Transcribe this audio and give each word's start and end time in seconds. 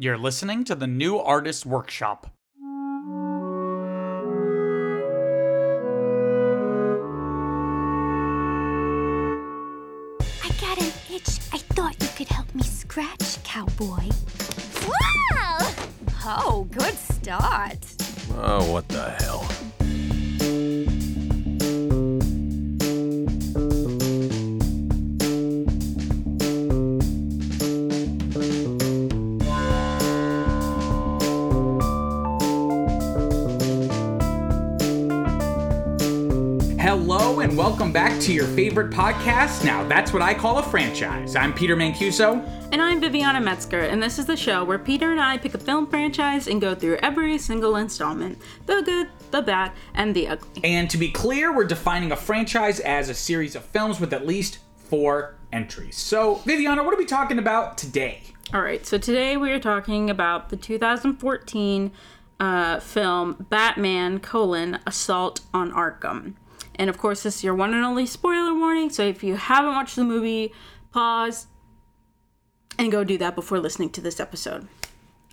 You're 0.00 0.16
listening 0.16 0.62
to 0.62 0.76
the 0.76 0.86
New 0.86 1.18
Artist 1.18 1.66
Workshop. 1.66 2.32
I 10.44 10.50
got 10.60 10.78
an 10.80 10.92
itch. 11.12 11.40
I 11.52 11.58
thought 11.74 12.00
you 12.00 12.08
could 12.14 12.28
help 12.28 12.54
me 12.54 12.62
scratch, 12.62 13.42
cowboy. 13.42 14.08
Wow! 14.86 15.58
Oh, 16.24 16.68
good 16.70 16.94
start. 16.94 17.84
Oh, 18.36 18.70
what 18.70 18.86
the 18.86 19.10
hell? 19.18 19.50
Welcome 37.88 38.10
back 38.10 38.20
to 38.20 38.34
your 38.34 38.44
favorite 38.48 38.90
podcast. 38.90 39.64
Now, 39.64 39.82
that's 39.88 40.12
what 40.12 40.20
I 40.20 40.34
call 40.34 40.58
a 40.58 40.62
franchise. 40.62 41.34
I'm 41.34 41.54
Peter 41.54 41.74
Mancuso. 41.74 42.46
And 42.70 42.82
I'm 42.82 43.00
Viviana 43.00 43.40
Metzger, 43.40 43.80
and 43.80 44.02
this 44.02 44.18
is 44.18 44.26
the 44.26 44.36
show 44.36 44.62
where 44.62 44.78
Peter 44.78 45.10
and 45.10 45.18
I 45.18 45.38
pick 45.38 45.54
a 45.54 45.58
film 45.58 45.86
franchise 45.86 46.48
and 46.48 46.60
go 46.60 46.74
through 46.74 46.96
every 46.96 47.38
single 47.38 47.76
installment 47.76 48.42
the 48.66 48.82
good, 48.82 49.08
the 49.30 49.40
bad, 49.40 49.72
and 49.94 50.14
the 50.14 50.28
ugly. 50.28 50.62
And 50.64 50.90
to 50.90 50.98
be 50.98 51.10
clear, 51.10 51.50
we're 51.50 51.64
defining 51.64 52.12
a 52.12 52.16
franchise 52.16 52.78
as 52.80 53.08
a 53.08 53.14
series 53.14 53.56
of 53.56 53.64
films 53.64 54.00
with 54.00 54.12
at 54.12 54.26
least 54.26 54.58
four 54.76 55.36
entries. 55.50 55.96
So, 55.96 56.34
Viviana, 56.44 56.82
what 56.82 56.92
are 56.92 56.98
we 56.98 57.06
talking 57.06 57.38
about 57.38 57.78
today? 57.78 58.20
All 58.52 58.60
right, 58.60 58.84
so 58.84 58.98
today 58.98 59.38
we 59.38 59.50
are 59.50 59.58
talking 59.58 60.10
about 60.10 60.50
the 60.50 60.58
2014 60.58 61.90
uh, 62.38 62.80
film 62.80 63.46
Batman: 63.48 64.20
colon, 64.20 64.78
Assault 64.86 65.40
on 65.54 65.72
Arkham. 65.72 66.34
And 66.78 66.88
of 66.88 66.98
course, 66.98 67.22
this 67.22 67.36
is 67.36 67.44
your 67.44 67.54
one 67.54 67.74
and 67.74 67.84
only 67.84 68.06
spoiler 68.06 68.54
warning. 68.54 68.90
So 68.90 69.02
if 69.02 69.24
you 69.24 69.34
haven't 69.36 69.72
watched 69.72 69.96
the 69.96 70.04
movie, 70.04 70.52
pause 70.92 71.48
and 72.78 72.92
go 72.92 73.04
do 73.04 73.18
that 73.18 73.34
before 73.34 73.58
listening 73.58 73.90
to 73.90 74.00
this 74.00 74.20
episode. 74.20 74.68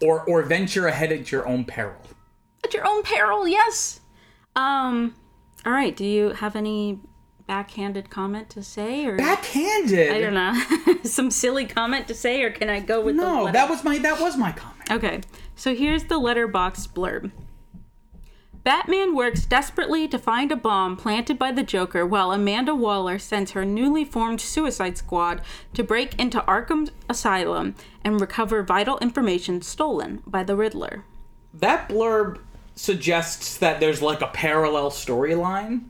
Or 0.01 0.21
or 0.21 0.41
venture 0.43 0.87
ahead 0.87 1.11
at 1.11 1.31
your 1.31 1.47
own 1.47 1.63
peril. 1.63 2.01
At 2.63 2.73
your 2.73 2.85
own 2.85 3.03
peril, 3.03 3.47
yes. 3.47 4.01
Um. 4.55 5.15
All 5.65 5.71
right. 5.71 5.95
Do 5.95 6.03
you 6.03 6.29
have 6.29 6.55
any 6.55 6.99
backhanded 7.47 8.09
comment 8.09 8.49
to 8.51 8.63
say, 8.63 9.05
or 9.05 9.17
Backhanded. 9.17 10.11
I 10.11 10.19
don't 10.19 10.33
know, 10.33 11.03
some 11.03 11.29
silly 11.31 11.65
comment 11.65 12.07
to 12.07 12.15
say, 12.15 12.41
or 12.43 12.51
can 12.51 12.69
I 12.69 12.79
go 12.79 13.01
with 13.01 13.17
the 13.17 13.21
No, 13.21 13.51
that 13.51 13.69
was 13.69 13.83
my 13.83 13.97
that 13.99 14.19
was 14.19 14.37
my 14.37 14.51
comment. 14.51 14.91
Okay, 14.91 15.21
so 15.55 15.75
here's 15.75 16.05
the 16.05 16.19
Letterboxd 16.19 16.89
blurb. 16.93 17.31
Batman 18.65 19.13
works 19.13 19.45
desperately 19.45 20.07
to 20.07 20.17
find 20.17 20.51
a 20.51 20.55
bomb 20.55 20.97
planted 20.97 21.37
by 21.37 21.51
the 21.51 21.61
Joker 21.61 22.03
while 22.03 22.31
Amanda 22.31 22.73
Waller 22.73 23.19
sends 23.19 23.51
her 23.51 23.63
newly 23.63 24.03
formed 24.03 24.41
Suicide 24.41 24.97
Squad 24.97 25.43
to 25.75 25.83
break 25.83 26.19
into 26.19 26.39
Arkham 26.41 26.89
Asylum 27.07 27.75
and 28.03 28.19
recover 28.19 28.63
vital 28.63 28.97
information 28.97 29.61
stolen 29.61 30.23
by 30.25 30.43
the 30.43 30.55
Riddler. 30.55 31.05
That 31.53 31.87
blurb 31.87 32.39
suggests 32.73 33.55
that 33.57 33.79
there's 33.79 34.01
like 34.01 34.21
a 34.21 34.27
parallel 34.27 34.89
storyline. 34.89 35.83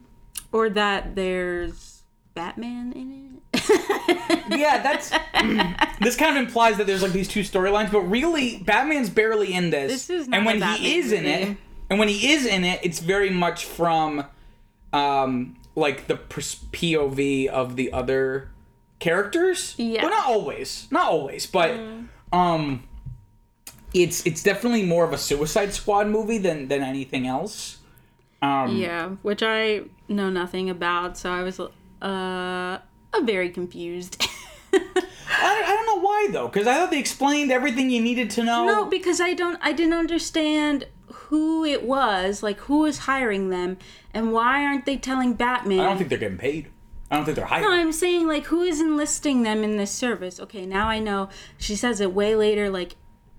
Or 0.52 0.70
that 0.70 1.16
there's 1.16 2.04
Batman 2.34 2.92
in 2.92 3.40
it. 3.54 3.92
Yeah, 4.48 4.82
that's 4.82 5.10
this 6.02 6.16
kind 6.16 6.38
of 6.38 6.44
implies 6.44 6.78
that 6.78 6.86
there's 6.86 7.02
like 7.02 7.14
these 7.14 7.28
two 7.28 7.42
storylines, 7.42 7.92
but 7.92 8.02
really 8.02 8.58
Batman's 8.58 9.10
barely 9.10 9.54
in 9.54 9.70
this. 9.70 9.92
This 9.92 10.10
is 10.10 10.28
not 10.28 10.38
and 10.38 10.46
when 10.46 10.56
he 10.56 10.62
Batman 10.62 10.92
is 10.92 11.12
in 11.12 11.26
it, 11.26 11.48
movie. 11.48 11.60
And 11.90 12.00
when 12.00 12.08
he 12.08 12.32
is 12.32 12.46
in 12.46 12.64
it, 12.64 12.80
it's 12.84 13.00
very 13.00 13.30
much 13.30 13.66
from 13.66 14.26
um 14.94 15.56
like 15.76 16.08
the 16.08 16.16
pers- 16.16 16.64
POV 16.72 17.48
of 17.48 17.76
the 17.76 17.92
other 17.92 18.50
characters. 19.00 19.76
Yeah. 19.78 20.04
Well, 20.04 20.12
not 20.12 20.26
always. 20.28 20.88
Not 20.92 21.08
always, 21.08 21.46
but 21.46 21.80
um 22.32 22.84
it's 23.94 24.26
it's 24.26 24.44
definitely 24.44 24.84
more 24.84 25.06
of 25.06 25.14
a 25.14 25.18
Suicide 25.18 25.74
Squad 25.74 26.08
movie 26.08 26.38
than 26.38 26.68
than 26.68 26.82
anything 26.82 27.28
else. 27.28 27.78
Um 28.42 28.78
Yeah, 28.78 29.10
which 29.22 29.44
I 29.44 29.82
know 30.08 30.30
nothing 30.30 30.70
about, 30.70 31.18
so 31.18 31.32
I 31.32 31.44
was 31.44 31.60
uh, 32.02 32.80
very 33.24 33.50
confused. 33.50 34.22
I, 34.74 35.64
I 35.66 35.76
don't 35.76 35.86
know 35.88 36.02
why 36.02 36.28
though, 36.32 36.48
because 36.48 36.68
I 36.68 36.76
thought 36.76 36.92
they 36.92 37.00
explained 37.00 37.52
everything 37.52 37.90
you 37.90 38.02
needed 38.02 38.30
to 38.32 38.44
know. 38.44 38.66
No, 38.66 38.86
because 38.86 39.20
I 39.20 39.34
don't 39.34 39.58
I 39.62 39.72
didn't 39.72 39.94
understand 39.94 40.86
who 41.30 41.66
it 41.66 41.84
was, 41.84 42.44
like 42.44 42.60
who 42.62 42.80
was 42.82 43.00
hiring 43.00 43.50
them 43.50 43.78
and 44.14 44.32
why 44.32 44.64
aren't 44.66 44.86
they 44.86 44.98
telling 44.98 45.34
Batman? 45.34 45.80
I 45.80 45.86
don't 45.86 45.98
think 45.98 46.10
they're 46.10 46.18
getting 46.20 46.38
paid. 46.38 46.68
I 47.12 47.18
don't 47.18 47.26
think 47.26 47.36
they're 47.36 47.46
hired. 47.46 47.64
No, 47.64 47.72
I'm 47.72 47.92
saying 47.92 48.28
like 48.28 48.46
who 48.46 48.62
is 48.62 48.82
enlisting 48.82 49.44
them 49.44 49.64
in 49.64 49.78
this 49.78 49.92
service? 49.92 50.40
Okay, 50.40 50.66
now 50.66 50.88
I 50.88 51.00
know. 51.00 51.30
She 51.58 51.76
says 51.76 52.02
it 52.02 52.14
way 52.14 52.36
later 52.36 52.70
like 52.70 52.96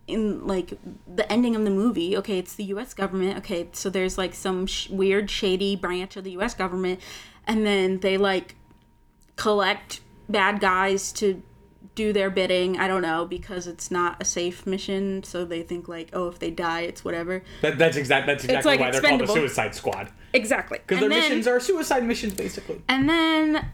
in 0.07 0.47
like 0.47 0.79
the 1.13 1.31
ending 1.31 1.57
of 1.57 1.65
the 1.65 1.71
movie. 1.71 2.17
Okay, 2.17 2.39
it's 2.39 2.55
the 2.55 2.65
US 2.65 2.95
government. 2.95 3.39
Okay, 3.39 3.69
so 3.73 3.91
there's 3.91 4.17
like 4.17 4.35
some 4.35 4.67
sh- 4.67 4.89
weird 4.89 5.31
shady 5.31 5.75
branch 5.77 6.17
of 6.17 6.25
the 6.25 6.33
US 6.33 6.55
government 6.55 7.01
and 7.47 7.67
then 7.67 8.01
they 8.01 8.17
like 8.17 8.57
collect 9.37 10.01
bad 10.29 10.61
guys 10.61 11.13
to 11.13 11.43
do 11.97 12.13
their 12.13 12.31
bidding. 12.31 12.79
I 12.79 12.87
don't 12.87 13.03
know 13.03 13.25
because 13.27 13.67
it's 13.67 13.91
not 13.91 14.21
a 14.21 14.25
safe 14.25 14.65
mission, 14.67 15.25
so 15.25 15.45
they 15.45 15.63
think 15.65 15.89
like, 15.89 16.11
oh, 16.13 16.29
if 16.29 16.39
they 16.39 16.51
die, 16.51 16.83
it's 16.83 17.05
whatever. 17.05 17.43
That, 17.63 17.79
that's 17.79 17.97
exact. 17.97 18.29
That's 18.29 18.45
exactly 18.45 18.71
like 18.73 18.81
why 18.81 18.91
they're 18.93 19.01
called 19.01 19.23
the. 19.23 19.27
Suicide 19.27 19.75
Squad 19.75 20.13
Exactly. 20.33 20.79
because 20.79 21.01
their 21.01 21.09
missions 21.09 21.49
are 21.49 21.59
suicide 21.59 22.05
missions, 22.05 22.35
basically. 22.35 22.81
and 22.89 23.09
then 23.09 23.67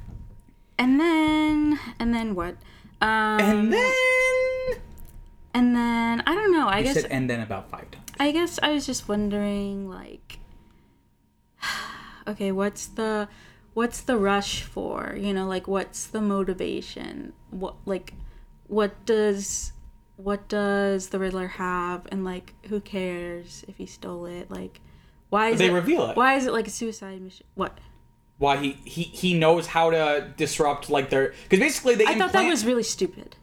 and 0.78 0.98
then 0.98 1.78
and 1.98 2.14
then 2.14 2.34
what? 2.34 2.56
Um, 3.02 3.40
And 3.40 3.72
then 3.72 3.92
and 5.52 5.76
then 5.76 6.22
I 6.26 6.34
don't 6.34 6.52
know. 6.52 6.68
I 6.68 6.78
you 6.78 6.84
guess 6.84 7.02
said 7.02 7.10
and 7.10 7.28
then 7.28 7.40
about 7.40 7.68
five 7.68 7.90
times. 7.90 8.06
I 8.20 8.30
guess 8.30 8.58
I 8.62 8.70
was 8.72 8.86
just 8.86 9.08
wondering 9.08 9.90
like 9.90 10.38
okay, 12.28 12.52
what's 12.52 12.86
the 12.86 13.28
what's 13.74 14.00
the 14.00 14.16
rush 14.16 14.62
for? 14.62 15.14
You 15.18 15.32
know, 15.34 15.46
like 15.46 15.66
what's 15.68 16.06
the 16.06 16.20
motivation? 16.20 17.32
What 17.50 17.74
like 17.86 18.14
what 18.66 19.04
does 19.06 19.72
what 20.16 20.48
does 20.48 21.08
the 21.08 21.18
Riddler 21.18 21.48
have 21.48 22.06
and 22.12 22.24
like 22.24 22.54
who 22.68 22.80
cares 22.80 23.64
if 23.68 23.76
he 23.76 23.86
stole 23.86 24.26
it? 24.26 24.50
Like 24.50 24.80
why 25.30 25.48
is 25.50 25.58
They 25.58 25.68
it 25.70 25.72
reveal 25.72 26.10
it. 26.10 26.16
Why 26.16 26.34
is 26.34 26.46
it 26.46 26.52
like 26.52 26.66
a 26.66 26.70
suicide 26.70 27.20
mission? 27.20 27.46
What? 27.54 27.78
Why 28.38 28.56
he 28.56 28.72
he 28.84 29.02
he 29.02 29.38
knows 29.38 29.68
how 29.68 29.90
to 29.90 30.32
disrupt 30.36 30.90
like 30.90 31.10
their 31.10 31.32
because 31.44 31.58
basically 31.60 31.94
they 31.94 32.06
I 32.06 32.18
thought 32.18 32.32
that 32.32 32.48
was 32.48 32.64
really 32.66 32.82
stupid. 32.82 33.36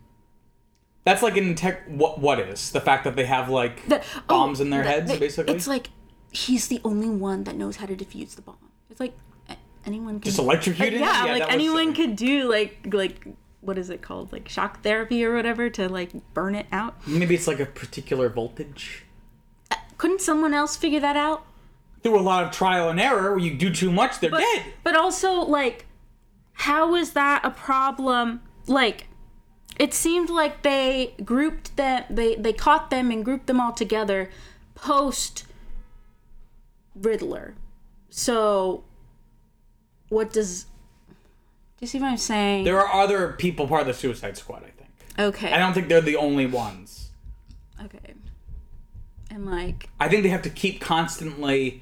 that's 1.05 1.23
like 1.23 1.37
in 1.37 1.55
tech. 1.55 1.87
What 1.87 2.19
what 2.19 2.39
is 2.39 2.71
the 2.71 2.81
fact 2.81 3.03
that 3.05 3.15
they 3.15 3.25
have 3.25 3.49
like 3.49 3.87
The- 3.87 4.01
oh, 4.01 4.21
bombs 4.27 4.59
oh, 4.59 4.63
in 4.63 4.69
their 4.69 4.83
the- 4.83 4.89
heads? 4.89 5.11
the- 5.11 5.17
basically, 5.19 5.53
It's 5.55 5.67
like 5.67 5.89
he's 6.31 6.67
the 6.67 6.81
only 6.83 7.09
one 7.09 7.45
that 7.45 7.55
knows 7.55 7.77
how 7.77 7.85
to 7.85 7.95
defuse 7.95 8.35
the 8.35 8.41
bomb. 8.41 8.57
It's 8.89 8.99
like 8.99 9.13
anyone 9.85 10.15
can 10.19 10.29
just 10.31 10.39
electrocute 10.39 10.93
Like, 10.93 11.01
yeah, 11.01 11.23
like 11.23 11.39
that 11.39 11.47
was 11.47 11.53
anyone 11.55 11.93
could 11.93 12.15
do 12.15 12.49
like 12.49 12.77
like 12.91 13.27
what 13.61 13.77
is 13.77 13.89
it 13.89 14.01
called? 14.01 14.31
Like 14.31 14.47
shock 14.47 14.81
therapy 14.83 15.23
or 15.25 15.35
whatever 15.35 15.69
to 15.71 15.89
like 15.89 16.11
burn 16.33 16.55
it 16.55 16.65
out. 16.71 17.05
Maybe 17.07 17.35
it's 17.35 17.47
like 17.47 17.59
a 17.59 17.65
particular 17.65 18.29
voltage. 18.29 19.03
Uh, 19.71 19.75
couldn't 19.97 20.21
someone 20.21 20.53
else 20.53 20.77
figure 20.77 21.01
that 21.01 21.17
out? 21.17 21.45
Through 22.01 22.17
a 22.17 22.21
lot 22.21 22.45
of 22.45 22.51
trial 22.51 22.89
and 22.89 22.99
error, 23.01 23.31
where 23.31 23.39
you 23.39 23.55
do 23.55 23.73
too 23.73 23.91
much, 23.91 24.19
they're 24.19 24.29
But, 24.29 24.39
dead. 24.39 24.63
but 24.83 24.95
also 24.95 25.33
like 25.41 25.85
how 26.53 26.95
is 26.95 27.11
that 27.11 27.43
a 27.43 27.51
problem? 27.51 28.41
Like 28.67 29.07
it 29.77 29.93
seemed 29.93 30.29
like 30.29 30.61
they 30.61 31.13
grouped 31.23 31.75
them 31.77 32.03
they 32.09 32.35
they 32.35 32.53
caught 32.53 32.89
them 32.89 33.11
and 33.11 33.23
grouped 33.23 33.47
them 33.47 33.59
all 33.59 33.73
together 33.73 34.29
post 34.75 35.45
Riddler. 36.95 37.55
So 38.09 38.83
what 40.09 40.31
does 40.33 40.63
do 40.63 41.81
you 41.81 41.87
see 41.87 41.99
what 41.99 42.07
I'm 42.11 42.17
saying? 42.17 42.65
There 42.65 42.79
are 42.79 43.01
other 43.03 43.33
people 43.33 43.67
part 43.67 43.81
of 43.81 43.87
the 43.87 43.93
Suicide 43.93 44.35
Squad. 44.37 44.63
I 44.63 44.69
think. 44.71 44.89
okay. 45.17 45.53
I 45.53 45.57
don't 45.57 45.73
think 45.73 45.87
they're 45.87 46.01
the 46.01 46.17
only 46.17 46.45
ones. 46.45 47.11
Okay. 47.85 48.13
And 49.31 49.45
like 49.45 49.89
I 49.99 50.09
think 50.09 50.23
they 50.23 50.29
have 50.29 50.41
to 50.43 50.49
keep 50.49 50.81
constantly 50.81 51.81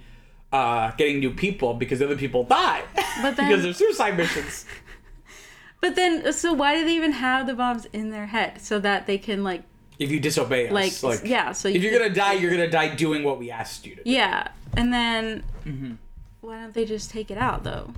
uh, 0.53 0.91
getting 0.91 1.19
new 1.19 1.31
people 1.33 1.73
because 1.73 2.01
other 2.01 2.15
people 2.15 2.43
die 2.43 2.83
But 3.21 3.35
then- 3.35 3.49
because 3.49 3.65
of 3.65 3.75
suicide 3.75 4.17
missions. 4.17 4.65
But 5.79 5.95
then 5.95 6.33
so 6.33 6.53
why 6.53 6.75
do 6.75 6.85
they 6.85 6.95
even 6.95 7.11
have 7.11 7.45
the 7.45 7.53
bombs 7.53 7.85
in 7.93 8.09
their 8.09 8.25
head 8.25 8.59
so 8.61 8.79
that 8.79 9.05
they 9.05 9.19
can 9.19 9.43
like 9.43 9.61
If 9.99 10.09
you 10.11 10.19
disobey 10.19 10.69
us, 10.69 11.03
like, 11.03 11.21
yeah, 11.23 11.51
so 11.51 11.69
if 11.69 11.75
you 11.75 11.81
you're 11.89 11.99
gonna 11.99 12.13
die, 12.13 12.33
you're 12.33 12.49
gonna 12.49 12.69
die 12.69 12.95
doing 12.95 13.23
what 13.23 13.37
we 13.37 13.51
asked 13.51 13.85
you 13.85 13.95
to. 13.95 14.03
do. 14.03 14.09
Yeah. 14.09 14.47
And 14.75 14.91
then 14.91 15.43
Mm-hmm. 15.65 15.93
why 16.41 16.61
don't 16.61 16.73
they 16.73 16.83
just 16.85 17.11
take 17.11 17.29
it 17.29 17.37
out 17.37 17.63
though? 17.63 17.93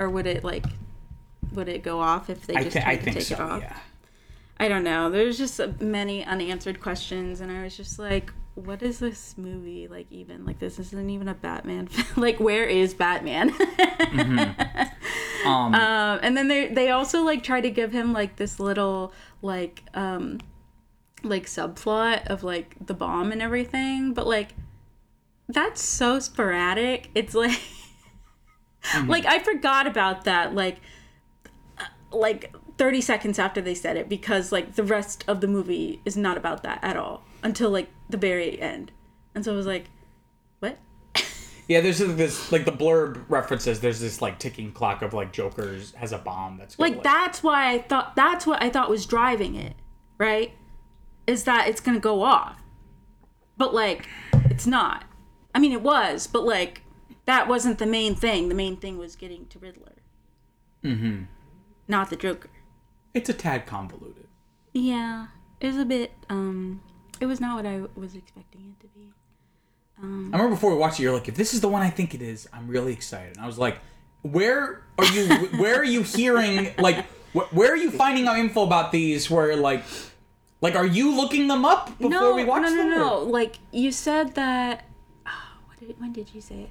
Or 0.00 0.10
would 0.10 0.26
it 0.26 0.42
like 0.42 0.64
would 1.52 1.68
it 1.68 1.82
go 1.84 2.00
off 2.00 2.28
if 2.30 2.46
they 2.46 2.54
just 2.54 2.70
thi- 2.70 2.80
tried 2.80 2.90
I 2.92 2.96
to 2.96 3.02
think 3.02 3.16
take 3.18 3.26
so. 3.26 3.34
it 3.34 3.40
off? 3.40 3.60
Yeah. 3.62 3.76
I 4.58 4.68
don't 4.68 4.82
know. 4.84 5.10
There's 5.10 5.38
just 5.38 5.60
many 5.80 6.24
unanswered 6.24 6.80
questions, 6.80 7.40
and 7.40 7.50
I 7.52 7.62
was 7.62 7.76
just 7.76 7.98
like, 7.98 8.30
"What 8.54 8.82
is 8.82 8.98
this 8.98 9.34
movie 9.38 9.88
like? 9.88 10.06
Even 10.10 10.44
like 10.44 10.58
this 10.58 10.78
isn't 10.78 11.08
even 11.10 11.28
a 11.28 11.34
Batman. 11.34 11.86
film. 11.88 12.22
like, 12.22 12.40
where 12.40 12.64
is 12.64 12.92
Batman?" 12.94 13.52
Um, 15.46 15.74
Um, 15.74 16.20
and 16.22 16.36
then 16.36 16.48
they 16.48 16.68
they 16.68 16.90
also 16.90 17.22
like 17.22 17.42
try 17.42 17.62
to 17.62 17.70
give 17.70 17.92
him 17.92 18.12
like 18.12 18.36
this 18.36 18.60
little 18.60 19.12
like 19.40 19.82
um 19.94 20.38
like 21.22 21.46
subplot 21.46 22.26
of 22.26 22.42
like 22.44 22.76
the 22.86 22.92
bomb 22.94 23.32
and 23.32 23.40
everything, 23.40 24.12
but 24.12 24.26
like 24.26 24.50
that's 25.48 25.82
so 25.82 26.18
sporadic. 26.18 27.08
It's 27.14 27.34
like 27.34 27.58
Mm-hmm. 28.82 29.10
like 29.10 29.26
I 29.26 29.38
forgot 29.38 29.86
about 29.86 30.24
that 30.24 30.54
like 30.54 30.78
like 32.12 32.54
30 32.78 33.00
seconds 33.00 33.38
after 33.38 33.60
they 33.60 33.74
said 33.74 33.96
it 33.96 34.08
because 34.08 34.52
like 34.52 34.74
the 34.74 34.82
rest 34.82 35.24
of 35.28 35.40
the 35.40 35.46
movie 35.46 36.00
is 36.04 36.16
not 36.16 36.36
about 36.36 36.62
that 36.62 36.78
at 36.82 36.96
all 36.96 37.22
until 37.42 37.70
like 37.70 37.88
the 38.08 38.16
very 38.16 38.60
end. 38.60 38.90
And 39.34 39.44
so 39.44 39.52
I 39.52 39.56
was 39.56 39.66
like, 39.66 39.84
what? 40.60 40.78
yeah, 41.68 41.80
there's 41.80 41.98
this- 41.98 42.50
like 42.50 42.64
the 42.64 42.72
blurb 42.72 43.24
references. 43.28 43.80
There's 43.80 44.00
this 44.00 44.20
like 44.22 44.38
ticking 44.38 44.72
clock 44.72 45.02
of 45.02 45.12
like 45.12 45.32
Joker's 45.32 45.92
has 45.94 46.12
a 46.12 46.18
bomb 46.18 46.56
that's 46.58 46.76
gonna, 46.76 46.90
like 46.90 47.02
that's 47.02 47.42
why 47.42 47.72
I 47.74 47.78
thought 47.80 48.16
that's 48.16 48.46
what 48.46 48.62
I 48.62 48.70
thought 48.70 48.88
was 48.88 49.06
driving 49.06 49.54
it, 49.54 49.74
right? 50.18 50.52
Is 51.26 51.44
that 51.44 51.68
it's 51.68 51.80
gonna 51.80 52.00
go 52.00 52.22
off, 52.22 52.60
but 53.56 53.74
like 53.74 54.08
it's 54.32 54.66
not. 54.66 55.04
I 55.54 55.58
mean, 55.58 55.72
it 55.72 55.82
was, 55.82 56.26
but 56.26 56.44
like 56.44 56.82
that 57.30 57.46
wasn't 57.46 57.78
the 57.78 57.86
main 57.86 58.16
thing. 58.16 58.48
The 58.48 58.56
main 58.56 58.76
thing 58.76 58.98
was 58.98 59.14
getting 59.14 59.46
to 59.46 59.58
Riddler, 59.60 59.94
mm-hmm. 60.82 61.22
not 61.86 62.10
the 62.10 62.16
Joker. 62.16 62.50
It's 63.14 63.28
a 63.28 63.32
tad 63.32 63.66
convoluted. 63.66 64.26
Yeah, 64.72 65.28
it 65.60 65.68
was 65.68 65.76
a 65.76 65.84
bit. 65.84 66.12
um 66.28 66.82
It 67.20 67.26
was 67.26 67.40
not 67.40 67.56
what 67.56 67.66
I 67.66 67.82
was 67.94 68.16
expecting 68.16 68.74
it 68.74 68.80
to 68.80 68.88
be. 68.88 69.12
I 70.02 70.06
remember 70.06 70.50
before 70.50 70.70
we 70.72 70.78
watched 70.78 70.98
it, 70.98 71.02
you're 71.02 71.12
like, 71.12 71.28
if 71.28 71.36
this 71.36 71.52
is 71.52 71.60
the 71.60 71.68
one 71.68 71.82
I 71.82 71.90
think 71.90 72.14
it 72.14 72.22
is, 72.22 72.48
I'm 72.54 72.66
really 72.68 72.92
excited. 72.92 73.36
And 73.36 73.44
I 73.44 73.46
was 73.46 73.58
like, 73.58 73.78
where 74.22 74.82
are 74.98 75.04
you? 75.04 75.26
where 75.62 75.76
are 75.76 75.84
you 75.84 76.02
hearing? 76.02 76.72
Like, 76.78 77.04
wh- 77.34 77.52
where 77.54 77.70
are 77.70 77.76
you 77.76 77.90
finding 77.90 78.26
out 78.26 78.38
info 78.38 78.64
about 78.64 78.92
these? 78.92 79.30
Where 79.30 79.54
like, 79.56 79.84
like, 80.62 80.74
are 80.74 80.86
you 80.86 81.14
looking 81.14 81.48
them 81.48 81.64
up 81.64 81.96
before 81.98 82.10
no, 82.10 82.34
we 82.34 82.44
watch 82.44 82.62
no, 82.62 82.70
no, 82.70 82.76
them? 82.76 82.90
no. 82.90 83.18
or- 83.18 83.24
Like 83.24 83.56
you 83.72 83.92
said 83.92 84.34
that. 84.34 84.86
Oh, 85.26 85.30
what 85.66 85.78
did, 85.78 86.00
when 86.00 86.12
did 86.12 86.34
you 86.34 86.40
say 86.40 86.62
it? 86.62 86.70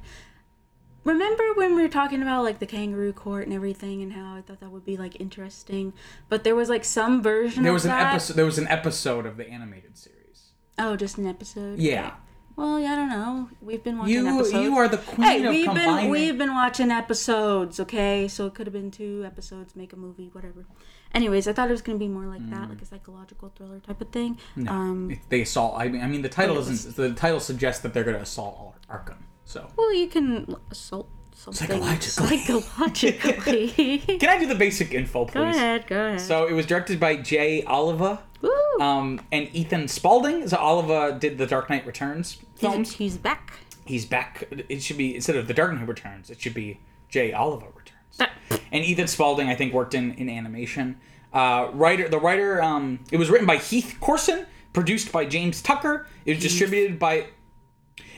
Remember 1.04 1.44
when 1.56 1.76
we 1.76 1.82
were 1.82 1.88
talking 1.90 2.22
about 2.22 2.44
like 2.44 2.60
the 2.60 2.66
kangaroo 2.66 3.14
court 3.14 3.46
and 3.46 3.54
everything, 3.54 4.02
and 4.02 4.14
how 4.14 4.36
I 4.36 4.42
thought 4.42 4.60
that 4.60 4.70
would 4.72 4.86
be 4.86 4.98
like 4.98 5.20
interesting, 5.20 5.94
but 6.28 6.44
there 6.44 6.56
was 6.56 6.70
like 6.70 6.84
some 6.84 7.22
version. 7.24 7.64
There 7.64 7.72
of 7.72 7.76
was 7.76 7.86
an 7.86 7.92
that. 7.92 8.12
episode. 8.14 8.34
There 8.36 8.46
was 8.46 8.58
an 8.58 8.68
episode 8.68 9.26
of 9.26 9.38
the 9.38 9.48
animated 9.50 9.98
series. 9.98 10.52
Oh, 10.78 10.96
just 10.96 11.18
an 11.18 11.26
episode. 11.28 11.80
Yeah. 11.80 12.08
Okay. 12.08 12.16
Well, 12.58 12.78
yeah, 12.78 12.92
I 12.92 12.96
don't 12.98 13.10
know. 13.10 13.50
We've 13.62 13.82
been 13.82 13.98
watching 13.98 14.14
You 14.16 14.28
episodes. 14.28 14.54
you 14.66 14.76
are 14.76 14.90
the 14.90 14.98
queen 14.98 15.26
Hey, 15.26 15.44
of 15.46 15.52
we've 15.54 15.74
been 15.74 16.10
we've 16.10 16.38
been 16.38 16.54
watching 16.54 16.92
episodes, 16.92 17.80
okay? 17.80 18.28
So 18.28 18.48
it 18.48 18.54
could 18.54 18.68
have 18.68 18.74
been 18.74 18.92
two 18.92 19.24
episodes, 19.26 19.78
make 19.78 19.94
a 19.94 19.96
movie, 19.96 20.30
whatever. 20.34 20.66
Anyways, 21.14 21.48
I 21.48 21.54
thought 21.54 21.70
it 21.70 21.72
was 21.72 21.82
gonna 21.82 21.98
be 21.98 22.10
more 22.10 22.26
like 22.26 22.42
Mm. 22.42 22.50
that, 22.52 22.70
like 22.70 22.82
a 22.82 22.86
psychological 22.86 23.54
thriller 23.56 23.80
type 23.80 24.02
of 24.02 24.10
thing. 24.10 24.38
Um, 24.68 25.10
If 25.12 25.30
they 25.30 25.42
assault. 25.42 25.76
I 25.78 25.88
mean, 25.88 26.02
I 26.02 26.08
mean, 26.08 26.22
the 26.22 26.28
title 26.30 26.56
doesn't. 26.56 26.98
The 26.98 27.14
title 27.14 27.40
suggests 27.40 27.82
that 27.84 27.94
they're 27.94 28.04
going 28.04 28.18
to 28.18 28.22
assault 28.24 28.76
Ar- 28.90 29.00
Arkham. 29.06 29.20
So 29.50 29.68
well, 29.76 29.92
you 29.92 30.06
can 30.08 30.56
assault 30.70 31.10
something 31.34 31.68
Psychologically. 31.68 32.38
psychologically. 32.38 33.98
can 34.20 34.30
I 34.30 34.38
do 34.38 34.46
the 34.46 34.54
basic 34.54 34.94
info, 34.94 35.26
please? 35.26 35.34
go 35.34 35.42
ahead, 35.44 35.88
go 35.88 36.06
ahead. 36.06 36.22
So 36.22 36.46
it 36.46 36.54
was 36.54 36.68
directed 36.68 37.00
by 37.00 37.16
Jay 37.16 37.64
Oliva. 37.66 38.22
Woo! 38.42 38.52
Um, 38.80 39.20
and 39.32 39.50
Ethan 39.52 39.88
Spaulding. 39.88 40.48
So 40.48 40.58
Oliva 40.58 41.18
did 41.18 41.40
the 41.40 41.48
Dark 41.48 41.68
Knight 41.68 41.88
Returns 41.88 42.38
films. 42.58 42.90
he's, 42.92 42.98
he's 42.98 43.18
back. 43.18 43.54
He's 43.86 44.06
back. 44.06 44.48
It 44.70 44.84
should 44.84 44.98
be 44.98 45.16
instead 45.16 45.36
of 45.36 45.48
the 45.48 45.56
Dark 45.56 45.74
Knight 45.74 45.88
Returns, 45.88 46.30
it 46.30 46.40
should 46.40 46.54
be 46.54 46.80
Jay 47.10 47.34
Oliva 47.34 47.66
Returns. 47.76 48.32
And 48.72 48.86
Ethan 48.86 49.08
Spaulding, 49.08 49.50
I 49.50 49.56
think, 49.56 49.74
worked 49.74 49.96
in 49.96 50.14
in 50.14 50.30
animation. 50.30 51.00
Uh, 51.34 51.70
writer, 51.74 52.08
the 52.08 52.20
writer, 52.20 52.62
um, 52.62 53.00
it 53.12 53.18
was 53.18 53.32
written 53.32 53.48
by 53.48 53.58
Heath 53.58 53.98
Corson, 54.00 54.46
produced 54.74 55.12
by 55.12 55.26
James 55.26 55.64
Tucker. 55.64 56.06
It 56.26 56.36
was 56.36 56.44
distributed 56.44 57.00
by. 57.00 57.30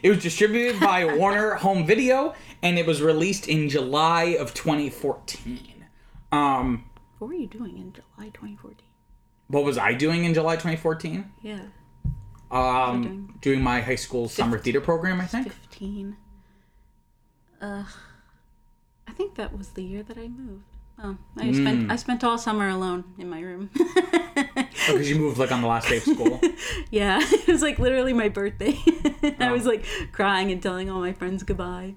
It 0.03 0.09
was 0.09 0.21
distributed 0.21 0.79
by 0.79 1.05
Warner 1.17 1.55
Home 1.55 1.85
Video, 1.85 2.33
and 2.61 2.77
it 2.79 2.85
was 2.85 3.01
released 3.01 3.47
in 3.47 3.69
July 3.69 4.35
of 4.39 4.53
2014. 4.53 5.85
Um, 6.31 6.85
What 7.19 7.27
were 7.27 7.33
you 7.33 7.47
doing 7.47 7.77
in 7.77 7.93
July 7.93 8.29
2014? 8.29 8.77
what 9.47 9.65
was 9.65 9.77
I 9.77 9.93
doing 9.93 10.23
in 10.23 10.33
July 10.33 10.55
2014? 10.55 11.29
Yeah, 11.43 11.59
Um, 12.51 13.37
doing 13.41 13.61
my 13.61 13.81
high 13.81 13.95
school 13.95 14.29
summer 14.29 14.57
theater 14.57 14.79
program, 14.81 15.19
I 15.19 15.25
think. 15.27 15.51
15. 15.51 16.15
Uh, 17.61 17.83
I 19.07 19.11
think 19.11 19.35
that 19.35 19.57
was 19.57 19.69
the 19.71 19.83
year 19.83 20.03
that 20.03 20.17
I 20.17 20.27
moved. 20.29 20.63
Oh, 21.03 21.17
I 21.37 21.45
Hmm. 21.47 21.53
spent 21.53 21.91
I 21.91 21.95
spent 21.95 22.23
all 22.23 22.37
summer 22.37 22.69
alone 22.69 23.03
in 23.17 23.29
my 23.29 23.41
room. 23.41 23.69
Because 24.87 25.09
you 25.09 25.15
moved 25.15 25.37
like 25.37 25.51
on 25.51 25.61
the 25.61 25.67
last 25.67 25.87
day 25.89 25.97
of 25.97 26.03
school. 26.03 26.41
yeah, 26.91 27.19
it 27.21 27.47
was 27.47 27.61
like 27.61 27.77
literally 27.79 28.13
my 28.13 28.29
birthday. 28.29 28.77
I 29.39 29.51
was 29.51 29.65
like 29.65 29.85
crying 30.11 30.51
and 30.51 30.61
telling 30.61 30.89
all 30.89 30.99
my 30.99 31.13
friends 31.13 31.43
goodbye. 31.43 31.95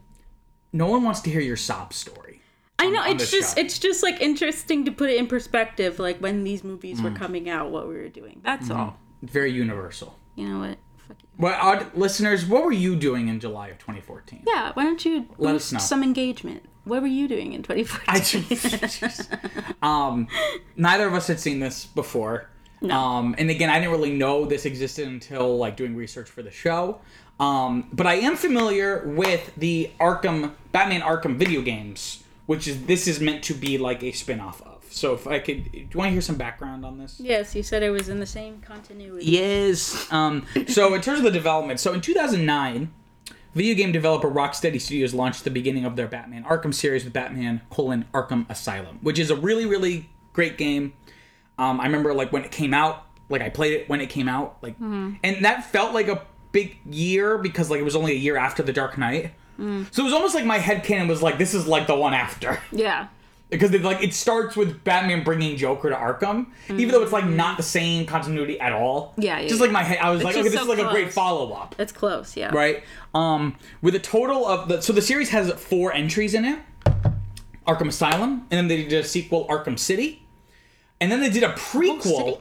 no 0.73 0.87
one 0.87 1.03
wants 1.03 1.21
to 1.23 1.31
hear 1.31 1.41
your 1.41 1.57
sob 1.57 1.93
story. 1.95 2.43
I 2.79 2.91
know 2.91 3.01
on 3.01 3.13
it's 3.13 3.31
just 3.31 3.57
show. 3.57 3.61
it's 3.63 3.79
just 3.79 4.03
like 4.03 4.21
interesting 4.21 4.85
to 4.85 4.93
put 4.93 5.09
it 5.09 5.17
in 5.17 5.27
perspective, 5.27 5.99
like 5.99 6.19
when 6.19 6.45
these 6.45 6.63
movies 6.63 6.99
Hmm. 6.99 7.05
were 7.05 7.11
coming 7.13 7.49
out, 7.49 7.71
what 7.71 7.89
we 7.89 7.95
were 7.95 8.09
doing. 8.11 8.41
That's 8.45 8.71
all. 8.71 8.99
Very 9.23 9.53
universal. 9.53 10.19
You 10.37 10.49
know 10.49 10.59
what? 10.61 10.79
Fuck 11.09 11.17
you. 11.23 11.29
Well, 11.39 11.59
odd 11.61 11.95
listeners, 11.97 12.45
what 12.45 12.65
were 12.65 12.73
you 12.73 12.97
doing 12.97 13.29
in 13.29 13.41
July 13.41 13.69
of 13.69 13.79
2014? 13.79 14.43
Yeah, 14.47 14.73
why 14.75 14.85
don't 14.85 15.03
you 15.05 15.27
Let 15.39 15.55
us 15.55 15.73
know. 15.73 15.79
some 15.79 16.03
engagement? 16.03 16.63
What 16.85 17.01
were 17.01 17.09
you 17.09 17.29
doing 17.29 17.53
in 17.53 17.63
2014? 17.63 19.75
Um, 19.83 20.29
neither 20.77 21.07
of 21.07 21.13
us 21.13 21.27
had 21.27 21.39
seen 21.39 21.61
this 21.61 21.85
before. 21.85 22.49
No. 22.81 22.99
Um, 22.99 23.35
and 23.37 23.51
again, 23.51 23.69
I 23.69 23.79
didn't 23.79 23.93
really 23.93 24.13
know 24.13 24.47
this 24.47 24.65
existed 24.65 25.09
until 25.09 25.59
like 25.59 25.77
doing 25.77 25.95
research 25.95 26.31
for 26.31 26.43
the 26.43 26.51
show. 26.51 27.01
Um, 27.41 27.89
but 27.93 28.07
I 28.07 28.15
am 28.15 28.37
familiar 28.37 29.05
with 29.07 29.53
the 29.57 29.91
Arkham 30.01 30.53
Batman 30.73 31.01
Arkham 31.01 31.37
video 31.37 31.63
games, 31.63 32.23
which 32.47 32.69
is 32.69 32.87
this 32.87 33.09
is 33.09 33.21
meant 33.21 33.43
to 33.45 33.55
be 33.55 33.79
like 33.79 34.03
a 34.03 34.13
spin-off 34.13 34.63
of. 34.63 34.85
So 34.91 35.15
if 35.15 35.27
I 35.27 35.41
could, 35.41 35.73
do 35.73 35.79
you 35.79 35.89
want 35.95 36.09
to 36.09 36.13
hear 36.13 36.21
some 36.21 36.37
background 36.37 36.87
on 36.87 36.99
this? 36.99 37.19
yes, 37.19 37.55
you 37.55 37.63
said 37.63 37.83
it 37.83 37.91
was 37.91 38.09
in 38.09 38.21
the 38.21 38.27
same 38.27 38.61
continuity. 38.61 39.27
Yes. 39.27 40.11
Um, 40.13 40.47
so 40.69 40.95
in 40.95 41.01
terms 41.01 41.19
of 41.19 41.25
the 41.25 41.33
development, 41.33 41.81
so 41.81 41.93
in 41.93 42.01
2009, 42.01 42.93
video 43.55 43.75
game 43.75 43.93
developer 43.93 44.31
Rocksteady 44.31 44.81
Studios 44.81 45.15
launched 45.15 45.45
the 45.45 45.51
beginning 45.51 45.85
of 45.85 45.97
their 45.97 46.09
Batman 46.09 46.45
Arkham 46.45 46.75
series 46.75 47.05
with 47.05 47.13
Batman: 47.13 47.63
colon, 47.71 48.07
Arkham 48.13 48.49
Asylum, 48.51 48.99
which 49.03 49.19
is 49.19 49.31
a 49.31 49.37
really 49.37 49.67
really 49.67 50.11
great 50.33 50.59
game. 50.59 50.93
Um, 51.59 51.81
I 51.81 51.85
remember 51.85 52.13
like 52.13 52.33
when 52.33 52.45
it 52.45 52.51
came 52.51 52.75
out, 52.75 53.07
like 53.29 53.43
I 53.43 53.49
played 53.49 53.73
it 53.73 53.89
when 53.89 54.01
it 54.01 54.09
came 54.11 54.29
out, 54.29 54.57
like, 54.63 54.75
and 55.23 55.45
that 55.45 55.65
felt 55.67 55.95
like 55.95 56.09
a 56.09 56.23
big 56.53 56.79
year 56.89 57.39
because 57.39 57.71
like 57.71 57.81
it 57.81 57.85
was 57.85 57.97
only 57.97 58.13
a 58.13 58.17
year 58.17 58.37
after 58.37 58.63
the 58.63 58.73
Dark 58.73 58.99
Knight. 58.99 59.33
So 59.57 60.03
it 60.03 60.05
was 60.05 60.13
almost 60.13 60.35
like 60.35 60.45
my 60.45 60.59
head 60.59 60.83
headcanon 60.83 61.09
was 61.09 61.23
like, 61.23 61.39
this 61.39 61.55
is 61.55 61.67
like 61.69 61.87
the 61.87 61.95
one 61.95 62.13
after 62.13 62.59
Yeah. 62.73 63.07
Because 63.51 63.73
like 63.83 64.03
it 64.03 64.15
starts 64.15 64.57
with 64.57 64.83
Batman 64.85 65.23
bringing 65.23 65.57
Joker 65.57 65.91
to 65.91 65.97
Arkham, 65.97 66.47
even 66.69 66.89
though 66.89 67.03
it's 67.03 67.13
like 67.13 67.27
not 67.27 67.57
the 67.57 67.63
same 67.63 68.07
continuity 68.07 68.59
at 68.59 68.73
all. 68.73 69.15
Yeah, 69.17 69.39
yeah, 69.41 69.49
Just 69.49 69.61
like 69.61 69.71
my 69.71 69.83
head, 69.83 69.99
I 69.99 70.11
was 70.11 70.21
It's 70.21 70.25
like, 70.25 70.35
okay, 70.37 70.43
this 70.43 70.55
so 70.55 70.63
is 70.63 70.69
like 70.69 70.87
a 70.87 70.91
great 70.91 71.13
follow 71.13 71.53
up, 71.53 71.75
It's 71.79 71.93
close, 71.93 72.37
yeah. 72.37 72.55
right? 72.55 72.83
Um, 73.15 73.57
with 73.83 73.95
a 73.95 74.01
total 74.01 74.47
of 74.47 74.69
the 74.69 74.81
so 74.81 74.93
the 74.93 75.03
series 75.03 75.31
has 75.31 75.53
four 75.53 75.93
entries 75.93 76.35
in 76.35 76.45
it: 76.45 76.59
Arkham 77.67 77.89
Asylum, 77.89 78.47
and 78.51 78.59
then 78.59 78.69
they 78.69 78.85
did 78.85 79.05
a 79.05 79.07
sequel, 79.07 79.47
Arkham 79.49 79.79
City, 79.79 80.27
and 81.01 81.11
then 81.13 81.21
they 81.21 81.31
did 81.31 81.43
a 81.43 81.53
prequel. 81.53 82.41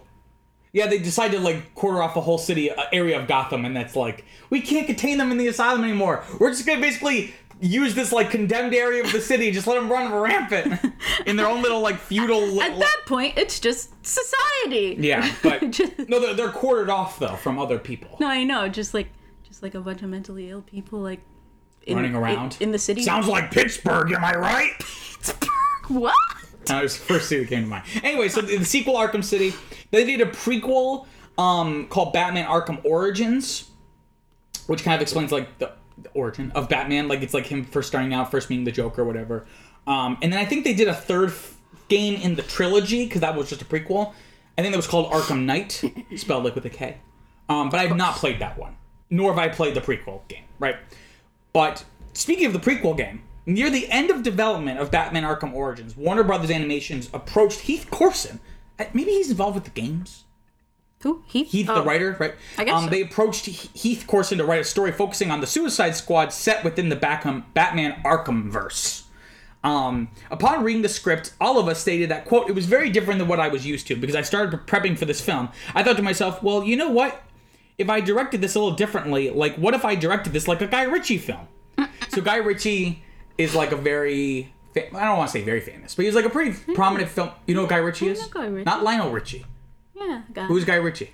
Yeah, 0.71 0.87
they 0.87 0.97
decided 0.97 1.37
to 1.37 1.43
like 1.43 1.75
quarter 1.75 2.01
off 2.01 2.15
a 2.15 2.21
whole 2.21 2.39
city 2.39 2.71
uh, 2.71 2.85
area 2.91 3.19
of 3.21 3.27
Gotham, 3.27 3.63
and 3.63 3.75
that's 3.75 3.95
like 3.95 4.25
we 4.49 4.59
can't 4.59 4.87
contain 4.87 5.19
them 5.19 5.31
in 5.31 5.37
the 5.37 5.47
asylum 5.47 5.83
anymore. 5.83 6.23
We're 6.39 6.49
just 6.49 6.65
gonna 6.65 6.81
basically 6.81 7.35
use 7.63 7.95
this 7.95 8.11
like 8.11 8.29
condemned 8.29 8.73
area 8.75 9.03
of 9.03 9.11
the 9.11 9.21
city, 9.21 9.51
just 9.51 9.65
let 9.67 9.75
them 9.75 9.91
run 9.91 10.13
rampant 10.13 10.79
in 11.25 11.35
their 11.37 11.47
own 11.47 11.61
little 11.61 11.79
like 11.81 11.97
feudal. 11.97 12.61
At 12.61 12.77
that 12.79 13.01
point, 13.05 13.37
it's 13.37 13.59
just 13.59 13.91
society. 14.05 14.97
yeah, 14.99 15.33
but 15.41 15.59
Just- 15.71 15.97
no, 16.09 16.19
they're, 16.19 16.33
they're 16.33 16.49
quartered 16.51 16.89
off 16.89 17.19
though 17.19 17.35
from 17.35 17.57
other 17.57 17.79
people 17.79 18.17
No, 18.19 18.27
I 18.27 18.43
know. 18.43 18.67
Just 18.67 18.93
like, 18.93 19.07
just 19.43 19.63
like 19.63 19.75
a 19.75 19.81
bunch 19.81 20.01
of 20.01 20.09
mentally 20.09 20.49
ill 20.49 20.61
people, 20.61 20.99
like 20.99 21.21
in, 21.85 21.95
running 21.97 22.15
around 22.15 22.57
in, 22.59 22.67
in 22.67 22.71
the 22.71 22.79
city. 22.79 23.01
Sounds 23.03 23.27
like 23.27 23.51
Pittsburgh, 23.51 24.11
am 24.11 24.23
I 24.23 24.35
right? 24.35 24.71
Pittsburgh. 24.79 25.49
What? 25.87 26.15
That 26.65 26.81
was 26.81 26.97
the 26.97 27.03
first 27.05 27.27
thing 27.29 27.39
that 27.41 27.49
came 27.49 27.63
to 27.63 27.69
mind. 27.69 27.83
Anyway, 28.03 28.29
so 28.29 28.41
the 28.41 28.57
the 28.57 28.65
sequel 28.65 28.95
Arkham 28.95 29.23
City, 29.23 29.53
they 29.91 30.05
did 30.05 30.21
a 30.21 30.25
prequel 30.25 31.07
um, 31.37 31.87
called 31.87 32.13
Batman 32.13 32.45
Arkham 32.47 32.83
Origins, 32.85 33.69
which 34.67 34.83
kind 34.83 34.95
of 34.95 35.01
explains 35.01 35.31
like 35.31 35.57
the, 35.59 35.71
the 36.03 36.09
origin 36.11 36.51
of 36.55 36.69
Batman. 36.69 37.07
Like 37.07 37.21
it's 37.21 37.33
like 37.33 37.45
him 37.47 37.63
first 37.65 37.87
starting 37.87 38.13
out, 38.13 38.31
first 38.31 38.49
meeting 38.49 38.65
the 38.65 38.71
Joker, 38.71 39.01
or 39.01 39.05
whatever. 39.05 39.45
Um, 39.87 40.17
and 40.21 40.31
then 40.31 40.39
I 40.39 40.45
think 40.45 40.63
they 40.63 40.73
did 40.73 40.87
a 40.87 40.93
third 40.93 41.29
f- 41.29 41.57
game 41.89 42.19
in 42.21 42.35
the 42.35 42.41
trilogy 42.41 43.05
because 43.05 43.21
that 43.21 43.35
was 43.35 43.49
just 43.49 43.61
a 43.61 43.65
prequel. 43.65 44.13
I 44.57 44.61
think 44.61 44.71
that 44.73 44.77
was 44.77 44.87
called 44.87 45.11
Arkham 45.11 45.43
Knight, 45.45 45.83
spelled 46.15 46.43
like 46.43 46.55
with 46.55 46.65
a 46.65 46.69
K. 46.69 46.97
Um, 47.49 47.69
but 47.69 47.79
I've 47.79 47.95
not 47.95 48.15
played 48.15 48.39
that 48.39 48.57
one, 48.57 48.77
nor 49.09 49.31
have 49.33 49.39
I 49.39 49.49
played 49.49 49.73
the 49.75 49.81
prequel 49.81 50.25
game, 50.27 50.45
right? 50.59 50.77
But 51.51 51.83
speaking 52.13 52.45
of 52.45 52.53
the 52.53 52.59
prequel 52.59 52.95
game, 52.95 53.23
near 53.45 53.69
the 53.69 53.89
end 53.89 54.09
of 54.09 54.23
development 54.23 54.79
of 54.79 54.89
Batman 54.91 55.23
Arkham 55.23 55.53
Origins, 55.53 55.97
Warner 55.97 56.23
Brothers 56.23 56.49
Animations 56.51 57.09
approached 57.13 57.61
Heath 57.61 57.87
Corson. 57.91 58.39
uh, 58.79 58.85
Maybe 58.93 59.11
he's 59.11 59.29
involved 59.31 59.55
with 59.55 59.65
the 59.65 59.71
games. 59.71 60.23
Who? 61.03 61.21
Heath? 61.27 61.51
Heath, 61.51 61.69
Oh. 61.69 61.75
the 61.75 61.83
writer, 61.83 62.15
right? 62.19 62.33
I 62.57 62.63
guess 62.63 62.73
um, 62.73 62.85
so. 62.85 62.89
they 62.89 63.01
approached 63.01 63.45
Heath 63.45 64.05
Corson 64.07 64.37
to 64.37 64.45
write 64.45 64.61
a 64.61 64.63
story 64.63 64.91
focusing 64.91 65.31
on 65.31 65.41
the 65.41 65.47
Suicide 65.47 65.95
Squad 65.95 66.31
set 66.31 66.63
within 66.63 66.89
the 66.89 66.95
Batman, 66.95 67.43
Batman 67.53 68.01
Arkham 68.05 68.49
verse. 68.49 69.03
Um, 69.65 70.09
upon 70.31 70.63
reading 70.63 70.81
the 70.81 70.89
script, 70.89 71.33
Oliva 71.39 71.75
stated 71.75 72.09
that 72.09 72.25
quote 72.25 72.49
it 72.49 72.53
was 72.53 72.65
very 72.65 72.89
different 72.89 73.19
than 73.19 73.27
what 73.27 73.39
I 73.39 73.47
was 73.47 73.65
used 73.65 73.87
to 73.87 73.95
because 73.95 74.15
I 74.15 74.21
started 74.21 74.57
prepping 74.65 74.97
for 74.97 75.05
this 75.05 75.21
film. 75.21 75.49
I 75.73 75.83
thought 75.83 75.97
to 75.97 76.01
myself, 76.03 76.41
well, 76.43 76.63
you 76.63 76.75
know 76.75 76.89
what? 76.89 77.21
If 77.77 77.89
I 77.89 78.01
directed 78.01 78.41
this 78.41 78.55
a 78.55 78.59
little 78.59 78.75
differently, 78.75 79.29
like 79.29 79.55
what 79.55 79.73
if 79.73 79.85
I 79.85 79.95
directed 79.95 80.33
this 80.33 80.47
like 80.47 80.61
a 80.61 80.67
Guy 80.67 80.83
Ritchie 80.83 81.17
film? 81.17 81.47
so 82.09 82.21
Guy 82.21 82.37
Ritchie 82.37 83.03
is 83.37 83.55
like 83.55 83.71
a 83.71 83.77
very 83.77 84.53
I 84.75 85.05
don't 85.05 85.17
want 85.17 85.29
to 85.29 85.37
say 85.37 85.43
very 85.43 85.61
famous, 85.61 85.95
but 85.95 86.05
he's 86.05 86.15
like 86.15 86.25
a 86.25 86.29
pretty 86.29 86.57
prominent 86.73 87.09
film. 87.09 87.31
You 87.45 87.55
know 87.55 87.61
who 87.61 87.67
Guy 87.67 87.77
Ritchie 87.77 88.07
is? 88.07 88.25
Guy 88.27 88.47
Ritchie. 88.47 88.65
Not 88.65 88.83
Lionel 88.83 89.11
Richie. 89.11 89.45
Yeah, 89.95 90.23
guy. 90.33 90.45
Who's 90.45 90.65
Guy 90.65 90.75
Ritchie? 90.75 91.11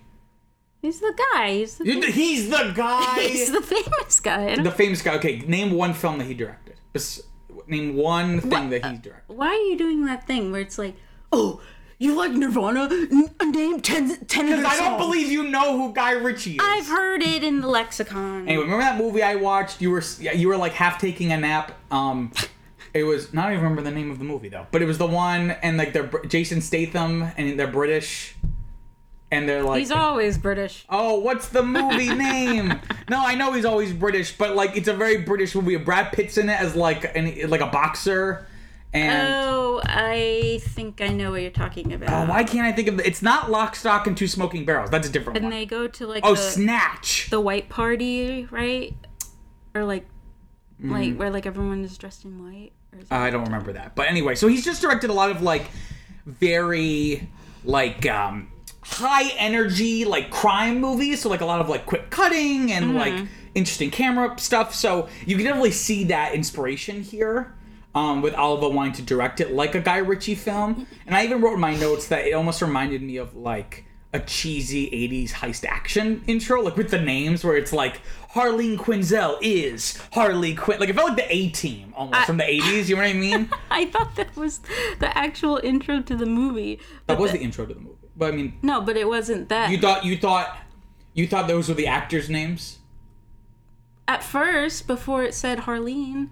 He's 0.81 1.00
the 1.01 1.13
guy. 1.33 1.51
He's 1.55 1.77
the, 1.77 1.83
He's 2.12 2.50
the 2.50 2.71
guy. 2.75 3.19
he's 3.19 3.51
the 3.51 3.62
famous 3.62 4.19
guy. 4.21 4.51
I 4.51 4.55
don't- 4.55 4.63
the 4.63 4.71
famous 4.71 5.01
guy. 5.01 5.15
Okay, 5.15 5.39
name 5.39 5.71
one 5.71 5.93
film 5.93 6.17
that 6.19 6.25
he 6.25 6.33
directed. 6.33 6.75
Bes- 6.93 7.21
Name 7.67 7.95
one 7.95 8.39
thing 8.41 8.69
that 8.71 8.83
he 8.86 8.98
directed. 8.98 9.36
Why 9.36 9.50
are 9.50 9.53
you 9.53 9.77
doing 9.77 10.05
that 10.05 10.25
thing 10.25 10.51
where 10.51 10.62
it's 10.62 10.79
like, 10.79 10.95
oh, 11.31 11.62
you 12.00 12.15
like 12.15 12.31
Nirvana? 12.31 12.88
N- 12.91 13.29
name 13.51 13.79
10, 13.81 14.25
10 14.25 14.45
of 14.53 14.57
their 14.57 14.65
I 14.65 14.75
don't 14.77 14.86
songs." 14.98 15.03
believe 15.05 15.31
you 15.31 15.43
know 15.43 15.77
who 15.77 15.93
Guy 15.93 16.13
Ritchie 16.13 16.53
is. 16.53 16.59
I've 16.63 16.88
heard 16.88 17.21
it 17.21 17.43
in 17.43 17.62
the 17.62 17.67
lexicon. 17.67 18.48
Anyway, 18.48 18.63
remember 18.63 18.83
that 18.83 18.98
movie 18.98 19.21
I 19.21 19.36
watched? 19.36 19.81
You 19.81 19.91
were 19.91 20.01
yeah, 20.19 20.31
you 20.31 20.48
were 20.48 20.57
like 20.57 20.71
half 20.71 21.00
taking 21.00 21.31
a 21.31 21.38
nap. 21.38 21.74
Um, 21.91 22.31
it 22.93 23.03
was 23.03 23.33
not 23.33 23.51
even 23.51 23.62
remember 23.63 23.83
the 23.83 23.91
name 23.91 24.09
of 24.09 24.17
the 24.17 24.25
movie 24.25 24.50
though, 24.50 24.65
but 24.71 24.81
it 24.81 24.86
was 24.86 24.98
the 24.98 25.05
one 25.05 25.51
and 25.51 25.77
like 25.77 25.93
they're 25.93 26.03
Br- 26.03 26.25
Jason 26.25 26.62
Statham 26.62 27.21
and 27.38 27.59
they're 27.59 27.67
British, 27.67 28.36
and 29.31 29.48
they're 29.48 29.63
like 29.63 29.79
He's 29.79 29.91
always 29.91 30.38
British. 30.38 30.86
Oh, 30.89 31.19
what's 31.19 31.50
the 31.50 31.63
movie 31.63 32.09
name? 32.13 32.79
No, 33.09 33.19
I 33.25 33.36
know 33.36 33.53
he's 33.53 33.65
always 33.65 33.93
British, 33.93 34.38
but 34.38 34.55
like 34.55 34.75
it's 34.75 34.88
a 34.88 34.93
very 34.93 35.17
British 35.17 35.53
movie. 35.55 35.75
Brad 35.77 36.12
Pitt's 36.12 36.38
in 36.38 36.50
it 36.50 36.59
as 36.59 36.75
like 36.75 37.15
an 37.15 37.50
like 37.50 37.62
a 37.62 37.67
boxer, 37.67 38.48
and 38.93 39.27
Oh, 39.31 39.81
I 39.86 40.59
think 40.63 41.00
I 41.01 41.07
know 41.09 41.31
what 41.31 41.41
you're 41.41 41.51
talking 41.51 41.93
about. 41.93 42.27
Oh, 42.27 42.31
why 42.31 42.43
can't 42.43 42.65
I 42.65 42.71
think 42.71 42.88
of 42.88 42.98
the, 42.98 43.05
it's 43.07 43.21
not 43.21 43.50
Lock, 43.51 43.75
Stock, 43.75 44.07
and 44.07 44.17
Two 44.17 44.27
Smoking 44.27 44.65
Barrels. 44.65 44.89
That's 44.89 45.07
a 45.07 45.12
different 45.12 45.38
and 45.38 45.45
one. 45.45 45.51
they 45.51 45.65
go 45.65 45.88
to 45.88 46.07
like 46.07 46.25
oh, 46.25 46.31
the, 46.36 46.41
Snatch. 46.41 47.29
the 47.29 47.39
white 47.39 47.69
party, 47.69 48.48
right? 48.51 48.93
Or 49.75 49.83
like, 49.86 50.05
Mm. 50.81 50.91
like 50.91 51.15
where 51.19 51.29
like 51.29 51.45
everyone 51.45 51.83
is 51.83 51.98
dressed 51.98 52.24
in 52.24 52.41
white. 52.41 52.71
Or 52.93 53.00
something. 53.00 53.17
I 53.17 53.29
don't 53.29 53.43
remember 53.43 53.74
that, 53.74 53.95
but 53.95 54.07
anyway, 54.07 54.33
so 54.36 54.48
he's 54.48 54.63
just 54.63 54.81
directed 54.81 55.09
a 55.09 55.13
lot 55.13 55.29
of 55.29 55.41
like 55.41 55.69
very 56.25 57.29
like 57.63 58.05
um 58.09 58.50
high 58.81 59.29
energy 59.38 60.05
like 60.05 60.29
crime 60.31 60.79
movies. 60.81 61.21
So 61.21 61.29
like 61.29 61.41
a 61.41 61.45
lot 61.45 61.62
of 61.62 61.69
like 61.69 61.86
quick 61.86 62.09
cutting 62.09 62.71
and 62.71 62.95
like 62.95 63.13
interesting 63.55 63.91
camera 63.91 64.36
stuff. 64.38 64.74
So 64.74 65.09
you 65.25 65.36
can 65.36 65.45
definitely 65.45 65.71
see 65.71 66.05
that 66.05 66.33
inspiration 66.33 67.01
here. 67.03 67.55
Um, 67.95 68.21
with 68.21 68.36
Oliva 68.36 68.69
wanting 68.69 68.93
to 68.93 69.01
direct 69.01 69.41
it 69.41 69.51
like 69.51 69.74
a 69.74 69.79
Guy 69.79 69.98
Ritchie 69.98 70.36
film, 70.36 70.86
and 71.07 71.15
I 71.15 71.24
even 71.25 71.41
wrote 71.41 71.55
in 71.55 71.59
my 71.59 71.75
notes 71.75 72.07
that 72.09 72.27
it 72.27 72.33
almost 72.33 72.62
reminded 72.62 73.01
me 73.01 73.17
of 73.17 73.36
like 73.36 73.83
a 74.13 74.19
cheesy 74.19 74.86
80s 74.91 75.31
heist 75.31 75.65
action 75.65 76.24
intro, 76.27 76.62
like 76.62 76.77
with 76.77 76.91
the 76.91 77.01
names 77.01 77.43
where 77.43 77.57
it's 77.57 77.74
like 77.74 78.01
Harleen 78.36 78.77
Quinzel 78.77 79.39
is 79.41 79.98
Harley 80.13 80.53
Quinn. 80.53 80.79
Like 80.79 80.89
it 80.89 80.95
felt 80.95 81.09
like 81.09 81.17
the 81.17 81.36
A 81.36 81.50
team 81.50 81.91
almost 81.98 82.25
from 82.27 82.38
the 82.38 82.43
80s, 82.43 82.89
you 82.89 82.95
know 82.95 83.01
what 83.01 83.09
I 83.09 83.13
mean? 83.13 83.50
I 83.71 83.86
thought 83.86 84.15
that 84.17 84.36
was 84.36 84.59
the 85.00 85.17
actual 85.17 85.59
intro 85.63 86.00
to 86.03 86.15
the 86.15 86.27
movie. 86.27 86.79
That 87.07 87.17
was 87.17 87.31
the- 87.31 87.39
the 87.39 87.43
intro 87.43 87.65
to 87.65 87.74
the 87.74 87.79
movie. 87.79 87.95
But 88.19 88.33
I 88.33 88.35
mean, 88.38 88.59
no, 88.61 88.81
but 88.81 88.95
it 88.97 89.07
wasn't 89.07 89.49
that. 89.49 89.71
you 89.71 89.79
thought 89.79 90.03
you 90.05 90.17
thought 90.17 90.57
you 91.15 91.25
thought 91.25 91.47
those 91.47 91.69
were 91.69 91.73
the 91.75 91.88
actors' 91.88 92.29
names? 92.29 92.77
At 94.07 94.23
first, 94.23 94.85
before 94.88 95.23
it 95.23 95.33
said 95.33 95.59
Harleen, 95.59 96.29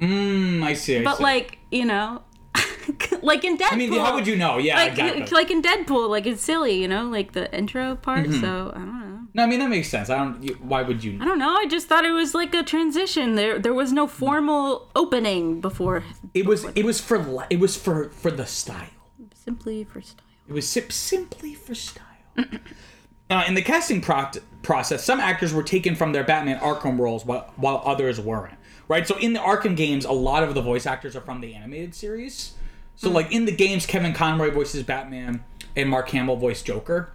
Mm, 0.00 0.62
I 0.64 0.72
see. 0.72 0.98
I 0.98 1.04
but 1.04 1.18
see. 1.18 1.22
like 1.22 1.58
you 1.70 1.84
know, 1.84 2.22
like 3.22 3.44
in 3.44 3.56
Deadpool. 3.58 3.72
I 3.72 3.76
mean, 3.76 3.92
how 3.92 4.14
would 4.14 4.26
you 4.26 4.36
know? 4.36 4.58
Yeah, 4.58 4.76
Like, 4.76 4.92
exactly. 4.92 5.26
like 5.30 5.50
in 5.50 5.62
Deadpool, 5.62 6.08
like 6.08 6.26
it's 6.26 6.42
silly, 6.42 6.80
you 6.80 6.88
know, 6.88 7.04
like 7.08 7.32
the 7.32 7.54
intro 7.56 7.94
part. 7.96 8.26
Mm-hmm. 8.26 8.40
So 8.40 8.72
I 8.74 8.78
don't 8.78 9.00
know. 9.00 9.20
no, 9.34 9.42
I 9.42 9.46
mean 9.46 9.58
that 9.60 9.68
makes 9.70 9.88
sense. 9.88 10.08
I 10.10 10.16
don't. 10.16 10.42
You, 10.42 10.54
why 10.62 10.82
would 10.82 11.04
you? 11.04 11.18
I 11.20 11.24
don't 11.26 11.38
know. 11.38 11.54
I 11.54 11.66
just 11.66 11.88
thought 11.88 12.04
it 12.04 12.10
was 12.12 12.34
like 12.34 12.54
a 12.54 12.62
transition. 12.62 13.34
There, 13.34 13.58
there 13.58 13.74
was 13.74 13.92
no 13.92 14.06
formal 14.06 14.90
opening 14.96 15.60
before. 15.60 16.02
It 16.34 16.46
was. 16.46 16.64
It 16.74 16.84
was 16.84 17.00
for. 17.00 17.46
It 17.50 17.60
was 17.60 17.76
for 17.76 18.08
for 18.10 18.30
the 18.30 18.46
style. 18.46 18.88
Simply 19.34 19.84
for 19.84 20.00
style. 20.00 20.26
It 20.52 20.56
was 20.56 20.68
sim- 20.68 20.90
simply 20.90 21.54
for 21.54 21.74
style. 21.74 22.04
uh, 23.30 23.44
in 23.48 23.54
the 23.54 23.62
casting 23.62 24.02
pro- 24.02 24.30
process, 24.60 25.02
some 25.02 25.18
actors 25.18 25.54
were 25.54 25.62
taken 25.62 25.96
from 25.96 26.12
their 26.12 26.24
Batman 26.24 26.60
Arkham 26.60 26.98
roles, 26.98 27.24
while, 27.24 27.50
while 27.56 27.80
others 27.86 28.20
weren't. 28.20 28.52
Right. 28.86 29.08
So 29.08 29.16
in 29.16 29.32
the 29.32 29.40
Arkham 29.40 29.78
games, 29.78 30.04
a 30.04 30.12
lot 30.12 30.42
of 30.42 30.52
the 30.52 30.60
voice 30.60 30.84
actors 30.84 31.16
are 31.16 31.22
from 31.22 31.40
the 31.40 31.54
animated 31.54 31.94
series. 31.94 32.52
So 32.96 33.08
like 33.08 33.32
in 33.32 33.46
the 33.46 33.52
games, 33.52 33.86
Kevin 33.86 34.12
Conroy 34.12 34.50
voices 34.50 34.82
Batman, 34.82 35.42
and 35.74 35.88
Mark 35.88 36.10
Hamill 36.10 36.36
voiced 36.36 36.66
Joker. 36.66 37.14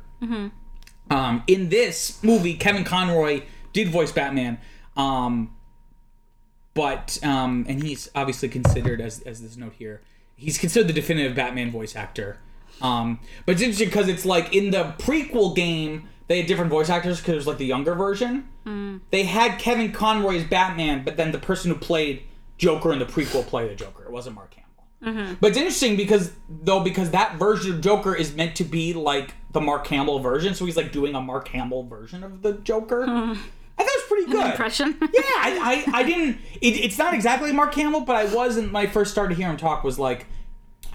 Um, 1.11 1.43
in 1.45 1.69
this 1.69 2.23
movie, 2.23 2.55
Kevin 2.55 2.85
Conroy 2.85 3.43
did 3.71 3.89
voice 3.89 4.11
Batman. 4.11 4.57
Um, 4.95 5.55
but 6.73 7.19
um, 7.21 7.67
and 7.69 7.83
he's 7.83 8.09
obviously 8.15 8.49
considered 8.49 8.99
as 8.99 9.19
as 9.21 9.43
this 9.43 9.55
note 9.57 9.73
here, 9.73 10.01
he's 10.35 10.57
considered 10.57 10.87
the 10.89 10.93
definitive 10.93 11.35
Batman 11.35 11.69
voice 11.69 11.95
actor. 11.95 12.39
Um, 12.81 13.19
but 13.45 13.53
it's 13.53 13.61
interesting 13.61 13.87
because 13.89 14.07
it's 14.07 14.25
like 14.25 14.53
in 14.53 14.71
the 14.71 14.93
prequel 14.99 15.55
game 15.55 16.07
they 16.27 16.37
had 16.39 16.47
different 16.47 16.69
voice 16.69 16.89
actors 16.89 17.17
because 17.19 17.33
it 17.33 17.37
was 17.37 17.47
like 17.47 17.57
the 17.57 17.65
younger 17.65 17.95
version. 17.95 18.47
They 19.11 19.23
had 19.23 19.59
Kevin 19.59 19.93
Conroy 19.93 20.35
as 20.37 20.43
Batman, 20.43 21.05
but 21.05 21.15
then 21.15 21.31
the 21.31 21.37
person 21.39 21.71
who 21.71 21.77
played 21.77 22.23
Joker 22.57 22.91
in 22.91 22.99
the 22.99 23.05
prequel 23.05 23.45
played 23.47 23.71
the 23.71 23.75
Joker. 23.75 24.03
It 24.03 24.11
wasn't 24.11 24.35
Mark 24.35 24.53
Hamill. 24.55 25.37
But 25.39 25.49
it's 25.49 25.57
interesting 25.57 25.95
because 25.95 26.33
though 26.49 26.81
because 26.83 27.11
that 27.11 27.37
version 27.37 27.75
of 27.75 27.81
Joker 27.81 28.13
is 28.13 28.35
meant 28.35 28.55
to 28.57 28.65
be 28.65 28.93
like 28.93 29.35
the 29.53 29.61
Mark 29.61 29.87
Hamill 29.87 30.19
version, 30.19 30.53
so 30.53 30.65
he's 30.65 30.75
like 30.75 30.91
doing 30.91 31.15
a 31.15 31.21
Mark 31.21 31.47
Hamill 31.47 31.83
version 31.83 32.23
of 32.25 32.41
the 32.41 32.53
Joker. 32.53 33.03
I 33.79 33.83
thought 33.83 33.89
it 33.93 34.01
was 34.01 34.07
pretty 34.09 34.31
good. 34.31 34.45
Impression. 34.51 34.97
Yeah, 35.01 35.21
I, 35.23 35.85
I, 35.93 35.99
I 35.99 36.03
didn't. 36.03 36.39
It, 36.61 36.75
it's 36.83 36.97
not 36.97 37.13
exactly 37.13 37.51
Mark 37.53 37.73
Hamill, 37.75 38.01
but 38.01 38.15
I 38.17 38.25
wasn't. 38.33 38.71
my 38.71 38.85
first 38.87 39.11
started 39.11 39.35
to 39.35 39.41
hear 39.41 39.49
him 39.49 39.55
talk, 39.57 39.83
was 39.83 39.97
like, 39.99 40.25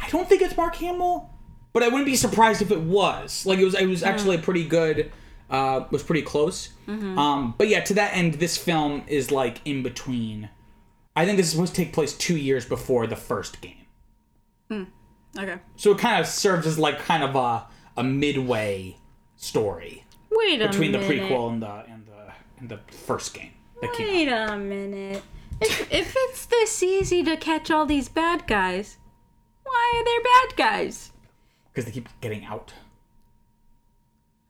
I 0.01 0.11
don't 0.11 0.29
think 0.29 0.43
it's 0.43 0.57
Mark 0.57 0.75
Hamill, 0.77 1.31
but 1.73 1.83
I 1.83 1.89
wouldn't 1.89 2.07
be 2.07 2.17
surprised 2.17 2.63
if 2.63 2.71
it 2.71 2.81
was. 2.81 3.45
Like 3.47 3.59
it 3.59 3.65
was. 3.65 3.75
It 3.75 3.87
was 3.87 4.03
actually 4.03 4.37
a 4.37 4.41
pretty 4.41 4.67
good. 4.67 5.13
Uh, 5.51 5.85
was 5.91 6.03
pretty 6.03 6.23
close. 6.23 6.71
Um, 7.19 7.55
but 7.59 7.69
yeah, 7.69 7.81
to 7.81 7.95
that 7.95 8.17
end, 8.17 8.35
this 8.35 8.57
film 8.57 9.03
is 9.07 9.31
like 9.31 9.61
in 9.67 9.83
between. 9.83 10.49
I 11.15 11.27
think 11.27 11.37
this 11.37 11.47
is 11.47 11.53
supposed 11.53 11.75
to 11.75 11.85
take 11.85 11.93
place 11.93 12.15
two 12.17 12.39
years 12.39 12.65
before 12.65 13.07
the 13.07 13.17
first 13.17 13.61
game, 13.61 14.87
okay. 15.39 15.59
so 15.77 15.93
it 15.93 15.99
kind 15.99 16.19
of 16.19 16.27
serves 16.27 16.67
as 16.67 16.79
like 16.79 16.99
kind 17.01 17.23
of 17.23 17.37
a 17.37 17.67
a 17.99 18.03
midway 18.03 18.97
story 19.37 20.05
Wait 20.31 20.63
a 20.63 20.69
between 20.69 20.93
the 20.93 20.99
prequel 20.99 21.53
and 21.53 21.63
the 21.63 21.85
and 21.89 22.07
the 22.07 22.33
and 22.59 22.69
the 22.71 22.79
first 22.91 23.35
game 23.35 23.51
that 23.83 23.93
came 23.93 24.29
out. 24.33 24.51
Wait 24.51 24.55
a 24.55 24.57
minute. 24.57 25.23
If, 25.61 25.93
if 25.93 26.15
it's 26.17 26.47
this 26.47 26.83
easy 26.83 27.23
to 27.25 27.37
catch 27.37 27.71
all 27.71 27.87
these 27.87 28.09
bad 28.09 28.47
guys, 28.47 28.99
why 29.63 29.93
are 29.97 30.05
there 30.05 30.23
bad 30.23 30.57
guys? 30.57 31.12
Because 31.73 31.87
they 31.87 31.91
keep 31.93 32.09
getting 32.21 32.45
out. 32.45 32.73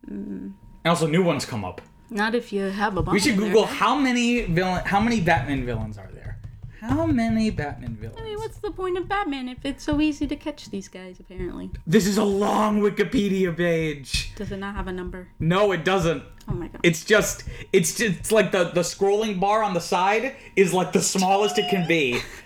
Mm. 0.09 0.53
And 0.85 0.91
also, 0.91 1.07
new 1.07 1.23
ones 1.23 1.45
come 1.45 1.65
up. 1.65 1.81
Not 2.11 2.35
if 2.35 2.53
you 2.53 2.65
have 2.65 2.97
a. 2.97 3.01
We 3.03 3.21
should 3.21 3.35
in 3.35 3.41
there. 3.41 3.49
Google 3.49 3.67
how 3.67 3.95
many 3.97 4.43
villain, 4.43 4.85
how 4.85 5.01
many 5.01 5.21
Batman 5.21 5.65
villains 5.65 5.97
are 5.97 6.11
there? 6.13 6.39
How 6.81 7.07
many 7.07 7.49
Batman 7.51 7.95
villains? 7.95 8.19
I 8.21 8.25
mean, 8.25 8.39
what's 8.39 8.59
the 8.59 8.73
point 8.73 8.99
of 8.99 9.09
Batman 9.09 9.49
if 9.49 9.65
it's 9.65 9.85
so 9.85 10.01
easy 10.01 10.27
to 10.27 10.35
catch 10.35 10.69
these 10.71 10.89
guys? 10.89 11.21
Apparently, 11.21 11.71
This 11.87 12.09
is 12.09 12.19
a 12.19 12.25
long 12.25 12.81
Wikipedia 12.81 13.57
page. 13.57 14.35
does 14.35 14.51
it 14.51 14.59
not 14.59 14.75
have 14.75 14.89
a 14.89 14.93
number? 14.93 15.29
No, 15.39 15.71
it 15.71 15.85
doesn't. 15.85 16.25
Oh 16.49 16.55
my 16.55 16.67
god. 16.67 16.81
It's 16.83 17.05
just, 17.05 17.45
it's 17.73 17.95
just 17.95 18.19
it's 18.19 18.33
like 18.33 18.51
the 18.51 18.65
the 18.65 18.81
scrolling 18.81 19.39
bar 19.39 19.63
on 19.63 19.75
the 19.75 19.81
side 19.81 20.35
is 20.57 20.75
like 20.75 20.93
the 20.93 21.01
smallest 21.01 21.57
it 21.59 21.71
can 21.71 21.87
be 21.87 22.21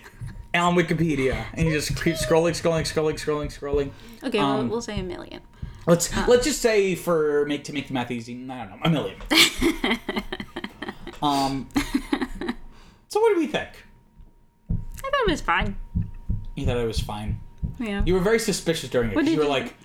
on 0.57 0.75
Wikipedia, 0.75 1.45
and 1.53 1.67
you 1.67 1.73
just 1.73 1.89
keep 2.01 2.15
scrolling, 2.15 2.51
scrolling, 2.51 2.81
scrolling, 2.81 3.15
scrolling, 3.15 3.47
scrolling. 3.47 3.91
okay, 4.23 4.39
um, 4.39 4.57
we'll, 4.57 4.67
we'll 4.67 4.81
say 4.81 4.99
a 4.99 5.03
million. 5.03 5.41
Let's 5.85 6.15
let's 6.27 6.43
just 6.43 6.61
say 6.61 6.95
for 6.95 7.45
make 7.45 7.63
to 7.65 7.73
make 7.73 7.87
the 7.87 7.93
math 7.93 8.11
easy, 8.11 8.33
I 8.49 8.65
don't 8.65 8.69
know, 8.69 8.77
a 8.83 8.89
million. 8.89 9.15
um. 11.21 11.69
So 13.09 13.21
what 13.21 13.33
do 13.33 13.39
we 13.39 13.47
think? 13.47 13.69
I 14.69 14.73
thought 15.01 15.27
it 15.27 15.31
was 15.31 15.41
fine. 15.41 15.77
You 16.55 16.65
thought 16.65 16.77
it 16.77 16.85
was 16.85 16.99
fine. 16.99 17.39
Yeah. 17.79 18.03
You 18.05 18.13
were 18.15 18.19
very 18.19 18.39
suspicious 18.39 18.89
during 18.89 19.11
it. 19.11 19.15
What 19.15 19.23
did 19.25 19.31
You 19.31 19.37
were 19.37 19.43
you 19.45 19.49
like, 19.49 19.75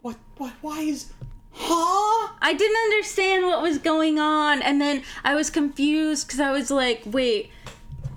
what? 0.00 0.16
what? 0.38 0.52
Why 0.62 0.80
is? 0.80 1.12
Huh? 1.52 2.32
I 2.40 2.54
didn't 2.54 2.76
understand 2.76 3.44
what 3.44 3.60
was 3.62 3.78
going 3.78 4.18
on, 4.18 4.62
and 4.62 4.80
then 4.80 5.02
I 5.24 5.34
was 5.34 5.50
confused 5.50 6.26
because 6.26 6.40
I 6.40 6.50
was 6.52 6.70
like, 6.70 7.02
wait, 7.06 7.50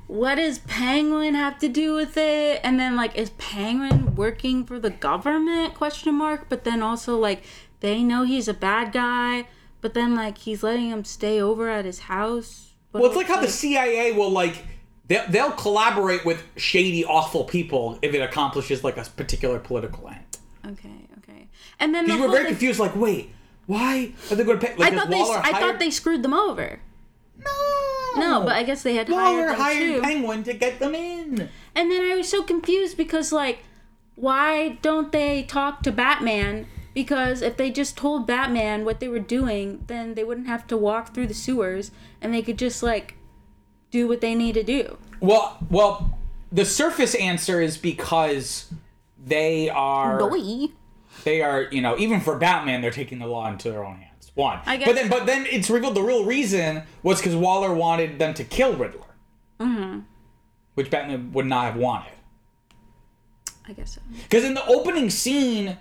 what 0.10 0.36
does 0.36 0.58
Penguin 0.60 1.36
have 1.36 1.60
to 1.60 1.70
do 1.70 1.94
with 1.94 2.18
it? 2.18 2.60
And 2.64 2.80
then 2.80 2.96
like, 2.96 3.16
is 3.16 3.30
Penguin 3.32 4.16
working 4.16 4.66
for 4.66 4.80
the 4.80 4.90
government? 4.90 5.76
Question 5.76 6.16
mark. 6.16 6.48
But 6.50 6.64
then 6.64 6.82
also 6.82 7.16
like, 7.18 7.44
they 7.80 8.02
know 8.04 8.24
he's 8.24 8.48
a 8.48 8.54
bad 8.54 8.92
guy, 8.92 9.48
but 9.82 9.94
then 9.94 10.16
like 10.16 10.40
he's 10.40 10.64
letting 10.64 10.90
him 10.90 11.04
stay 11.06 11.40
over 11.40 11.70
at 11.70 11.86
his 11.86 12.00
house. 12.00 12.74
But 12.92 13.02
Well, 13.04 13.12
it's 13.12 13.18
like 13.18 13.28
how 13.28 13.40
the 13.40 13.48
CIA 13.48 14.12
will 14.14 14.32
like 14.32 14.66
they'll, 15.08 15.28
they'll 15.30 15.52
collaborate 15.52 16.26
with 16.26 16.44
shady, 16.58 17.06
awful 17.06 17.44
people 17.44 18.00
if 18.02 18.14
it 18.16 18.20
accomplishes 18.22 18.84
like 18.84 18.98
a 18.98 19.04
particular 19.04 19.60
political 19.60 20.10
end. 20.10 20.26
okay, 20.66 21.06
okay. 21.20 21.48
And 21.80 21.94
then 21.94 22.08
the 22.08 22.16
You 22.16 22.22
were 22.22 22.30
very 22.30 22.46
thing- 22.46 22.54
confused, 22.54 22.80
like, 22.80 22.96
wait, 22.96 23.30
why 23.68 24.12
are 24.32 24.36
they 24.36 24.44
going 24.44 24.60
to 24.60 24.66
pay? 24.68 24.76
Like, 24.76 24.92
I 24.92 24.96
thought 24.98 25.10
they, 25.12 25.22
I 25.22 25.42
hired- 25.52 25.56
thought 25.60 25.80
they 25.80 25.92
screwed 25.92 26.24
them 26.24 26.34
over. 26.34 26.80
no, 27.38 27.79
No, 28.18 28.42
but 28.44 28.54
I 28.54 28.64
guess 28.64 28.84
they 28.84 28.96
had 28.96 29.10
Waller 29.10 29.24
hired 29.24 29.50
them 29.50 29.60
hired 29.60 29.96
too. 29.96 30.02
Penguin 30.02 30.44
to 30.44 30.54
get 30.54 30.80
them 30.80 30.96
in. 30.96 31.50
And 31.76 31.92
then 31.92 32.12
I 32.12 32.16
was 32.16 32.30
so 32.30 32.44
confused 32.44 32.98
because, 32.98 33.32
like, 33.32 33.60
why 34.16 34.80
don't 34.82 35.12
they 35.12 35.44
talk 35.44 35.82
to 35.84 35.92
Batman? 35.92 36.68
Because 36.94 37.42
if 37.42 37.58
they 37.58 37.72
just 37.72 37.98
told 37.98 38.28
Batman 38.28 38.84
what 38.84 39.00
they 39.00 39.08
were 39.08 39.20
doing, 39.20 39.84
then 39.88 40.16
they 40.16 40.24
wouldn't 40.24 40.48
have 40.48 40.68
to 40.68 40.78
walk 40.78 41.14
through 41.14 41.28
the 41.28 41.34
sewers 41.34 41.92
and 42.22 42.34
they 42.34 42.42
could 42.42 42.58
just, 42.58 42.84
like, 42.84 43.16
do 43.92 44.08
what 44.08 44.22
they 44.22 44.36
need 44.36 44.54
to 44.54 44.64
do. 44.64 44.98
Well, 45.20 45.58
well, 45.70 46.18
the 46.52 46.66
surface 46.66 47.16
answer 47.16 47.62
is 47.62 47.78
because 47.78 48.72
they 49.24 49.70
are 49.70 50.32
they 51.24 51.42
are 51.42 51.64
you 51.72 51.82
know 51.82 51.98
even 51.98 52.22
for 52.22 52.38
Batman 52.38 52.82
they're 52.82 52.92
taking 52.92 53.20
the 53.20 53.28
law 53.28 53.50
into 53.50 53.72
their 53.72 53.84
own 53.84 53.98
hands. 53.98 54.09
One, 54.40 54.62
I 54.66 54.78
but 54.78 54.96
then 54.96 55.10
but 55.10 55.26
then 55.26 55.46
it's 55.46 55.70
revealed 55.70 55.96
the 55.96 56.02
real 56.02 56.24
reason 56.24 56.84
was 57.04 57.20
because 57.20 57.36
Waller 57.36 57.74
wanted 57.74 58.20
them 58.20 58.34
to 58.36 58.46
kill 58.46 58.74
Riddler, 58.74 59.14
mm-hmm. 59.60 60.00
which 60.76 60.90
Batman 60.90 61.34
would 61.34 61.46
not 61.46 61.66
have 61.66 61.76
wanted. 61.76 62.14
I 63.68 63.74
guess 63.74 63.96
so. 63.96 64.02
Because 64.24 64.46
in 64.46 64.54
the 64.54 64.66
opening 64.66 65.10
scene, 65.10 65.78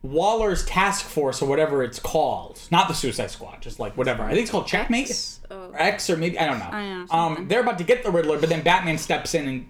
Waller's 0.00 0.64
task 0.64 1.04
force 1.04 1.42
or 1.42 1.48
whatever 1.50 1.82
it's 1.82 1.98
called, 1.98 2.58
not 2.70 2.88
the 2.88 2.94
Suicide 2.94 3.30
Squad, 3.30 3.60
just 3.60 3.78
like 3.78 3.94
whatever. 3.94 4.22
I 4.22 4.30
think 4.30 4.40
it's 4.40 4.50
called 4.50 4.66
Checkmate 4.66 5.38
Oh. 5.50 5.68
or 5.68 5.78
X 5.78 6.08
or 6.08 6.16
maybe 6.16 6.38
I 6.38 6.46
don't 6.46 6.60
know. 6.60 6.64
I 6.64 6.88
know, 6.88 7.06
um, 7.10 7.46
they're 7.46 7.60
about 7.60 7.76
to 7.76 7.84
get 7.84 8.04
the 8.04 8.10
Riddler, 8.10 8.38
but 8.40 8.48
then 8.48 8.62
Batman 8.62 8.96
steps 8.96 9.34
in 9.34 9.46
and 9.46 9.68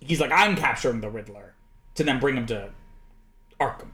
he's 0.00 0.20
like, 0.20 0.32
"I'm 0.32 0.56
capturing 0.56 1.00
the 1.00 1.08
Riddler," 1.08 1.54
to 1.94 2.02
then 2.02 2.18
bring 2.18 2.36
him 2.36 2.46
to 2.46 2.70
Arkham. 3.60 3.90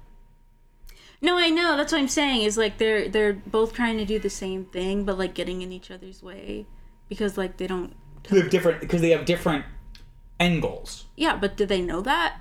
No, 1.23 1.37
I 1.37 1.50
know. 1.50 1.77
That's 1.77 1.93
what 1.93 2.00
I'm 2.00 2.09
saying. 2.09 2.43
Is 2.43 2.57
like 2.57 2.79
they're 2.79 3.09
they're 3.09 3.35
both 3.35 3.73
trying 3.73 3.99
to 3.99 4.05
do 4.05 4.19
the 4.19 4.31
same 4.31 4.65
thing, 4.67 5.05
but 5.05 5.19
like 5.19 5.35
getting 5.35 5.62
in 5.62 5.73
each 5.73 5.91
other's 5.91 6.23
way 6.23 6.67
because 7.09 7.37
like 7.37 7.59
they 7.59 7.67
don't. 7.67 7.95
They 8.29 8.41
have 8.41 8.50
different 8.50 8.81
because 8.81 9.00
they 9.00 9.11
have 9.11 9.25
different 9.25 9.65
end 10.39 10.62
goals. 10.62 11.07
Yeah, 11.17 11.37
but 11.37 11.57
do 11.57 11.67
they 11.67 11.83
know 11.83 12.00
that? 12.00 12.41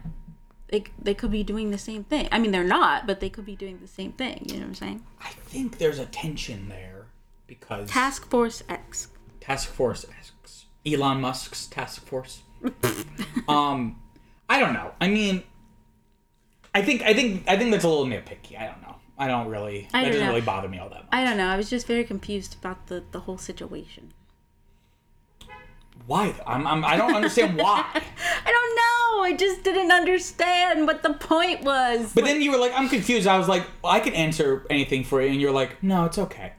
They, 0.69 0.83
they 1.01 1.15
could 1.15 1.31
be 1.31 1.43
doing 1.43 1.71
the 1.71 1.79
same 1.79 2.03
thing. 2.03 2.29
I 2.31 2.38
mean, 2.38 2.51
they're 2.51 2.63
not, 2.63 3.07
but 3.07 3.21
they 3.21 3.29
could 3.29 3.45
be 3.45 3.55
doing 3.55 3.79
the 3.81 3.88
same 3.88 4.12
thing. 4.12 4.45
You 4.45 4.55
know 4.55 4.59
what 4.62 4.67
I'm 4.67 4.75
saying? 4.75 5.03
I 5.19 5.29
think 5.29 5.79
there's 5.79 5.98
a 5.98 6.05
tension 6.05 6.69
there 6.69 7.07
because 7.48 7.89
Task 7.89 8.29
Force 8.29 8.62
X. 8.69 9.07
Task 9.39 9.67
Force 9.67 10.05
X, 10.19 10.65
Elon 10.86 11.21
Musk's 11.21 11.67
task 11.67 12.05
force. 12.05 12.43
um, 13.48 14.00
I 14.48 14.59
don't 14.59 14.74
know. 14.74 14.91
I 15.01 15.07
mean, 15.07 15.43
I 16.73 16.81
think 16.81 17.01
I 17.01 17.13
think 17.13 17.43
I 17.47 17.57
think 17.57 17.71
that's 17.71 17.83
a 17.83 17.89
little 17.89 18.05
nitpicky. 18.05 18.59
I 18.59 18.67
don't 18.67 18.81
know. 18.81 18.95
I 19.17 19.27
don't 19.27 19.47
really. 19.49 19.88
I 19.93 19.99
that 19.99 20.03
don't 20.03 20.11
doesn't 20.13 20.27
know. 20.27 20.33
really 20.33 20.45
bother 20.45 20.69
me 20.69 20.79
all 20.79 20.89
that 20.89 20.99
much. 20.99 21.09
I 21.11 21.23
don't 21.23 21.38
know. 21.38 21.47
I 21.47 21.57
was 21.57 21.69
just 21.69 21.88
very 21.88 22.03
confused 22.03 22.55
about 22.59 22.88
the, 22.88 23.03
the 23.11 23.21
whole 23.21 23.38
situation. 23.38 24.13
Why? 26.05 26.31
though? 26.31 26.43
I'm, 26.47 26.65
I'm 26.65 26.85
I 26.85 26.95
don't 26.95 27.13
understand 27.13 27.57
why. 27.57 27.85
I 27.94 28.51
don't 28.51 28.75
know. 28.75 29.24
I 29.24 29.35
just 29.37 29.63
didn't 29.63 29.91
understand 29.91 30.87
what 30.87 31.03
the 31.03 31.13
point 31.13 31.63
was. 31.63 32.13
But 32.13 32.24
then 32.24 32.41
you 32.41 32.51
were 32.51 32.57
like, 32.57 32.72
I'm 32.74 32.87
confused. 32.87 33.27
I 33.27 33.37
was 33.37 33.50
like, 33.50 33.65
well, 33.83 33.91
I 33.91 34.00
can 34.00 34.13
answer 34.13 34.65
anything 34.70 35.03
for 35.03 35.22
you, 35.22 35.29
and 35.29 35.41
you're 35.41 35.51
like, 35.51 35.83
no, 35.83 36.05
it's 36.05 36.17
okay. 36.17 36.53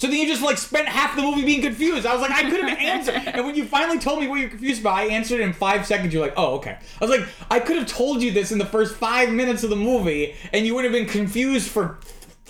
So 0.00 0.06
then 0.06 0.16
you 0.16 0.26
just 0.26 0.40
like 0.40 0.56
spent 0.56 0.88
half 0.88 1.14
the 1.14 1.20
movie 1.20 1.44
being 1.44 1.60
confused. 1.60 2.06
I 2.06 2.14
was 2.14 2.22
like, 2.22 2.30
I 2.30 2.48
couldn't 2.48 2.70
answer. 2.70 3.12
And 3.26 3.44
when 3.44 3.54
you 3.54 3.66
finally 3.66 3.98
told 3.98 4.18
me 4.18 4.28
what 4.28 4.40
you're 4.40 4.48
confused 4.48 4.80
about, 4.80 4.94
I 4.94 5.04
answered 5.08 5.40
in 5.40 5.52
five 5.52 5.84
seconds. 5.84 6.14
You're 6.14 6.22
like, 6.22 6.32
oh, 6.38 6.54
okay. 6.54 6.78
I 7.00 7.04
was 7.04 7.10
like, 7.10 7.28
I 7.50 7.60
could 7.60 7.76
have 7.76 7.86
told 7.86 8.22
you 8.22 8.30
this 8.32 8.50
in 8.50 8.56
the 8.56 8.64
first 8.64 8.96
five 8.96 9.30
minutes 9.30 9.62
of 9.62 9.68
the 9.68 9.76
movie, 9.76 10.34
and 10.54 10.64
you 10.64 10.74
would 10.74 10.84
have 10.84 10.92
been 10.94 11.06
confused 11.06 11.70
for 11.70 11.98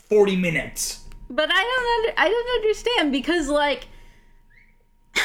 40 0.09 0.37
minutes. 0.37 1.05
But 1.29 1.51
I 1.53 1.61
don't 1.61 1.99
under, 1.99 2.21
I 2.21 2.29
don't 2.29 2.51
understand 2.63 3.13
because 3.13 3.49
like 3.49 3.89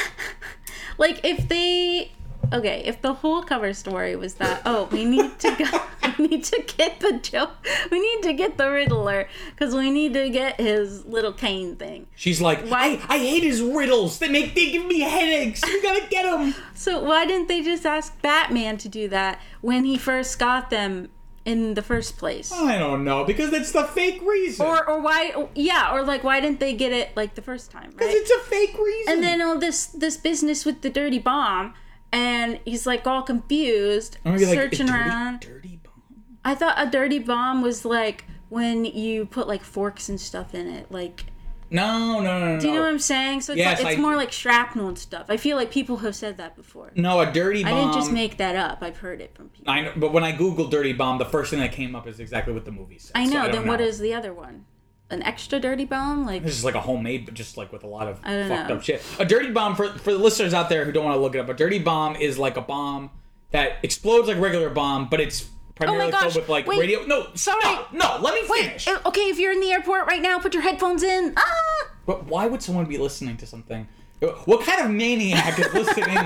like 0.98 1.20
if 1.24 1.48
they 1.48 2.10
okay, 2.52 2.82
if 2.84 3.00
the 3.02 3.14
whole 3.14 3.42
cover 3.42 3.72
story 3.72 4.16
was 4.16 4.34
that 4.34 4.62
oh, 4.64 4.88
we 4.92 5.04
need 5.04 5.38
to 5.38 5.54
go 5.56 5.80
we 6.18 6.28
need 6.28 6.44
to 6.44 6.62
get 6.76 7.00
the 7.00 7.18
Joe 7.18 7.50
we 7.90 8.00
need 8.00 8.22
to 8.22 8.32
get 8.32 8.56
the 8.56 8.70
Riddler 8.70 9.28
cuz 9.56 9.74
we 9.74 9.90
need 9.90 10.14
to 10.14 10.28
get 10.30 10.60
his 10.60 11.04
little 11.04 11.32
cane 11.32 11.76
thing. 11.76 12.06
She's 12.14 12.40
like, 12.40 12.66
Why- 12.68 13.00
I, 13.08 13.16
I 13.16 13.18
hate 13.18 13.42
his 13.42 13.60
riddles. 13.62 14.18
They 14.18 14.28
make 14.28 14.54
they 14.54 14.70
give 14.70 14.86
me 14.86 15.00
headaches. 15.00 15.62
You 15.66 15.82
gotta 15.82 16.06
get 16.08 16.24
them. 16.24 16.54
So 16.74 17.02
why 17.02 17.24
didn't 17.26 17.48
they 17.48 17.62
just 17.62 17.86
ask 17.86 18.20
Batman 18.22 18.76
to 18.78 18.88
do 18.88 19.08
that 19.08 19.40
when 19.62 19.84
he 19.84 19.96
first 19.96 20.38
got 20.38 20.68
them 20.70 21.08
in 21.44 21.74
the 21.74 21.82
first 21.82 22.18
place? 22.18 22.52
I 22.52 22.76
don't 22.78 23.02
know 23.02 23.24
because 23.24 23.50
that's 23.50 23.72
the 23.72 23.84
fake 23.84 24.20
reason. 24.22 24.66
Or 24.66 24.88
or 24.88 25.00
why 25.00 25.48
yeah, 25.54 25.92
or 25.94 26.02
like 26.04 26.22
why 26.22 26.40
didn't 26.40 26.60
they 26.60 26.74
get 26.74 26.92
it 26.92 27.16
like 27.16 27.34
the 27.34 27.42
first 27.42 27.70
time, 27.70 27.90
because 27.90 28.08
right? 28.08 28.16
it's 28.16 28.30
a 28.30 28.40
fake 28.40 28.76
reason. 28.78 29.12
and 29.14 29.22
then 29.22 29.40
all 29.40 29.58
this 29.58 29.86
this 29.86 30.16
business 30.16 30.64
with 30.64 30.82
the 30.82 30.90
dirty 30.90 31.18
bomb 31.18 31.74
and 32.16 32.58
he's 32.64 32.86
like 32.86 33.06
all 33.06 33.22
confused 33.22 34.16
like, 34.24 34.38
searching 34.40 34.86
dirty, 34.86 34.98
around 34.98 35.40
Dirty 35.40 35.80
bomb. 35.84 36.02
i 36.44 36.54
thought 36.54 36.74
a 36.78 36.90
dirty 36.90 37.18
bomb 37.18 37.62
was 37.62 37.84
like 37.84 38.24
when 38.48 38.84
you 38.84 39.26
put 39.26 39.46
like 39.48 39.62
forks 39.62 40.08
and 40.08 40.20
stuff 40.20 40.54
in 40.54 40.66
it 40.68 40.90
like 40.90 41.26
No, 41.70 42.20
no, 42.20 42.38
no, 42.40 42.54
no. 42.54 42.60
do 42.60 42.68
you 42.68 42.74
know 42.74 42.80
what 42.82 42.88
i'm 42.90 42.98
saying 42.98 43.40
so 43.42 43.52
it's, 43.52 43.58
Yes, 43.58 43.82
like, 43.82 43.92
it's 43.92 43.98
I- 43.98 44.02
more 44.02 44.16
like 44.16 44.32
shrapnel 44.32 44.88
and 44.88 44.98
stuff 44.98 45.26
i 45.28 45.36
feel 45.36 45.56
like 45.56 45.70
people 45.70 45.96
have 45.98 46.14
said 46.16 46.36
that 46.38 46.56
before 46.56 46.92
No, 46.94 47.20
a 47.20 47.30
dirty 47.30 47.62
bomb. 47.64 47.72
i 47.74 47.76
didn't 47.80 47.94
just 47.94 48.12
make 48.12 48.38
that 48.38 48.56
up 48.56 48.78
i've 48.82 48.98
heard 48.98 49.20
it 49.20 49.34
from 49.34 49.48
people 49.50 49.70
I 49.72 49.80
know, 49.82 49.92
but 49.96 50.12
when 50.12 50.24
I 50.24 50.32
googled 50.32 50.70
"dirty 50.70 50.92
bomb," 50.92 51.18
the 51.18 51.24
first 51.24 51.50
thing 51.50 51.60
that 51.60 51.72
came 51.72 51.94
up 51.94 52.06
is 52.06 52.18
exactly 52.20 52.52
what 52.54 52.64
the 52.64 52.72
movie 52.72 52.98
says. 52.98 53.12
i 53.14 53.24
know 53.24 53.42
don't 53.44 53.52
then 53.52 53.66
what 53.66 53.80
know. 53.80 53.86
is 53.86 53.98
the 53.98 54.14
other 54.14 54.32
one 54.32 54.64
an 55.10 55.22
extra 55.22 55.60
dirty 55.60 55.84
bomb 55.84 56.26
like 56.26 56.42
This 56.42 56.56
is 56.58 56.64
like 56.64 56.74
a 56.74 56.80
homemade, 56.80 57.24
but 57.26 57.34
just 57.34 57.56
like 57.56 57.72
with 57.72 57.84
a 57.84 57.86
lot 57.86 58.08
of 58.08 58.16
fucked 58.20 58.68
know. 58.68 58.76
up 58.76 58.82
shit. 58.82 59.02
A 59.18 59.24
dirty 59.24 59.50
bomb 59.50 59.76
for 59.76 59.88
for 59.88 60.12
the 60.12 60.18
listeners 60.18 60.52
out 60.54 60.68
there 60.68 60.84
who 60.84 60.92
don't 60.92 61.04
want 61.04 61.16
to 61.16 61.20
look 61.20 61.34
it 61.34 61.38
up. 61.38 61.48
A 61.48 61.54
dirty 61.54 61.78
bomb 61.78 62.16
is 62.16 62.38
like 62.38 62.56
a 62.56 62.62
bomb 62.62 63.10
that 63.52 63.78
explodes 63.82 64.26
like 64.28 64.36
a 64.36 64.40
regular 64.40 64.70
bomb, 64.70 65.08
but 65.08 65.20
it's 65.20 65.48
primarily 65.76 66.10
Oh 66.12 66.20
filled 66.22 66.34
with 66.36 66.48
like 66.48 66.66
wait, 66.66 66.80
radio. 66.80 67.04
No, 67.06 67.28
sorry. 67.34 67.60
stop. 67.60 67.92
No, 67.92 68.18
let 68.20 68.34
me 68.34 68.48
wait 68.48 68.64
finish. 68.66 68.88
eh, 68.88 68.96
okay 69.06 69.22
if 69.28 69.38
you're 69.38 69.52
in 69.52 69.60
the 69.60 69.70
airport 69.72 70.06
right 70.06 70.22
now 70.22 70.38
put 70.38 70.54
your 70.54 70.62
headphones 70.62 71.02
in 71.02 71.34
ah 71.36 71.88
But 72.06 72.24
why 72.26 72.46
would 72.46 72.62
someone 72.62 72.86
be 72.86 72.98
listening 72.98 73.36
to 73.38 73.46
something? 73.46 73.86
What 74.20 74.64
kind 74.64 74.80
of 74.84 74.90
maniac 74.90 75.58
is 75.58 75.72
listening 75.74 76.16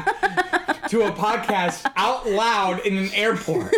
to 0.89 1.03
a 1.03 1.11
podcast 1.13 1.91
out 1.97 2.29
loud 2.29 2.81
in 2.87 2.97
an 2.97 3.11
airport? 3.15 3.75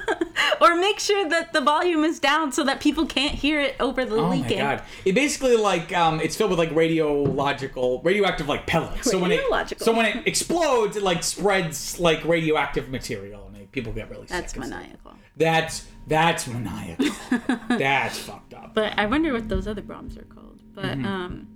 or 0.62 0.74
make 0.76 0.98
sure 0.98 1.28
that 1.28 1.52
the 1.52 1.60
volume 1.60 2.02
is 2.04 2.18
down 2.18 2.52
so 2.52 2.64
that 2.64 2.80
people 2.80 3.04
can't 3.06 3.34
hear 3.34 3.60
it 3.60 3.76
over 3.78 4.04
the 4.04 4.16
Oh 4.16 4.28
leaking. 4.30 4.58
my 4.58 4.76
god! 4.76 4.82
It 5.04 5.14
basically 5.14 5.56
like 5.56 5.94
um, 5.94 6.20
it's 6.20 6.36
filled 6.36 6.50
with 6.50 6.58
like 6.58 6.70
radiological, 6.70 8.02
radioactive 8.04 8.48
like 8.48 8.66
pellets. 8.66 9.10
So 9.10 9.18
when 9.18 9.30
it 9.32 9.42
so 9.78 9.92
when 9.92 10.06
it 10.06 10.26
explodes, 10.26 10.96
it 10.96 11.02
like 11.02 11.22
spreads 11.22 12.00
like 12.00 12.24
radioactive 12.24 12.88
material, 12.88 13.50
and 13.54 13.70
people 13.72 13.92
get 13.92 14.10
really 14.10 14.26
That's 14.26 14.52
sick. 14.52 14.62
stuff. 14.64 14.70
maniacal. 14.80 15.12
That's 15.36 15.86
that's 16.06 16.46
maniacal. 16.46 17.06
that's 17.68 18.18
fucked 18.18 18.54
up. 18.54 18.74
But 18.74 18.98
I 18.98 19.06
wonder 19.06 19.32
what 19.32 19.48
those 19.48 19.66
other 19.68 19.82
bombs 19.82 20.16
are 20.16 20.24
called. 20.24 20.60
But 20.74 20.92
um, 21.04 21.46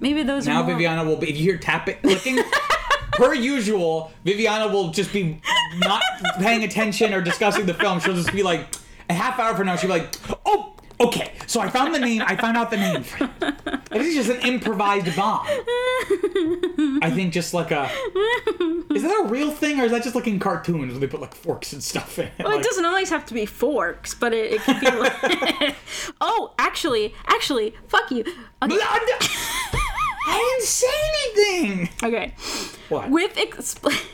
maybe 0.00 0.22
those 0.22 0.46
now 0.46 0.60
are 0.60 0.64
more... 0.64 0.72
Viviana 0.74 1.04
will 1.04 1.16
be 1.16 1.30
if 1.30 1.36
you 1.36 1.42
hear 1.42 1.58
tap 1.58 1.88
it 1.88 2.02
clicking. 2.02 2.38
Per 3.12 3.32
usual, 3.32 4.12
Viviana 4.24 4.68
will 4.68 4.90
just 4.90 5.12
be 5.12 5.40
not 5.78 6.02
paying 6.38 6.64
attention 6.64 7.14
or 7.14 7.22
discussing 7.22 7.64
the 7.64 7.74
film. 7.74 7.98
She'll 7.98 8.14
just 8.14 8.32
be 8.32 8.42
like, 8.42 8.66
a 9.08 9.14
half 9.14 9.38
hour 9.38 9.54
from 9.56 9.66
now, 9.66 9.76
she'll 9.76 9.88
be 9.88 10.00
like, 10.00 10.14
oh, 10.44 10.75
okay, 11.00 11.32
so 11.46 11.60
I 11.60 11.68
found 11.68 11.94
the 11.94 12.00
name, 12.00 12.22
I 12.24 12.36
found 12.36 12.56
out 12.56 12.70
the 12.70 12.76
name 12.76 13.04
it. 13.92 14.00
Is 14.00 14.14
just 14.14 14.30
an 14.30 14.40
improvised 14.46 15.14
bomb. 15.16 15.46
I 17.02 17.10
think 17.14 17.32
just 17.32 17.54
like 17.54 17.70
a. 17.70 17.90
Is 18.94 19.02
that 19.02 19.24
a 19.24 19.28
real 19.28 19.50
thing, 19.50 19.80
or 19.80 19.84
is 19.84 19.92
that 19.92 20.02
just 20.02 20.14
like 20.14 20.26
in 20.26 20.38
cartoons 20.38 20.92
where 20.92 21.00
they 21.00 21.06
put 21.06 21.20
like 21.20 21.34
forks 21.34 21.72
and 21.72 21.82
stuff 21.82 22.18
in? 22.18 22.30
Well, 22.38 22.50
Like- 22.50 22.60
it 22.60 22.64
doesn't 22.64 22.84
always 22.84 23.10
have 23.10 23.26
to 23.26 23.34
be 23.34 23.46
forks, 23.46 24.14
but 24.14 24.32
it, 24.32 24.52
it 24.54 24.60
could 24.62 24.80
be 24.80 24.90
like... 24.90 25.74
oh, 26.20 26.54
actually, 26.58 27.14
actually, 27.26 27.74
fuck 27.88 28.10
you. 28.10 28.20
Okay. 28.20 28.78
I 30.28 30.56
didn't 30.58 30.66
say 30.66 30.86
anything. 31.08 31.88
okay. 32.02 32.34
What? 32.88 33.10
With 33.10 33.34
expl- 33.36 34.06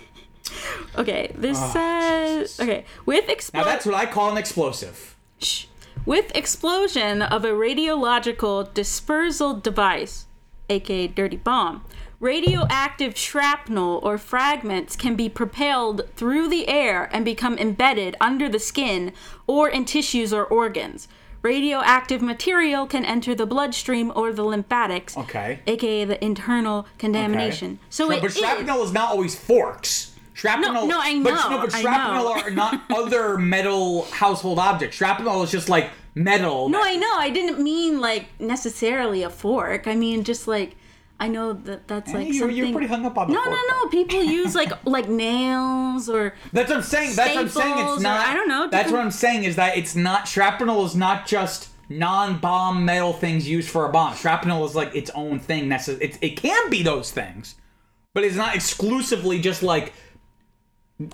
Okay, 0.97 1.33
this 1.35 1.59
ah, 1.59 1.71
says... 1.73 2.61
Okay, 2.61 2.85
with 3.07 3.25
now 3.55 3.65
that's 3.65 3.87
what 3.87 3.95
I 3.95 4.07
call 4.07 4.31
an 4.31 4.37
explosive. 4.37 5.17
Shh. 5.39 5.67
With 6.05 6.35
explosion 6.37 7.23
of 7.23 7.45
a 7.45 7.51
radiological 7.51 8.73
dispersal 8.75 9.55
device, 9.55 10.27
aka 10.69 11.07
dirty 11.09 11.37
bomb. 11.37 11.85
Radioactive 12.21 13.17
shrapnel 13.19 13.99
or 14.05 14.17
fragments 14.17 14.95
can 14.95 15.17
be 15.17 15.29
propelled 15.29 16.03
through 16.15 16.49
the 16.49 16.69
air 16.69 17.09
and 17.13 17.25
become 17.25 17.59
embedded 17.59 18.15
under 18.21 18.49
the 18.49 18.61
skin 18.61 19.13
or 19.49 19.69
in 19.69 19.85
tissues 19.85 20.33
or 20.33 20.45
organs. 20.45 21.09
Radioactive 21.43 22.23
material 22.23 22.87
can 22.87 23.05
enter 23.05 23.35
the 23.35 23.47
bloodstream 23.47 24.13
or 24.15 24.33
the 24.33 24.45
lymphatics, 24.45 25.17
Okay. 25.17 25.59
aka 25.67 26.05
the 26.05 26.25
internal 26.25 26.81
Okay. 26.81 26.89
contamination. 26.99 27.81
So 27.91 28.09
Shrap- 28.09 28.17
it 28.19 28.21
but 28.21 28.31
is- 28.31 28.37
shrapnel 28.39 28.83
is 28.85 28.93
not 28.93 29.11
always 29.11 29.35
forks. 29.35 30.12
Shrapnel, 30.43 30.73
No, 30.73 30.87
no, 30.87 30.99
I 31.01 31.13
know. 31.13 31.23
But, 31.23 31.51
no, 31.51 31.59
but 31.59 31.73
shrapnel 31.73 32.27
are 32.27 32.51
not 32.51 32.83
other 32.91 33.39
metal 33.39 34.07
household 34.07 34.59
objects. 34.59 34.97
Shrapnel 34.97 35.45
is 35.45 35.53
just 35.53 35.69
like 35.69 35.91
metal. 36.17 36.69
No, 36.69 36.81
I 36.83 36.97
know. 36.97 37.15
I 37.17 37.31
didn't 37.31 37.63
mean 37.63 38.01
like 38.01 38.27
necessarily 38.41 39.23
a 39.23 39.31
fork. 39.31 39.87
I 39.87 39.95
mean 39.95 40.25
just 40.25 40.49
like 40.49 40.75
I 41.21 41.29
know 41.29 41.53
that 41.53 41.87
that's 41.87 42.13
like 42.13 42.27
you're- 42.27 42.39
something. 42.41 42.57
you're 42.57 42.73
pretty 42.73 42.89
hung 42.89 43.07
up 43.07 43.17
on 43.17 43.29
the 43.29 43.35
no, 43.35 43.45
fork 43.45 43.55
no, 43.57 43.83
no. 43.85 43.89
People 43.89 44.21
use 44.41 44.57
like 44.57 44.73
like 44.85 45.09
nails 45.09 46.09
or 46.09 46.35
That's 46.53 46.71
what 46.71 46.79
I'm 46.79 46.83
saying. 46.83 47.15
That's 47.15 47.35
what 47.37 47.43
I'm 47.45 47.49
saying. 47.49 47.79
It's 47.79 48.01
or- 48.01 48.03
not. 48.03 48.27
I 48.27 48.35
don't 48.35 48.49
know, 48.49 48.67
That's 48.69 48.91
what 48.91 49.01
I'm 49.01 49.13
saying 49.13 49.45
is 49.45 49.55
that 49.55 49.77
it's 49.77 49.95
not 49.95 50.27
shrapnel 50.27 50.85
is 50.85 50.97
not 50.97 51.25
just 51.25 51.69
non-bomb 51.89 52.85
metal 52.85 53.13
things 53.13 53.49
used 53.49 53.69
for 53.71 53.87
a 53.87 53.93
bomb. 53.93 54.17
Shrapnel 54.17 54.65
is 54.65 54.75
like 54.75 54.93
its 54.97 55.11
own 55.15 55.39
thing. 55.39 55.69
Necess- 55.69 56.01
it, 56.01 56.19
it 56.21 56.37
can 56.37 56.69
be 56.69 56.83
those 56.83 57.13
things, 57.13 57.55
but 58.13 58.25
it's 58.25 58.35
not 58.35 58.57
exclusively 58.57 59.39
just 59.39 59.63
like 59.63 59.93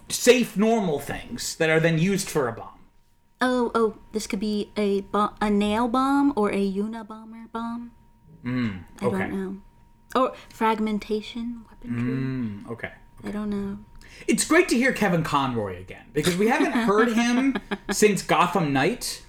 safe 0.09 0.57
normal 0.57 0.99
things 0.99 1.57
that 1.57 1.71
are 1.71 1.81
then 1.81 1.99
used 1.99 2.29
for 2.29 2.49
a 2.49 2.53
bomb. 2.53 2.79
oh 3.41 3.71
oh 3.75 3.97
this 4.13 4.27
could 4.27 4.41
be 4.41 4.71
a 4.77 5.01
bo- 5.03 5.35
a 5.41 5.51
nail 5.51 5.89
bomb 5.89 6.33
or 6.37 6.51
a 6.53 6.73
unabomber 6.73 7.51
bomb. 7.53 7.93
Mm, 8.45 8.85
I 9.01 9.05
don't 9.11 9.33
know. 9.33 9.57
Or 10.15 10.33
fragmentation 10.49 11.65
weaponry. 11.71 12.65
Okay. 12.73 12.93
I 13.25 13.31
don't 13.31 13.51
know. 13.51 13.79
It's 14.27 14.45
great 14.45 14.69
to 14.71 14.77
hear 14.77 14.93
Kevin 14.93 15.23
Conroy 15.23 15.81
again 15.81 16.07
because 16.13 16.37
we 16.37 16.49
haven't 16.49 16.73
heard 16.73 17.13
him 17.13 17.57
since 17.91 18.23
Gotham 18.23 18.73
Knight, 18.73 19.23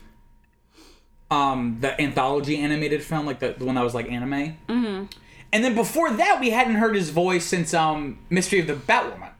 um, 1.29 1.77
the 1.81 1.99
anthology 2.01 2.57
animated 2.57 3.03
film, 3.03 3.25
like 3.25 3.39
the, 3.39 3.53
the 3.57 3.65
one 3.65 3.75
that 3.75 3.83
was 3.83 3.93
like 3.93 4.09
anime. 4.11 4.57
Mm-hmm. 4.67 5.05
And 5.51 5.63
then 5.63 5.75
before 5.75 6.11
that, 6.11 6.39
we 6.39 6.51
hadn't 6.51 6.75
heard 6.75 6.95
his 6.95 7.09
voice 7.09 7.45
since 7.45 7.73
um, 7.73 8.19
Mystery 8.29 8.59
of 8.59 8.67
the 8.67 8.73
Batwoman. 8.75 9.31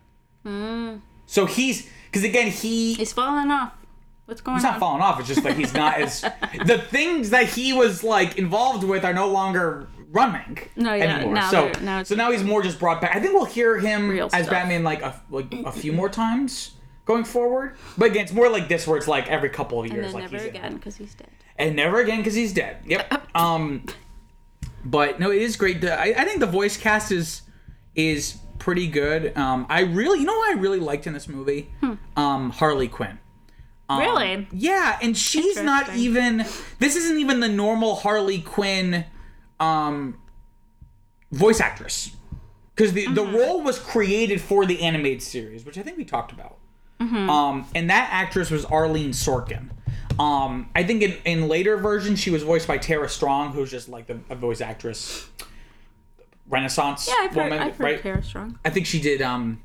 Mm. 0.50 1.02
So 1.28 1.46
he's 1.46 1.88
because 2.06 2.24
again 2.24 2.48
he 2.48 2.96
He's 2.96 3.14
falling 3.14 3.52
off. 3.52 3.74
What's 4.26 4.42
going 4.42 4.56
on? 4.56 4.60
he's 4.60 4.64
not 4.64 4.80
falling 4.80 5.02
off. 5.02 5.20
It's 5.20 5.28
just 5.28 5.44
like 5.44 5.56
he's 5.56 5.74
not 5.74 5.96
as 6.02 6.22
the 6.66 6.78
things 6.78 7.30
that 7.32 7.48
he 7.48 7.74
was 7.74 8.04
like 8.04 8.38
involved 8.38 8.84
with 8.84 9.04
are 9.06 9.14
no 9.14 9.28
longer 9.28 9.88
running 10.12 10.58
No, 10.76 10.94
yeah, 10.96 11.18
anymore. 11.18 11.34
now 11.36 11.52
so 11.52 11.72
now 11.82 12.02
so 12.04 12.16
now 12.16 12.32
he's 12.32 12.44
more 12.44 12.62
just 12.64 12.80
brought 12.80 13.00
back. 13.02 13.16
I 13.16 13.20
think 13.20 13.34
we'll 13.34 13.46
hear 13.46 13.78
him 13.78 14.10
Real 14.10 14.26
as 14.34 14.46
stuff. 14.46 14.50
Batman 14.50 14.84
like 14.84 15.02
a 15.04 15.22
like 15.30 15.54
a 15.66 15.72
few 15.72 15.94
more 15.94 16.10
times 16.10 16.72
going 17.06 17.24
forward. 17.24 17.76
But 17.98 18.12
again, 18.12 18.24
it's 18.24 18.34
more 18.34 18.50
like 18.50 18.68
this 18.70 18.88
where 18.88 18.98
it's 18.98 19.08
like 19.08 19.28
every 19.28 19.50
couple 19.50 19.80
of 19.84 19.92
years, 19.92 20.14
like 20.14 20.24
never 20.24 20.38
he's 20.38 20.46
again 20.46 20.76
because 20.76 20.96
he's 20.98 21.14
dead. 21.16 21.30
and 21.58 21.76
never 21.76 22.00
again 22.00 22.18
because 22.18 22.36
he's 22.36 22.54
dead. 22.54 22.78
Yep. 22.86 23.28
Um, 23.36 23.86
but 24.84 25.20
no, 25.20 25.32
it 25.32 25.42
is 25.42 25.56
great. 25.56 25.82
To, 25.82 25.94
I, 25.94 26.06
I 26.18 26.26
think 26.26 26.40
the 26.40 26.48
voice 26.48 26.76
cast 26.78 27.12
is 27.12 27.44
is 27.96 28.38
pretty 28.60 28.88
good. 28.88 29.36
Um, 29.38 29.66
I 29.70 29.82
really, 29.82 30.20
you 30.20 30.26
know, 30.26 30.38
what 30.38 30.56
I 30.56 30.60
really 30.60 30.80
liked 30.80 31.08
in 31.08 31.14
this 31.14 31.28
movie, 31.28 31.70
um, 32.16 32.50
Harley 32.52 32.88
Quinn. 32.88 33.18
Um, 33.90 34.00
Really? 34.00 34.48
Yeah, 34.52 35.00
and 35.02 35.18
she's 35.18 35.58
not 35.62 35.96
even. 35.96 36.46
This 36.78 36.96
isn't 36.96 37.18
even 37.18 37.40
the 37.40 37.50
normal 37.50 37.96
Harley 37.96 38.40
Quinn, 38.40 39.06
um, 39.60 40.20
voice 41.32 41.60
actress, 41.60 42.12
because 42.76 42.94
the 42.94 43.08
the 43.08 43.24
role 43.26 43.62
was 43.64 43.80
created 43.80 44.42
for 44.42 44.66
the 44.66 44.82
animated 44.82 45.22
series, 45.24 45.66
which 45.66 45.78
I 45.78 45.82
think 45.82 45.98
we 45.98 46.06
talked 46.06 46.32
about. 46.32 46.58
Um, 47.30 47.66
and 47.74 47.90
that 47.90 48.10
actress 48.12 48.52
was 48.52 48.66
Arlene 48.66 49.12
Sorkin. 49.12 49.70
Um, 50.20 50.70
I 50.76 50.84
think 50.84 51.02
in, 51.02 51.16
in 51.24 51.48
later 51.48 51.78
versions 51.78 52.20
she 52.20 52.30
was 52.30 52.44
voiced 52.44 52.68
by 52.68 52.78
Tara 52.78 53.08
Strong, 53.08 53.54
who's 53.54 53.72
just 53.72 53.88
like 53.88 54.08
the, 54.08 54.20
a 54.30 54.36
voice 54.36 54.60
actress, 54.60 55.30
Renaissance 56.50 57.08
Yeah, 57.08 57.16
I've 57.20 57.32
heard, 57.32 57.44
woman, 57.44 57.60
I've 57.60 57.78
heard 57.78 57.84
right? 57.84 58.02
Tara 58.02 58.24
Strong. 58.24 58.60
I 58.66 58.70
think 58.70 58.86
she 58.86 59.00
did 59.00 59.22
um, 59.22 59.64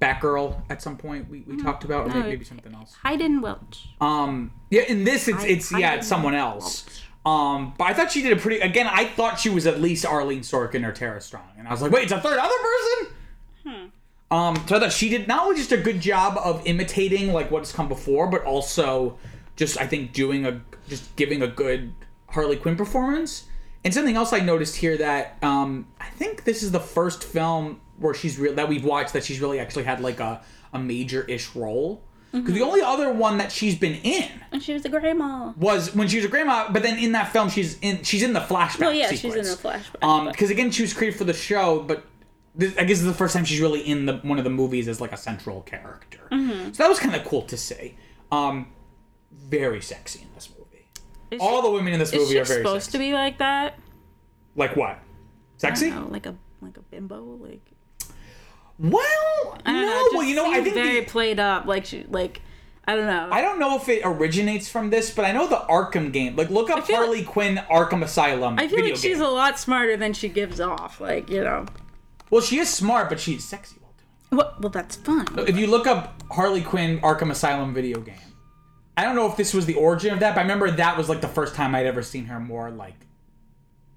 Batgirl 0.00 0.62
at 0.70 0.82
some 0.82 0.96
point. 0.96 1.28
We, 1.28 1.40
we 1.40 1.56
talked 1.56 1.84
about, 1.84 2.06
or 2.06 2.08
No, 2.08 2.14
maybe, 2.16 2.28
maybe 2.30 2.44
something 2.44 2.74
else. 2.74 2.96
Hynden 3.04 3.40
Walch. 3.40 3.86
Um, 4.00 4.52
yeah, 4.70 4.82
in 4.82 5.04
this 5.04 5.28
it's 5.28 5.44
it's 5.44 5.72
I 5.72 5.78
yeah, 5.78 5.94
it's 5.94 6.06
someone 6.08 6.34
else. 6.34 6.86
Um, 7.26 7.72
but 7.78 7.84
I 7.84 7.94
thought 7.94 8.12
she 8.12 8.22
did 8.22 8.32
a 8.32 8.36
pretty. 8.36 8.60
Again, 8.60 8.86
I 8.90 9.06
thought 9.06 9.38
she 9.38 9.48
was 9.48 9.66
at 9.66 9.80
least 9.80 10.04
Arlene 10.04 10.40
Sorkin 10.40 10.86
or 10.86 10.92
Tara 10.92 11.20
Strong, 11.20 11.48
and 11.58 11.66
I 11.66 11.70
was 11.70 11.80
like, 11.80 11.90
wait, 11.90 12.04
it's 12.04 12.12
a 12.12 12.20
third 12.20 12.38
other 12.38 12.54
person. 12.62 13.92
Um, 14.30 14.56
so 14.66 14.76
I 14.76 14.80
thought 14.80 14.92
she 14.92 15.08
did 15.08 15.28
not 15.28 15.44
only 15.44 15.56
just 15.56 15.70
a 15.70 15.76
good 15.76 16.00
job 16.00 16.36
of 16.38 16.66
imitating 16.66 17.32
like 17.32 17.50
what 17.50 17.60
has 17.60 17.72
come 17.72 17.88
before, 17.88 18.26
but 18.26 18.42
also 18.42 19.16
just 19.56 19.80
I 19.80 19.86
think 19.86 20.12
doing 20.12 20.44
a 20.44 20.60
just 20.88 21.14
giving 21.16 21.40
a 21.42 21.46
good 21.46 21.92
Harley 22.28 22.56
Quinn 22.56 22.74
performance. 22.76 23.44
And 23.84 23.92
something 23.92 24.16
else 24.16 24.32
I 24.32 24.40
noticed 24.40 24.76
here 24.76 24.96
that 24.98 25.36
um, 25.42 25.86
I 26.00 26.06
think 26.06 26.44
this 26.44 26.62
is 26.62 26.72
the 26.72 26.80
first 26.80 27.22
film 27.22 27.80
where 27.98 28.14
she's 28.14 28.38
real 28.38 28.54
that 28.54 28.68
we've 28.68 28.84
watched 28.84 29.12
that 29.12 29.24
she's 29.24 29.40
really 29.40 29.60
actually 29.60 29.84
had 29.84 30.00
like 30.00 30.20
a 30.20 30.42
a 30.72 30.78
major 30.78 31.22
ish 31.24 31.54
role. 31.54 32.02
Because 32.32 32.54
the 32.54 32.62
only 32.62 32.80
other 32.80 33.12
one 33.12 33.38
that 33.38 33.52
she's 33.52 33.76
been 33.78 33.94
in 34.02 34.28
And 34.50 34.60
she 34.60 34.72
was 34.72 34.84
a 34.84 34.88
grandma. 34.88 35.52
was 35.56 35.94
when 35.94 36.08
she 36.08 36.16
was 36.16 36.24
a 36.24 36.28
grandma, 36.28 36.68
but 36.72 36.82
then 36.82 36.98
in 36.98 37.12
that 37.12 37.32
film 37.32 37.48
she's 37.48 37.78
in 37.78 38.02
she's 38.02 38.24
in 38.24 38.32
the 38.32 38.40
flashback. 38.40 38.80
Well, 38.80 38.92
yeah, 38.92 39.10
she's 39.10 39.22
in 39.24 39.44
the 39.44 39.50
flashback, 39.50 40.02
Um, 40.02 40.26
because 40.28 40.50
again 40.50 40.72
she 40.72 40.82
was 40.82 40.92
created 40.92 41.16
for 41.16 41.22
the 41.24 41.32
show, 41.32 41.80
but 41.80 42.04
this, 42.56 42.72
I 42.76 42.80
guess 42.80 42.88
this 42.98 43.00
is 43.00 43.06
the 43.06 43.14
first 43.14 43.34
time 43.34 43.44
she's 43.44 43.60
really 43.60 43.82
in 43.82 44.06
the 44.06 44.16
one 44.18 44.38
of 44.38 44.44
the 44.44 44.50
movies 44.50 44.88
as 44.88 45.00
like 45.00 45.12
a 45.12 45.16
central 45.16 45.60
character. 45.62 46.26
Mm-hmm. 46.32 46.72
So 46.72 46.82
that 46.82 46.88
was 46.88 46.98
kind 46.98 47.14
of 47.14 47.24
cool 47.24 47.42
to 47.42 47.56
see. 47.56 47.96
Um, 48.32 48.66
very 49.30 49.80
sexy 49.80 50.22
in 50.22 50.28
this 50.34 50.48
movie. 50.48 50.53
Is 51.34 51.40
All 51.40 51.62
she, 51.62 51.68
the 51.68 51.72
women 51.74 51.92
in 51.92 51.98
this 51.98 52.12
movie 52.14 52.38
are 52.38 52.44
very 52.44 52.60
supposed 52.62 52.84
sexy. 52.86 52.98
to 52.98 52.98
be 52.98 53.12
like 53.12 53.38
that? 53.38 53.78
Like 54.56 54.76
what? 54.76 54.98
Sexy? 55.56 55.90
know, 55.90 56.08
like 56.10 56.26
a 56.26 56.34
like 56.60 56.76
a 56.76 56.80
bimbo, 56.82 57.22
like 57.40 57.60
Well, 58.78 59.58
I 59.64 59.72
don't 59.72 59.82
no. 59.82 59.86
know. 59.86 60.08
well, 60.14 60.22
you 60.24 60.34
know, 60.34 60.50
I 60.50 60.62
think 60.62 60.74
very 60.74 61.00
the- 61.00 61.06
played 61.06 61.38
up. 61.40 61.66
Like 61.66 61.84
she, 61.86 62.04
like 62.08 62.40
I 62.86 62.96
don't 62.96 63.06
know. 63.06 63.28
I 63.30 63.40
don't 63.40 63.58
know 63.58 63.76
if 63.76 63.88
it 63.88 64.02
originates 64.04 64.68
from 64.68 64.90
this, 64.90 65.10
but 65.10 65.24
I 65.24 65.32
know 65.32 65.46
the 65.46 65.56
Arkham 65.56 66.12
game. 66.12 66.36
Like, 66.36 66.50
look 66.50 66.68
up 66.68 66.86
Harley 66.86 67.22
Quinn 67.22 67.56
Arkham 67.70 68.02
Asylum. 68.02 68.58
I 68.58 68.68
feel 68.68 68.80
like 68.84 68.96
she's 68.96 69.16
game. 69.18 69.22
a 69.22 69.30
lot 69.30 69.58
smarter 69.58 69.96
than 69.96 70.12
she 70.12 70.28
gives 70.28 70.60
off. 70.60 71.00
Like 71.00 71.30
you 71.30 71.42
know. 71.42 71.66
well, 72.30 72.42
she 72.42 72.58
is 72.58 72.68
smart, 72.68 73.08
but 73.08 73.20
she's 73.20 73.42
sexy 73.44 73.76
while 73.80 73.92
doing. 73.96 74.38
Well, 74.38 74.54
well 74.60 74.70
that's 74.70 74.96
fun. 74.96 75.26
If 75.48 75.56
you 75.56 75.66
look 75.66 75.86
up 75.86 76.22
Harley 76.30 76.60
Quinn 76.62 77.00
Arkham 77.00 77.30
Asylum 77.30 77.72
video 77.72 78.00
game, 78.00 78.16
I 78.96 79.02
don't 79.04 79.16
know 79.16 79.28
if 79.30 79.36
this 79.36 79.52
was 79.52 79.66
the 79.66 79.74
origin 79.74 80.12
of 80.12 80.20
that, 80.20 80.34
but 80.34 80.40
I 80.40 80.42
remember 80.42 80.70
that 80.70 80.96
was 80.96 81.08
like 81.08 81.20
the 81.20 81.28
first 81.28 81.54
time 81.54 81.74
I'd 81.74 81.86
ever 81.86 82.02
seen 82.02 82.26
her 82.26 82.38
more 82.40 82.70
like 82.70 82.94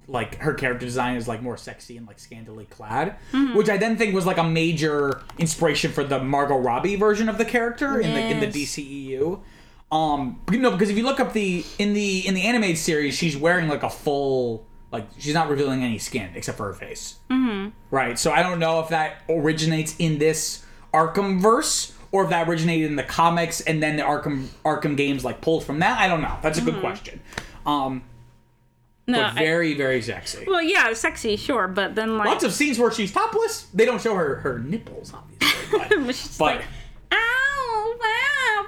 like 0.09 0.37
her 0.37 0.53
character 0.53 0.85
design 0.85 1.17
is 1.17 1.27
like 1.27 1.41
more 1.41 1.57
sexy 1.57 1.97
and 1.97 2.07
like 2.07 2.17
scantily 2.17 2.63
clad, 2.65 3.17
which 3.53 3.69
I 3.69 3.75
then 3.77 3.97
think 3.97 4.15
was 4.15 4.25
like 4.25 4.37
a 4.37 4.43
major 4.43 5.21
inspiration 5.37 5.91
for 5.91 6.03
the 6.03 6.19
Margot 6.23 6.57
Robbie 6.57 6.95
version 6.95 7.27
of 7.27 7.37
the 7.37 7.43
character 7.45 7.99
in 7.99 8.13
the 8.13 8.19
in 8.21 8.39
the 8.39 8.45
Yes. 8.47 8.55
DCEU. 8.77 9.41
Um, 9.91 10.41
you 10.51 10.59
know, 10.59 10.71
because 10.71 10.89
if 10.89 10.97
you 10.97 11.03
look 11.03 11.19
up 11.19 11.33
the 11.33 11.65
in 11.77 11.93
the 11.93 12.25
in 12.25 12.33
the 12.35 12.43
animated 12.43 12.77
series, 12.77 13.15
she's 13.15 13.35
wearing 13.37 13.67
like 13.67 13.83
a 13.83 13.89
full 13.89 14.65
like 14.93 15.05
she's 15.19 15.33
not 15.33 15.49
revealing 15.49 15.83
any 15.83 15.97
skin 15.97 16.29
except 16.35 16.57
for 16.57 16.67
her 16.67 16.73
face. 16.73 17.15
Mm-hmm. 17.29 17.69
Right. 17.91 18.17
So 18.17 18.31
I 18.31 18.43
don't 18.43 18.59
know 18.59 18.79
if 18.79 18.87
that 18.89 19.23
originates 19.29 19.93
in 19.99 20.19
this 20.19 20.63
Arkham 20.93 21.41
verse 21.41 21.93
or 22.11 22.23
if 22.23 22.29
that 22.29 22.47
originated 22.47 22.89
in 22.89 22.95
the 22.95 23.03
comics 23.03 23.61
and 23.61 23.81
then 23.81 23.97
the 23.97 24.03
Arkham 24.03 24.47
Arkham 24.63 24.95
games 24.97 25.23
like 25.25 25.41
pulled 25.41 25.63
from 25.63 25.79
that. 25.79 25.99
I 25.99 26.07
don't 26.07 26.21
know. 26.21 26.37
That's 26.41 26.57
a 26.57 26.61
good 26.61 26.79
question. 26.79 27.19
Um, 27.65 28.03
no, 29.07 29.19
but 29.21 29.33
I- 29.33 29.39
very 29.39 29.73
very 29.73 30.01
sexy. 30.01 30.45
well, 30.47 30.61
yeah, 30.61 30.91
sexy, 30.93 31.35
sure, 31.35 31.67
but 31.67 31.95
then 31.95 32.17
like 32.17 32.27
Lots 32.27 32.43
of 32.43 32.53
scenes 32.53 32.77
where 32.79 32.91
she's 32.91 33.11
topless. 33.11 33.63
They 33.73 33.85
don't 33.85 34.01
show 34.01 34.15
her 34.15 34.35
her 34.37 34.59
nipples, 34.59 35.13
obviously. 35.13 35.47
But, 35.71 35.89
But 35.89 36.37
like, 36.39 36.63
ow, 37.11 37.97
wow, 37.99 38.65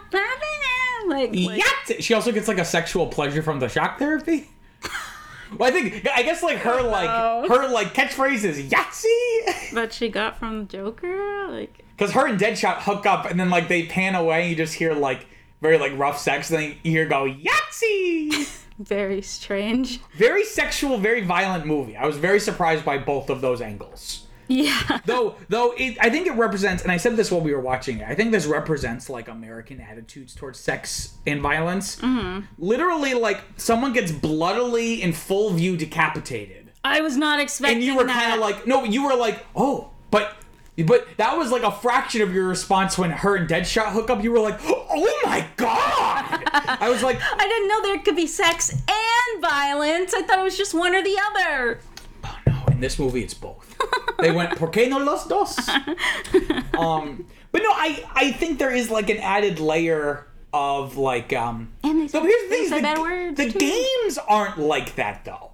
like, 1.08 1.34
like! 1.34 2.02
She 2.02 2.14
also 2.14 2.32
gets 2.32 2.48
like 2.48 2.58
a 2.60 2.66
sexual 2.66 3.08
pleasure 3.08 3.42
from 3.42 3.60
the 3.60 3.68
shock 3.70 4.00
therapy. 4.00 4.50
well, 5.58 5.70
I 5.70 5.72
think 5.72 6.08
I 6.08 6.24
guess 6.24 6.44
like 6.44 6.58
her 6.60 6.82
like 6.82 7.50
her 7.50 7.68
like 7.70 7.94
catchphrase 7.94 8.44
is 8.44 8.60
Yahtzee, 8.70 9.72
that 9.74 9.92
she 9.94 10.10
got 10.10 10.38
from 10.38 10.68
Joker, 10.68 11.48
like. 11.50 11.86
Because 12.00 12.14
her 12.14 12.26
and 12.28 12.40
Deadshot 12.40 12.78
hook 12.78 13.06
up 13.06 13.26
and 13.30 13.38
then 13.38 13.50
like 13.50 13.68
they 13.68 13.86
pan 13.86 14.16
away. 14.16 14.44
And 14.44 14.50
you 14.52 14.56
just 14.56 14.74
hear 14.74 14.94
like 14.94 15.28
very 15.62 15.78
like 15.78 15.92
rough 15.98 16.18
sex. 16.18 16.50
And 16.50 16.60
then 16.60 16.78
you 16.82 16.92
hear 16.92 17.06
go 17.06 17.26
Yahtzee. 17.26 18.56
Very 18.80 19.22
strange. 19.22 20.00
very 20.16 20.46
sexual, 20.46 20.98
very 21.00 21.20
violent 21.20 21.66
movie. 21.66 21.98
I 21.98 22.06
was 22.06 22.16
very 22.16 22.40
surprised 22.40 22.86
by 22.86 22.98
both 22.98 23.30
of 23.30 23.42
those 23.42 23.60
angles. 23.60 24.26
Yeah. 24.48 25.00
though 25.06 25.36
though 25.50 25.74
it, 25.78 25.98
I 26.00 26.10
think 26.10 26.28
it 26.28 26.32
represents 26.32 26.82
and 26.82 26.90
I 26.90 26.96
said 26.96 27.18
this 27.18 27.30
while 27.30 27.42
we 27.42 27.54
were 27.54 27.60
watching 27.60 28.00
it. 28.00 28.08
I 28.08 28.16
think 28.16 28.32
this 28.32 28.46
represents 28.46 29.10
like 29.10 29.28
American 29.28 29.82
attitudes 29.82 30.34
towards 30.34 30.62
sex 30.62 31.18
and 31.28 31.42
violence. 31.42 31.98
Mm-hmm. 31.98 32.46
Literally 32.58 33.14
like 33.16 33.42
someone 33.58 33.92
gets 33.92 34.14
bloodily 34.14 35.02
in 35.02 35.12
full 35.12 35.50
view 35.50 35.76
decapitated. 35.76 36.72
I 36.82 37.02
was 37.02 37.18
not 37.18 37.42
expecting 37.42 37.80
And 37.80 37.86
you 37.86 37.98
were 37.98 38.06
kind 38.06 38.34
of 38.34 38.40
like 38.40 38.66
no, 38.66 38.86
you 38.86 39.04
were 39.04 39.16
like, 39.16 39.46
"Oh, 39.58 39.92
but 40.10 40.38
but 40.86 41.08
that 41.18 41.38
was 41.38 41.52
like 41.52 41.64
a 41.64 41.72
fraction 41.72 42.22
of 42.22 42.34
your 42.34 42.48
response 42.48 42.98
when 42.98 43.12
her 43.12 43.36
and 43.36 43.48
Deadshot 43.50 43.92
hook 43.92 44.10
up. 44.10 44.24
You 44.24 44.32
were 44.32 44.40
like, 44.40 44.60
"Oh 44.64 45.20
my 45.26 45.46
god!" 45.58 46.44
I 46.54 46.90
was 46.90 47.04
like, 47.04 47.20
I 47.22 47.48
didn't 47.48 47.68
know 47.68 47.82
there 47.82 48.00
could 48.00 48.16
be 48.16 48.28
sex 48.28 48.72
and 48.72 49.42
violence. 49.42 50.14
I 50.14 50.22
thought 50.24 50.40
it 50.40 50.44
was 50.44 50.58
just 50.58 50.74
one 50.74 50.96
or 50.96 51.04
the 51.04 51.18
other. 51.32 51.80
Oh 52.24 52.38
no, 52.48 52.64
in 52.72 52.80
this 52.80 52.98
movie 53.00 53.24
it's 53.24 53.34
both. 53.34 53.78
they 54.20 54.32
went 54.32 54.58
¿Por 54.58 54.70
qué 54.72 54.90
no 54.90 54.98
los 55.00 55.28
dos? 55.28 55.58
um, 56.78 57.26
but 57.52 57.62
no, 57.64 57.70
I 57.72 58.04
I 58.14 58.32
think 58.32 58.60
there 58.60 58.74
is 58.74 58.90
like 58.90 59.10
an 59.10 59.18
added 59.18 59.60
layer 59.60 60.28
of 60.54 60.98
like 60.98 61.34
um. 61.34 61.72
And 61.84 62.02
they 62.02 62.08
So 62.08 62.22
here's 62.22 62.50
the 62.50 62.56
thing: 62.56 62.70
the, 62.70 62.82
bad 62.82 63.00
words. 63.00 63.38
the 63.38 63.52
too. 63.52 63.60
games 63.60 64.18
aren't 64.28 64.58
like 64.60 64.96
that 64.96 65.26
though. 65.26 65.52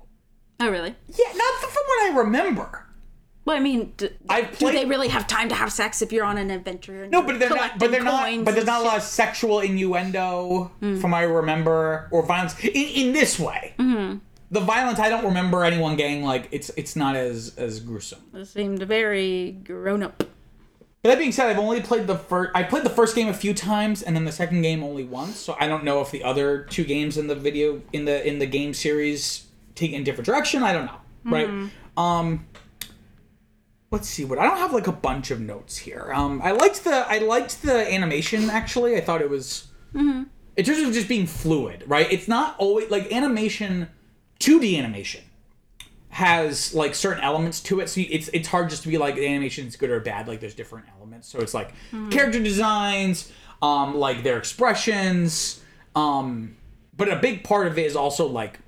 Oh, 0.59 0.69
really? 0.69 0.95
Yeah, 1.09 1.33
not 1.35 1.61
from 1.61 1.83
what 1.85 2.11
I 2.13 2.17
remember. 2.19 2.84
Well, 3.45 3.55
I 3.55 3.59
mean, 3.59 3.93
d- 3.95 4.09
I've 4.27 4.57
do 4.57 4.71
they 4.71 4.85
really 4.85 5.07
have 5.07 5.27
time 5.27 5.49
to 5.49 5.55
have 5.55 5.71
sex 5.71 6.01
if 6.01 6.11
you're 6.11 6.25
on 6.25 6.39
an 6.39 6.49
adventure? 6.49 7.07
No, 7.07 7.21
but 7.21 7.37
they're 7.39 7.49
not. 7.49 7.77
But 7.77 7.91
they're 7.91 8.03
not. 8.03 8.43
But 8.43 8.55
there's 8.55 8.65
not 8.65 8.81
a 8.81 8.83
lot 8.83 8.97
of 8.97 9.03
sexual 9.03 9.59
innuendo, 9.59 10.71
from 10.79 11.13
I 11.13 11.21
remember, 11.23 12.07
or 12.11 12.25
violence 12.25 12.59
in, 12.63 12.71
in 12.71 13.13
this 13.13 13.39
way. 13.39 13.75
Mm-hmm. 13.77 14.17
The 14.51 14.59
violence, 14.61 14.99
I 14.99 15.09
don't 15.09 15.25
remember 15.25 15.63
anyone 15.63 15.95
getting 15.95 16.23
like 16.23 16.47
it's. 16.51 16.71
It's 16.75 16.95
not 16.95 17.15
as 17.15 17.55
as 17.55 17.79
gruesome. 17.79 18.21
It 18.33 18.45
seemed 18.45 18.81
very 18.81 19.51
grown 19.63 20.01
up. 20.01 20.23
But 21.03 21.09
that 21.09 21.19
being 21.19 21.31
said, 21.31 21.47
I've 21.47 21.59
only 21.59 21.81
played 21.81 22.07
the 22.07 22.17
first. 22.17 22.49
I 22.55 22.63
played 22.63 22.83
the 22.83 22.89
first 22.89 23.15
game 23.15 23.27
a 23.27 23.33
few 23.33 23.53
times, 23.53 24.01
and 24.01 24.15
then 24.15 24.25
the 24.25 24.31
second 24.31 24.63
game 24.63 24.83
only 24.83 25.03
once. 25.03 25.37
So 25.37 25.55
I 25.59 25.67
don't 25.67 25.83
know 25.83 26.01
if 26.01 26.09
the 26.09 26.23
other 26.23 26.63
two 26.63 26.83
games 26.83 27.15
in 27.15 27.27
the 27.27 27.35
video 27.35 27.83
in 27.93 28.05
the 28.05 28.27
in 28.27 28.39
the 28.39 28.47
game 28.47 28.73
series 28.73 29.45
take 29.75 29.91
in 29.91 30.03
different 30.03 30.25
direction. 30.25 30.63
I 30.63 30.73
don't 30.73 30.85
know. 30.85 30.97
Right. 31.25 31.69
Um. 31.95 32.47
Let's 33.91 34.07
see 34.09 34.25
what 34.25 34.39
I 34.39 34.45
don't 34.45 34.57
have 34.57 34.73
like 34.73 34.87
a 34.87 34.91
bunch 34.91 35.31
of 35.31 35.39
notes 35.39 35.77
here. 35.77 36.11
Um. 36.13 36.41
I 36.43 36.51
liked 36.51 36.83
the 36.83 37.05
I 37.09 37.19
liked 37.19 37.61
the 37.61 37.93
animation 37.93 38.49
actually. 38.49 38.95
I 38.95 39.01
thought 39.01 39.21
it 39.21 39.29
was. 39.29 39.67
mm-hmm. 39.93 40.23
In 40.57 40.63
terms 40.63 40.79
of 40.79 40.93
just 40.93 41.09
being 41.09 41.27
fluid, 41.27 41.83
right? 41.85 42.09
It's 42.11 42.27
not 42.29 42.55
always 42.57 42.89
like 42.89 43.11
animation, 43.11 43.89
2D 44.39 44.77
animation 44.77 45.21
has 46.09 46.73
like 46.73 46.95
certain 46.95 47.21
elements 47.21 47.59
to 47.59 47.81
it, 47.81 47.89
so 47.89 47.99
it's 48.09 48.29
it's 48.29 48.47
hard 48.47 48.69
just 48.69 48.83
to 48.83 48.87
be 48.87 48.97
like 48.97 49.15
the 49.15 49.27
animation 49.27 49.67
is 49.67 49.75
good 49.75 49.89
or 49.89 49.99
bad. 49.99 50.29
Like 50.29 50.39
there's 50.39 50.55
different 50.55 50.85
elements, 50.95 51.27
so 51.27 51.39
it's 51.39 51.53
like 51.53 51.73
character 52.09 52.41
designs, 52.41 53.33
um, 53.61 53.95
like 53.95 54.23
their 54.23 54.37
expressions, 54.37 55.61
um, 55.93 56.55
but 56.95 57.11
a 57.11 57.17
big 57.17 57.43
part 57.43 57.67
of 57.67 57.77
it 57.77 57.85
is 57.85 57.97
also 57.97 58.27
like 58.27 58.59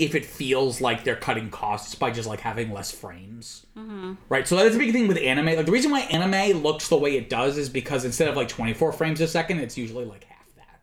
if 0.00 0.14
it 0.14 0.24
feels 0.24 0.80
like 0.80 1.04
they're 1.04 1.14
cutting 1.14 1.50
costs 1.50 1.94
by 1.94 2.10
just 2.10 2.26
like 2.26 2.40
having 2.40 2.72
less 2.72 2.90
frames, 2.90 3.66
mm-hmm. 3.76 4.14
right? 4.30 4.48
So 4.48 4.56
that's 4.56 4.74
a 4.74 4.78
big 4.78 4.92
thing 4.92 5.06
with 5.06 5.18
anime. 5.18 5.44
Like 5.44 5.66
the 5.66 5.72
reason 5.72 5.90
why 5.90 6.00
anime 6.00 6.62
looks 6.62 6.88
the 6.88 6.96
way 6.96 7.18
it 7.18 7.28
does 7.28 7.58
is 7.58 7.68
because 7.68 8.06
instead 8.06 8.26
of 8.26 8.34
like 8.34 8.48
24 8.48 8.92
frames 8.92 9.20
a 9.20 9.28
second, 9.28 9.60
it's 9.60 9.76
usually 9.76 10.06
like 10.06 10.24
half 10.24 10.54
that, 10.56 10.80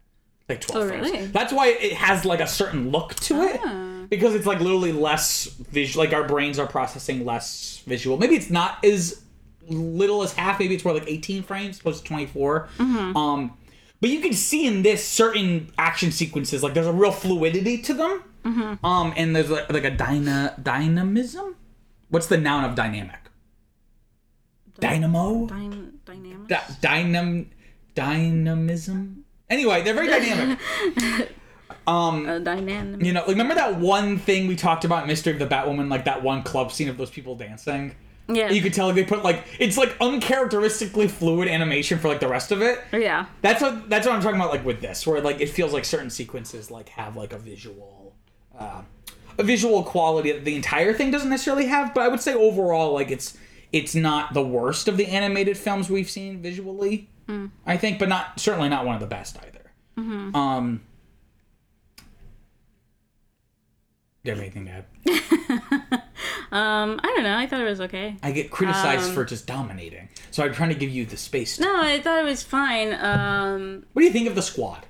like 0.48 0.62
12 0.62 0.84
Oh, 0.84 0.88
frames. 0.88 1.12
really? 1.12 1.26
That's 1.26 1.52
why 1.52 1.70
it 1.70 1.94
has 1.94 2.26
like 2.26 2.42
a 2.42 2.48
certain 2.48 2.92
look 2.92 3.16
to 3.16 3.42
it 3.42 3.60
ah. 3.66 4.06
because 4.08 4.36
it's 4.36 4.46
like 4.46 4.60
literally 4.60 4.92
less 4.92 5.46
visual. 5.46 6.06
Like 6.06 6.14
our 6.14 6.28
brains 6.28 6.60
are 6.60 6.68
processing 6.68 7.26
less 7.26 7.82
visual. 7.88 8.20
Maybe 8.20 8.36
it's 8.36 8.52
not 8.52 8.86
as 8.86 9.24
little 9.68 10.22
as 10.22 10.32
half. 10.34 10.60
Maybe 10.60 10.76
it's 10.76 10.86
more 10.86 10.94
like 10.94 11.06
18 11.08 11.42
frames 11.42 11.80
opposed 11.80 12.04
to 12.04 12.08
24. 12.08 12.70
Mm-hmm. 12.78 13.18
Um, 13.18 13.58
but 14.00 14.12
you 14.12 14.20
can 14.20 14.34
see 14.34 14.68
in 14.68 14.84
this 14.84 15.04
certain 15.04 15.72
action 15.80 16.12
sequences 16.12 16.62
like 16.62 16.76
there's 16.76 16.86
a 16.86 16.94
real 16.94 17.12
fluidity 17.12 17.82
to 17.82 17.96
them. 17.96 18.24
Um, 18.84 19.14
and 19.18 19.36
there's 19.36 19.50
like, 19.50 19.72
like 19.72 19.84
a 19.84 19.92
dyna 19.92 20.56
dynamism. 20.62 21.56
What's 22.10 22.28
the 22.28 22.38
noun 22.38 22.64
of 22.64 22.76
dynamic? 22.76 23.20
Dynamo. 24.80 25.48
Dyn- 25.48 25.92
dynamic. 26.06 26.48
Dynam 26.82 27.48
dynamism. 27.96 29.24
Anyway, 29.50 29.82
they're 29.84 29.94
very 29.94 30.08
dynamic. 30.08 30.60
Um, 31.86 32.28
Uh, 32.28 32.40
dynamic. 32.40 33.02
You 33.06 33.14
know, 33.14 33.22
like 33.22 33.30
remember 33.30 33.56
that 33.56 33.78
one 33.80 34.18
thing 34.18 34.48
we 34.48 34.58
talked 34.58 34.84
about, 34.84 35.08
Mystery 35.08 35.32
of 35.32 35.40
the 35.40 35.48
Batwoman, 35.48 35.90
like 35.90 36.04
that 36.04 36.22
one 36.22 36.44
club 36.44 36.72
scene 36.74 36.90
of 36.90 36.98
those 36.98 37.10
people 37.10 37.36
dancing. 37.36 37.96
Yeah. 38.28 38.50
You 38.50 38.62
could 38.62 38.74
tell 38.74 38.88
like, 38.88 38.96
they 38.96 39.04
put 39.06 39.24
like 39.24 39.46
it's 39.58 39.78
like 39.78 39.96
uncharacteristically 40.02 41.08
fluid 41.08 41.48
animation 41.48 41.98
for 41.98 42.10
like 42.10 42.20
the 42.20 42.28
rest 42.28 42.52
of 42.52 42.62
it. 42.62 42.82
yeah. 42.92 43.28
That's 43.42 43.62
what 43.62 43.90
that's 43.90 44.06
what 44.06 44.16
I'm 44.16 44.22
talking 44.22 44.36
about. 44.38 44.52
Like 44.52 44.66
with 44.66 44.82
this, 44.82 45.08
where 45.08 45.22
like 45.22 45.40
it 45.40 45.48
feels 45.48 45.72
like 45.72 45.86
certain 45.86 46.10
sequences 46.10 46.70
like 46.70 46.90
have 46.90 47.16
like 47.16 47.32
a 47.32 47.38
visual, 47.38 47.97
uh, 48.58 48.82
a 49.38 49.44
visual 49.44 49.84
quality 49.84 50.32
that 50.32 50.46
the 50.46 50.56
entire 50.56 50.94
thing 50.94 51.12
doesn't 51.12 51.30
necessarily 51.30 51.68
have. 51.68 51.94
But 51.94 52.02
I 52.02 52.08
would 52.08 52.22
say 52.22 52.34
overall, 52.34 52.94
like 52.94 53.12
it's 53.12 53.38
it's 53.72 53.94
not 53.96 54.34
the 54.34 54.44
worst 54.44 54.88
of 54.88 54.98
the 54.98 55.08
animated 55.08 55.58
films 55.58 55.90
we've 55.90 56.10
seen 56.10 56.42
visually. 56.42 57.10
I 57.66 57.76
think, 57.76 58.00
but 58.00 58.08
not 58.08 58.40
certainly 58.40 58.70
not 58.70 58.86
one 58.86 58.96
of 58.96 59.02
the 59.02 59.08
best 59.08 59.38
either. 59.38 59.72
Um. 60.36 60.82
Do 64.24 64.32
you 64.32 64.36
have 64.36 64.40
anything 64.40 64.66
to 64.66 64.72
add? 64.72 66.04
Um, 66.50 67.00
I 67.04 67.08
don't 67.08 67.24
know. 67.24 67.38
I 67.38 67.46
thought 67.46 67.60
it 67.60 67.66
was 67.66 67.82
okay. 67.82 68.16
I 68.24 68.32
get 68.32 68.52
criticized 68.52 69.12
for 69.12 69.26
just 69.26 69.48
dominating, 69.48 70.08
so 70.32 70.46
I'm 70.46 70.54
trying 70.54 70.70
to 70.70 70.76
give 70.76 70.90
you 70.90 71.06
the 71.06 71.18
space. 71.18 71.58
To, 71.58 71.64
No, 71.64 71.82
I 71.82 72.00
thought 72.00 72.20
it 72.20 72.26
was 72.26 72.42
fine. 72.42 72.94
Um, 72.94 73.86
what 73.92 74.02
do 74.02 74.06
you 74.06 74.14
think 74.14 74.30
of 74.30 74.36
the 74.36 74.42
squad? 74.42 74.86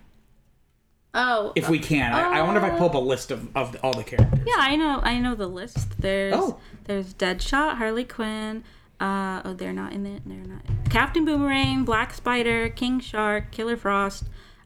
Oh, 1.14 1.54
If 1.56 1.70
we 1.70 1.80
can, 1.80 2.14
I, 2.14 2.40
I 2.40 2.42
wonder 2.44 2.60
if 2.64 2.72
I 2.74 2.78
pull 2.78 2.88
up 2.90 2.96
a 2.96 3.00
list 3.00 3.32
of, 3.32 3.48
of 3.56 3.76
all 3.84 3.94
the 3.94 4.04
characters. 4.04 4.40
yeah, 4.46 4.56
I 4.58 4.76
know. 4.76 5.00
I 5.04 5.20
know 5.20 5.36
the 5.36 5.48
list. 5.48 6.00
There's 6.02 6.34
Oh. 6.36 6.60
there's 6.86 7.14
Deadshot, 7.14 7.78
Harley 7.78 8.04
Quinn. 8.04 8.64
Uh, 9.00 9.42
oh, 9.46 9.54
they're 9.54 9.74
not 9.74 9.94
in 9.94 10.06
it. 10.06 10.24
They're 10.26 10.38
not. 10.38 10.62
Captain 10.90 11.24
Boomerang, 11.26 11.86
Black 11.86 12.14
Spider, 12.14 12.70
King 12.70 13.00
Shark, 13.00 13.52
Killer 13.52 13.78
Frost. 13.78 14.24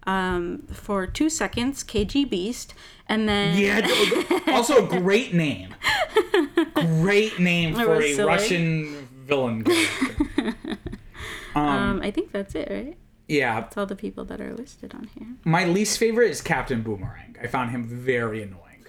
Um, 0.07 0.63
for 0.71 1.05
two 1.05 1.29
seconds, 1.29 1.83
KG 1.83 2.27
Beast, 2.27 2.73
and 3.07 3.29
then 3.29 3.55
Yeah. 3.57 3.87
also, 4.47 4.85
great 4.87 5.31
name. 5.33 5.75
Great 6.73 7.37
name 7.39 7.75
for 7.75 7.99
a 8.01 8.13
silly. 8.15 8.27
Russian 8.27 9.07
villain. 9.27 9.63
character. 9.63 10.55
um, 11.55 12.01
I 12.01 12.09
think 12.09 12.31
that's 12.31 12.55
it, 12.55 12.67
right? 12.71 12.97
Yeah. 13.31 13.65
It's 13.65 13.77
all 13.77 13.85
the 13.85 13.95
people 13.95 14.25
that 14.25 14.41
are 14.41 14.53
listed 14.53 14.93
on 14.93 15.09
here. 15.17 15.27
My 15.45 15.65
least 15.65 15.97
favorite 15.97 16.29
is 16.31 16.41
Captain 16.41 16.81
Boomerang. 16.81 17.37
I 17.41 17.47
found 17.47 17.71
him 17.71 17.87
very 17.87 18.43
annoying. 18.43 18.85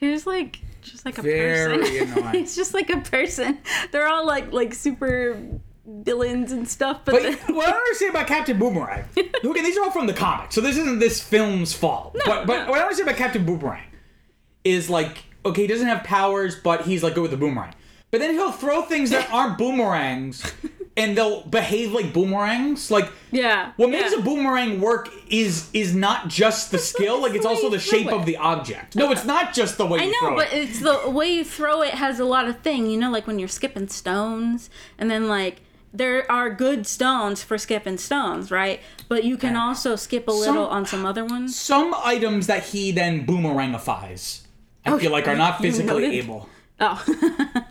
Who's 0.00 0.26
like 0.26 0.60
just 0.82 1.04
like 1.04 1.18
a 1.18 1.22
Very 1.22 1.78
person. 1.78 2.12
annoying. 2.18 2.34
He's 2.34 2.56
just 2.56 2.74
like 2.74 2.90
a 2.90 3.00
person. 3.00 3.58
They're 3.92 4.08
all 4.08 4.26
like 4.26 4.52
like 4.52 4.74
super 4.74 5.40
villains 5.86 6.52
and 6.52 6.68
stuff, 6.68 7.02
but, 7.04 7.12
But 7.12 7.22
then, 7.22 7.38
what 7.54 7.66
I 7.68 7.70
don't 7.70 7.80
understand 7.80 8.10
about 8.10 8.26
Captain 8.26 8.58
Boomerang, 8.58 9.04
okay, 9.16 9.62
these 9.62 9.78
are 9.78 9.84
all 9.84 9.90
from 9.90 10.06
the 10.06 10.12
comics, 10.12 10.54
so 10.54 10.60
this 10.60 10.76
isn't 10.76 10.98
this 10.98 11.22
film's 11.22 11.72
fault. 11.72 12.14
but 12.26 12.46
but 12.46 12.64
no. 12.64 12.70
what 12.70 12.80
I 12.80 12.82
understand 12.82 13.08
about 13.08 13.18
Captain 13.18 13.46
Boomerang 13.46 13.84
is 14.64 14.90
like, 14.90 15.24
okay, 15.46 15.62
he 15.62 15.66
doesn't 15.68 15.86
have 15.86 16.04
powers, 16.04 16.56
but 16.56 16.82
he's 16.82 17.02
like 17.02 17.14
good 17.14 17.22
with 17.22 17.30
the 17.30 17.36
boomerang. 17.36 17.74
But 18.10 18.20
then 18.20 18.34
he'll 18.34 18.52
throw 18.52 18.82
things 18.82 19.10
that 19.10 19.30
aren't 19.32 19.56
boomerangs, 19.56 20.42
and 20.98 21.16
they'll 21.16 21.42
behave 21.42 21.92
like 21.92 22.12
boomerangs. 22.12 22.90
Like, 22.90 23.10
yeah. 23.30 23.72
what 23.76 23.90
makes 23.90 24.12
yeah. 24.12 24.18
a 24.18 24.22
boomerang 24.22 24.80
work 24.80 25.08
is 25.30 25.70
is 25.72 25.94
not 25.94 26.28
just 26.28 26.70
the 26.72 26.78
skill, 26.78 27.22
like 27.22 27.34
it's 27.34 27.46
also 27.46 27.70
the 27.70 27.78
shape 27.78 28.08
it. 28.08 28.12
of 28.12 28.26
the 28.26 28.36
object. 28.36 28.96
No, 28.96 29.12
it's 29.12 29.24
not 29.24 29.54
just 29.54 29.78
the 29.78 29.86
way 29.86 30.00
I 30.00 30.06
know, 30.06 30.34
but 30.34 30.52
it. 30.52 30.68
it's 30.68 30.80
the 30.80 31.08
way 31.08 31.32
you 31.32 31.44
throw 31.44 31.82
it 31.82 31.94
has 31.94 32.18
a 32.18 32.24
lot 32.24 32.48
of 32.48 32.58
thing. 32.60 32.90
You 32.90 32.98
know, 32.98 33.10
like 33.10 33.26
when 33.26 33.38
you're 33.38 33.48
skipping 33.48 33.88
stones, 33.88 34.70
and 34.98 35.10
then 35.10 35.28
like 35.28 35.60
there 35.92 36.30
are 36.30 36.50
good 36.50 36.86
stones 36.86 37.42
for 37.42 37.56
skipping 37.56 37.96
stones, 37.96 38.50
right? 38.50 38.80
But 39.08 39.24
you 39.24 39.36
can 39.36 39.56
also 39.56 39.96
skip 39.96 40.28
a 40.28 40.32
little 40.32 40.66
on 40.66 40.84
some 40.84 41.06
other 41.06 41.24
ones. 41.24 41.58
Some 41.58 41.94
items 42.04 42.46
that 42.48 42.64
he 42.64 42.92
then 42.92 43.24
boomerangifies, 43.24 44.42
I 44.84 44.98
feel 44.98 45.12
like 45.12 45.28
are 45.28 45.36
not 45.36 45.58
physically 45.62 46.18
able. 46.18 46.48
Oh, 46.80 47.04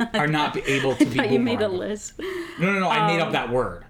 Are 0.13 0.27
not 0.27 0.57
able 0.67 0.95
to 0.95 1.05
be. 1.05 1.15
thought 1.17 1.31
you 1.31 1.39
made 1.39 1.61
a 1.61 1.67
list. 1.67 2.19
No, 2.59 2.73
no, 2.73 2.79
no. 2.79 2.89
I 2.89 3.07
made 3.07 3.21
up 3.21 3.31
that 3.31 3.49
word. 3.49 3.85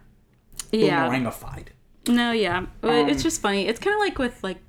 Yeah. 0.72 1.08
Boomerangified. 1.10 1.68
No, 2.08 2.32
yeah, 2.32 2.58
Um, 2.84 3.10
it's 3.10 3.24
just 3.24 3.42
funny. 3.42 3.68
It's 3.68 3.80
kind 3.80 3.94
of 3.94 4.00
like 4.00 4.18
with 4.18 4.44
like, 4.44 4.60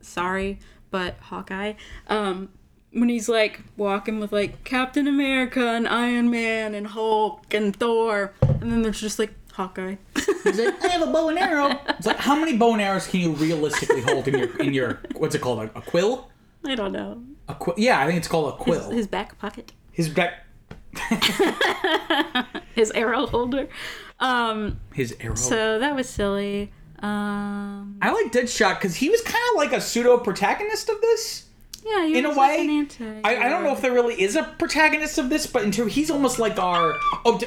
sorry, 0.00 0.58
but 0.90 1.16
Hawkeye. 1.20 1.74
Um, 2.08 2.48
when 2.92 3.08
he's 3.08 3.28
like 3.28 3.60
walking 3.76 4.20
with 4.20 4.32
like 4.32 4.64
Captain 4.64 5.06
America 5.08 5.66
and 5.66 5.88
Iron 5.88 6.30
Man 6.30 6.74
and 6.74 6.86
Hulk 6.86 7.52
and 7.52 7.74
Thor, 7.74 8.32
and 8.42 8.70
then 8.72 8.82
there's 8.82 9.00
just 9.00 9.18
like 9.18 9.32
Hawkeye. 9.52 9.96
He's 10.14 10.58
like, 10.58 10.82
I 10.84 10.88
have 10.88 11.02
a 11.06 11.12
bow 11.12 11.28
and 11.28 11.38
arrow. 11.38 11.78
It's 11.88 12.06
like, 12.06 12.16
how 12.18 12.34
many 12.36 12.56
bow 12.56 12.72
and 12.72 12.82
arrows 12.82 13.06
can 13.06 13.20
you 13.20 13.32
realistically 13.32 14.00
hold 14.00 14.28
in 14.28 14.38
your 14.38 14.56
in 14.58 14.72
your 14.74 15.00
what's 15.16 15.34
it 15.34 15.40
called? 15.40 15.58
A, 15.60 15.78
a 15.78 15.82
quill? 15.82 16.30
I 16.64 16.74
don't 16.74 16.92
know. 16.92 17.22
A 17.48 17.54
quill? 17.54 17.74
Yeah, 17.78 18.00
I 18.00 18.06
think 18.06 18.18
it's 18.18 18.28
called 18.28 18.54
a 18.54 18.56
quill. 18.56 18.90
His 18.90 19.06
back 19.06 19.38
pocket. 19.38 19.72
His 19.90 20.08
back. 20.08 20.44
his 22.74 22.90
arrow 22.92 23.26
holder. 23.26 23.68
Um, 24.20 24.80
His 24.94 25.16
arrow. 25.20 25.34
so 25.34 25.78
that 25.78 25.94
was 25.96 26.08
silly. 26.08 26.72
Um, 27.00 27.98
I 28.00 28.12
like 28.12 28.30
Deadshot 28.32 28.76
because 28.76 28.94
he 28.96 29.08
was 29.10 29.20
kind 29.22 29.42
of 29.52 29.56
like 29.56 29.72
a 29.72 29.80
pseudo 29.80 30.18
protagonist 30.18 30.88
of 30.88 31.00
this. 31.00 31.46
yeah, 31.84 32.06
he 32.06 32.16
In 32.18 32.24
a 32.24 32.28
was 32.28 32.36
like 32.36 32.50
way, 32.58 32.64
an 32.64 32.70
anti- 32.70 33.20
I, 33.24 33.46
I 33.46 33.48
don't 33.48 33.64
know 33.64 33.72
if 33.72 33.80
there 33.80 33.92
really 33.92 34.20
is 34.20 34.36
a 34.36 34.44
protagonist 34.44 35.18
of 35.18 35.28
this, 35.28 35.46
but 35.46 35.72
terms, 35.72 35.94
he's 35.94 36.10
almost 36.10 36.38
like 36.38 36.58
our. 36.58 36.94
Oh, 37.24 37.38
d- 37.38 37.46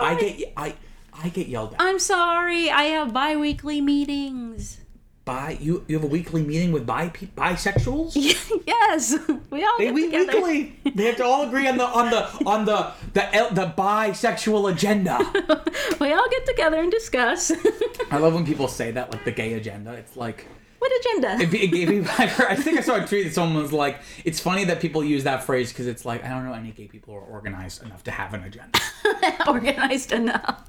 I 0.00 0.14
get 0.14 0.52
I 0.56 0.74
I 1.12 1.28
get 1.28 1.48
yelled 1.48 1.74
at. 1.74 1.82
I'm 1.82 1.98
sorry. 1.98 2.70
I 2.70 2.84
have 2.84 3.12
bi-weekly 3.12 3.80
meetings. 3.82 4.78
Bi 5.24 5.58
you 5.60 5.84
you 5.86 5.96
have 5.96 6.04
a 6.04 6.08
weekly 6.08 6.42
meeting 6.42 6.72
with 6.72 6.86
bi 6.86 7.08
pe- 7.10 7.26
bisexuals. 7.36 8.14
yes, 8.66 9.14
we 9.50 9.62
all 9.64 9.78
They 9.78 9.84
get 9.86 9.94
meet 9.94 10.10
together. 10.10 10.40
weekly. 10.40 10.92
They 10.94 11.04
have 11.06 11.16
to 11.18 11.24
all 11.24 11.46
agree 11.46 11.68
on 11.68 11.76
the 11.76 11.84
on 11.84 12.10
the 12.10 12.22
on 12.46 12.64
the 12.64 12.92
the 13.12 13.48
the 13.52 13.74
bisexual 13.76 14.72
agenda. 14.72 15.18
We 16.00 16.12
all 16.14 16.28
get 16.30 16.46
together 16.46 16.80
and 16.80 16.90
discuss. 16.90 17.52
I 18.10 18.16
love 18.16 18.32
when 18.32 18.46
people 18.46 18.66
say 18.68 18.90
that, 18.92 19.12
like 19.12 19.24
the 19.26 19.32
gay 19.32 19.52
agenda. 19.54 19.92
It's 19.92 20.16
like 20.16 20.46
what 20.80 20.90
agenda? 21.00 21.42
it, 21.44 21.54
it 21.54 21.68
gave 21.68 21.88
me. 21.88 21.98
I 22.18 22.56
think 22.56 22.78
I 22.78 22.80
saw 22.80 22.96
a 22.96 23.06
tweet 23.06 23.26
that 23.26 23.34
someone 23.34 23.62
was 23.62 23.72
like, 23.72 24.00
"It's 24.24 24.40
funny 24.40 24.64
that 24.64 24.80
people 24.80 25.04
use 25.04 25.22
that 25.24 25.44
phrase 25.44 25.70
because 25.72 25.86
it's 25.86 26.04
like 26.04 26.24
I 26.24 26.28
don't 26.28 26.44
know 26.44 26.52
any 26.54 26.72
gay 26.72 26.88
people 26.88 27.14
who 27.14 27.20
are 27.20 27.24
organized 27.24 27.82
enough 27.82 28.02
to 28.04 28.10
have 28.10 28.34
an 28.34 28.42
agenda. 28.44 28.78
Organized 29.46 30.12
enough. 30.12 30.68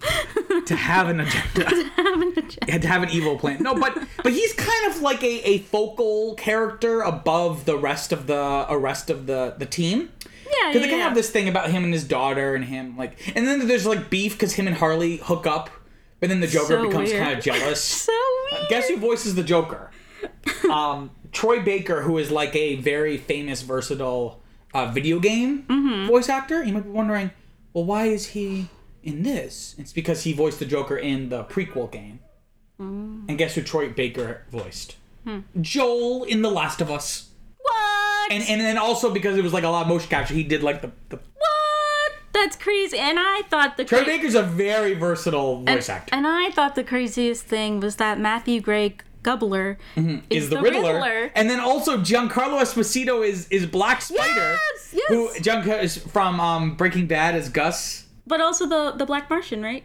to 0.66 0.76
have 0.76 1.10
an 1.10 1.22
agenda." 1.22 1.66
To 1.72 1.84
have 2.04 2.22
an 2.22 2.30
agenda. 2.38 2.72
had 2.72 2.82
to 2.84 2.88
have 2.88 3.04
an 3.04 3.10
evil 3.10 3.38
plan. 3.38 3.64
No, 3.64 3.74
but 3.76 3.98
but 4.24 4.32
he's 4.34 4.54
kind 4.54 4.92
of 4.94 5.02
like 5.02 5.24
a, 5.24 5.48
a 5.48 5.58
focal 5.60 6.36
character 6.36 7.02
above 7.02 7.66
the 7.66 7.78
rest 7.78 8.12
of 8.12 8.28
the 8.28 8.36
uh, 8.70 8.76
rest 8.76 9.10
of 9.10 9.28
the 9.28 9.56
the 9.58 9.66
team. 9.66 10.12
Yeah, 10.46 10.68
Because 10.68 10.74
yeah, 10.74 10.74
they 10.74 10.80
kind 10.80 10.92
yeah. 10.92 10.96
of 10.98 11.02
have 11.04 11.16
this 11.16 11.30
thing 11.30 11.48
about 11.48 11.70
him 11.72 11.84
and 11.86 11.94
his 11.94 12.04
daughter 12.04 12.56
and 12.56 12.66
him 12.66 12.98
like, 12.98 13.14
and 13.38 13.48
then 13.48 13.68
there's 13.68 13.86
like 13.86 14.10
beef 14.10 14.34
because 14.34 14.54
him 14.54 14.68
and 14.68 14.76
Harley 14.76 15.18
hook 15.18 15.48
up, 15.48 15.70
but 16.20 16.28
then 16.30 16.42
the 16.42 16.48
Joker 16.48 16.66
So 16.68 16.88
becomes 16.88 17.10
weird. 17.12 17.24
kind 17.24 17.38
of 17.38 17.44
jealous. 17.44 17.82
So 17.82 18.12
weird. 18.52 18.70
Guess 18.70 18.90
who 18.90 18.98
voices 18.98 19.36
the 19.36 19.44
Joker? 19.44 19.91
Um, 20.70 21.12
Troy 21.34 21.62
Baker, 21.62 22.02
who 22.02 22.18
is 22.18 22.32
like 22.32 22.56
a 22.56 22.76
very 22.76 23.18
famous, 23.18 23.62
versatile 23.62 24.42
uh, 24.74 24.86
video 24.88 25.20
game 25.20 25.64
Mm-hmm. 25.68 26.08
voice 26.08 26.30
actor. 26.30 26.64
You 26.64 26.74
might 26.74 26.84
be 26.84 26.90
wondering, 26.90 27.32
well, 27.74 27.84
why 27.84 28.06
is 28.06 28.28
he 28.28 28.68
in 29.04 29.24
this? 29.24 29.76
It's 29.78 29.92
because 29.92 30.24
he 30.24 30.32
voiced 30.34 30.60
the 30.60 30.66
Joker 30.66 30.96
in 30.98 31.28
the 31.30 31.44
prequel 31.46 31.92
game. 31.92 32.20
Mm. 32.80 33.26
And 33.28 33.38
guess 33.38 33.56
who 33.56 33.62
Troy 33.64 33.90
Baker 33.90 34.46
voiced? 34.52 34.96
Hmm. 35.26 35.40
Joel 35.60 36.24
in 36.24 36.42
The 36.42 36.50
Last 36.52 36.80
of 36.82 36.90
Us. 36.90 37.30
What? 37.62 38.32
And 38.32 38.44
and 38.48 38.62
then 38.62 38.78
also 38.78 39.12
because 39.12 39.38
it 39.38 39.44
was 39.44 39.54
like 39.54 39.64
a 39.64 39.70
lot 39.70 39.82
of 39.84 39.88
motion 39.88 40.10
capture, 40.10 40.34
he 40.34 40.44
did 40.44 40.64
like 40.64 40.82
the, 40.82 40.92
the 41.10 41.18
what? 41.18 42.12
That's 42.34 42.56
crazy. 42.56 42.98
And 42.98 43.20
I 43.20 43.42
thought 43.50 43.78
the 43.78 43.84
Troy 43.86 44.00
cra- 44.00 44.08
Baker's 44.08 44.36
a 44.36 44.42
very 44.44 44.94
versatile 44.94 45.64
voice 45.64 45.90
actor. 45.90 46.16
And 46.16 46.26
I 46.26 46.50
thought 46.52 46.76
the 46.76 46.84
craziest 46.84 47.44
thing 47.46 47.80
was 47.82 47.98
that 47.98 48.20
Matthew 48.20 48.62
Gray 48.62 48.96
Gubler 49.24 49.78
Mm-hmm. 49.96 50.26
is 50.30 50.50
the, 50.50 50.60
Riddler. 50.62 51.32
and 51.36 51.50
then 51.50 51.60
also 51.60 51.98
Giancarlo 51.98 52.60
Esposito 52.62 53.26
is 53.28 53.48
is 53.50 53.66
Black 53.66 54.02
Spider, 54.02 54.58
Yes, 54.74 54.94
yes. 54.94 55.04
who 55.10 55.30
Giancarlo 55.40 55.84
is 55.84 55.98
from 55.98 56.40
um, 56.40 56.76
Breaking 56.76 57.08
Bad 57.08 57.36
as 57.36 57.50
Gus, 57.50 58.08
but 58.26 58.42
also 58.42 58.66
the 58.68 58.92
the 58.98 59.06
Black 59.06 59.30
Martian, 59.30 59.62
right? 59.62 59.84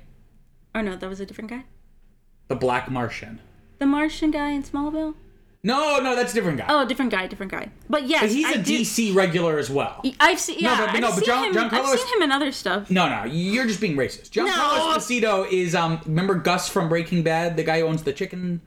Or 0.75 0.83
no, 0.83 0.97
that 0.97 1.09
was 1.09 1.21
a 1.21 1.27
different 1.27 1.51
guy. 1.51 1.65
the 2.49 2.55
Black 2.57 2.91
Martian. 2.91 3.41
The 3.79 3.87
Martian 3.87 4.31
guy 4.31 4.51
in 4.51 4.63
Smallville. 4.63 5.15
No, 5.63 5.99
no, 5.99 6.15
that's 6.15 6.31
a 6.33 6.35
different 6.35 6.59
guy. 6.59 6.67
Oh, 6.69 6.87
different 6.87 7.11
guy, 7.11 7.27
different 7.27 7.51
guy. 7.51 7.71
But 7.91 8.07
yes, 8.07 8.21
but 8.21 8.31
he's 8.31 8.47
I 8.47 8.53
a 8.53 8.59
do- 8.63 8.79
DC 8.79 9.15
regular 9.15 9.59
as 9.59 9.69
well. 9.69 10.01
I've 10.21 10.39
seen. 10.39 10.61
Yeah, 10.61 10.77
but- 10.77 10.87
but 10.87 10.95
I've 10.95 11.01
no, 11.01 11.09
but 11.09 11.15
seen 11.17 11.25
Gian- 11.25 11.45
him. 11.45 11.55
Giancarlo 11.71 11.85
I've 11.93 11.99
seen 11.99 12.17
him 12.17 12.23
in 12.23 12.31
other 12.33 12.53
stuff. 12.53 12.89
No, 12.91 13.09
no, 13.09 13.25
you're 13.25 13.67
just 13.67 13.81
being 13.81 13.97
racist. 13.97 14.31
Giancarlo 14.31 14.47
No. 14.47 14.97
Esposito 14.97 15.51
is 15.51 15.75
um 15.75 16.01
remember 16.07 16.37
Gus 16.37 16.69
from 16.69 16.89
Breaking 16.89 17.23
Bad, 17.23 17.57
the 17.57 17.65
guy 17.65 17.81
who 17.81 17.87
owns 17.87 18.05
the 18.05 18.13
chicken, 18.13 18.61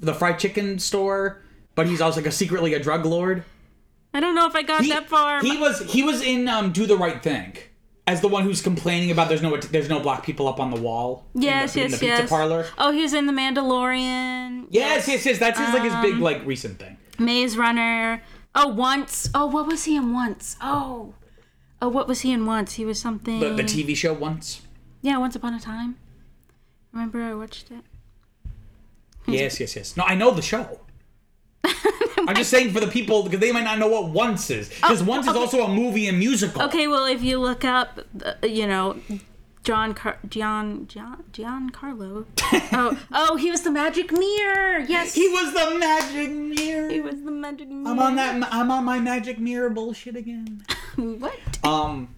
the 0.00 0.14
fried 0.14 0.38
chicken 0.38 0.78
store, 0.78 1.42
but 1.74 1.86
he's 1.86 2.00
also 2.00 2.20
like 2.20 2.26
a 2.28 2.32
secretly 2.32 2.74
a 2.74 2.78
drug 2.80 3.04
lord. 3.06 3.44
I 4.14 4.20
don't 4.20 4.34
know 4.34 4.46
if 4.46 4.54
I 4.54 4.62
got 4.62 4.82
He, 4.82 4.90
that 4.90 5.08
far. 5.08 5.40
he 5.42 5.56
was 5.58 5.80
he 5.92 6.02
was 6.02 6.22
in 6.22 6.48
um 6.48 6.72
Do 6.72 6.86
the 6.86 6.96
Right 6.96 7.22
Thing 7.22 7.54
as 8.06 8.20
the 8.20 8.28
one 8.28 8.44
who's 8.44 8.62
complaining 8.62 9.10
about 9.10 9.28
there's 9.28 9.42
no 9.42 9.56
there's 9.56 9.88
no 9.88 10.00
black 10.00 10.22
people 10.24 10.48
up 10.48 10.58
on 10.60 10.70
the 10.70 10.80
wall. 10.80 11.26
yes, 11.34 11.76
in 11.76 11.80
the, 11.80 11.84
in 11.86 11.90
yes, 11.90 12.00
the 12.00 12.06
pizza 12.06 12.22
yes. 12.22 12.28
parlor. 12.30 12.66
Oh, 12.78 12.92
he 12.92 13.02
was 13.02 13.12
in 13.14 13.26
the 13.26 13.32
Mandalorian. 13.32 14.66
Yes, 14.70 15.06
yes, 15.08 15.26
yes. 15.26 15.38
That's 15.38 15.58
his 15.58 15.68
like 15.74 15.82
his 15.82 15.92
Um, 15.92 16.02
big 16.02 16.16
like 16.18 16.44
recent 16.46 16.78
thing. 16.78 16.96
Maze 17.18 17.56
Runner. 17.56 18.22
Oh, 18.54 18.68
once. 18.68 19.28
Oh, 19.34 19.46
what 19.46 19.66
was 19.66 19.84
he 19.84 19.96
in 19.96 20.12
once? 20.14 20.56
Oh. 20.62 21.14
Oh, 21.82 21.88
what 21.90 22.08
was 22.08 22.22
he 22.22 22.32
in 22.32 22.46
once? 22.46 22.74
He 22.74 22.86
was 22.86 22.98
something. 22.98 23.38
The, 23.40 23.50
the 23.50 23.62
TV 23.64 23.94
show 23.94 24.14
once. 24.14 24.62
Yeah, 25.02 25.18
Once 25.18 25.36
Upon 25.36 25.52
a 25.52 25.60
Time. 25.60 25.96
Remember 26.92 27.22
I 27.22 27.34
watched 27.34 27.70
it? 27.70 27.84
Yes, 29.32 29.58
yes, 29.60 29.76
yes. 29.76 29.96
No, 29.96 30.04
I 30.04 30.14
know 30.14 30.30
the 30.30 30.42
show. 30.42 30.80
I'm 32.28 32.34
just 32.36 32.50
saying 32.50 32.72
for 32.72 32.80
the 32.80 32.86
people 32.86 33.22
because 33.24 33.40
they 33.40 33.52
might 33.52 33.64
not 33.64 33.78
know 33.78 33.88
what 33.88 34.08
once 34.10 34.50
is 34.50 34.68
because 34.68 35.02
once 35.02 35.26
is 35.26 35.34
also 35.34 35.64
a 35.64 35.68
movie 35.68 36.06
and 36.08 36.18
musical. 36.18 36.62
Oh, 36.62 36.66
Okay, 36.66 36.86
well, 36.86 37.04
if 37.06 37.22
you 37.22 37.38
look 37.38 37.64
up, 37.64 38.00
uh, 38.24 38.34
you 38.46 38.66
know, 38.66 38.96
John 39.64 39.94
Car- 39.94 40.18
Gian 40.28 40.86
Gian 40.86 41.24
Giancarlo. 41.32 42.24
oh, 42.72 42.98
oh, 43.12 43.36
he 43.36 43.50
was 43.50 43.62
the 43.62 43.70
magic 43.70 44.12
mirror. 44.12 44.78
Yes, 44.78 45.14
He 45.14 45.28
was 45.28 45.52
the 45.52 45.76
magic 45.78 46.30
mirror. 46.30 46.88
He 46.88 47.00
was 47.00 47.20
the 47.22 47.32
magic 47.32 47.68
mirror. 47.68 47.90
I'm 47.90 47.98
on 47.98 48.14
that. 48.16 48.48
I'm 48.52 48.70
on 48.70 48.84
my 48.84 49.00
magic 49.00 49.38
mirror 49.40 49.70
bullshit 49.70 50.14
again. 50.16 50.64
What? 50.96 51.34
Um, 51.64 52.14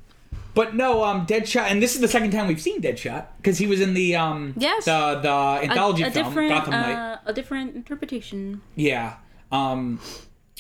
but 0.59 0.75
no, 0.75 1.05
um, 1.05 1.27
Deadshot, 1.27 1.67
and 1.71 1.81
this 1.85 1.95
is 1.95 2.01
the 2.01 2.09
second 2.17 2.31
time 2.33 2.47
we've 2.49 2.61
seen 2.69 2.79
Deadshot 2.83 3.27
because 3.39 3.57
he 3.63 3.67
was 3.73 3.81
in 3.81 3.95
the 3.95 4.09
um, 4.25 4.55
Yes. 4.57 4.85
the 4.91 5.01
the 5.27 5.37
anthology 5.71 6.03
a, 6.03 6.09
a 6.09 6.11
film 6.11 6.27
different, 6.27 6.51
Gotham 6.51 6.71
Knight. 6.73 6.95
uh, 6.97 7.19
a 7.27 7.33
different 7.33 7.77
interpretation. 7.77 8.61
Yeah. 8.75 9.17
Um, 9.53 10.01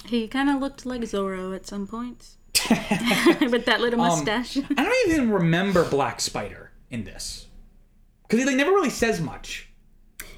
He 0.07 0.29
kind 0.29 0.49
of 0.51 0.61
looked 0.61 0.87
like 0.87 1.03
Zorro 1.03 1.55
at 1.59 1.67
some 1.67 1.87
points, 1.87 2.37
with 3.53 3.65
that 3.67 3.77
Um, 3.77 3.83
little 3.83 3.99
mustache. 3.99 4.57
I 4.79 4.83
don't 4.85 5.09
even 5.11 5.31
remember 5.31 5.83
Black 5.89 6.21
Spider 6.21 6.71
in 6.91 7.03
this 7.05 7.47
because 8.23 8.39
he 8.41 8.45
like 8.47 8.57
never 8.57 8.71
really 8.71 8.91
says 9.03 9.21
much. 9.21 9.69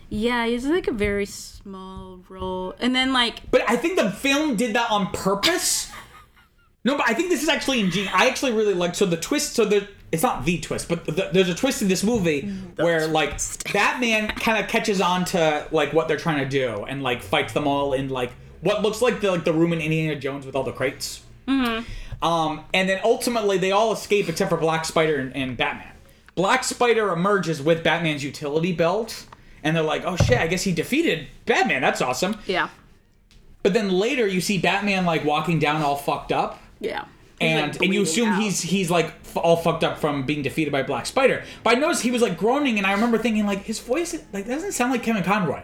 yeah, 0.09 0.47
he's 0.47 0.65
like 0.67 0.89
a 0.89 0.93
very 1.09 1.27
small 1.27 2.21
role, 2.29 2.75
and 2.81 2.95
then 2.97 3.13
like 3.13 3.51
But 3.51 3.63
I 3.69 3.77
think 3.77 3.99
the 3.99 4.11
film 4.11 4.57
did 4.57 4.75
that 4.75 4.91
on 4.91 5.13
purpose. 5.13 5.90
No, 6.85 6.97
but 6.97 7.09
I 7.09 7.15
think 7.15 7.29
this 7.29 7.43
is 7.43 7.49
actually 7.49 7.81
ingenious. 7.81 8.13
I 8.15 8.29
actually 8.29 8.53
really 8.53 8.75
like 8.75 8.95
so 8.95 9.05
the 9.07 9.17
twist. 9.17 9.55
So 9.55 9.65
the 9.65 9.87
it's 10.13 10.23
not 10.23 10.45
the 10.45 10.59
twist, 10.59 10.89
but 10.89 11.05
the, 11.05 11.31
there's 11.33 11.49
a 11.49 11.55
twist 11.55 11.83
in 11.83 11.89
this 11.89 12.03
movie 12.03 12.41
where 12.77 13.07
like 13.07 13.39
Batman 13.73 14.29
kind 14.29 14.63
of 14.63 14.69
catches 14.69 15.01
on 15.01 15.25
to 15.27 15.67
like 15.71 15.93
what 15.93 16.09
they're 16.09 16.17
trying 16.17 16.39
to 16.43 16.49
do 16.49 16.85
and 16.85 17.03
like 17.03 17.23
fights 17.23 17.53
them 17.53 17.69
all 17.69 17.93
in 17.93 18.09
like 18.09 18.33
what 18.61 18.83
looks 18.83 19.01
like 19.03 19.21
the 19.21 19.31
like 19.31 19.45
the 19.45 19.53
room 19.53 19.73
in 19.73 19.81
Indiana 19.81 20.19
Jones 20.19 20.47
with 20.47 20.57
all 20.57 20.65
the 20.65 20.73
crates. 20.73 21.23
Um, 22.23 22.65
and 22.75 22.89
then 22.89 23.01
ultimately 23.05 23.59
they 23.59 23.73
all 23.73 23.93
escape 23.93 24.29
except 24.29 24.51
for 24.51 24.57
Black 24.57 24.85
Spider 24.85 25.17
and, 25.17 25.35
and 25.35 25.57
Batman. 25.57 25.93
Black 26.35 26.65
Spider 26.65 27.13
emerges 27.13 27.63
with 27.63 27.83
Batman's 27.83 28.23
utility 28.25 28.73
belt, 28.73 29.27
and 29.63 29.75
they're 29.77 29.83
like, 29.83 30.05
"Oh 30.05 30.17
shit! 30.17 30.39
I 30.39 30.47
guess 30.47 30.63
he 30.63 30.73
defeated 30.73 31.29
Batman. 31.47 31.81
That's 31.83 32.01
awesome." 32.01 32.37
yeah, 32.47 32.69
But 33.63 33.75
then 33.75 33.91
later 33.91 34.27
you 34.27 34.41
see 34.41 34.59
Batman 34.59 35.05
like 35.05 35.25
walking 35.25 35.59
down 35.59 35.83
all 35.83 35.97
fucked 35.97 36.33
up. 36.33 36.61
Yeah, 36.81 37.05
And 37.41 37.77
and 37.83 37.95
you 37.95 38.03
assume 38.03 38.35
he's 38.41 38.61
he's 38.61 38.91
like 38.91 39.07
f- 39.07 39.37
all 39.37 39.57
fucked 39.57 39.85
up 39.85 39.99
from 39.99 40.25
being 40.27 40.43
defeated 40.43 40.73
by 40.73 40.83
Black 40.83 41.07
Spider. 41.07 41.45
But 41.63 41.77
I 41.77 41.81
noticed 41.81 42.03
he 42.03 42.11
was 42.11 42.23
like 42.23 42.37
groaning, 42.37 42.79
and 42.79 42.87
I 42.87 42.93
remember 42.93 43.19
thinking 43.19 43.47
like 43.47 43.63
his 43.63 43.79
voice 43.79 44.17
like 44.33 44.47
doesn't 44.47 44.73
sound 44.73 44.93
like 44.93 45.03
Kevin 45.03 45.23
Conroy. 45.23 45.63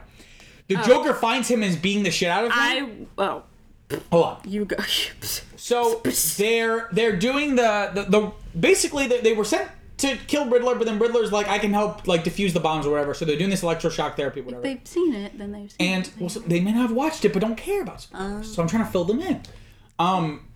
The 0.69 0.77
Joker 0.77 1.15
finds 1.15 1.49
him 1.49 1.63
as 1.63 1.77
being 1.77 2.03
the 2.03 2.11
shit 2.11 2.29
out 2.29 2.45
of 2.45 2.51
him. 2.53 2.59
I 2.59 2.91
oh 3.19 3.43
Hold 4.11 4.25
on. 4.25 4.41
you 4.45 4.65
go. 4.65 4.77
So 5.57 6.01
they're 6.37 6.89
they're 6.93 7.17
doing 7.17 7.57
the 7.57 7.91
the, 7.93 8.03
the 8.05 8.33
basically 8.59 9.09
they, 9.09 9.21
they 9.21 9.33
were 9.33 9.45
sent 9.45 9.69
to 9.99 10.17
kill 10.29 10.49
Riddler, 10.49 10.77
but 10.77 10.87
then 10.87 10.99
Riddler's 11.01 11.33
like 11.33 11.49
I 11.49 11.59
can 11.59 11.73
help 11.73 12.07
like 12.07 12.23
defuse 12.23 12.53
the 12.53 12.61
bombs 12.61 12.87
or 12.87 12.91
whatever. 12.91 13.15
So 13.15 13.25
they're 13.25 13.39
doing 13.39 13.51
this 13.51 13.63
electroshock 13.63 14.15
therapy, 14.15 14.43
whatever. 14.43 14.63
They've 14.63 14.81
seen 14.85 15.13
it, 15.15 15.37
then 15.37 15.51
they've 15.51 15.73
seen 15.73 15.89
and 15.95 16.07
it. 16.07 16.13
well, 16.21 16.29
so 16.29 16.39
they 16.41 16.61
may 16.61 16.71
not 16.73 16.83
have 16.83 16.93
watched 16.93 17.25
it 17.25 17.33
but 17.33 17.41
don't 17.41 17.57
care 17.57 17.83
about 17.83 18.03
spoilers. 18.03 18.55
so 18.55 18.63
I'm 18.63 18.69
trying 18.69 18.85
to 18.85 18.91
fill 18.93 19.05
them 19.05 19.21
in. 19.21 19.43
Um, 19.99 20.47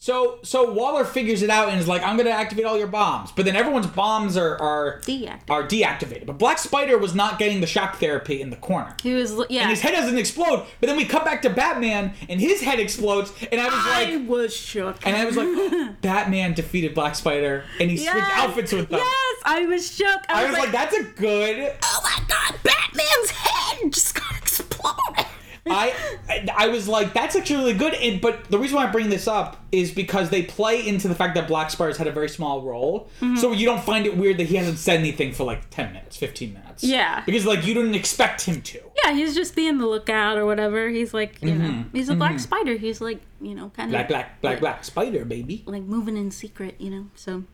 so 0.00 0.38
so 0.42 0.70
Waller 0.72 1.04
figures 1.04 1.42
it 1.42 1.50
out 1.50 1.68
and 1.70 1.80
is 1.80 1.88
like, 1.88 2.02
I'm 2.02 2.16
gonna 2.16 2.30
activate 2.30 2.64
all 2.64 2.78
your 2.78 2.86
bombs, 2.86 3.32
but 3.32 3.44
then 3.44 3.56
everyone's 3.56 3.86
bombs 3.88 4.36
are 4.36 4.56
are 4.60 5.00
Deactivated. 5.00 5.50
are 5.50 5.62
deactivated. 5.64 6.26
But 6.26 6.38
Black 6.38 6.58
Spider 6.58 6.96
was 6.98 7.14
not 7.16 7.38
getting 7.38 7.60
the 7.60 7.66
shock 7.66 7.96
therapy 7.96 8.40
in 8.40 8.50
the 8.50 8.56
corner. 8.56 8.94
He 9.02 9.14
was 9.14 9.34
yeah. 9.50 9.62
And 9.62 9.70
his 9.70 9.80
head 9.80 9.92
doesn't 9.94 10.16
explode, 10.18 10.64
but 10.80 10.86
then 10.86 10.96
we 10.96 11.04
cut 11.04 11.24
back 11.24 11.42
to 11.42 11.50
Batman 11.50 12.14
and 12.28 12.40
his 12.40 12.60
head 12.60 12.78
explodes, 12.78 13.32
and 13.50 13.60
I 13.60 13.64
was 13.64 13.74
like, 13.86 14.08
I 14.08 14.16
was 14.18 14.54
shook. 14.54 15.04
and 15.06 15.16
I 15.16 15.24
was 15.24 15.36
like, 15.36 16.00
Batman 16.02 16.54
defeated 16.54 16.94
Black 16.94 17.14
Spider, 17.16 17.64
and 17.80 17.90
he 17.90 17.96
switched 17.96 18.38
outfits 18.38 18.72
with 18.72 18.88
them. 18.88 19.00
Yes, 19.00 19.42
I 19.44 19.66
was 19.66 19.92
shook. 19.94 20.20
I, 20.28 20.44
I 20.44 20.50
was 20.50 20.58
like, 20.58 20.70
that's 20.72 20.96
a 20.96 21.02
good. 21.02 21.74
oh 21.82 22.00
my 22.04 22.24
god, 22.28 22.54
Batman's 22.62 23.30
head 23.30 23.92
just 23.92 24.14
got 24.14 24.36
exploded. 24.38 25.26
I, 25.70 25.92
I 26.28 26.48
I 26.56 26.68
was 26.68 26.88
like, 26.88 27.12
that's 27.12 27.36
actually 27.36 27.56
really 27.56 27.74
good. 27.74 27.94
And, 27.94 28.20
but 28.20 28.44
the 28.50 28.58
reason 28.58 28.76
why 28.76 28.86
I 28.86 28.90
bring 28.90 29.08
this 29.10 29.26
up 29.28 29.64
is 29.72 29.90
because 29.90 30.30
they 30.30 30.42
play 30.42 30.86
into 30.86 31.08
the 31.08 31.14
fact 31.14 31.34
that 31.34 31.46
Black 31.48 31.70
Spider's 31.70 31.96
had 31.96 32.06
a 32.06 32.12
very 32.12 32.28
small 32.28 32.62
role, 32.62 33.08
Mm-hmm. 33.20 33.36
so 33.36 33.52
you 33.52 33.66
don't 33.66 33.82
find 33.82 34.06
it 34.06 34.16
weird 34.16 34.38
that 34.38 34.46
he 34.46 34.56
hasn't 34.56 34.78
said 34.78 34.98
anything 34.98 35.32
for 35.32 35.44
like 35.44 35.68
ten 35.70 35.92
minutes, 35.92 36.16
fifteen 36.16 36.52
minutes. 36.54 36.84
Yeah. 36.84 37.22
because 37.26 37.44
like 37.46 37.66
you 37.66 37.74
didn't 37.74 37.94
expect 37.94 38.42
him 38.42 38.62
to. 38.62 38.80
Yeah, 39.04 39.12
he's 39.12 39.34
just 39.34 39.54
being 39.56 39.78
the 39.78 39.86
lookout 39.86 40.36
or 40.38 40.46
whatever. 40.46 40.88
He's 40.88 41.12
like, 41.14 41.42
you 41.42 41.54
know, 41.54 41.84
he's 41.92 42.08
a 42.08 42.14
black 42.14 42.38
spider. 42.40 42.76
He's 42.76 43.00
like, 43.00 43.20
you 43.40 43.54
know, 43.54 43.70
kind 43.70 43.88
of 43.88 43.92
black, 43.92 44.08
black, 44.08 44.40
black 44.40 44.60
black 44.60 44.84
spider, 44.84 45.24
baby. 45.24 45.62
like 45.66 45.82
moving 45.82 46.16
in 46.16 46.30
secret, 46.30 46.76
you 46.80 46.90
know. 46.90 47.06
So 47.14 47.44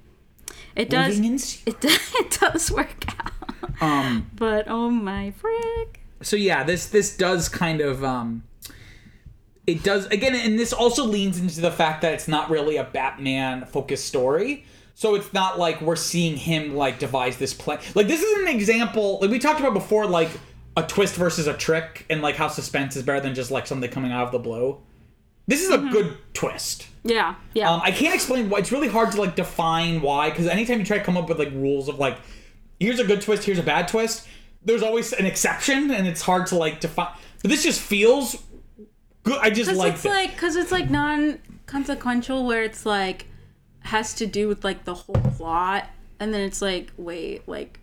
it 0.76 0.88
does 0.90 1.18
it 1.66 1.80
does, 1.80 2.14
it 2.14 2.38
does 2.40 2.70
work 2.70 3.04
out. 3.18 3.32
Um. 3.80 4.30
But 4.34 4.66
oh 4.68 4.90
my 4.90 5.30
frick. 5.32 6.00
So 6.22 6.36
yeah 6.36 6.62
this 6.64 6.86
this 6.86 7.16
does 7.16 7.48
kind 7.48 7.80
of 7.80 8.02
um 8.04 8.42
it 9.66 9.82
does 9.82 10.06
again 10.06 10.34
and 10.34 10.58
this 10.58 10.72
also 10.72 11.04
leans 11.04 11.38
into 11.38 11.60
the 11.60 11.70
fact 11.70 12.02
that 12.02 12.12
it's 12.14 12.28
not 12.28 12.50
really 12.50 12.76
a 12.76 12.84
batman 12.84 13.64
focused 13.66 14.06
story 14.06 14.64
so 14.94 15.14
it's 15.14 15.32
not 15.32 15.58
like 15.58 15.80
we're 15.80 15.96
seeing 15.96 16.36
him 16.36 16.74
like 16.76 16.98
devise 16.98 17.36
this 17.38 17.52
plan 17.54 17.78
like 17.94 18.06
this 18.06 18.22
is 18.22 18.42
an 18.42 18.48
example 18.48 19.18
like 19.20 19.30
we 19.30 19.38
talked 19.38 19.60
about 19.60 19.74
before 19.74 20.06
like 20.06 20.28
a 20.76 20.82
twist 20.82 21.14
versus 21.16 21.46
a 21.46 21.54
trick 21.54 22.04
and 22.10 22.20
like 22.22 22.36
how 22.36 22.48
suspense 22.48 22.96
is 22.96 23.02
better 23.02 23.20
than 23.20 23.34
just 23.34 23.50
like 23.50 23.66
something 23.66 23.90
coming 23.90 24.12
out 24.12 24.26
of 24.26 24.32
the 24.32 24.38
blue 24.38 24.78
this 25.46 25.62
is 25.62 25.70
a 25.70 25.78
good 25.78 26.16
twist 26.32 26.86
Yeah, 27.04 27.34
yeah. 27.52 27.70
um, 27.70 27.82
I 27.84 27.90
can't 27.90 28.14
explain 28.14 28.48
why. 28.48 28.60
It's 28.60 28.72
really 28.72 28.88
hard 28.88 29.12
to 29.12 29.20
like 29.20 29.36
define 29.36 30.00
why 30.00 30.30
because 30.30 30.46
anytime 30.46 30.78
you 30.78 30.86
try 30.86 30.96
to 30.96 31.04
come 31.04 31.18
up 31.18 31.28
with 31.28 31.38
like 31.38 31.50
rules 31.52 31.86
of 31.86 31.98
like, 31.98 32.16
here's 32.80 32.98
a 32.98 33.04
good 33.04 33.20
twist, 33.20 33.44
here's 33.44 33.58
a 33.58 33.62
bad 33.62 33.86
twist, 33.86 34.26
there's 34.64 34.82
always 34.82 35.12
an 35.12 35.26
exception, 35.26 35.90
and 35.90 36.06
it's 36.06 36.22
hard 36.22 36.46
to 36.48 36.56
like 36.56 36.80
define. 36.80 37.12
But 37.42 37.50
this 37.50 37.62
just 37.62 37.80
feels 37.80 38.42
good. 39.22 39.38
I 39.40 39.50
just 39.50 39.70
Cause 39.70 39.78
like 39.78 39.94
it's 39.94 40.04
like 40.04 40.32
because 40.32 40.56
it's 40.56 40.72
like 40.72 40.90
non-consequential 40.90 42.46
where 42.46 42.62
it's 42.62 42.84
like 42.86 43.26
has 43.80 44.14
to 44.14 44.26
do 44.26 44.48
with 44.48 44.64
like 44.64 44.84
the 44.84 44.94
whole 44.94 45.14
plot 45.36 45.86
and 46.18 46.32
then 46.32 46.40
it's 46.40 46.62
like 46.62 46.90
wait 46.96 47.46
like 47.46 47.78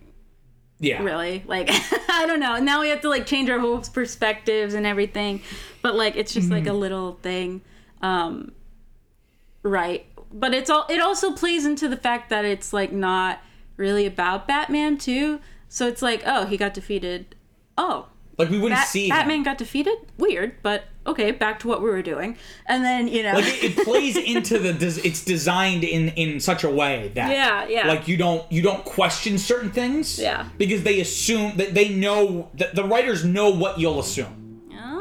yeah, 0.79 1.03
really 1.03 1.43
like 1.45 1.69
i 2.09 2.25
don't 2.25 2.39
know 2.39 2.57
now 2.57 2.81
we 2.81 2.89
have 2.89 3.01
to 3.01 3.07
like 3.09 3.27
change 3.27 3.51
our 3.51 3.59
whole 3.59 3.79
perspectives 3.81 4.73
and 4.73 4.87
everything 4.87 5.43
but 5.83 5.93
like 5.93 6.15
it's 6.15 6.33
just 6.33 6.47
Mm-hmm. 6.47 6.55
like 6.55 6.65
a 6.65 6.73
little 6.73 7.19
thing 7.21 7.61
um 8.01 8.51
right 9.61 10.07
but 10.33 10.55
it's 10.55 10.71
all 10.71 10.87
it 10.89 10.99
also 10.99 11.33
plays 11.33 11.67
into 11.67 11.87
the 11.87 11.97
fact 11.97 12.31
that 12.31 12.45
it's 12.45 12.73
like 12.73 12.91
not 12.91 13.39
really 13.77 14.07
about 14.07 14.47
batman 14.47 14.97
too 14.97 15.39
so 15.73 15.87
it's 15.87 16.01
like 16.01 16.21
oh 16.25 16.45
he 16.45 16.57
got 16.57 16.73
defeated 16.73 17.33
oh 17.77 18.07
like 18.37 18.49
we 18.49 18.57
wouldn't 18.59 18.79
Bat- 18.79 18.87
see 18.89 19.05
him. 19.05 19.15
batman 19.15 19.43
got 19.43 19.57
defeated 19.57 19.97
weird 20.17 20.55
but 20.63 20.83
okay 21.07 21.31
back 21.31 21.59
to 21.59 21.67
what 21.67 21.81
we 21.81 21.89
were 21.89 22.01
doing 22.01 22.35
and 22.65 22.83
then 22.83 23.07
you 23.07 23.23
know 23.23 23.33
Like 23.35 23.45
it, 23.63 23.77
it 23.77 23.85
plays 23.85 24.17
into 24.17 24.59
the. 24.59 24.73
des- 24.73 25.01
It's 25.07 25.23
designed 25.23 25.83
in 25.83 26.09
in 26.09 26.39
such 26.39 26.63
a 26.63 26.69
way 26.69 27.11
that 27.15 27.29
Yeah, 27.31 27.65
yeah. 27.67 27.87
Like 27.87 28.07
you 28.07 28.17
don't 28.17 28.43
you 28.51 28.61
don't 28.61 28.83
question 28.85 29.37
certain 29.37 29.71
things. 29.71 30.19
Yeah. 30.19 30.47
Because 30.57 30.83
they 30.83 30.99
assume 31.01 31.57
that 31.57 31.73
they 31.73 31.89
know 31.89 32.49
that 32.55 32.75
the 32.75 32.83
writers 32.83 33.23
know 33.25 33.49
what 33.49 33.79
you'll 33.79 33.99
assume. 33.99 34.37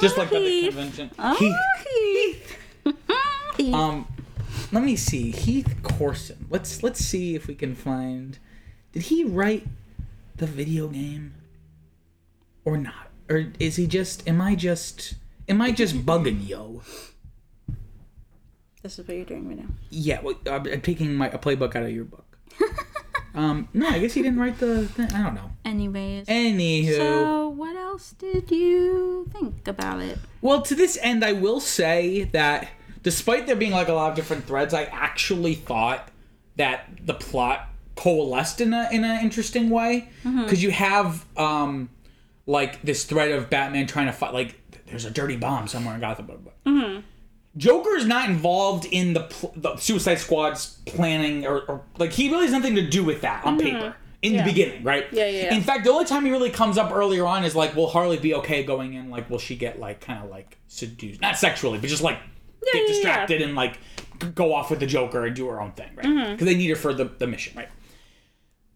Just 0.00 0.16
like 0.16 0.30
the 0.30 0.62
convention. 0.68 1.10
Oh, 1.18 1.34
Heath. 1.36 2.56
Heath. 3.58 3.74
Um, 3.74 4.06
let 4.72 4.82
me 4.82 4.96
see. 4.96 5.30
Heath 5.30 5.76
Corson. 5.82 6.46
Let's 6.48 6.82
let's 6.82 7.00
see 7.04 7.34
if 7.34 7.46
we 7.46 7.54
can 7.54 7.74
find. 7.74 8.38
Did 8.92 9.02
he 9.04 9.24
write 9.24 9.66
the 10.40 10.46
video 10.46 10.88
game, 10.88 11.34
or 12.64 12.76
not? 12.76 13.10
Or 13.28 13.52
is 13.60 13.76
he 13.76 13.86
just? 13.86 14.26
Am 14.28 14.40
I 14.40 14.56
just? 14.56 15.14
Am 15.48 15.62
I 15.62 15.70
just 15.70 16.04
bugging 16.04 16.46
yo? 16.48 16.82
this 18.82 18.98
is 18.98 19.06
what 19.06 19.14
you're 19.14 19.26
doing 19.26 19.46
right 19.46 19.58
now 19.58 19.68
Yeah, 19.90 20.20
well, 20.22 20.36
I'm 20.50 20.66
I'm 20.66 20.80
taking 20.80 21.14
my 21.14 21.28
a 21.28 21.38
playbook 21.38 21.76
out 21.76 21.84
of 21.84 21.92
your 21.92 22.04
book. 22.04 22.38
um, 23.34 23.68
no, 23.74 23.88
I 23.88 23.98
guess 23.98 24.14
he 24.14 24.22
didn't 24.22 24.40
write 24.40 24.58
the. 24.58 24.86
Thing. 24.88 25.12
I 25.12 25.22
don't 25.22 25.34
know. 25.34 25.52
anyways 25.64 26.26
Anywho, 26.26 26.96
So, 26.96 27.48
what 27.48 27.76
else 27.76 28.12
did 28.12 28.50
you 28.50 29.28
think 29.32 29.68
about 29.68 30.00
it? 30.00 30.18
Well, 30.40 30.62
to 30.62 30.74
this 30.74 30.98
end, 31.02 31.24
I 31.24 31.32
will 31.32 31.60
say 31.60 32.24
that 32.32 32.68
despite 33.02 33.46
there 33.46 33.56
being 33.56 33.72
like 33.72 33.88
a 33.88 33.92
lot 33.92 34.10
of 34.10 34.16
different 34.16 34.46
threads, 34.46 34.72
I 34.72 34.84
actually 34.84 35.54
thought 35.54 36.08
that 36.56 36.88
the 37.04 37.14
plot 37.14 37.69
coalesced 38.00 38.60
in 38.60 38.72
a 38.72 38.88
in 38.90 39.04
an 39.04 39.22
interesting 39.22 39.68
way 39.70 40.08
because 40.24 40.62
you 40.62 40.70
have 40.70 41.24
um 41.36 41.88
like 42.46 42.80
this 42.82 43.04
threat 43.04 43.30
of 43.30 43.50
Batman 43.50 43.86
trying 43.86 44.06
to 44.06 44.12
fight 44.12 44.32
like 44.32 44.56
there's 44.86 45.04
a 45.04 45.10
dirty 45.10 45.36
bomb 45.36 45.68
somewhere 45.68 45.94
in 45.94 46.00
Gotham. 46.00 46.26
But 46.26 47.04
Joker 47.56 47.96
is 47.96 48.06
not 48.06 48.28
involved 48.28 48.84
in 48.86 49.12
the, 49.12 49.22
pl- 49.24 49.52
the 49.56 49.76
Suicide 49.76 50.16
Squad's 50.18 50.78
planning 50.86 51.44
or, 51.46 51.60
or 51.62 51.82
like 51.98 52.12
he 52.12 52.28
really 52.30 52.44
has 52.44 52.52
nothing 52.52 52.76
to 52.76 52.88
do 52.88 53.02
with 53.04 53.20
that 53.22 53.44
on 53.44 53.58
paper 53.58 53.94
in 54.22 54.36
the 54.36 54.42
beginning, 54.44 54.84
right? 54.84 55.06
Yeah, 55.12 55.26
yeah, 55.26 55.42
yeah. 55.44 55.54
In 55.54 55.62
fact, 55.62 55.84
the 55.84 55.90
only 55.90 56.04
time 56.04 56.24
he 56.24 56.30
really 56.30 56.50
comes 56.50 56.78
up 56.78 56.92
earlier 56.92 57.26
on 57.26 57.42
is 57.44 57.56
like, 57.56 57.74
will 57.74 57.88
Harley 57.88 58.18
be 58.18 58.34
okay 58.34 58.62
going 58.62 58.94
in? 58.94 59.10
Like, 59.10 59.28
will 59.30 59.38
she 59.38 59.56
get 59.56 59.80
like 59.80 60.00
kind 60.00 60.22
of 60.22 60.30
like 60.30 60.58
seduced, 60.68 61.20
not 61.20 61.36
sexually, 61.38 61.78
but 61.78 61.88
just 61.90 62.02
like 62.02 62.18
yeah, 62.66 62.72
get 62.72 62.82
yeah. 62.82 62.88
distracted 62.88 63.42
and 63.42 63.54
like 63.56 63.78
go 64.34 64.54
off 64.54 64.70
with 64.70 64.78
the 64.78 64.86
Joker 64.86 65.24
and 65.26 65.34
do 65.34 65.48
her 65.48 65.60
own 65.60 65.72
thing, 65.72 65.90
right? 65.96 66.02
Because 66.02 66.16
Mm-hmm. 66.36 66.44
they 66.44 66.54
need 66.54 66.68
her 66.70 66.76
for 66.76 66.92
the, 66.94 67.04
the 67.06 67.26
mission, 67.26 67.56
right? 67.56 67.68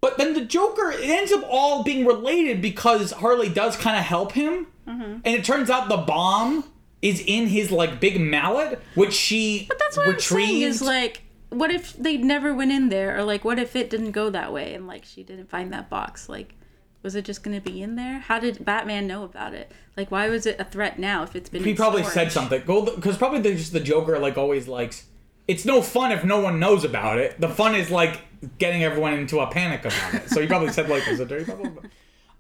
But 0.05 0.18
then 0.18 0.34
the 0.34 0.42
Joker, 0.44 0.90
it 0.90 1.09
ends 1.09 1.32
up 1.32 1.42
all 1.48 1.82
being 1.82 2.05
related 2.05 2.61
because 2.61 3.11
Harley 3.12 3.48
does 3.48 3.74
kind 3.76 3.96
of 3.96 4.05
help 4.05 4.32
him, 4.32 4.66
Mm-hmm. 4.86 5.02
and 5.24 5.26
it 5.34 5.44
turns 5.46 5.70
out 5.70 5.88
the 5.88 5.96
bomb 5.96 6.62
is 7.00 7.22
in 7.26 7.46
his 7.46 7.72
like 7.72 8.00
big 8.00 8.20
mallet, 8.20 8.82
which 8.94 9.14
she 9.14 9.64
But 9.66 9.78
that's 9.78 9.96
what 9.96 10.07
retrieved. 10.09 10.42
I'm 10.42 10.48
saying 10.50 10.62
is 10.62 10.82
like, 10.82 11.22
what 11.48 11.70
if 11.70 11.94
they 11.94 12.18
never 12.18 12.52
went 12.55 12.70
in 12.70 12.90
there, 12.90 13.16
or 13.16 13.22
like, 13.24 13.46
what 13.46 13.59
if 13.59 13.74
it 13.76 13.88
didn't 13.88 14.11
go 14.11 14.28
that 14.28 14.52
way, 14.52 14.74
and 14.74 14.86
like 14.86 15.07
she 15.07 15.22
didn't 15.22 15.48
find 15.48 15.72
that 15.72 15.88
box? 15.88 16.28
Like, 16.28 16.55
was 17.02 17.14
it 17.14 17.24
just 17.24 17.42
gonna 17.42 17.62
be 17.62 17.80
in 17.82 17.96
there? 17.96 18.18
How 18.18 18.38
did 18.38 18.62
Batman 18.62 19.07
know 19.07 19.24
about 19.24 19.55
it? 19.55 19.72
Like, 19.96 20.11
why 20.11 20.28
was 20.28 20.44
it 20.44 20.61
a 20.61 20.64
threat 20.64 20.98
now 20.98 21.22
if 21.22 21.34
it's 21.34 21.48
been? 21.48 21.64
he 21.64 21.72
probably 21.72 22.02
storage? 22.02 22.14
said 22.14 22.32
something. 22.32 22.61
Because 22.61 23.16
probably 23.16 23.40
the, 23.40 23.55
just 23.55 23.72
the 23.72 23.80
Joker 23.80 24.18
like 24.18 24.36
always 24.36 24.68
likes. 24.68 25.07
It's 25.47 25.64
no 25.64 25.82
fun 25.82 26.12
if 26.12 26.24
no 26.24 26.40
one 26.40 26.59
knows 26.59 26.84
about 26.84 27.18
it. 27.18 27.40
The 27.40 27.49
fun 27.49 27.74
is 27.74 27.90
like 27.90 28.20
getting 28.59 28.82
everyone 28.82 29.14
into 29.14 29.40
a 29.40 29.47
panic 29.47 29.80
about 29.84 30.14
it. 30.14 30.30
So 30.30 30.40
he 30.40 30.47
probably 30.47 30.70
said 30.72 30.88
like, 30.88 31.05
there's 31.05 31.20
a 31.20 31.26
dirty?" 31.26 31.45
Blah. 31.53 31.70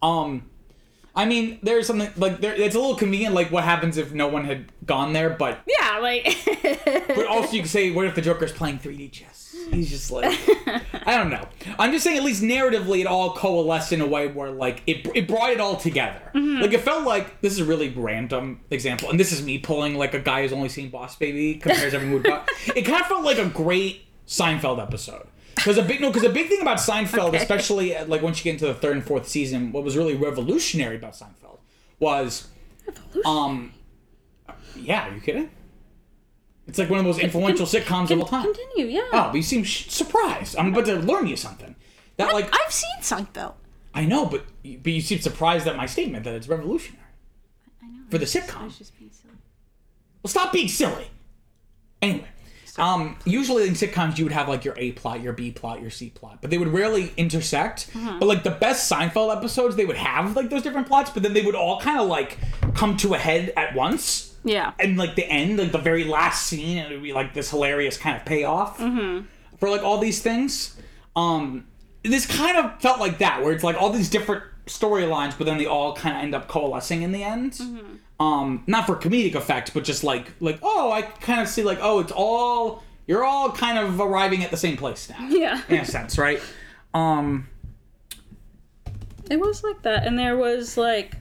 Um, 0.02 0.50
I 1.16 1.24
mean, 1.24 1.60
there's 1.62 1.86
something 1.86 2.10
like 2.16 2.40
there. 2.40 2.52
It's 2.54 2.74
a 2.74 2.78
little 2.78 2.96
convenient, 2.96 3.34
like 3.34 3.50
what 3.50 3.64
happens 3.64 3.96
if 3.96 4.12
no 4.12 4.28
one 4.28 4.44
had 4.44 4.70
gone 4.84 5.14
there, 5.14 5.30
but 5.30 5.60
Yeah, 5.66 5.98
like. 6.00 6.36
but 6.84 7.26
also 7.26 7.52
you 7.52 7.62
could 7.62 7.70
say, 7.70 7.90
what 7.90 8.04
if 8.06 8.14
the 8.14 8.20
Joker's 8.20 8.52
playing 8.52 8.80
3D 8.80 9.12
chess? 9.12 9.43
He's 9.70 9.90
just 9.90 10.10
like, 10.10 10.38
I 11.06 11.16
don't 11.16 11.30
know. 11.30 11.46
I'm 11.78 11.92
just 11.92 12.04
saying, 12.04 12.16
at 12.16 12.24
least 12.24 12.42
narratively, 12.42 13.00
it 13.00 13.06
all 13.06 13.34
coalesced 13.34 13.92
in 13.92 14.00
a 14.00 14.06
way 14.06 14.28
where 14.28 14.50
like 14.50 14.82
it 14.86 15.06
it 15.14 15.28
brought 15.28 15.50
it 15.50 15.60
all 15.60 15.76
together. 15.76 16.20
Like 16.34 16.72
it 16.72 16.80
felt 16.80 17.04
like 17.04 17.40
this 17.40 17.52
is 17.52 17.60
a 17.60 17.64
really 17.64 17.90
random 17.90 18.60
example, 18.70 19.10
and 19.10 19.18
this 19.18 19.32
is 19.32 19.42
me 19.42 19.58
pulling 19.58 19.96
like 19.96 20.14
a 20.14 20.20
guy 20.20 20.42
who's 20.42 20.52
only 20.52 20.68
seen 20.68 20.90
Boss 20.90 21.16
Baby 21.16 21.54
compares 21.56 21.94
every 21.94 22.08
movie. 22.08 22.28
But 22.28 22.48
it 22.76 22.82
kind 22.82 23.00
of 23.00 23.06
felt 23.06 23.24
like 23.24 23.38
a 23.38 23.48
great 23.48 24.06
Seinfeld 24.26 24.82
episode. 24.82 25.26
Because 25.54 25.78
a 25.78 25.82
big 25.82 26.00
no, 26.00 26.10
because 26.10 26.24
a 26.24 26.32
big 26.32 26.48
thing 26.48 26.60
about 26.60 26.78
Seinfeld, 26.78 27.34
especially 27.36 27.94
at, 27.94 28.08
like 28.08 28.22
once 28.22 28.38
you 28.38 28.44
get 28.44 28.52
into 28.54 28.66
the 28.66 28.74
third 28.74 28.96
and 28.96 29.04
fourth 29.04 29.28
season, 29.28 29.72
what 29.72 29.84
was 29.84 29.96
really 29.96 30.14
revolutionary 30.14 30.96
about 30.96 31.12
Seinfeld 31.14 31.58
was, 32.00 32.48
um, 33.24 33.72
yeah, 34.76 35.08
are 35.08 35.14
you 35.14 35.20
kidding? 35.20 35.50
It's 36.66 36.78
like 36.78 36.88
one 36.88 36.98
of 36.98 37.04
the 37.04 37.08
most 37.10 37.20
influential 37.20 37.66
sitcoms 37.66 38.10
of 38.10 38.20
all 38.20 38.26
time. 38.26 38.44
Continue, 38.54 38.86
yeah. 38.92 39.02
Oh, 39.12 39.26
but 39.28 39.34
you 39.34 39.42
seem 39.42 39.64
sh- 39.64 39.88
surprised. 39.90 40.56
I'm 40.56 40.72
about 40.72 40.86
to 40.86 40.94
learn 40.96 41.26
you 41.26 41.36
something. 41.36 41.76
That 42.16 42.32
like 42.32 42.48
I've 42.54 42.72
seen 42.72 42.90
Seinfeld. 43.00 43.54
I 43.92 44.04
know, 44.06 44.24
but 44.26 44.44
but 44.62 44.92
you 44.92 45.00
seem 45.00 45.20
surprised 45.20 45.66
at 45.66 45.76
my 45.76 45.86
statement 45.86 46.24
that 46.24 46.34
it's 46.34 46.48
revolutionary 46.48 47.04
I 47.82 47.86
know. 47.86 48.04
for 48.10 48.18
the 48.18 48.24
I 48.24 48.28
sitcom. 48.28 48.64
was 48.64 48.78
just 48.78 48.98
being 48.98 49.10
silly. 49.12 49.34
Well, 50.22 50.30
stop 50.30 50.52
being 50.52 50.68
silly. 50.68 51.10
Anyway, 52.00 52.28
um, 52.78 53.16
usually 53.24 53.66
in 53.68 53.74
sitcoms 53.74 54.18
you 54.18 54.24
would 54.24 54.32
have 54.32 54.48
like 54.48 54.64
your 54.64 54.74
A 54.76 54.92
plot, 54.92 55.20
your 55.22 55.32
B 55.32 55.50
plot, 55.52 55.80
your 55.80 55.90
C 55.90 56.10
plot, 56.10 56.38
but 56.40 56.50
they 56.50 56.58
would 56.58 56.68
rarely 56.68 57.12
intersect. 57.16 57.88
But 57.94 58.26
like 58.26 58.42
the 58.42 58.50
best 58.50 58.90
Seinfeld 58.90 59.36
episodes, 59.36 59.76
they 59.76 59.84
would 59.84 59.96
have 59.96 60.34
like 60.36 60.50
those 60.50 60.62
different 60.62 60.86
plots, 60.88 61.10
but 61.10 61.22
then 61.22 61.32
they 61.34 61.42
would 61.42 61.54
all 61.54 61.80
kind 61.80 62.00
of 62.00 62.08
like 62.08 62.38
come 62.74 62.96
to 62.98 63.14
a 63.14 63.18
head 63.18 63.52
at 63.56 63.74
once. 63.74 64.34
Yeah. 64.46 64.72
and 64.78 64.98
like 64.98 65.14
the 65.14 65.24
end, 65.26 65.58
like 65.58 65.72
the 65.72 65.78
very 65.78 66.04
last 66.04 66.46
scene, 66.46 66.76
it 66.76 66.90
would 66.90 67.02
be 67.02 67.14
like 67.14 67.32
this 67.32 67.50
hilarious 67.50 67.96
kind 67.96 68.16
of 68.16 68.26
payoff 68.26 68.78
for 69.58 69.70
like 69.70 69.82
all 69.82 69.98
these 69.98 70.20
things. 70.20 70.76
Um, 71.16 71.66
this 72.02 72.26
kind 72.26 72.58
of 72.58 72.78
felt 72.82 73.00
like 73.00 73.18
that, 73.18 73.42
where 73.42 73.52
it's 73.54 73.64
like 73.64 73.80
all 73.80 73.88
these 73.90 74.10
different 74.10 74.42
storylines, 74.66 75.36
but 75.38 75.44
then 75.46 75.56
they 75.58 75.64
all 75.66 75.94
kind 75.94 76.14
of 76.16 76.22
end 76.22 76.34
up 76.34 76.48
coalescing 76.48 77.00
in 77.02 77.12
the 77.12 77.22
end. 77.22 77.58
Um, 78.20 78.62
not 78.66 78.86
for 78.86 78.94
comedic 78.96 79.34
effect, 79.34 79.74
but 79.74 79.82
just 79.84 80.04
like 80.04 80.32
like 80.40 80.58
oh, 80.62 80.92
I 80.92 81.02
kind 81.02 81.40
of 81.40 81.48
see 81.48 81.62
like 81.62 81.78
oh, 81.82 81.98
it's 82.00 82.12
all 82.12 82.82
you're 83.06 83.24
all 83.24 83.50
kind 83.52 83.78
of 83.78 84.00
arriving 84.00 84.42
at 84.44 84.50
the 84.50 84.56
same 84.56 84.76
place 84.76 85.10
now, 85.10 85.28
Yeah. 85.28 85.60
in 85.68 85.80
a 85.80 85.84
sense, 85.84 86.16
right? 86.16 86.40
Um, 86.94 87.48
It 89.30 89.38
was 89.40 89.62
like 89.64 89.82
that, 89.82 90.06
and 90.06 90.18
there 90.18 90.36
was 90.36 90.76
like, 90.76 91.16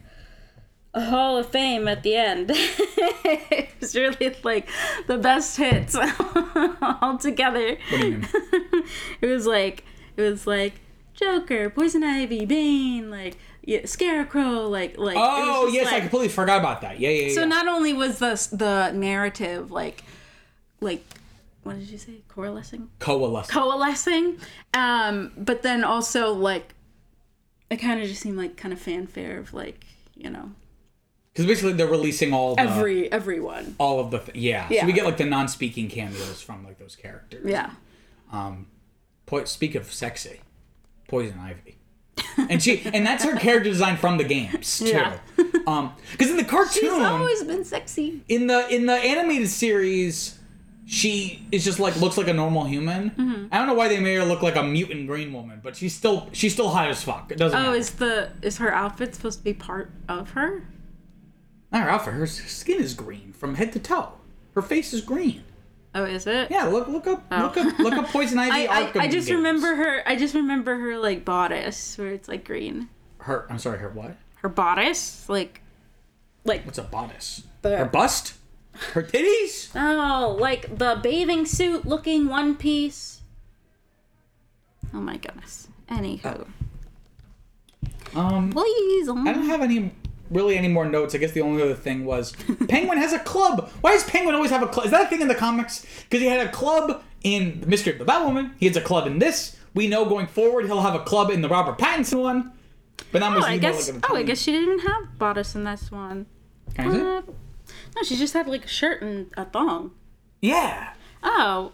a 0.94 1.04
Hall 1.06 1.38
of 1.38 1.48
Fame 1.50 1.88
at 1.88 2.04
the 2.04 2.16
end. 2.16 2.52
it 2.54 3.70
was 3.82 3.96
really 3.96 4.36
like 4.44 4.70
the 5.08 5.18
best 5.18 5.58
hits 5.58 5.96
all 7.02 7.18
together. 7.18 7.78
What 7.90 8.02
do 8.02 8.08
you 8.08 8.18
mean? 8.20 8.28
It 9.22 9.26
was 9.28 9.48
like 9.48 9.84
it 10.16 10.22
was 10.22 10.46
like 10.46 10.74
Joker, 11.16 11.70
Poison 11.70 12.04
Ivy, 12.04 12.46
Bane, 12.46 13.10
like 13.10 13.38
yeah, 13.66 13.86
Scarecrow, 13.86 14.68
like 14.68 14.98
like. 14.98 15.18
Oh 15.18 15.68
yes, 15.72 15.92
I 15.92 16.00
completely 16.02 16.30
forgot 16.30 16.60
about 16.60 16.82
that. 16.82 17.00
Yeah, 17.00 17.10
yeah, 17.10 17.28
yeah. 17.28 17.34
So 17.34 17.46
not 17.46 17.68
only 17.68 17.94
was 17.94 18.20
the 18.20 18.36
the 18.52 18.92
narrative 18.92 19.72
like 19.72 20.04
like 20.82 21.04
what 21.64 21.80
did 21.80 21.90
you 21.90 21.98
say 21.98 22.22
coalescing 22.28 22.90
coalescing 23.00 23.54
coalescing, 23.54 24.38
um, 24.74 25.32
but 25.38 25.62
then 25.62 25.84
also 25.84 26.34
like 26.34 26.74
it 27.70 27.78
kind 27.78 28.02
of 28.02 28.08
just 28.08 28.22
seemed 28.22 28.38
like 28.38 28.58
kind 28.58 28.74
of 28.74 28.80
fanfare 28.80 29.40
of 29.40 29.54
like 29.54 29.86
you 30.16 30.30
know 30.30 30.52
Because 31.32 31.46
basically 31.46 31.74
they're 31.74 31.88
releasing 31.88 32.34
all 32.34 32.56
the, 32.56 32.62
every 32.62 33.12
everyone. 33.12 33.76
all 33.80 34.00
of 34.00 34.12
the 34.12 34.22
yeah. 34.34 34.68
Yeah. 34.70 34.82
So 34.82 34.88
we 34.88 34.94
get 34.94 35.06
like 35.06 35.18
the 35.18 35.26
non-speaking 35.26 35.88
cameos 35.90 36.42
from 36.42 36.66
like 36.66 36.80
those 36.80 36.96
characters. 36.98 37.46
Yeah. 37.46 37.72
Um, 38.32 38.68
po- 39.26 39.46
speak 39.46 39.76
of 39.76 39.92
sexy, 39.94 40.42
Poison 41.08 41.40
Ivy, 41.40 41.78
and 42.38 42.62
she 42.62 42.82
and 42.86 43.06
that's 43.06 43.24
her 43.24 43.36
character 43.38 43.70
design 43.70 43.98
from 43.98 44.18
the 44.18 44.24
games 44.24 44.80
too. 44.80 44.88
Yeah. 44.88 45.18
Um, 45.66 45.94
because 46.12 46.30
in 46.30 46.38
the 46.38 46.44
cartoon, 46.44 46.82
She's 46.84 46.92
always 46.92 47.44
been 47.44 47.64
sexy. 47.64 48.22
in 48.28 48.48
the 48.48 48.68
in 48.74 48.86
the 48.86 48.94
animated 48.94 49.50
series, 49.50 50.38
she 50.86 51.46
is 51.52 51.64
just 51.64 51.80
like 51.80 51.96
looks 52.00 52.18
like 52.18 52.28
a 52.28 52.34
normal 52.34 52.66
human. 52.66 53.12
Mm-hmm. 53.12 53.46
I 53.52 53.58
don't 53.58 53.68
know 53.68 53.74
why 53.74 53.88
they 53.88 54.00
made 54.00 54.16
her 54.16 54.26
look 54.26 54.42
like 54.42 54.56
a 54.56 54.64
mutant 54.64 55.08
green 55.08 55.32
woman, 55.34 55.62
but 55.64 55.76
she's 55.76 55.96
still 55.96 56.30
she's 56.34 56.54
still 56.54 56.70
hot 56.70 56.90
as 56.90 57.04
fuck. 57.04 57.32
It 57.32 57.38
doesn't. 57.38 57.58
Oh, 57.58 57.64
matter. 57.64 57.76
is 57.78 57.92
the 57.92 58.30
is 58.42 58.58
her 58.58 58.74
outfit 58.74 59.16
supposed 59.16 59.40
to 59.40 59.44
be 59.44 59.54
part 59.54 59.92
of 60.10 60.32
her? 60.32 60.68
not 61.72 61.84
her 61.84 61.90
outfit. 61.90 62.14
Her 62.14 62.28
skin 62.28 62.80
is 62.82 62.94
green 62.94 63.34
from 63.34 63.56
head 63.56 63.72
to 63.74 63.80
toe. 63.80 64.14
Her 64.54 64.62
face 64.62 64.94
is 64.94 65.02
green. 65.02 65.44
Oh, 65.96 66.06
is 66.06 66.26
it? 66.26 66.50
Yeah, 66.50 66.66
look 66.66 66.88
look 66.88 67.06
up 67.08 67.24
look 67.32 67.58
up 67.58 67.80
look 67.80 67.94
up 67.94 68.08
Poison 68.08 68.40
Ivy. 68.40 68.68
I, 68.68 68.82
I, 68.82 68.92
I 68.96 69.08
just 69.08 69.28
games. 69.28 69.32
remember 69.38 69.76
her. 69.76 70.02
I 70.08 70.16
just 70.16 70.34
remember 70.34 70.76
her 70.78 70.98
like 70.98 71.24
bodice 71.24 71.98
where 71.98 72.10
it's 72.10 72.28
like 72.28 72.46
green. 72.46 72.90
her. 73.20 73.46
I'm 73.50 73.60
sorry, 73.60 73.78
her 73.80 73.90
what? 73.90 74.16
Her 74.38 74.50
bodice, 74.50 75.30
like, 75.30 75.62
like 76.46 76.66
What's 76.66 76.78
a 76.80 76.84
bodice? 76.84 77.44
The- 77.62 77.78
Her 77.78 77.86
bust? 77.86 78.34
Her 78.94 79.04
titties? 79.04 79.70
oh, 79.76 80.36
like 80.40 80.78
the 80.80 81.00
bathing 81.02 81.46
suit 81.46 81.86
looking 81.86 82.28
one 82.28 82.56
piece. 82.56 83.22
Oh 84.94 85.00
my 85.00 85.18
goodness. 85.18 85.68
Anywho, 85.90 86.48
Um, 88.16 88.50
please. 88.52 89.08
I 89.10 89.14
don't 89.14 89.46
have 89.46 89.62
any 89.62 89.92
really 90.34 90.58
any 90.58 90.68
more 90.68 90.86
notes. 90.86 91.16
I 91.16 91.18
guess 91.20 91.32
the 91.32 91.42
only 91.42 91.62
other 91.62 91.74
thing 91.76 92.06
was 92.06 92.34
Penguin 92.68 92.98
has 92.98 93.14
a 93.14 93.20
club. 93.20 93.70
Why 93.82 93.92
does 93.92 94.04
Penguin 94.04 94.36
always 94.36 94.52
have 94.52 94.62
a 94.64 94.68
club? 94.68 94.86
Is 94.86 94.92
that 94.92 95.06
a 95.06 95.08
thing 95.08 95.22
in 95.22 95.28
the 95.28 95.36
comics? 95.36 95.86
Because 96.04 96.22
he 96.22 96.28
had 96.28 96.46
a 96.46 96.52
club 96.52 97.04
in 97.24 97.62
The 97.62 97.68
Mystery 97.68 97.94
of 97.94 98.00
the 98.00 98.06
Batwoman. 98.06 98.52
He 98.58 98.68
has 98.68 98.76
a 98.76 98.82
club 98.82 99.08
in 99.08 99.20
this. 99.20 99.56
We 99.74 99.88
know 99.88 100.06
going 100.06 100.28
forward 100.28 100.66
he'll 100.66 100.82
have 100.82 100.96
a 100.96 101.04
club 101.04 101.30
in 101.32 101.42
the 101.42 101.50
Robert 101.50 101.78
Pattinson 101.78 102.22
one. 102.22 102.52
But 103.12 103.20
that 103.22 103.34
was 103.36 103.44
Oh, 103.44 103.48
I 103.48 103.58
guess. 103.58 103.92
like 103.92 104.10
Oh, 104.10 104.16
I 104.16 104.24
guess 104.24 104.40
she 104.42 104.52
didn't 104.52 104.80
have 104.80 105.18
bodice 105.18 105.56
in 105.56 105.64
this 105.64 105.92
one. 105.92 106.26
Can 106.76 106.90
I 106.90 106.94
see? 106.94 107.00
Uh, 107.02 107.22
no, 107.96 108.04
she 108.04 108.16
just 108.16 108.34
had 108.34 108.48
like 108.48 108.66
a 108.66 108.68
shirt 108.68 109.02
and 109.02 109.32
a 109.38 109.46
thong. 109.46 109.92
Yeah. 110.42 110.94
Oh, 111.24 111.72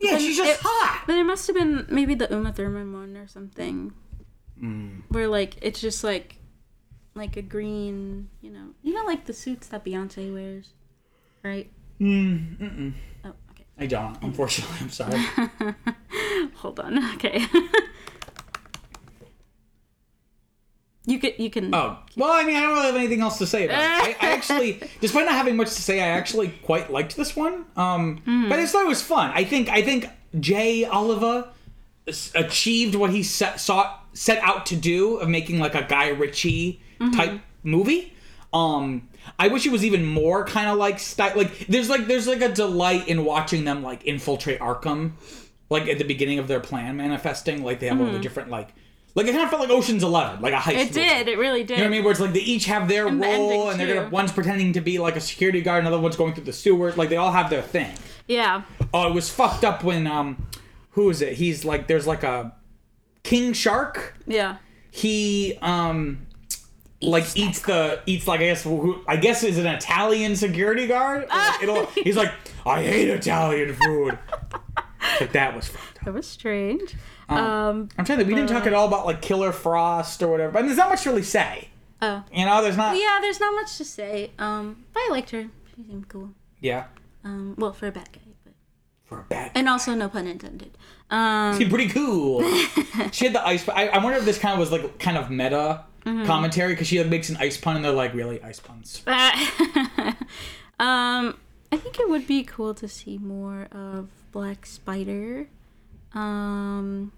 Yeah, 0.00 0.12
Then 0.12 0.20
she's 0.20 0.36
just 0.36 0.50
it- 0.50 0.60
hot. 0.62 1.04
Then 1.06 1.18
it 1.18 1.24
must 1.24 1.46
have 1.46 1.56
been 1.56 1.86
maybe 1.88 2.14
the 2.14 2.28
Uma 2.30 2.52
Thurman 2.52 2.92
one 2.92 3.16
or 3.16 3.26
something. 3.26 3.92
Hmm. 4.58 5.00
Where 5.08 5.28
like 5.28 5.56
it's 5.62 5.80
just 5.80 6.04
like 6.04 6.36
like 7.16 7.36
a 7.36 7.42
green, 7.42 8.28
you 8.40 8.50
know, 8.50 8.68
you 8.82 8.94
know, 8.94 9.04
like 9.04 9.24
the 9.24 9.32
suits 9.32 9.66
that 9.68 9.84
Beyonce 9.84 10.32
wears, 10.32 10.70
right? 11.42 11.70
Mm, 12.00 12.56
mm-mm. 12.58 12.92
Oh, 13.24 13.32
okay. 13.50 13.64
I 13.78 13.86
don't, 13.86 14.16
unfortunately. 14.22 14.76
I'm 14.80 14.90
sorry. 14.90 15.18
Hold 16.56 16.80
on. 16.80 17.14
Okay. 17.14 17.46
you 21.06 21.18
can 21.18 21.32
you 21.38 21.48
can. 21.50 21.74
Oh, 21.74 21.98
well, 22.16 22.32
I 22.32 22.44
mean, 22.44 22.56
I 22.56 22.60
don't 22.60 22.74
really 22.74 22.86
have 22.86 22.96
anything 22.96 23.22
else 23.22 23.38
to 23.38 23.46
say 23.46 23.64
about 23.64 23.80
it. 23.80 24.16
I, 24.22 24.26
I 24.26 24.32
actually, 24.32 24.82
despite 25.00 25.24
not 25.24 25.34
having 25.34 25.56
much 25.56 25.68
to 25.68 25.82
say, 25.82 26.00
I 26.00 26.08
actually 26.08 26.48
quite 26.48 26.92
liked 26.92 27.16
this 27.16 27.34
one. 27.34 27.64
Um, 27.76 28.22
but 28.48 28.58
I 28.58 28.62
just 28.62 28.72
thought 28.72 28.84
it 28.84 28.88
was 28.88 29.02
fun. 29.02 29.30
I 29.34 29.44
think, 29.44 29.68
I 29.70 29.82
think 29.82 30.06
Jay 30.38 30.86
Oliva 30.86 31.52
achieved 32.34 32.94
what 32.94 33.10
he 33.10 33.22
set, 33.22 33.58
sought, 33.58 34.04
set 34.12 34.38
out 34.42 34.66
to 34.66 34.76
do 34.76 35.16
of 35.16 35.28
making 35.28 35.58
like 35.58 35.74
a 35.74 35.82
Guy 35.82 36.08
Ritchie 36.10 36.82
type 37.14 37.40
movie. 37.62 38.12
Um, 38.52 39.08
I 39.38 39.48
wish 39.48 39.66
it 39.66 39.72
was 39.72 39.84
even 39.84 40.04
more 40.04 40.44
kind 40.44 40.68
of 40.68 40.78
like 40.78 40.98
style. 40.98 41.32
Like, 41.36 41.66
there's 41.66 41.90
like, 41.90 42.06
there's 42.06 42.26
like 42.26 42.40
a 42.40 42.52
delight 42.52 43.08
in 43.08 43.24
watching 43.24 43.64
them 43.64 43.82
like 43.82 44.04
infiltrate 44.06 44.60
Arkham, 44.60 45.12
like 45.68 45.88
at 45.88 45.98
the 45.98 46.04
beginning 46.04 46.38
of 46.38 46.48
their 46.48 46.60
plan 46.60 46.96
manifesting. 46.96 47.62
Like 47.62 47.80
they 47.80 47.88
have 47.88 48.00
all 48.00 48.10
the 48.10 48.18
different 48.18 48.50
like. 48.50 48.70
Like 49.14 49.28
it 49.28 49.32
kind 49.32 49.44
of 49.44 49.48
felt 49.48 49.62
like 49.62 49.70
Ocean's 49.70 50.02
Eleven, 50.02 50.42
like 50.42 50.52
a 50.52 50.56
heist. 50.56 50.72
It 50.72 50.88
movie. 50.88 50.92
did. 50.92 51.28
It 51.28 51.38
really 51.38 51.64
did. 51.64 51.70
You 51.70 51.76
know 51.76 51.82
what 51.84 51.86
I 51.86 51.90
mean? 51.90 52.04
Where 52.04 52.10
it's 52.10 52.20
like 52.20 52.34
they 52.34 52.40
each 52.40 52.66
have 52.66 52.86
their 52.86 53.06
And 53.06 53.18
role, 53.18 53.30
ending, 53.30 53.68
and 53.70 53.80
they're 53.80 53.94
gonna 53.94 54.10
one's 54.10 54.30
pretending 54.30 54.74
to 54.74 54.82
be 54.82 54.98
like 54.98 55.16
a 55.16 55.22
security 55.22 55.62
guard, 55.62 55.80
another 55.80 55.98
one's 55.98 56.16
going 56.16 56.34
through 56.34 56.44
the 56.44 56.52
sewers. 56.52 56.98
Like 56.98 57.08
they 57.08 57.16
all 57.16 57.32
have 57.32 57.48
their 57.48 57.62
thing. 57.62 57.94
Yeah. 58.26 58.64
Oh, 58.92 59.08
it 59.08 59.14
was 59.14 59.30
fucked 59.30 59.64
up 59.64 59.82
when 59.82 60.06
um, 60.06 60.46
who 60.90 61.08
is 61.08 61.22
it? 61.22 61.32
He's 61.32 61.64
like 61.64 61.86
there's 61.86 62.06
like 62.06 62.24
a 62.24 62.54
king 63.22 63.54
shark. 63.54 64.18
Yeah. 64.26 64.56
He 64.90 65.56
um, 65.62 66.25
like 67.02 67.24
eats 67.36 67.60
the 67.62 68.00
eats 68.06 68.26
like 68.26 68.40
I 68.40 68.44
guess 68.44 68.62
who 68.64 69.02
I 69.06 69.16
guess 69.16 69.42
is 69.42 69.58
an 69.58 69.66
Italian 69.66 70.36
security 70.36 70.86
guard. 70.86 71.28
It'll, 71.62 71.86
he's 71.86 72.16
like 72.16 72.32
I 72.64 72.82
hate 72.82 73.08
Italian 73.08 73.74
food. 73.74 74.18
That 75.32 75.54
was. 75.54 75.70
That 76.04 76.12
was 76.14 76.26
strange. 76.26 76.94
Um. 77.28 77.88
I'm 77.96 78.04
trying 78.04 78.18
to 78.18 78.24
think. 78.24 78.28
We 78.28 78.34
didn't 78.34 78.48
talk 78.48 78.66
at 78.66 78.74
all 78.74 78.88
about 78.88 79.06
like 79.06 79.22
Killer 79.22 79.52
Frost 79.52 80.22
or 80.22 80.28
whatever. 80.28 80.52
But 80.52 80.62
there's 80.62 80.76
not 80.76 80.88
much 80.88 81.02
to 81.04 81.10
really 81.10 81.22
say. 81.22 81.68
Oh. 82.02 82.24
You 82.32 82.44
know, 82.44 82.62
there's 82.62 82.76
not. 82.76 82.96
Yeah. 82.96 83.18
There's 83.20 83.40
not 83.40 83.54
much 83.54 83.76
to 83.78 83.84
say. 83.84 84.32
Um. 84.38 84.84
But 84.92 85.00
I 85.00 85.08
liked 85.10 85.30
her. 85.30 85.46
She 85.74 85.84
seemed 85.84 86.08
cool. 86.08 86.30
Yeah. 86.60 86.86
Um. 87.24 87.54
Well, 87.56 87.72
for 87.72 87.86
a 87.86 87.92
bad 87.92 88.10
guy, 88.12 88.20
but 88.44 88.54
For 89.04 89.20
a 89.20 89.24
bad 89.24 89.52
and 89.54 89.68
also 89.68 89.94
no 89.94 90.08
pun 90.08 90.26
intended. 90.26 90.76
Um. 91.08 91.56
She's 91.58 91.68
pretty 91.68 91.88
cool. 91.88 92.42
she 93.12 93.26
had 93.26 93.34
the 93.34 93.46
ice. 93.46 93.68
I, 93.68 93.88
I 93.88 94.02
wonder 94.02 94.18
if 94.18 94.24
this 94.24 94.38
kind 94.38 94.54
of 94.54 94.58
was 94.58 94.72
like 94.72 94.98
kind 94.98 95.16
of 95.16 95.30
meta 95.30 95.84
Mm-hmm. 96.06 96.24
commentary 96.24 96.72
because 96.72 96.86
she 96.86 96.98
like 97.00 97.08
makes 97.10 97.28
an 97.30 97.36
ice 97.38 97.56
pun 97.56 97.74
and 97.76 97.84
they're 97.84 97.90
like 97.92 98.14
really 98.14 98.40
ice 98.42 98.60
puns. 98.60 99.02
um, 99.06 100.16
I 100.78 101.76
think 101.76 101.98
it 101.98 102.08
would 102.08 102.26
be 102.28 102.44
cool 102.44 102.74
to 102.74 102.86
see 102.88 103.18
more 103.18 103.66
of 103.72 104.08
Black 104.32 104.66
Spider. 104.66 105.48
Um, 106.14 107.12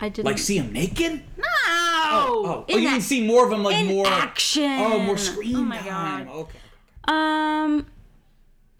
I 0.00 0.08
didn't 0.10 0.26
Like 0.26 0.38
see 0.38 0.58
him 0.58 0.72
naked. 0.72 1.22
no. 1.36 1.44
Oh, 2.12 2.64
oh, 2.68 2.74
In 2.74 2.82
you 2.82 2.88
can 2.88 3.00
see 3.00 3.26
more 3.26 3.46
of 3.46 3.52
him 3.52 3.62
like 3.62 3.86
more 3.86 4.06
action. 4.06 4.64
Oh, 4.80 4.98
more 4.98 5.16
screen 5.16 5.56
Oh 5.56 5.62
my 5.62 5.78
time. 5.78 6.26
god. 6.26 6.34
Okay. 6.34 6.58
Um, 7.08 7.86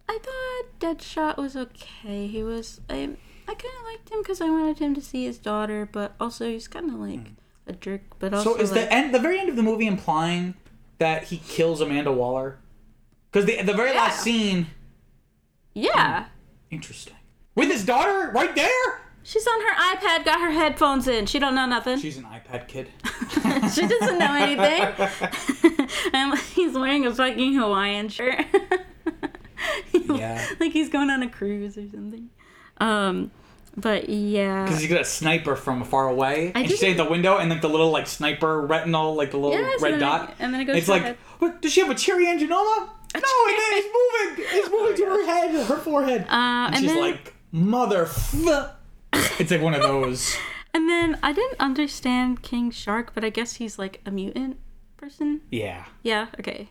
I 0.08 0.18
thought 0.18 0.80
Deadshot 0.98 1.36
was 1.36 1.56
okay. 1.56 2.26
He 2.26 2.42
was 2.42 2.80
I 2.90 2.94
I 3.48 3.54
kind 3.54 3.74
of 3.78 3.84
liked 3.86 4.10
him 4.10 4.20
because 4.22 4.40
I 4.40 4.50
wanted 4.50 4.78
him 4.78 4.94
to 4.94 5.00
see 5.00 5.24
his 5.24 5.38
daughter, 5.38 5.88
but 5.90 6.14
also 6.20 6.48
he's 6.48 6.68
kind 6.68 6.90
of 6.90 6.96
like 6.96 7.32
a 7.70 7.76
jerk. 7.76 8.02
But 8.18 8.34
also. 8.34 8.54
So 8.54 8.60
is 8.60 8.72
like, 8.72 8.82
the 8.82 8.92
end, 8.92 9.14
the 9.14 9.18
very 9.18 9.38
end 9.38 9.48
of 9.48 9.56
the 9.56 9.62
movie 9.62 9.86
implying 9.86 10.54
that 10.98 11.24
he 11.24 11.38
kills 11.38 11.80
Amanda 11.80 12.12
Waller? 12.12 12.58
Because 13.30 13.46
the 13.46 13.62
the 13.62 13.74
very 13.74 13.92
last 13.92 14.22
scene, 14.22 14.66
yeah. 15.74 16.26
interesting, 16.70 17.16
with 17.54 17.70
his 17.70 17.84
daughter 17.84 18.30
right 18.32 18.54
there. 18.54 19.00
She's 19.22 19.46
on 19.46 19.60
her 19.60 19.96
iPad, 19.96 20.24
got 20.24 20.40
her 20.40 20.50
headphones 20.50 21.06
in. 21.06 21.26
She 21.26 21.38
don't 21.38 21.54
know 21.54 21.66
nothing. 21.66 21.98
She's 21.98 22.16
an 22.16 22.24
iPad 22.24 22.66
kid. 22.68 22.88
she 23.74 23.86
doesn't 23.86 24.18
know 24.18 24.34
anything. 24.34 25.88
and 26.14 26.38
he's 26.38 26.72
wearing 26.72 27.06
a 27.06 27.14
fucking 27.14 27.54
Hawaiian 27.54 28.08
shirt. 28.08 28.44
Yeah. 29.92 30.44
like 30.58 30.72
he's 30.72 30.88
going 30.88 31.10
on 31.10 31.22
a 31.22 31.28
cruise 31.28 31.76
or 31.76 31.88
something. 31.88 32.30
Um, 32.78 33.30
but 33.76 34.08
yeah. 34.08 34.64
Because 34.64 34.80
he's 34.80 34.90
got 34.90 35.00
a 35.00 35.04
sniper 35.04 35.56
from 35.56 35.84
far 35.84 36.08
away, 36.08 36.52
and 36.54 36.68
she's 36.68 36.80
didn't- 36.80 37.00
at 37.00 37.04
the 37.04 37.10
window, 37.10 37.38
and 37.38 37.50
like 37.50 37.60
the 37.60 37.68
little 37.68 37.90
like 37.90 38.06
sniper 38.06 38.60
retinal, 38.62 39.14
like 39.14 39.30
the 39.30 39.36
little 39.38 39.58
Yes, 39.58 39.80
red 39.82 39.92
and 39.94 40.00
dot, 40.00 40.30
it- 40.30 40.36
and 40.40 40.52
then 40.54 40.60
it 40.60 40.64
goes 40.64 40.76
It's 40.76 40.88
like, 40.88 41.16
what, 41.38 41.62
does 41.62 41.72
she 41.72 41.80
have 41.80 41.90
a 41.90 41.94
cherry 41.94 42.26
angioma? 42.26 42.88
No, 43.12 43.20
it 43.22 43.74
is 43.74 43.84
moving. 43.86 44.44
It's 44.52 44.70
moving 44.70 44.96
to 44.96 45.04
her 45.06 45.26
head, 45.26 45.66
her 45.66 45.76
forehead, 45.78 46.22
Uh, 46.22 46.26
and, 46.30 46.74
and 46.76 46.84
she's 46.84 46.92
then- 46.92 47.00
like, 47.00 47.34
mother. 47.52 48.08
It's 49.38 49.50
like 49.50 49.60
one 49.62 49.74
of 49.74 49.82
those. 49.82 50.36
And 50.72 50.88
then 50.88 51.18
I 51.20 51.32
didn't 51.32 51.58
understand 51.58 52.42
King 52.42 52.70
Shark, 52.70 53.10
but 53.12 53.24
I 53.24 53.28
guess 53.30 53.54
he's 53.56 53.76
like 53.76 54.00
a 54.06 54.12
mutant 54.12 54.56
person. 54.96 55.40
Yeah, 55.50 55.86
Yeah, 56.04 56.28
okay. 56.38 56.68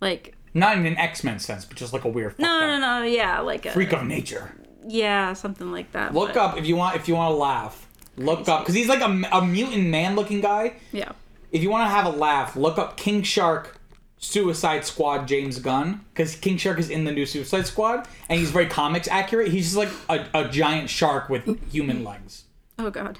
Like 0.00 0.34
not 0.54 0.76
in 0.76 0.84
an 0.86 0.96
X 0.96 1.22
Men 1.22 1.38
sense, 1.38 1.64
but 1.64 1.76
just 1.76 1.92
like 1.92 2.02
a 2.04 2.08
weird 2.08 2.36
no, 2.40 2.46
fucked 2.48 2.66
no, 2.66 2.78
no, 2.78 3.02
yeah, 3.04 3.38
like 3.38 3.64
a, 3.64 3.70
freak 3.70 3.92
of 3.92 4.02
nature. 4.04 4.56
Yeah, 4.88 5.34
something 5.34 5.70
like 5.70 5.92
that. 5.92 6.14
Look 6.14 6.34
but- 6.34 6.36
up 6.38 6.58
if 6.58 6.66
you 6.66 6.76
want. 6.76 6.96
If 6.96 7.08
you 7.08 7.14
want 7.14 7.32
to 7.32 7.36
laugh, 7.36 7.86
look 8.16 8.48
up 8.48 8.62
because 8.62 8.74
he's 8.74 8.88
like 8.88 9.00
a, 9.00 9.22
a 9.32 9.44
mutant 9.44 9.86
man 9.88 10.16
looking 10.16 10.40
guy. 10.40 10.74
Yeah. 10.92 11.12
If 11.52 11.62
you 11.62 11.70
want 11.70 11.86
to 11.86 11.90
have 11.90 12.06
a 12.06 12.16
laugh, 12.16 12.56
look 12.56 12.78
up 12.78 12.96
King 12.96 13.22
Shark 13.22 13.78
Suicide 14.18 14.84
Squad 14.84 15.28
James 15.28 15.58
Gunn 15.60 16.04
because 16.12 16.34
King 16.34 16.56
Shark 16.56 16.78
is 16.78 16.90
in 16.90 17.04
the 17.04 17.12
new 17.12 17.24
Suicide 17.24 17.66
Squad 17.66 18.08
and 18.28 18.38
he's 18.40 18.50
very 18.50 18.66
comics 18.66 19.08
accurate. 19.08 19.48
He's 19.48 19.72
just 19.72 19.76
like 19.76 19.90
a, 20.08 20.26
a 20.40 20.48
giant 20.48 20.90
shark 20.90 21.28
with 21.28 21.70
human 21.70 22.04
legs. 22.04 22.44
Oh 22.78 22.90
god. 22.90 23.18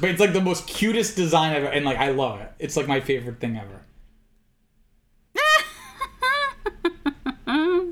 But 0.00 0.10
it's 0.10 0.20
like 0.20 0.32
the 0.32 0.40
most 0.40 0.68
cutest 0.68 1.16
design 1.16 1.54
ever, 1.54 1.66
and 1.66 1.84
like 1.84 1.98
I 1.98 2.10
love 2.10 2.40
it. 2.40 2.52
It's 2.58 2.76
like 2.76 2.86
my 2.86 3.00
favorite 3.00 3.40
thing 3.40 3.58
ever. 3.58 3.84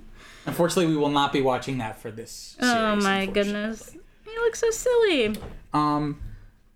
Unfortunately, 0.47 0.87
we 0.87 0.97
will 0.97 1.11
not 1.11 1.33
be 1.33 1.43
watching 1.43 1.79
that 1.79 2.01
for 2.01 2.11
this. 2.11 2.57
Series, 2.61 2.73
Oh 2.75 2.97
my 2.97 3.27
goodness. 3.27 3.91
He 4.25 4.31
looks 4.39 4.61
so 4.61 4.71
silly. 4.71 5.37
Um, 5.73 6.21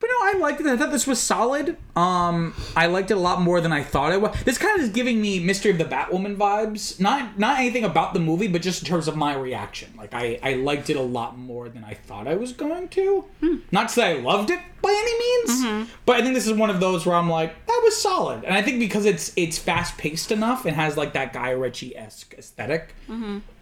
but 0.00 0.06
no, 0.08 0.14
I 0.22 0.38
liked 0.40 0.60
it. 0.60 0.66
I 0.66 0.76
thought 0.76 0.90
this 0.90 1.06
was 1.06 1.20
solid. 1.20 1.76
Um, 1.94 2.54
I 2.74 2.86
liked 2.86 3.10
it 3.10 3.16
a 3.18 3.20
lot 3.20 3.40
more 3.42 3.60
than 3.60 3.72
I 3.72 3.82
thought 3.82 4.12
it 4.12 4.20
was. 4.20 4.34
This 4.44 4.56
kind 4.58 4.78
of 4.78 4.84
is 4.86 4.90
giving 4.90 5.20
me 5.20 5.38
Mystery 5.40 5.70
of 5.70 5.78
the 5.78 5.84
Batwoman 5.84 6.36
vibes. 6.36 6.98
Not 6.98 7.38
not 7.38 7.58
anything 7.58 7.84
about 7.84 8.14
the 8.14 8.20
movie, 8.20 8.48
but 8.48 8.62
just 8.62 8.82
in 8.82 8.88
terms 8.88 9.08
of 9.08 9.16
my 9.16 9.34
reaction. 9.36 9.90
Like 9.96 10.14
I 10.14 10.38
I 10.42 10.54
liked 10.54 10.88
it 10.90 10.96
a 10.96 11.02
lot 11.02 11.36
more 11.38 11.68
than 11.68 11.84
I 11.84 11.94
thought 11.94 12.26
I 12.26 12.34
was 12.34 12.52
going 12.52 12.88
to. 12.88 13.24
Not 13.70 13.88
to 13.88 13.94
say 13.94 14.16
I 14.18 14.20
loved 14.20 14.50
it 14.50 14.58
by 14.82 14.90
any 14.90 15.18
means, 15.18 15.88
but 16.06 16.16
I 16.16 16.22
think 16.22 16.34
this 16.34 16.46
is 16.46 16.54
one 16.54 16.70
of 16.70 16.80
those 16.80 17.04
where 17.04 17.14
I'm 17.16 17.28
like 17.28 17.66
that 17.66 17.80
was 17.84 18.00
solid. 18.00 18.44
And 18.44 18.54
I 18.54 18.62
think 18.62 18.78
because 18.80 19.04
it's 19.04 19.32
it's 19.36 19.58
fast 19.58 19.98
paced 19.98 20.32
enough 20.32 20.64
and 20.64 20.74
has 20.74 20.96
like 20.96 21.12
that 21.12 21.34
Guy 21.34 21.50
Ritchie 21.50 21.94
esque 21.96 22.34
esthetic 22.38 22.94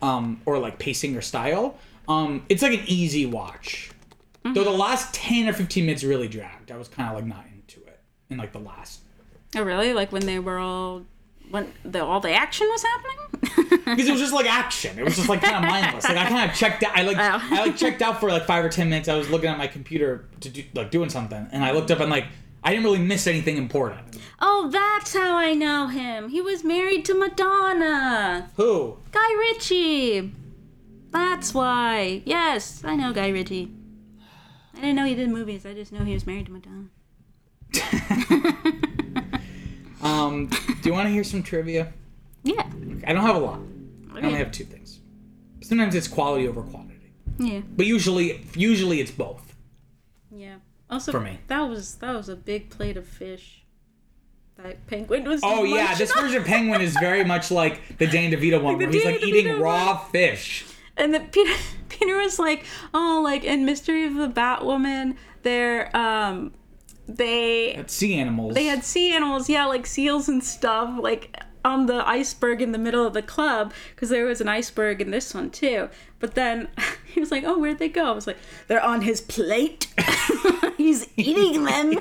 um, 0.02 0.40
or 0.46 0.58
like 0.60 0.78
pacing 0.78 1.16
or 1.16 1.20
style. 1.20 1.76
Um, 2.06 2.44
it's 2.48 2.62
like 2.62 2.72
an 2.78 2.84
easy 2.86 3.26
watch. 3.26 3.90
Though 4.54 4.64
the 4.64 4.70
mm-hmm. 4.70 4.80
last 4.80 5.14
ten 5.14 5.48
or 5.48 5.52
fifteen 5.52 5.86
minutes 5.86 6.04
really 6.04 6.28
dragged. 6.28 6.70
I 6.70 6.76
was 6.76 6.88
kind 6.88 7.08
of 7.08 7.14
like 7.14 7.26
not 7.26 7.44
into 7.52 7.86
it 7.86 8.00
in 8.30 8.38
like 8.38 8.52
the 8.52 8.60
last 8.60 9.00
Oh 9.56 9.62
really? 9.62 9.92
Like 9.92 10.12
when 10.12 10.26
they 10.26 10.38
were 10.38 10.58
all 10.58 11.04
when 11.50 11.72
the 11.84 12.04
all 12.04 12.20
the 12.20 12.32
action 12.32 12.66
was 12.68 12.82
happening? 12.82 13.80
because 13.96 14.08
it 14.08 14.12
was 14.12 14.20
just 14.20 14.34
like 14.34 14.46
action. 14.46 14.98
It 14.98 15.04
was 15.04 15.16
just 15.16 15.28
like 15.28 15.40
kind 15.40 15.64
of 15.64 15.70
mindless. 15.70 16.04
Like 16.04 16.18
I 16.18 16.28
kind 16.28 16.50
of 16.50 16.56
checked 16.56 16.82
out. 16.82 16.96
I 16.96 17.02
like 17.02 17.16
Oh. 17.18 17.38
I 17.42 17.66
like 17.66 17.76
checked 17.76 18.02
out 18.02 18.20
for 18.20 18.28
like 18.28 18.44
five 18.44 18.64
or 18.64 18.68
ten 18.68 18.90
minutes. 18.90 19.08
I 19.08 19.16
was 19.16 19.30
looking 19.30 19.48
at 19.48 19.56
my 19.56 19.66
computer 19.66 20.26
to 20.40 20.48
do 20.48 20.64
like 20.74 20.90
doing 20.90 21.08
something, 21.08 21.48
and 21.50 21.64
I 21.64 21.72
looked 21.72 21.90
up 21.90 22.00
and 22.00 22.10
like 22.10 22.26
I 22.62 22.70
didn't 22.70 22.84
really 22.84 22.98
miss 22.98 23.26
anything 23.26 23.56
important. 23.56 24.18
oh, 24.40 24.68
that's 24.70 25.14
how 25.14 25.36
I 25.36 25.54
know 25.54 25.86
him. 25.86 26.28
He 26.28 26.42
was 26.42 26.64
married 26.64 27.04
to 27.06 27.14
Madonna. 27.14 28.50
Who? 28.56 28.98
Guy 29.12 29.34
Ritchie. 29.38 30.34
That's 31.10 31.54
why. 31.54 32.22
Yes, 32.26 32.82
I 32.84 32.96
know 32.96 33.14
Guy 33.14 33.28
Ritchie. 33.28 33.72
I 34.78 34.80
didn't 34.80 34.96
know 34.96 35.04
he 35.04 35.14
did 35.16 35.28
movies. 35.28 35.66
I 35.66 35.74
just 35.74 35.92
know 35.92 36.04
he 36.04 36.14
was 36.14 36.26
married 36.26 36.46
to 36.46 36.52
Madonna. 36.52 36.88
Um, 40.00 40.46
do 40.46 40.88
you 40.88 40.92
want 40.92 41.06
to 41.08 41.12
hear 41.12 41.24
some 41.24 41.42
trivia? 41.42 41.92
Yeah. 42.44 42.62
I 43.04 43.12
don't 43.12 43.22
have 43.24 43.34
a 43.34 43.40
lot. 43.40 43.58
I 44.14 44.18
only 44.20 44.38
have 44.38 44.52
two 44.52 44.62
things. 44.64 45.00
Sometimes 45.60 45.96
it's 45.96 46.06
quality 46.06 46.46
over 46.46 46.62
quantity, 46.62 47.12
Yeah. 47.38 47.62
but 47.76 47.84
usually 47.84 48.46
usually 48.54 49.00
it's 49.00 49.10
both. 49.10 49.56
Yeah. 50.30 50.56
Also, 50.88 51.10
For 51.10 51.18
me. 51.20 51.40
that 51.48 51.62
was 51.62 51.96
that 51.96 52.14
was 52.14 52.28
a 52.28 52.36
big 52.36 52.70
plate 52.70 52.96
of 52.96 53.08
fish. 53.08 53.64
That 54.56 54.86
penguin 54.86 55.24
was. 55.24 55.40
Oh 55.42 55.64
yeah, 55.64 55.96
this 55.96 56.12
version 56.12 56.38
of 56.42 56.46
Penguin 56.46 56.80
is 56.80 56.94
very 57.00 57.24
much 57.24 57.50
like 57.50 57.98
the 57.98 58.06
Danny 58.06 58.34
DeVito 58.34 58.62
one, 58.62 58.78
the 58.78 58.84
where 58.86 58.92
he's 58.92 59.04
like 59.04 59.22
eating 59.22 59.46
DeVito 59.46 59.60
raw 59.60 59.98
fish. 59.98 60.64
And 60.98 61.14
then 61.14 61.28
Peter 61.32 61.54
Peter 61.88 62.16
was 62.18 62.38
like, 62.38 62.64
oh, 62.92 63.20
like 63.24 63.44
in 63.44 63.64
Mystery 63.64 64.04
of 64.06 64.14
the 64.14 64.28
Batwoman, 64.28 65.16
they're 65.42 65.94
um, 65.96 66.52
they 67.06 67.72
had 67.72 67.90
sea 67.90 68.14
animals. 68.18 68.54
they 68.54 68.66
had 68.66 68.84
sea 68.84 69.12
animals, 69.12 69.48
yeah, 69.48 69.64
like 69.66 69.86
seals 69.86 70.28
and 70.28 70.44
stuff, 70.44 70.98
like 71.00 71.42
on 71.64 71.86
the 71.86 72.06
iceberg 72.08 72.62
in 72.62 72.72
the 72.72 72.78
middle 72.78 73.06
of 73.06 73.12
the 73.14 73.22
club 73.22 73.72
because 73.94 74.08
there 74.10 74.24
was 74.24 74.40
an 74.40 74.48
iceberg 74.48 75.00
in 75.00 75.10
this 75.10 75.34
one 75.34 75.50
too. 75.50 75.88
But 76.18 76.34
then 76.34 76.68
he 77.12 77.20
was 77.20 77.30
like, 77.30 77.44
"Oh, 77.44 77.58
where'd 77.58 77.78
they 77.78 77.88
go?" 77.88 78.06
I 78.06 78.12
was 78.12 78.26
like, 78.26 78.38
"They're 78.66 78.84
on 78.84 79.02
his 79.02 79.20
plate. 79.20 79.86
He's 80.76 81.08
eating 81.16 81.64
them." 81.64 81.98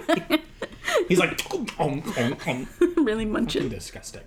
He's 1.08 1.20
like, 1.20 1.40
really 2.98 3.26
munching. 3.26 3.70
disgusting. 3.70 4.22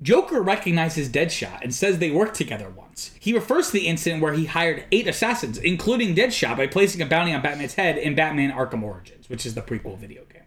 Joker 0.00 0.40
recognizes 0.40 1.08
Deadshot 1.08 1.60
and 1.62 1.74
says 1.74 1.98
they 1.98 2.10
worked 2.10 2.36
together 2.36 2.70
once. 2.70 3.10
He 3.18 3.32
refers 3.32 3.66
to 3.68 3.72
the 3.72 3.86
incident 3.86 4.22
where 4.22 4.32
he 4.32 4.46
hired 4.46 4.84
eight 4.92 5.08
assassins, 5.08 5.58
including 5.58 6.14
Deadshot, 6.14 6.56
by 6.56 6.66
placing 6.66 7.02
a 7.02 7.06
bounty 7.06 7.32
on 7.32 7.42
Batman's 7.42 7.74
head 7.74 7.98
in 7.98 8.14
Batman 8.14 8.52
Arkham 8.52 8.82
Origins, 8.82 9.28
which 9.28 9.44
is 9.44 9.54
the 9.54 9.62
prequel 9.62 9.98
video 9.98 10.22
game. 10.24 10.42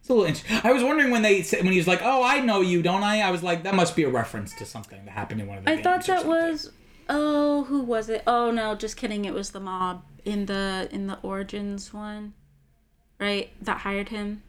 It's 0.00 0.08
a 0.08 0.14
little 0.14 0.26
interesting. 0.26 0.60
I 0.64 0.72
was 0.72 0.82
wondering 0.82 1.10
when 1.10 1.20
they 1.20 1.42
said 1.42 1.62
when 1.62 1.72
he 1.72 1.78
was 1.78 1.86
like, 1.86 2.00
"Oh, 2.02 2.22
I 2.22 2.40
know 2.40 2.62
you, 2.62 2.80
don't 2.80 3.02
I?" 3.02 3.20
I 3.20 3.30
was 3.30 3.42
like, 3.42 3.64
that 3.64 3.74
must 3.74 3.94
be 3.94 4.04
a 4.04 4.08
reference 4.08 4.54
to 4.54 4.64
something 4.64 5.04
that 5.04 5.10
happened 5.10 5.42
in 5.42 5.46
one 5.46 5.58
of 5.58 5.64
the 5.66 5.70
I 5.70 5.82
thought 5.82 6.06
that 6.06 6.24
was. 6.24 6.72
Oh, 7.10 7.64
who 7.64 7.82
was 7.82 8.08
it? 8.08 8.22
Oh 8.26 8.50
no, 8.50 8.74
just 8.74 8.96
kidding. 8.96 9.26
It 9.26 9.34
was 9.34 9.50
the 9.50 9.60
mob 9.60 10.02
in 10.24 10.46
the 10.46 10.88
in 10.90 11.08
the 11.08 11.18
Origins 11.22 11.92
one, 11.92 12.32
right? 13.18 13.52
That 13.62 13.80
hired 13.80 14.08
him. 14.08 14.42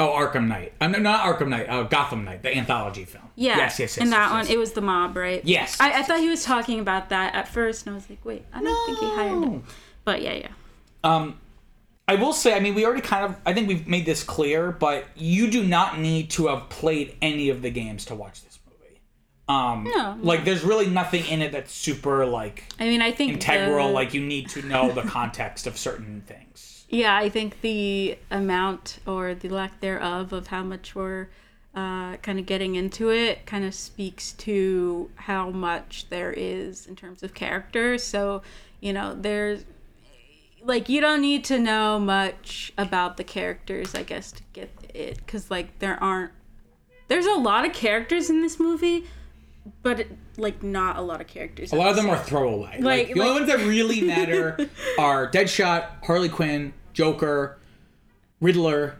Oh, 0.00 0.08
Arkham 0.08 0.48
Knight. 0.48 0.72
I'm 0.80 0.90
not 1.02 1.20
Arkham 1.24 1.48
Knight. 1.48 1.68
Uh, 1.68 1.84
Gotham 1.84 2.24
Knight, 2.24 2.42
the 2.42 2.56
anthology 2.56 3.04
film. 3.04 3.28
Yeah. 3.36 3.56
Yes, 3.58 3.78
yes, 3.78 3.96
yes. 3.96 3.98
In 4.04 4.10
that 4.10 4.24
yes, 4.26 4.30
one, 4.32 4.40
yes. 4.46 4.50
it 4.50 4.58
was 4.58 4.72
the 4.72 4.80
mob, 4.80 5.16
right? 5.16 5.44
Yes. 5.44 5.80
I, 5.80 6.00
I 6.00 6.02
thought 6.02 6.18
he 6.20 6.28
was 6.28 6.42
talking 6.44 6.80
about 6.80 7.10
that 7.10 7.34
at 7.34 7.46
first, 7.48 7.86
and 7.86 7.92
I 7.92 7.96
was 7.96 8.10
like, 8.10 8.24
wait, 8.24 8.44
I 8.52 8.62
don't 8.62 8.86
think 8.86 8.98
he 8.98 9.06
hired 9.14 9.32
No. 9.40 9.42
him. 9.50 9.64
But 10.04 10.22
yeah, 10.22 10.32
yeah. 10.32 10.48
Um, 11.04 11.38
I 12.08 12.16
will 12.16 12.32
say, 12.32 12.54
I 12.54 12.60
mean, 12.60 12.74
we 12.74 12.84
already 12.84 13.02
kind 13.02 13.24
of, 13.26 13.36
I 13.46 13.52
think 13.54 13.68
we've 13.68 13.86
made 13.86 14.04
this 14.04 14.24
clear, 14.24 14.72
but 14.72 15.04
you 15.14 15.48
do 15.50 15.62
not 15.62 16.00
need 16.00 16.30
to 16.30 16.48
have 16.48 16.68
played 16.68 17.16
any 17.22 17.48
of 17.50 17.62
the 17.62 17.70
games 17.70 18.04
to 18.06 18.14
watch 18.16 18.42
this 18.42 18.58
movie. 18.66 19.00
Um, 19.48 19.84
No, 19.84 20.18
like, 20.20 20.44
there's 20.44 20.64
really 20.64 20.88
nothing 20.88 21.24
in 21.26 21.42
it 21.42 21.52
that's 21.52 21.70
super 21.72 22.26
like 22.26 22.64
I 22.80 22.84
mean, 22.88 23.02
I 23.02 23.12
think 23.12 23.34
integral. 23.34 23.88
the- 23.88 23.94
Like, 23.94 24.14
you 24.14 24.20
need 24.20 24.48
to 24.50 24.62
know 24.62 24.90
the 24.90 25.02
context 25.02 25.68
of 25.68 25.78
certain 25.78 26.22
things. 26.26 26.81
Yeah, 26.92 27.16
I 27.16 27.30
think 27.30 27.62
the 27.62 28.18
amount 28.30 28.98
or 29.06 29.34
the 29.34 29.48
lack 29.48 29.80
thereof 29.80 30.32
of 30.34 30.48
how 30.48 30.62
much 30.62 30.94
we're 30.94 31.28
uh, 31.74 32.16
kind 32.18 32.38
of 32.38 32.44
getting 32.44 32.74
into 32.74 33.08
it 33.10 33.46
kind 33.46 33.64
of 33.64 33.74
speaks 33.74 34.32
to 34.32 35.10
how 35.14 35.48
much 35.48 36.06
there 36.10 36.34
is 36.34 36.86
in 36.86 36.94
terms 36.94 37.22
of 37.22 37.32
character. 37.32 37.96
So, 37.96 38.42
you 38.80 38.92
know, 38.92 39.16
there's 39.18 39.64
like 40.62 40.90
you 40.90 41.00
don't 41.00 41.22
need 41.22 41.44
to 41.44 41.58
know 41.58 41.98
much 41.98 42.74
about 42.76 43.16
the 43.16 43.24
characters, 43.24 43.94
I 43.94 44.02
guess, 44.02 44.30
to 44.32 44.42
get 44.52 44.70
it 44.92 45.16
because 45.16 45.50
like 45.50 45.78
there 45.78 45.96
aren't 46.02 46.32
there's 47.08 47.26
a 47.26 47.34
lot 47.34 47.64
of 47.64 47.72
characters 47.72 48.28
in 48.28 48.42
this 48.42 48.60
movie, 48.60 49.06
but 49.82 50.00
it, 50.00 50.12
like 50.36 50.62
not 50.62 50.98
a 50.98 51.00
lot 51.00 51.22
of 51.22 51.26
characters. 51.26 51.72
A 51.72 51.76
lot 51.76 51.88
of 51.88 51.96
them 51.96 52.10
are 52.10 52.18
throwaway. 52.18 52.80
Like, 52.80 53.06
Like- 53.08 53.14
the 53.14 53.20
only 53.22 53.40
ones 53.40 53.46
that 53.46 53.66
really 53.66 54.02
matter 54.02 54.58
are 54.98 55.30
Deadshot, 55.30 56.04
Harley 56.04 56.28
Quinn, 56.28 56.74
Joker, 56.92 57.58
Riddler, 58.40 58.96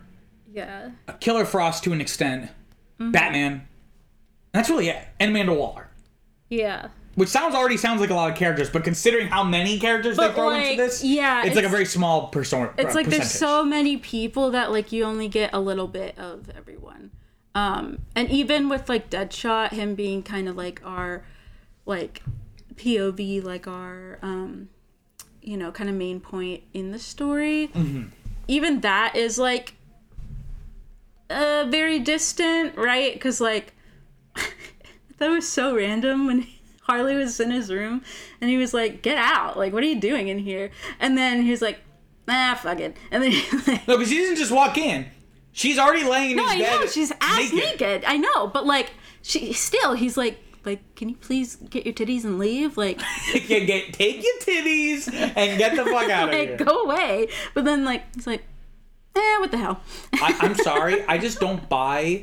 yeah. 0.53 0.91
Killer 1.21 1.45
Frost 1.45 1.85
to 1.85 1.93
an 1.93 2.01
extent, 2.01 2.51
Mm-hmm. 3.03 3.11
Batman. 3.11 3.69
That's 4.53 4.71
really 4.71 4.89
it. 4.89 5.05
And 5.19 5.31
Amanda 5.31 5.55
Waller. 5.55 5.89
Yeah. 6.49 6.89
Which 7.15 7.29
sounds 7.29 7.55
already 7.55 7.77
sounds 7.77 8.01
like 8.01 8.11
a 8.11 8.15
lot 8.15 8.31
of 8.31 8.37
characters, 8.37 8.71
but 8.71 8.85
considering 8.85 9.27
how 9.27 9.45
many 9.45 9.79
characters 9.79 10.17
they 10.17 10.33
throw 10.33 10.49
like, 10.49 10.65
into 10.65 10.83
this, 10.83 11.05
yeah, 11.05 11.45
it's, 11.45 11.57
like 11.57 11.65
a 11.65 11.69
very 11.69 11.85
small 11.85 12.29
persona. 12.29 12.73
it's 12.79 12.95
like 12.95 13.07
there's 13.07 13.31
so 13.31 13.65
many 13.65 13.97
people 13.97 14.51
that 14.53 14.71
like 14.71 14.93
you 14.93 15.05
only 15.05 15.29
get 15.29 15.51
a 15.53 15.61
little 15.61 15.89
bit 15.89 16.19
of 16.19 16.49
everyone 16.57 17.11
um 17.55 17.99
and 18.17 18.31
even 18.31 18.71
with 18.71 18.89
like 18.89 19.11
deadshot 19.11 19.73
him 19.73 19.95
being 19.95 20.23
kind 20.23 20.49
of 20.49 20.57
like 20.57 20.81
our 20.87 21.23
like 21.85 22.23
pov 22.77 23.45
like 23.45 23.67
our 23.69 24.19
um 24.23 24.71
you 25.43 25.57
know 25.57 25.71
kind 25.73 25.91
of 25.91 25.97
main 25.97 26.21
point 26.21 26.63
in 26.73 26.91
the 26.93 26.99
story 26.99 27.69
Mm-hmm. 27.75 28.05
even 28.49 28.81
that 28.81 29.17
is 29.17 29.39
like 29.39 29.75
uh 31.31 31.67
very 31.69 31.99
distant 31.99 32.77
right 32.77 33.13
because 33.15 33.41
like 33.41 33.73
that 35.19 35.29
was 35.29 35.49
so 35.49 35.75
random 35.77 36.27
when 36.27 36.47
Harley 36.83 37.17
was 37.17 37.39
in 37.41 37.51
his 37.51 37.73
room 37.73 38.03
and 38.41 38.51
he 38.51 38.57
was 38.57 38.75
like, 38.75 39.03
"Get 39.03 39.17
out! 39.17 39.57
Like, 39.57 39.73
what 39.73 39.83
are 39.85 39.87
you 39.87 40.01
doing 40.01 40.27
in 40.29 40.39
here?" 40.41 40.71
And 40.99 41.17
then 41.17 41.43
he 41.43 41.51
was 41.53 41.63
like, 41.63 41.79
"Ah, 42.29 42.59
fuck 42.61 42.81
it." 42.81 42.97
And 43.13 43.23
then 43.23 43.31
he 43.31 43.57
like, 43.73 43.87
No, 43.87 43.97
because 43.97 44.09
she 44.11 44.17
didn't 44.19 44.37
just 44.37 44.51
walk 44.51 44.77
in. 44.77 45.07
She's 45.53 45.79
already 45.79 46.03
laying 46.05 46.33
in 46.33 46.37
no, 46.39 46.45
his 46.49 46.53
I 46.55 46.59
bed. 46.59 46.81
know 46.81 46.87
she's 46.87 47.13
ass 47.21 47.53
naked. 47.53 48.05
I 48.05 48.17
know, 48.17 48.49
but 48.49 48.67
like, 48.67 48.91
she 49.23 49.53
still, 49.53 49.93
he's 49.95 50.17
like, 50.17 50.39
like, 50.65 50.95
can 50.95 51.09
you 51.09 51.17
please 51.17 51.57
get 51.57 51.85
your 51.85 51.95
titties 51.95 52.25
and 52.25 52.39
leave? 52.39 52.77
Like, 52.77 53.01
get, 53.33 53.67
get, 53.67 53.93
take 53.93 54.23
your 54.23 54.39
titties 54.41 55.13
and 55.13 55.59
get 55.59 55.77
the 55.77 55.85
fuck 55.85 56.09
out 56.11 56.29
of 56.29 56.35
here. 56.39 56.57
like 56.57 56.65
go 56.65 56.85
away. 56.85 57.29
But 57.55 57.65
then 57.65 57.85
like, 57.85 58.03
he's 58.15 58.27
like, 58.27 58.45
eh, 59.17 59.39
what 59.39 59.51
the 59.51 59.59
hell? 59.59 59.81
I, 60.15 60.37
I'm 60.41 60.55
sorry, 60.57 61.05
I 61.07 61.19
just 61.19 61.41
don't 61.41 61.69
buy. 61.69 62.23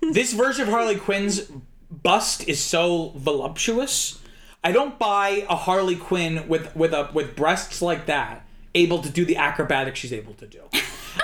This 0.00 0.32
version 0.32 0.68
of 0.68 0.68
Harley 0.68 0.96
Quinn's 0.96 1.50
bust 1.90 2.46
is 2.48 2.60
so 2.60 3.12
voluptuous. 3.16 4.20
I 4.62 4.72
don't 4.72 4.98
buy 4.98 5.46
a 5.48 5.56
Harley 5.56 5.96
Quinn 5.96 6.48
with 6.48 6.74
with 6.74 6.92
a 6.92 7.10
with 7.12 7.36
breasts 7.36 7.82
like 7.82 8.06
that 8.06 8.46
able 8.74 9.00
to 9.00 9.10
do 9.10 9.24
the 9.24 9.36
acrobatics 9.36 9.98
she's 10.00 10.12
able 10.12 10.34
to 10.34 10.46
do. 10.46 10.62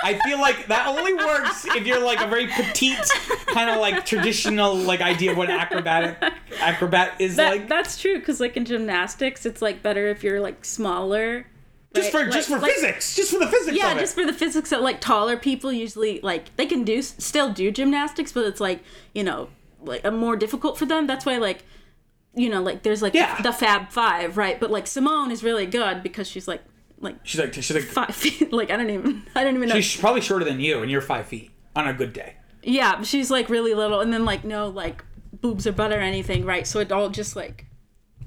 I 0.03 0.19
feel 0.19 0.39
like 0.39 0.67
that 0.67 0.87
only 0.87 1.13
works 1.13 1.65
if 1.65 1.85
you're 1.85 2.03
like 2.03 2.21
a 2.21 2.27
very 2.27 2.47
petite, 2.47 2.97
kind 3.47 3.69
of 3.69 3.79
like 3.79 4.05
traditional 4.05 4.75
like 4.75 5.01
idea 5.01 5.31
of 5.31 5.37
what 5.37 5.49
acrobatic 5.49 6.17
acrobat 6.59 7.19
is 7.19 7.35
That, 7.35 7.51
like. 7.51 7.67
that's 7.67 7.99
true 7.99 8.17
because 8.19 8.39
like 8.39 8.55
in 8.57 8.65
gymnastics, 8.65 9.45
it's 9.45 9.61
like 9.61 9.81
better 9.83 10.07
if 10.07 10.23
you're 10.23 10.39
like 10.39 10.63
smaller. 10.65 11.45
just 11.93 12.13
right? 12.13 12.25
for 12.25 12.31
just 12.31 12.47
for 12.47 12.53
Like- 12.55 12.63
like- 12.63 12.71
physics, 12.73 13.15
just 13.15 13.31
for 13.33 13.39
the 13.39 13.47
physics. 13.47 13.77
Yeah, 13.77 13.93
just 13.99 14.15
for 14.15 14.25
the 14.25 14.33
physics 14.33 14.69
that 14.69 14.81
like 14.81 15.01
taller 15.01 15.37
people 15.37 15.71
usually 15.73 16.19
like 16.21 16.55
they 16.55 16.65
can 16.65 16.83
do 16.83 17.01
still 17.01 17.51
do 17.51 17.71
gymnastics, 17.71 18.31
but 18.31 18.45
it's 18.45 18.61
like 18.61 18.81
you 19.13 19.23
know 19.23 19.49
like 19.83 20.03
a 20.05 20.11
more 20.11 20.35
difficult 20.35 20.77
for 20.77 20.85
them. 20.85 21.05
That's 21.07 21.25
why 21.25 21.37
like 21.37 21.63
you 22.33 22.49
know 22.49 22.61
like 22.61 22.83
there's 22.83 23.01
like 23.01 23.13
Yeah. 23.13 23.41
the 23.41 23.51
Fab 23.51 23.89
Five, 23.91 24.37
right? 24.37 24.59
But 24.59 24.71
like 24.71 24.87
Simone 24.87 25.31
is 25.31 25.43
really 25.43 25.65
good 25.65 26.01
because 26.01 26.27
she's 26.29 26.47
like 26.47 26.61
like 27.01 27.17
she's 27.23 27.39
like 27.41 27.53
she's 27.53 27.71
like 27.73 27.83
five 27.83 28.15
feet. 28.15 28.53
Like 28.53 28.71
I 28.71 28.77
don't 28.77 28.89
even 28.89 29.23
I 29.35 29.43
don't 29.43 29.55
even 29.55 29.69
know. 29.69 29.79
she's 29.81 29.99
probably 29.99 30.21
shorter 30.21 30.45
than 30.45 30.59
you, 30.59 30.81
and 30.81 30.89
you're 30.89 31.01
five 31.01 31.27
feet 31.27 31.51
on 31.75 31.87
a 31.87 31.93
good 31.93 32.13
day. 32.13 32.35
Yeah, 32.63 33.01
she's 33.01 33.29
like 33.31 33.49
really 33.49 33.73
little, 33.73 33.99
and 34.01 34.13
then 34.13 34.23
like 34.25 34.43
no 34.45 34.67
like 34.67 35.03
boobs 35.41 35.65
or 35.67 35.71
butt 35.71 35.91
or 35.91 35.99
anything, 35.99 36.45
right? 36.45 36.65
So 36.67 36.79
it 36.79 36.91
all 36.91 37.09
just 37.09 37.35
like 37.35 37.65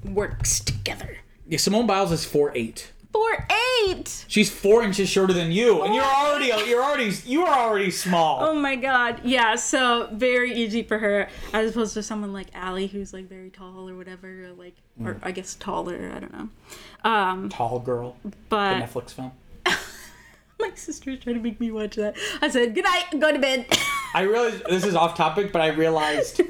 works 0.03 0.59
together. 0.59 1.17
Yeah, 1.47 1.57
Simone 1.57 1.87
Biles 1.87 2.11
is 2.11 2.25
four 2.25 2.51
eight. 2.55 2.91
Four 3.13 3.47
eight. 3.87 4.25
She's 4.27 4.51
four 4.51 4.83
inches 4.83 5.07
shorter 5.07 5.31
than 5.31 5.49
you, 5.49 5.83
and 5.83 5.95
you're 5.95 6.03
already 6.03 6.47
you're 6.69 6.83
already 6.83 7.13
you 7.25 7.45
are 7.45 7.69
already 7.69 7.89
small. 7.91 8.43
Oh 8.43 8.53
my 8.53 8.75
god. 8.75 9.21
Yeah, 9.23 9.55
so 9.55 10.09
very 10.11 10.53
easy 10.53 10.83
for 10.83 10.97
her 10.99 11.29
as 11.53 11.71
opposed 11.71 11.93
to 11.93 12.03
someone 12.03 12.33
like 12.33 12.47
Allie 12.53 12.87
who's 12.87 13.13
like 13.13 13.29
very 13.29 13.51
tall 13.51 13.87
or 13.89 13.95
whatever, 13.95 14.45
or 14.45 14.51
like 14.53 14.75
Mm. 14.99 15.07
or 15.07 15.19
I 15.23 15.31
guess 15.31 15.55
taller, 15.55 16.11
I 16.15 16.19
don't 16.21 16.31
know. 16.31 16.47
Um 17.05 17.49
Tall 17.49 17.79
girl, 17.79 18.17
but 18.49 18.79
the 18.79 18.85
Netflix 18.85 19.11
film. 19.11 19.31
my 20.59 20.71
sister's 20.75 21.19
trying 21.19 21.35
to 21.35 21.41
make 21.41 21.59
me 21.59 21.71
watch 21.71 21.95
that. 21.95 22.17
I 22.41 22.49
said, 22.49 22.73
"Good 22.75 22.83
night, 22.85 23.05
go 23.19 23.31
to 23.31 23.39
bed." 23.39 23.65
I 24.13 24.21
realized 24.21 24.65
this 24.65 24.85
is 24.85 24.95
off 24.95 25.15
topic, 25.15 25.51
but 25.51 25.61
I 25.61 25.67
realized 25.67 26.41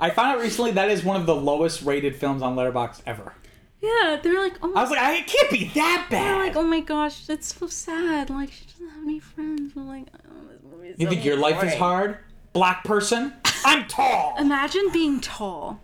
I 0.00 0.10
found 0.10 0.36
out 0.36 0.40
recently 0.42 0.72
that 0.72 0.90
is 0.90 1.02
one 1.02 1.16
of 1.20 1.26
the 1.26 1.34
lowest 1.34 1.82
rated 1.82 2.14
films 2.16 2.42
on 2.42 2.54
Letterboxd 2.54 3.02
ever. 3.06 3.32
yeah, 3.80 4.18
they're 4.22 4.40
like, 4.40 4.54
"Oh 4.62 4.72
I 4.74 4.82
was 4.82 4.90
like, 4.90 5.00
I 5.00 5.16
it 5.16 5.26
can't 5.26 5.50
be 5.50 5.64
that 5.74 6.06
they're 6.10 6.20
bad. 6.20 6.46
like, 6.48 6.56
"Oh 6.56 6.62
my 6.62 6.80
gosh, 6.80 7.26
that's 7.26 7.54
so 7.54 7.66
sad." 7.66 8.30
Like 8.30 8.52
she 8.52 8.66
doesn't 8.66 8.88
have 8.90 9.02
any 9.02 9.18
friends. 9.20 9.72
I'm 9.76 9.88
like, 9.88 10.06
"Oh, 10.30 10.46
this 10.48 10.60
movie 10.62 10.88
is 10.88 10.98
you 11.00 11.06
so 11.06 11.10
think 11.10 11.24
your 11.24 11.36
life 11.36 11.62
is 11.64 11.74
hard? 11.74 12.18
Black 12.52 12.84
person? 12.84 13.32
I'm 13.66 13.88
tall. 13.88 14.36
Imagine 14.38 14.90
being 14.92 15.20
tall. 15.20 15.80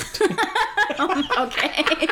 okay. 1.00 1.84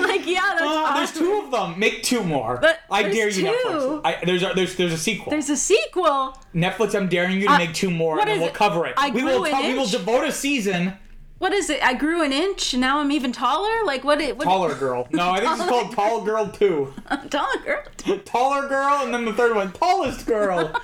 like 0.00 0.26
yeah, 0.26 0.54
that's 0.54 0.62
Oh, 0.62 0.92
there's 0.96 1.12
two 1.12 1.40
of 1.44 1.50
them. 1.50 1.78
Make 1.78 2.02
two 2.02 2.22
more. 2.22 2.58
But 2.60 2.80
I 2.90 3.02
dare 3.04 3.28
you, 3.28 3.42
two. 3.42 3.48
Netflix. 3.48 4.00
I, 4.04 4.24
there's 4.24 4.42
a, 4.42 4.52
there's 4.54 4.76
there's 4.76 4.92
a 4.92 4.98
sequel. 4.98 5.30
There's 5.30 5.50
a 5.50 5.56
sequel. 5.56 6.36
Netflix, 6.54 6.94
I'm 6.94 7.08
daring 7.08 7.40
you 7.40 7.46
to 7.48 7.52
Uh, 7.54 7.58
make 7.58 7.74
two 7.74 7.90
more, 7.90 8.18
and 8.20 8.28
then 8.28 8.38
we'll 8.40 8.48
it? 8.48 8.54
cover 8.54 8.86
it. 8.86 8.94
I 8.96 9.10
we 9.10 9.22
will. 9.24 9.44
ta- 9.44 9.60
we 9.62 9.74
will 9.74 9.86
devote 9.86 10.24
a 10.24 10.32
season. 10.32 10.94
What 11.38 11.52
is 11.52 11.68
it? 11.68 11.82
I 11.84 11.94
grew 11.94 12.22
an 12.22 12.32
inch. 12.32 12.72
and 12.74 12.80
Now 12.80 13.00
I'm 13.00 13.10
even 13.12 13.32
taller. 13.32 13.84
Like 13.84 14.04
what? 14.04 14.20
It, 14.20 14.36
what 14.38 14.44
Taller 14.44 14.74
girl. 14.78 15.08
No, 15.10 15.30
I 15.30 15.40
think 15.40 15.52
it's 15.58 15.68
called 15.68 15.92
Tall 15.92 16.22
Girl 16.22 16.46
Two. 16.48 16.92
taller 17.30 17.58
girl. 17.64 17.82
Taller 18.24 18.68
girl, 18.68 19.00
and 19.04 19.12
then 19.12 19.24
the 19.24 19.32
third 19.32 19.54
one, 19.54 19.72
tallest 19.72 20.26
girl. 20.26 20.74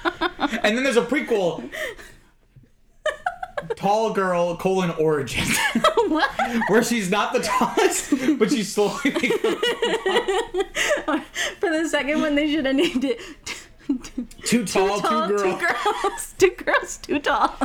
and 0.63 0.77
then 0.77 0.83
there's 0.85 0.97
a 0.97 1.03
prequel. 1.03 1.69
Tall 3.77 4.13
girl 4.13 4.57
colon 4.57 4.91
origin, 4.99 5.45
what? 6.09 6.31
where 6.69 6.83
she's 6.83 7.11
not 7.11 7.33
the 7.33 7.41
tallest, 7.41 8.11
but 8.39 8.51
she's 8.51 8.73
slowly 8.73 9.11
becoming 9.11 9.57
For 11.61 11.71
the 11.71 11.87
second 11.89 12.21
one, 12.21 12.35
they 12.35 12.53
should 12.53 12.67
have 12.67 12.77
named 12.77 13.05
it. 13.05 13.21
too 14.45 14.65
tall, 14.65 15.01
tall, 15.01 15.29
two 15.29 15.37
girl, 15.37 15.59
two 15.59 15.67
girls, 15.67 16.35
two 16.39 16.51
girls, 16.51 16.97
too 16.99 17.19
tall. 17.21 17.57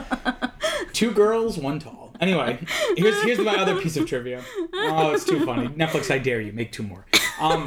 two 0.93 1.11
girls, 1.11 1.57
one 1.57 1.79
tall. 1.79 2.13
Anyway, 2.21 2.59
here's 2.95 3.21
here's 3.23 3.39
my 3.39 3.55
other 3.55 3.79
piece 3.81 3.97
of 3.97 4.07
trivia. 4.07 4.43
Oh, 4.73 5.11
it's 5.13 5.25
too 5.25 5.45
funny. 5.45 5.67
Netflix, 5.69 6.09
I 6.09 6.17
dare 6.17 6.39
you, 6.39 6.53
make 6.53 6.71
two 6.71 6.83
more. 6.83 7.05
Um, 7.39 7.65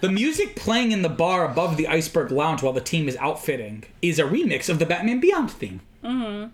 the 0.00 0.08
music 0.10 0.56
playing 0.56 0.92
in 0.92 1.02
the 1.02 1.08
bar 1.10 1.44
above 1.50 1.76
the 1.76 1.86
Iceberg 1.88 2.30
Lounge 2.30 2.62
while 2.62 2.72
the 2.72 2.80
team 2.80 3.06
is 3.08 3.16
outfitting 3.16 3.84
is 4.00 4.18
a 4.18 4.24
remix 4.24 4.68
of 4.70 4.78
the 4.78 4.86
Batman 4.86 5.20
Beyond 5.20 5.50
theme. 5.50 5.80
Mm-hmm. 6.02 6.50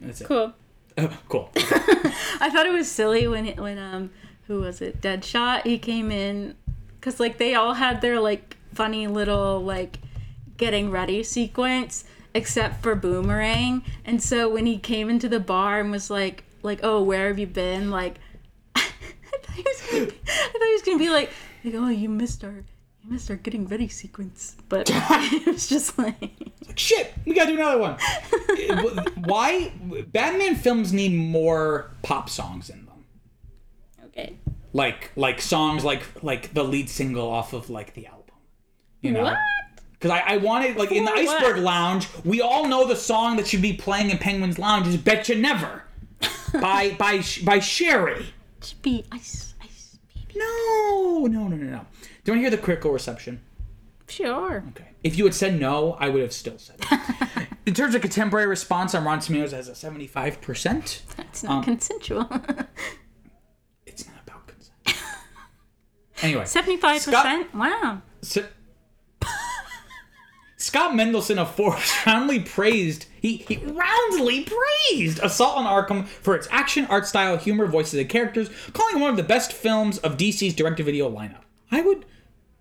That's 0.00 0.20
it. 0.20 0.26
Cool. 0.26 0.52
Oh, 0.98 1.18
cool. 1.28 1.50
I 1.56 2.50
thought 2.52 2.66
it 2.66 2.72
was 2.72 2.90
silly 2.90 3.26
when 3.26 3.46
it, 3.46 3.58
when 3.58 3.78
um 3.78 4.10
who 4.46 4.60
was 4.60 4.80
it 4.80 5.00
Deadshot 5.00 5.64
he 5.64 5.78
came 5.78 6.10
in 6.10 6.56
because 6.98 7.20
like 7.20 7.38
they 7.38 7.54
all 7.54 7.74
had 7.74 8.00
their 8.00 8.20
like 8.20 8.56
funny 8.74 9.06
little 9.06 9.62
like 9.62 9.98
getting 10.56 10.90
ready 10.90 11.22
sequence 11.22 12.04
except 12.34 12.82
for 12.82 12.94
Boomerang 12.94 13.82
and 14.04 14.22
so 14.22 14.48
when 14.48 14.66
he 14.66 14.78
came 14.78 15.08
into 15.08 15.28
the 15.28 15.40
bar 15.40 15.80
and 15.80 15.90
was 15.90 16.10
like 16.10 16.44
like 16.62 16.80
oh 16.82 17.02
where 17.02 17.28
have 17.28 17.38
you 17.38 17.46
been 17.46 17.90
like 17.90 18.16
I 18.74 18.82
thought 18.82 19.54
he 19.54 19.62
was 19.62 19.80
gonna 19.90 20.06
be, 20.06 20.12
I 20.26 20.52
thought 20.52 20.62
he 20.62 20.72
was 20.72 20.82
gonna 20.82 20.98
be 20.98 21.10
like 21.10 21.30
like 21.64 21.74
oh 21.74 21.88
you 21.88 22.08
missed 22.08 22.44
our 22.44 22.64
missed 23.10 23.30
our 23.30 23.36
getting 23.36 23.66
ready 23.66 23.88
sequence 23.88 24.56
but 24.68 24.88
it 24.92 25.46
was 25.46 25.68
just 25.68 25.98
like 25.98 26.30
Shit, 26.76 27.12
we 27.26 27.34
gotta 27.34 27.50
do 27.50 27.56
another 27.56 27.78
one. 27.78 27.96
Why? 29.24 29.72
Batman 30.12 30.54
films 30.54 30.92
need 30.92 31.14
more 31.14 31.90
pop 32.02 32.30
songs 32.30 32.70
in 32.70 32.86
them. 32.86 33.04
okay 34.06 34.38
Like, 34.72 35.10
like 35.16 35.40
songs 35.40 35.84
like 35.84 36.02
like 36.22 36.54
the 36.54 36.62
lead 36.62 36.88
single 36.88 37.28
off 37.28 37.52
of 37.52 37.70
like 37.70 37.94
the 37.94 38.06
album. 38.06 38.36
You 39.00 39.12
know. 39.12 39.24
what 39.24 39.36
Because 39.92 40.10
I, 40.10 40.20
I 40.20 40.36
wanted 40.38 40.76
like 40.76 40.92
in 40.92 41.04
the 41.04 41.12
Iceberg 41.12 41.56
what? 41.56 41.64
Lounge, 41.64 42.08
we 42.24 42.40
all 42.40 42.66
know 42.68 42.86
the 42.86 42.96
song 42.96 43.36
that 43.36 43.46
should 43.48 43.62
be 43.62 43.72
playing 43.72 44.10
in 44.10 44.18
Penguin's 44.18 44.58
Lounge 44.58 44.86
is 44.86 44.96
"Bet 44.96 45.28
You 45.28 45.34
Never" 45.34 45.82
by 46.52 46.94
by 46.98 47.22
by 47.44 47.58
Sherry. 47.58 48.26
should 48.62 48.80
be 48.80 49.04
ice 49.10 49.54
ice 49.62 49.98
baby 50.14 50.38
No, 50.38 51.26
no, 51.26 51.48
no, 51.48 51.56
no, 51.56 51.70
no. 51.70 51.86
Do 52.24 52.32
you 52.32 52.34
want 52.34 52.38
to 52.38 52.40
hear 52.40 52.50
the 52.50 52.58
critical 52.58 52.90
reception? 52.92 53.40
sure 54.08 54.64
Okay. 54.70 54.88
If 55.04 55.16
you 55.16 55.24
had 55.24 55.34
said 55.34 55.58
no, 55.60 55.92
I 56.00 56.08
would 56.08 56.20
have 56.20 56.32
still 56.32 56.58
said 56.58 56.76
it. 56.80 57.48
in 57.66 57.74
terms 57.74 57.94
of 57.94 58.00
contemporary 58.02 58.46
response 58.48 58.94
on 58.94 59.04
Rotten 59.04 59.20
Tomatoes, 59.20 59.52
it 59.52 59.56
has 59.56 59.68
a 59.68 59.74
seventy-five 59.74 60.40
percent. 60.40 61.02
it's 61.18 61.44
Um, 61.44 61.48
not 61.56 61.64
consensual. 61.64 62.28
It's 63.86 64.06
not 64.06 64.16
about 64.26 64.46
consent. 64.46 64.96
Anyway, 66.22 66.44
Seventy-five 66.44 67.04
percent. 67.04 67.54
Wow. 67.54 68.02
So- 68.22 68.44
Scott 70.56 70.92
Mendelson 70.92 71.38
of 71.38 71.54
Forbes 71.54 71.90
roundly 72.06 72.40
praised 72.40 73.06
he, 73.22 73.38
he 73.38 73.56
roundly 73.64 74.44
praised 74.44 75.18
Assault 75.20 75.56
on 75.56 75.64
Arkham 75.64 76.06
for 76.06 76.34
its 76.36 76.46
action, 76.50 76.84
art 76.86 77.06
style, 77.06 77.36
humor, 77.38 77.66
voices, 77.66 77.98
and 77.98 78.08
characters, 78.10 78.50
calling 78.74 78.96
it 78.96 79.00
one 79.00 79.10
of 79.10 79.16
the 79.16 79.22
best 79.22 79.52
films 79.54 79.96
of 79.98 80.16
DC's 80.18 80.54
direct-to-video 80.54 81.10
lineup. 81.10 81.42
I 81.70 81.80
would, 81.80 82.04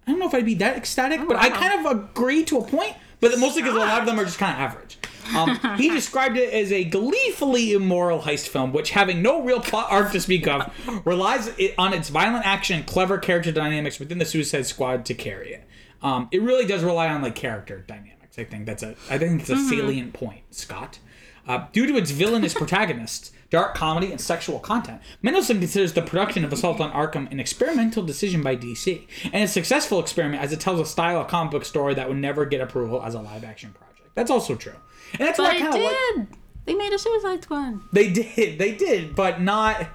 I 0.07 0.11
don't 0.11 0.19
know 0.19 0.27
if 0.27 0.33
I'd 0.33 0.45
be 0.45 0.55
that 0.55 0.77
ecstatic, 0.77 1.27
but 1.27 1.37
I 1.37 1.49
kind 1.49 1.85
of 1.85 1.91
agree 1.91 2.43
to 2.45 2.57
a 2.57 2.63
point. 2.63 2.95
But 3.21 3.37
mostly 3.37 3.61
because 3.61 3.75
a 3.75 3.79
lot 3.79 3.99
of 3.99 4.05
them 4.05 4.17
are 4.19 4.23
just 4.23 4.39
kind 4.39 4.53
of 4.53 4.59
average. 4.59 4.97
Um, 5.35 5.77
he 5.77 5.89
described 5.93 6.37
it 6.37 6.53
as 6.53 6.71
a 6.71 6.85
gleefully 6.85 7.73
immoral 7.73 8.21
heist 8.21 8.47
film, 8.47 8.71
which, 8.71 8.91
having 8.91 9.21
no 9.21 9.43
real 9.43 9.59
plot 9.59 9.87
arc 9.91 10.13
to 10.13 10.21
speak 10.21 10.47
of, 10.47 10.71
relies 11.05 11.49
on 11.77 11.93
its 11.93 12.09
violent 12.09 12.45
action 12.45 12.77
and 12.77 12.87
clever 12.87 13.17
character 13.17 13.51
dynamics 13.51 13.99
within 13.99 14.19
the 14.19 14.25
Suicide 14.25 14.65
Squad 14.65 15.05
to 15.05 15.13
carry 15.13 15.53
it. 15.53 15.65
Um, 16.01 16.29
it 16.31 16.41
really 16.41 16.65
does 16.65 16.83
rely 16.83 17.09
on 17.09 17.21
like 17.21 17.35
character 17.35 17.83
dynamics. 17.85 18.39
I 18.39 18.45
think 18.45 18.65
that's 18.65 18.83
a 18.83 18.95
I 19.09 19.17
think 19.17 19.41
it's 19.41 19.49
a 19.49 19.57
salient 19.57 20.13
point, 20.13 20.43
Scott. 20.51 20.99
Uh, 21.45 21.65
due 21.73 21.87
to 21.87 21.97
its 21.97 22.11
villainous 22.11 22.53
protagonists, 22.57 23.31
dark 23.49 23.75
comedy, 23.75 24.11
and 24.11 24.21
sexual 24.21 24.59
content, 24.59 25.01
Mendelson 25.23 25.59
considers 25.59 25.93
the 25.93 26.01
production 26.01 26.45
of 26.45 26.53
Assault 26.53 26.79
on 26.79 26.91
Arkham 26.91 27.31
an 27.31 27.39
experimental 27.39 28.03
decision 28.03 28.41
by 28.41 28.55
DC, 28.55 29.07
and 29.31 29.43
a 29.43 29.47
successful 29.47 29.99
experiment 29.99 30.41
as 30.41 30.53
it 30.53 30.59
tells 30.59 30.79
a 30.79 30.85
style 30.85 31.21
of 31.21 31.27
comic 31.27 31.51
book 31.51 31.65
story 31.65 31.93
that 31.95 32.07
would 32.07 32.17
never 32.17 32.45
get 32.45 32.61
approval 32.61 33.01
as 33.03 33.13
a 33.13 33.19
live 33.19 33.43
action 33.43 33.73
project. 33.73 34.15
That's 34.15 34.31
also 34.31 34.55
true. 34.55 34.75
And 35.13 35.27
that's 35.27 35.37
But 35.37 35.55
it 35.55 35.65
of 35.65 35.73
like. 35.73 35.95
did. 36.15 36.27
They 36.65 36.75
made 36.75 36.93
a 36.93 36.99
Suicide 36.99 37.43
Squad. 37.43 37.79
They 37.91 38.11
did, 38.11 38.59
they 38.59 38.75
did, 38.75 39.15
but 39.15 39.41
not. 39.41 39.87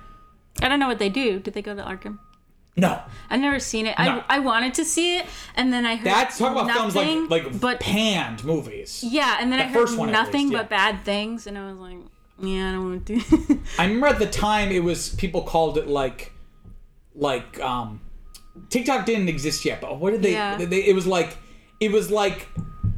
I 0.60 0.68
don't 0.68 0.80
know 0.80 0.88
what 0.88 0.98
they 0.98 1.08
do. 1.08 1.38
Did 1.38 1.54
they 1.54 1.62
go 1.62 1.74
to 1.74 1.82
Arkham? 1.82 2.18
No, 2.76 3.00
I've 3.30 3.40
never 3.40 3.60
seen 3.60 3.86
it. 3.86 3.94
No. 3.96 4.24
I, 4.28 4.36
I 4.36 4.38
wanted 4.40 4.74
to 4.74 4.84
see 4.84 5.18
it, 5.18 5.26
and 5.54 5.72
then 5.72 5.86
I 5.86 5.94
heard 5.94 6.06
that's 6.06 6.38
talk 6.38 6.50
about 6.50 6.68
films 6.68 6.94
nothing 6.96 7.28
like 7.28 7.44
like 7.44 7.60
but 7.60 7.78
panned 7.78 8.42
movies. 8.44 9.04
yeah, 9.06 9.36
and 9.38 9.52
then 9.52 9.60
I 9.60 9.64
heard 9.64 9.74
first 9.74 9.96
one 9.96 10.08
at 10.08 10.12
nothing 10.12 10.48
least, 10.48 10.52
yeah. 10.54 10.58
but 10.58 10.70
bad 10.70 11.04
things, 11.04 11.46
and 11.46 11.56
I 11.56 11.70
was 11.70 11.78
like, 11.78 11.98
yeah, 12.40 12.68
I 12.70 12.72
don't 12.72 12.84
want 12.90 13.06
to 13.06 13.16
do. 13.16 13.60
I 13.78 13.84
remember 13.84 14.06
at 14.08 14.18
the 14.18 14.26
time 14.26 14.70
it 14.72 14.82
was 14.82 15.10
people 15.16 15.42
called 15.42 15.78
it 15.78 15.86
like 15.88 16.32
like 17.14 17.60
um 17.60 18.00
TikTok 18.70 19.06
didn't 19.06 19.28
exist 19.28 19.64
yet, 19.64 19.80
but 19.80 19.98
what 19.98 20.10
did 20.12 20.22
they, 20.22 20.32
Yeah. 20.32 20.56
they 20.56 20.84
it 20.84 20.94
was 20.94 21.06
like 21.06 21.36
it 21.80 21.90
was 21.92 22.10
like 22.10 22.48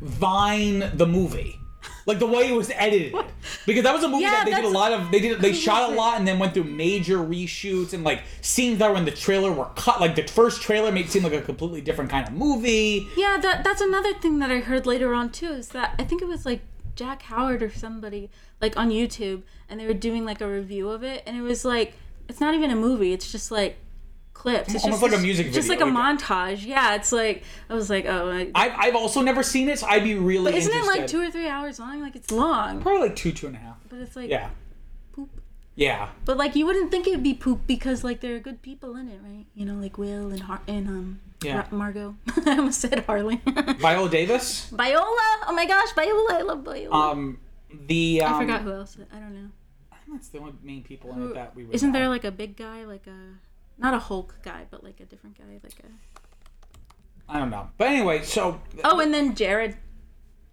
Vine 0.00 0.90
the 0.94 1.06
movie. 1.06 1.58
Like 2.04 2.20
the 2.20 2.26
way 2.26 2.48
it 2.48 2.54
was 2.54 2.70
edited, 2.70 3.14
because 3.66 3.82
that 3.82 3.92
was 3.92 4.04
a 4.04 4.08
movie 4.08 4.22
Yeah, 4.22 4.30
that 4.30 4.44
they 4.44 4.54
did 4.54 4.64
a 4.64 4.68
lot 4.68 4.92
of. 4.92 5.10
They 5.10 5.18
did 5.18 5.40
they 5.40 5.52
shot 5.52 5.90
a 5.90 5.94
lot 5.94 6.18
and 6.18 6.26
then 6.26 6.38
went 6.38 6.54
through 6.54 6.64
major 6.64 7.18
reshoots 7.18 7.92
and 7.94 8.04
like 8.04 8.22
scenes 8.42 8.78
that 8.78 8.88
were 8.90 8.96
in 8.96 9.04
the 9.04 9.10
trailer 9.10 9.50
were 9.50 9.68
cut. 9.74 10.00
Like 10.00 10.14
the 10.14 10.22
first 10.22 10.62
trailer 10.62 10.92
made 10.92 11.06
it 11.06 11.10
seem 11.10 11.24
like 11.24 11.32
a 11.32 11.42
completely 11.42 11.80
different 11.80 12.08
kind 12.10 12.26
of 12.28 12.32
movie. 12.34 13.08
Yeah, 13.16 13.38
that 13.42 13.64
that's 13.64 13.80
another 13.80 14.14
thing 14.14 14.38
that 14.38 14.52
I 14.52 14.60
heard 14.60 14.86
later 14.86 15.14
on 15.14 15.30
too. 15.30 15.48
Is 15.50 15.70
that 15.70 15.96
I 15.98 16.04
think 16.04 16.22
it 16.22 16.28
was 16.28 16.46
like 16.46 16.60
Jack 16.96 17.22
Howard 17.22 17.62
or 17.62 17.70
somebody 17.70 18.30
like 18.60 18.76
on 18.76 18.90
YouTube, 18.90 19.42
and 19.68 19.78
they 19.78 19.86
were 19.86 19.94
doing 19.94 20.24
like 20.24 20.40
a 20.40 20.48
review 20.48 20.90
of 20.90 21.02
it, 21.04 21.22
and 21.26 21.36
it 21.36 21.42
was 21.42 21.64
like 21.64 21.94
it's 22.28 22.40
not 22.40 22.54
even 22.54 22.70
a 22.70 22.76
movie. 22.76 23.12
It's 23.12 23.30
just 23.30 23.50
like 23.50 23.76
clips. 24.32 24.74
It's 24.74 24.84
Almost 24.84 25.02
just 25.02 25.12
like 25.12 25.20
a 25.20 25.22
music 25.22 25.46
video. 25.46 25.58
Just 25.58 25.68
like 25.68 25.80
a 25.80 25.84
like 25.84 26.18
montage. 26.18 26.64
Yeah, 26.66 26.94
it's 26.94 27.12
like 27.12 27.44
I 27.70 27.74
was 27.74 27.88
like, 27.88 28.06
oh. 28.06 28.30
I, 28.30 28.50
I've, 28.54 28.72
I've 28.76 28.96
also 28.96 29.22
never 29.22 29.42
seen 29.42 29.68
it, 29.68 29.78
so 29.78 29.86
I'd 29.86 30.04
be 30.04 30.14
really. 30.14 30.52
but 30.52 30.58
isn't 30.58 30.74
it 30.74 30.86
like 30.86 31.06
two 31.06 31.20
or 31.20 31.30
three 31.30 31.48
hours 31.48 31.78
long? 31.78 32.00
Like 32.00 32.16
it's 32.16 32.30
long, 32.30 32.80
Probably 32.82 33.08
like 33.08 33.16
two, 33.16 33.32
two 33.32 33.46
and 33.46 33.56
a 33.56 33.58
half. 33.60 33.76
but 33.88 33.98
it's 34.00 34.16
like 34.16 34.30
Yeah. 34.30 34.50
Yeah. 35.76 36.08
But 36.24 36.36
like 36.36 36.56
you 36.56 36.66
wouldn't 36.66 36.90
think 36.90 37.06
it 37.06 37.10
would 37.12 37.22
be 37.22 37.34
poop 37.34 37.60
because 37.66 38.02
like 38.02 38.20
there 38.20 38.34
are 38.34 38.40
good 38.40 38.60
people 38.62 38.96
in 38.96 39.08
it, 39.08 39.20
right? 39.22 39.46
You 39.54 39.64
know, 39.66 39.74
like 39.74 39.96
Will 39.98 40.30
and 40.30 40.40
Har- 40.42 40.62
and 40.66 40.88
um 40.88 41.20
Yeah. 41.42 41.58
Ra- 41.58 41.66
Margot. 41.70 42.16
I 42.46 42.56
almost 42.58 42.80
said 42.80 43.04
Harley. 43.06 43.40
Viola 43.78 44.08
Davis. 44.08 44.70
Viola. 44.70 45.28
Oh 45.46 45.52
my 45.54 45.66
gosh, 45.66 45.92
Viola! 45.94 46.34
I 46.34 46.42
love 46.42 46.64
Viola. 46.64 47.10
Um, 47.12 47.38
the 47.86 48.22
um, 48.22 48.34
I 48.34 48.38
forgot 48.40 48.62
who 48.62 48.72
else. 48.72 48.96
I 49.12 49.18
don't 49.18 49.34
know. 49.34 49.50
I 49.92 49.96
think 50.04 50.16
that's 50.18 50.28
the 50.28 50.38
only 50.38 50.54
main 50.62 50.82
people 50.82 51.12
in 51.12 51.30
it 51.30 51.34
that 51.34 51.54
we. 51.54 51.64
Would 51.64 51.74
Isn't 51.74 51.92
know. 51.92 51.98
there 51.98 52.08
like 52.08 52.24
a 52.24 52.32
big 52.32 52.56
guy, 52.56 52.84
like 52.84 53.06
a 53.06 53.36
not 53.78 53.92
a 53.94 53.98
Hulk 53.98 54.36
guy, 54.42 54.64
but 54.70 54.82
like 54.82 54.98
a 55.00 55.04
different 55.04 55.36
guy, 55.36 55.44
like 55.62 55.78
a 55.80 55.88
I 57.28 57.38
don't 57.40 57.50
know, 57.50 57.68
but 57.76 57.88
anyway, 57.88 58.22
so 58.22 58.60
oh, 58.84 59.00
and 59.00 59.12
then 59.12 59.34
Jared. 59.34 59.76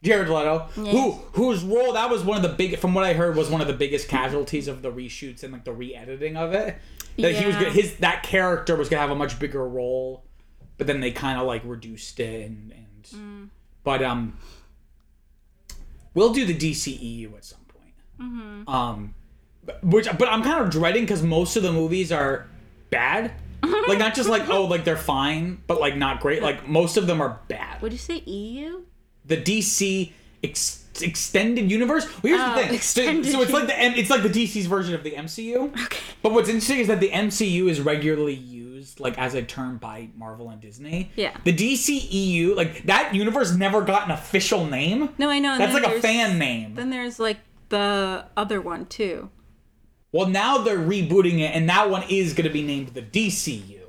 Jared 0.04 0.28
Leto, 0.30 0.60
who 0.76 1.12
whose 1.34 1.64
role 1.64 1.94
that 1.94 2.10
was 2.10 2.24
one 2.24 2.36
of 2.38 2.44
the 2.44 2.50
big, 2.56 2.78
from 2.78 2.94
what 2.94 3.06
I 3.06 3.14
heard, 3.14 3.36
was 3.36 3.50
one 3.50 3.62
of 3.62 3.68
the 3.68 3.74
biggest 3.74 4.08
casualties 4.10 4.68
of 4.68 4.82
the 4.82 4.92
reshoots 4.92 5.44
and 5.44 5.52
like 5.54 5.64
the 5.64 5.72
re-editing 5.72 6.36
of 6.38 6.54
it. 6.54 6.78
That 7.18 7.36
he 7.36 7.46
was 7.46 7.56
Yeah. 7.56 7.62
gonna, 7.64 7.74
his 7.74 7.96
that 7.98 8.22
character 8.24 8.76
was 8.76 8.90
gonna 8.90 9.02
have 9.02 9.12
a 9.12 9.16
much 9.16 9.40
bigger 9.40 9.66
role, 9.68 10.24
but 10.78 10.88
then 10.88 11.00
they 11.00 11.12
kind 11.12 11.40
of 11.40 11.48
like 11.48 11.62
reduced 11.66 12.20
it 12.20 12.46
and, 12.48 12.72
and 12.72 12.80
Mm. 13.16 13.50
but 13.84 14.02
um, 14.02 14.38
we'll 16.14 16.34
do 16.34 16.46
the 16.46 16.54
DCEU 16.54 17.36
at 17.36 17.46
some 17.46 17.60
point. 17.68 17.94
Mm-hmm. 18.22 18.70
Um, 18.70 19.14
but- 19.66 19.84
which 19.84 20.08
but 20.18 20.28
I'm 20.28 20.44
kind 20.44 20.64
of 20.64 20.70
dreading 20.70 21.04
because 21.04 21.22
most 21.24 21.56
of 21.56 21.64
the 21.64 21.72
movies 21.72 22.12
are 22.12 22.48
bad. 22.90 23.32
like 23.88 23.98
not 24.00 24.14
just 24.14 24.28
like 24.30 24.50
oh 24.50 24.66
like 24.66 24.84
they're 24.84 24.98
fine, 24.98 25.62
but 25.68 25.80
like 25.80 25.96
not 25.96 26.20
great. 26.20 26.42
Like 26.44 26.68
most 26.68 26.98
of 26.98 27.08
them 27.08 27.22
are 27.22 27.40
bad 27.48 27.82
Would 27.82 27.92
you 27.94 27.98
say, 27.98 28.18
EU? 28.20 28.82
The 29.26 29.38
DC 29.38 30.12
ex- 30.44 30.84
extended 31.02 31.72
universe. 31.72 32.06
Well, 32.06 32.34
here's 32.34 32.42
Oh, 32.42 32.50
the 32.50 32.62
thing. 32.62 32.68
So, 32.70 32.76
extended 32.76 33.32
so 33.32 33.42
it's 33.42 33.52
like 33.52 33.68
the 33.68 34.00
it's 34.00 34.10
like 34.10 34.24
the 34.24 34.30
DC's 34.30 34.68
version 34.68 34.94
of 34.96 35.04
the 35.04 35.12
MCU. 35.12 35.72
Okay. 35.86 36.00
But 36.22 36.34
what's 36.34 36.50
interesting 36.50 36.80
is 36.80 36.88
that 36.88 37.00
the 37.00 37.10
MCU 37.10 37.68
is 37.70 37.82
regularly 37.82 38.34
used 38.34 39.00
like 39.00 39.18
as 39.18 39.34
a 39.34 39.42
term 39.42 39.78
by 39.78 40.10
Marvel 40.16 40.50
and 40.50 40.62
Disney. 40.62 41.12
Yeah. 41.16 41.36
The 41.46 41.54
DCEU, 41.54 42.56
like 42.56 42.84
that 42.84 43.16
universe, 43.16 43.56
never 43.56 43.82
got 43.82 44.06
an 44.06 44.12
official 44.12 44.66
name. 44.66 45.10
No, 45.18 45.30
I 45.30 45.40
know. 45.40 45.58
That's 45.58 45.74
like 45.74 45.86
a 45.86 46.00
fan 46.02 46.38
name. 46.38 46.76
Then 46.76 46.90
there's 46.90 47.20
like 47.20 47.38
the 47.70 48.26
other 48.38 48.62
one 48.62 48.86
too. 48.86 49.30
Well, 50.12 50.28
now 50.28 50.60
they're 50.60 50.78
rebooting 50.78 51.40
it, 51.40 51.56
and 51.56 51.68
that 51.70 51.90
one 51.90 52.04
is 52.08 52.34
going 52.34 52.48
to 52.48 52.54
be 52.54 52.62
named 52.62 52.90
the 52.90 53.02
DCU. 53.02 53.80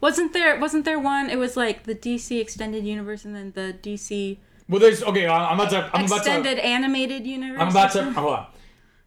Wasn't 0.00 0.32
there? 0.32 0.58
Wasn't 0.58 0.84
there 0.84 0.98
one? 0.98 1.30
It 1.30 1.36
was 1.36 1.56
like 1.56 1.84
the 1.84 1.94
DC 1.94 2.40
extended 2.40 2.84
universe, 2.84 3.24
and 3.24 3.34
then 3.34 3.52
the 3.54 3.76
DC 3.82 4.38
Well, 4.68 4.80
there's 4.80 5.02
okay. 5.02 5.26
I'm 5.26 5.58
about 5.58 5.70
to. 5.70 5.90
I'm 5.92 6.06
about 6.06 6.18
extended 6.18 6.58
animated 6.58 7.26
universe. 7.26 7.60
I'm 7.60 7.68
about 7.68 7.92
to. 7.92 7.98
something? 7.98 8.14
Hold 8.14 8.34
on. 8.34 8.46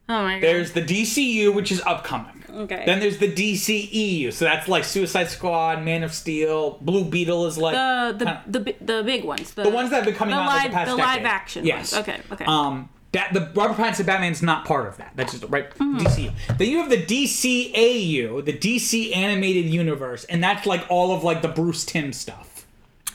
Oh 0.10 0.24
my 0.24 0.34
god. 0.36 0.44
There's 0.44 0.72
the 0.74 0.82
DCU, 0.82 1.54
which 1.54 1.72
is 1.72 1.82
upcoming. 1.86 2.44
okay. 2.50 2.84
Then 2.86 3.00
there's 3.00 3.20
the 3.20 3.32
DCEU, 3.32 4.34
so 4.34 4.44
that's 4.46 4.68
like 4.68 4.84
Suicide 4.84 5.30
Squad, 5.30 5.84
Man 5.84 6.04
of 6.04 6.14
Steel, 6.14 6.80
Blue 6.82 7.06
Beetle 7.06 7.46
is 7.46 7.58
like 7.58 7.76
the 7.76 8.42
the, 8.48 8.60
the 8.60 8.76
the 8.82 9.04
big 9.04 9.24
ones. 9.24 9.54
The, 9.54 9.64
the 9.64 9.70
ones 9.70 9.90
that 9.92 9.98
have 9.98 10.06
been 10.06 10.16
coming 10.16 10.36
the 10.36 10.42
out 10.42 10.48
live 10.48 10.64
like 10.64 10.72
the 10.72 10.76
past 10.76 10.92
the 10.92 10.98
decade. 10.98 11.16
live 11.16 11.26
action. 11.26 11.66
Yes. 11.66 11.94
Ones. 11.94 12.10
Okay. 12.10 12.20
Okay. 12.34 12.46
Um, 12.46 12.90
that 13.14 13.34
the 13.34 13.52
Robert 13.56 13.76
Pattinson 13.78 14.06
Batman's 14.06 14.42
not 14.42 14.66
part 14.66 14.88
of 14.88 14.98
that. 14.98 15.12
That's 15.16 15.34
just 15.38 15.44
right. 15.52 15.70
Mm-hmm. 15.72 15.98
DCU. 15.98 16.58
Then 16.58 16.70
you 16.70 16.78
have 16.80 16.90
the 16.90 17.04
DCAU, 17.04 18.44
the 18.46 18.54
DC 18.54 19.16
animated 19.16 19.66
universe, 19.66 20.24
and 20.26 20.44
that's 20.44 20.66
like 20.66 20.86
all 20.90 21.14
of 21.16 21.24
like 21.24 21.42
the 21.42 21.48
Bruce 21.50 21.84
Timm 21.86 22.14
stuff. 22.14 22.66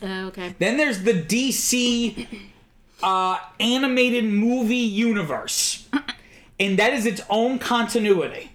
Uh, 0.03 0.27
okay. 0.29 0.55
Then 0.59 0.77
there's 0.77 1.03
the 1.05 1.15
DC 1.15 2.27
uh, 3.03 3.39
animated 3.59 4.25
movie 4.25 4.77
universe, 4.77 5.89
and 6.61 6.79
that 6.79 6.93
is 6.93 7.07
its 7.07 7.23
own 7.31 7.59
continuity. 7.59 8.53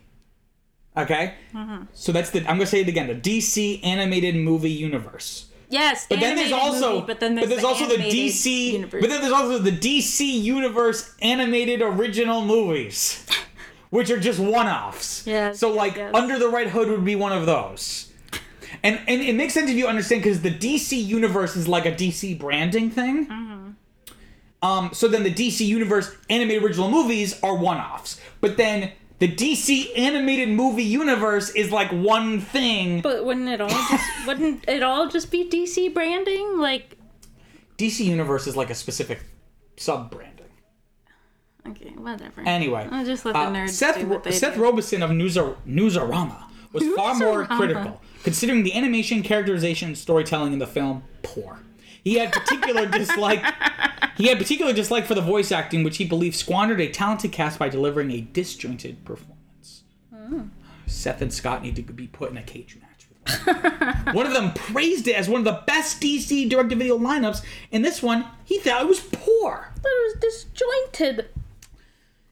Okay, 0.98 1.36
Mm-hmm. 1.54 1.84
so 1.94 2.12
that's 2.12 2.32
the. 2.32 2.40
I'm 2.42 2.58
gonna 2.58 2.66
say 2.66 2.82
it 2.82 2.88
again. 2.90 3.08
The 3.08 3.16
DC 3.16 3.80
animated 3.84 4.36
movie 4.36 4.70
universe. 4.72 5.46
Yes. 5.72 6.06
But 6.10 6.20
then 6.20 6.36
there's 6.36 6.52
also, 6.52 6.96
movie, 6.96 7.08
but 7.08 7.20
then 7.20 7.36
there's, 7.36 7.48
but 7.48 7.50
there's 7.50 7.64
also 7.64 7.88
the 7.88 7.96
DC, 7.96 8.74
universe. 8.74 9.02
but 9.02 9.10
then 9.10 9.22
there's 9.22 9.34
also 9.34 9.58
the 9.58 9.72
DC 9.72 10.20
Universe 10.42 11.16
animated 11.22 11.82
original 11.82 12.46
movies, 12.46 13.26
which 13.90 14.12
are 14.12 14.20
just 14.20 14.40
one-offs. 14.40 15.26
Yeah. 15.26 15.54
So 15.54 15.72
like. 15.72 15.98
Under 16.14 16.38
the 16.38 16.50
Red 16.50 16.68
Hood 16.68 16.90
would 16.90 17.06
be 17.06 17.16
one 17.16 17.32
of 17.32 17.46
those, 17.46 18.12
and 18.84 19.00
and 19.08 19.22
it 19.22 19.34
makes 19.34 19.54
sense 19.54 19.72
if 19.72 19.78
you 19.78 19.88
understand 19.88 20.24
because 20.24 20.42
the 20.42 20.52
DC 20.52 21.02
Universe 21.04 21.56
is 21.56 21.68
like 21.68 21.86
a 21.86 21.94
DC 21.94 22.38
branding 22.38 22.92
thing. 22.92 23.28
Mm-hmm. 23.28 23.70
Um. 24.62 24.90
So 24.94 25.08
then 25.08 25.24
the 25.24 25.34
DC 25.34 25.66
Universe 25.66 26.14
animated 26.30 26.64
original 26.64 26.92
movies 26.92 27.40
are 27.42 27.56
one-offs, 27.56 28.20
but 28.42 28.58
then. 28.58 28.92
The 29.22 29.28
DC 29.28 29.96
animated 29.96 30.50
movie 30.50 30.82
universe 30.82 31.52
is 31.52 31.72
like 31.72 31.92
one 31.92 32.42
thing. 32.42 33.02
But 33.02 33.24
wouldn't 33.24 33.50
it 33.50 33.62
all 33.62 33.70
just 33.70 34.10
wouldn't 34.26 34.68
it 34.68 34.82
all 34.82 35.10
just 35.10 35.30
be 35.30 35.48
DC 35.48 35.94
branding? 35.94 36.58
Like 36.58 36.98
DC 37.78 38.04
Universe 38.04 38.48
is 38.48 38.58
like 38.58 38.72
a 38.72 38.74
specific 38.74 39.24
sub 39.78 40.10
branding. 40.10 40.48
okay, 41.68 41.92
whatever. 41.98 42.42
Anyway, 42.48 42.88
I'll 42.92 43.06
just 43.06 43.24
let 43.24 43.34
the 43.34 43.40
uh, 43.42 43.68
Seth, 43.68 44.00
do 44.00 44.08
what 44.08 44.24
they 44.24 44.32
Seth 44.32 44.56
do. 44.56 44.64
Robison 44.64 45.04
of 45.04 45.12
Newsar- 45.12 45.56
Newsarama 45.68 46.46
was 46.74 46.84
far 46.96 47.14
more 47.14 47.46
Newsarama. 47.46 47.58
critical, 47.58 48.02
considering 48.24 48.64
the 48.64 48.74
animation, 48.74 49.22
characterization, 49.22 49.90
and 49.90 49.98
storytelling 50.00 50.52
in 50.52 50.58
the 50.58 50.66
film 50.66 51.04
poor. 51.22 51.60
He 52.04 52.16
had 52.16 52.32
particular 52.32 52.86
dislike. 52.88 53.44
He 54.18 54.28
had 54.28 54.38
particular 54.38 54.74
dislike 54.74 55.06
for 55.06 55.16
the 55.16 55.22
voice 55.22 55.52
acting, 55.52 55.84
which 55.84 55.98
he 55.98 56.06
believed 56.06 56.36
squandered 56.36 56.82
a 56.82 56.90
talented 56.90 57.32
cast 57.32 57.60
by 57.60 57.70
delivering 57.70 58.12
a 58.12 58.22
disjointed 58.22 59.06
performance. 59.06 59.84
Hmm. 60.14 60.44
Seth 60.88 61.22
and 61.22 61.34
Scott 61.34 61.64
need 61.64 61.76
to 61.76 61.82
be 61.84 62.08
put 62.08 62.32
in 62.32 62.38
a 62.38 62.44
cage 62.44 62.78
match 62.82 63.08
with 63.10 63.48
one. 64.06 64.16
one 64.16 64.26
of 64.26 64.34
them 64.34 64.54
praised 64.54 65.08
it 65.08 65.16
as 65.16 65.30
one 65.30 65.40
of 65.40 65.46
the 65.46 65.64
best 65.66 66.02
DC 66.02 66.50
direct-to-video 66.50 66.98
lineups, 66.98 67.44
and 67.72 67.86
this 67.86 68.02
one 68.04 68.26
he 68.44 68.60
thought 68.60 68.82
it 68.82 68.88
was 68.88 69.00
poor. 69.00 69.72
It 69.78 69.84
was 69.84 70.20
disjointed. 70.20 71.30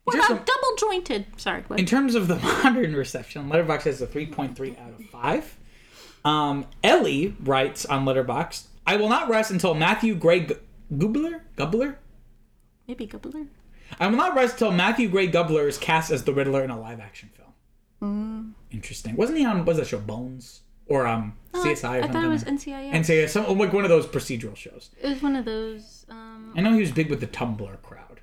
What 0.03 0.15
about 0.15 0.41
a- 0.41 0.45
double 0.45 0.76
jointed? 0.78 1.26
Sorry. 1.38 1.63
What? 1.67 1.80
In 1.80 1.86
terms 1.86 2.15
of 2.15 2.28
the 2.28 2.36
modern 2.63 2.95
reception, 2.95 3.49
Letterboxd 3.49 3.84
has 3.84 4.01
a 4.01 4.07
3.3 4.07 4.80
out 4.80 4.99
of 4.99 5.05
5. 5.05 5.57
Um, 6.26 6.65
Ellie 6.84 7.36
writes 7.39 7.86
on 7.86 8.05
Letterboxd, 8.05 8.63
I 8.90 8.96
will 8.98 9.10
not 9.10 9.30
rest 9.30 9.52
until 9.52 9.74
Matthew 9.74 10.16
Gray 10.16 10.42
Gu- 10.42 10.60
Gubler? 10.98 11.42
Gubler? 11.58 11.96
Maybe 12.88 13.06
Gubler. 13.08 13.48
I 14.00 14.08
will 14.08 14.18
not 14.18 14.36
rest 14.36 14.54
until 14.54 14.72
Matthew 14.72 15.10
Gray 15.10 15.28
Gubler 15.28 15.68
is 15.68 15.78
cast 15.78 16.12
as 16.12 16.24
the 16.24 16.34
Riddler 16.34 16.64
in 16.64 16.70
a 16.70 16.80
live 16.80 17.00
action 17.00 17.30
film. 17.36 17.54
Mm. 18.02 18.54
Interesting. 18.72 19.16
Wasn't 19.16 19.38
he 19.38 19.46
on, 19.46 19.66
was 19.66 19.78
that 19.78 19.88
show, 19.88 20.00
Bones? 20.00 20.62
Or 20.88 21.06
um, 21.06 21.38
CSI 21.54 21.64
or 21.64 21.68
I 21.68 21.76
something? 22.02 22.12
thought 22.14 22.24
it 22.24 22.28
was 22.30 22.44
NCIS. 22.46 23.06
Say 23.06 23.28
some 23.28 23.58
like 23.60 23.74
one 23.74 23.84
of 23.84 23.90
those 23.90 24.08
procedural 24.08 24.56
shows. 24.56 24.90
it 25.00 25.08
was 25.10 25.22
one 25.22 25.36
of 25.36 25.46
those. 25.46 26.06
Um, 26.10 26.52
I 26.58 26.62
know 26.62 26.74
he 26.74 26.80
was 26.82 26.92
big 26.92 27.12
with 27.12 27.20
the 27.20 27.28
Tumblr 27.28 27.82
crowd. 27.84 28.22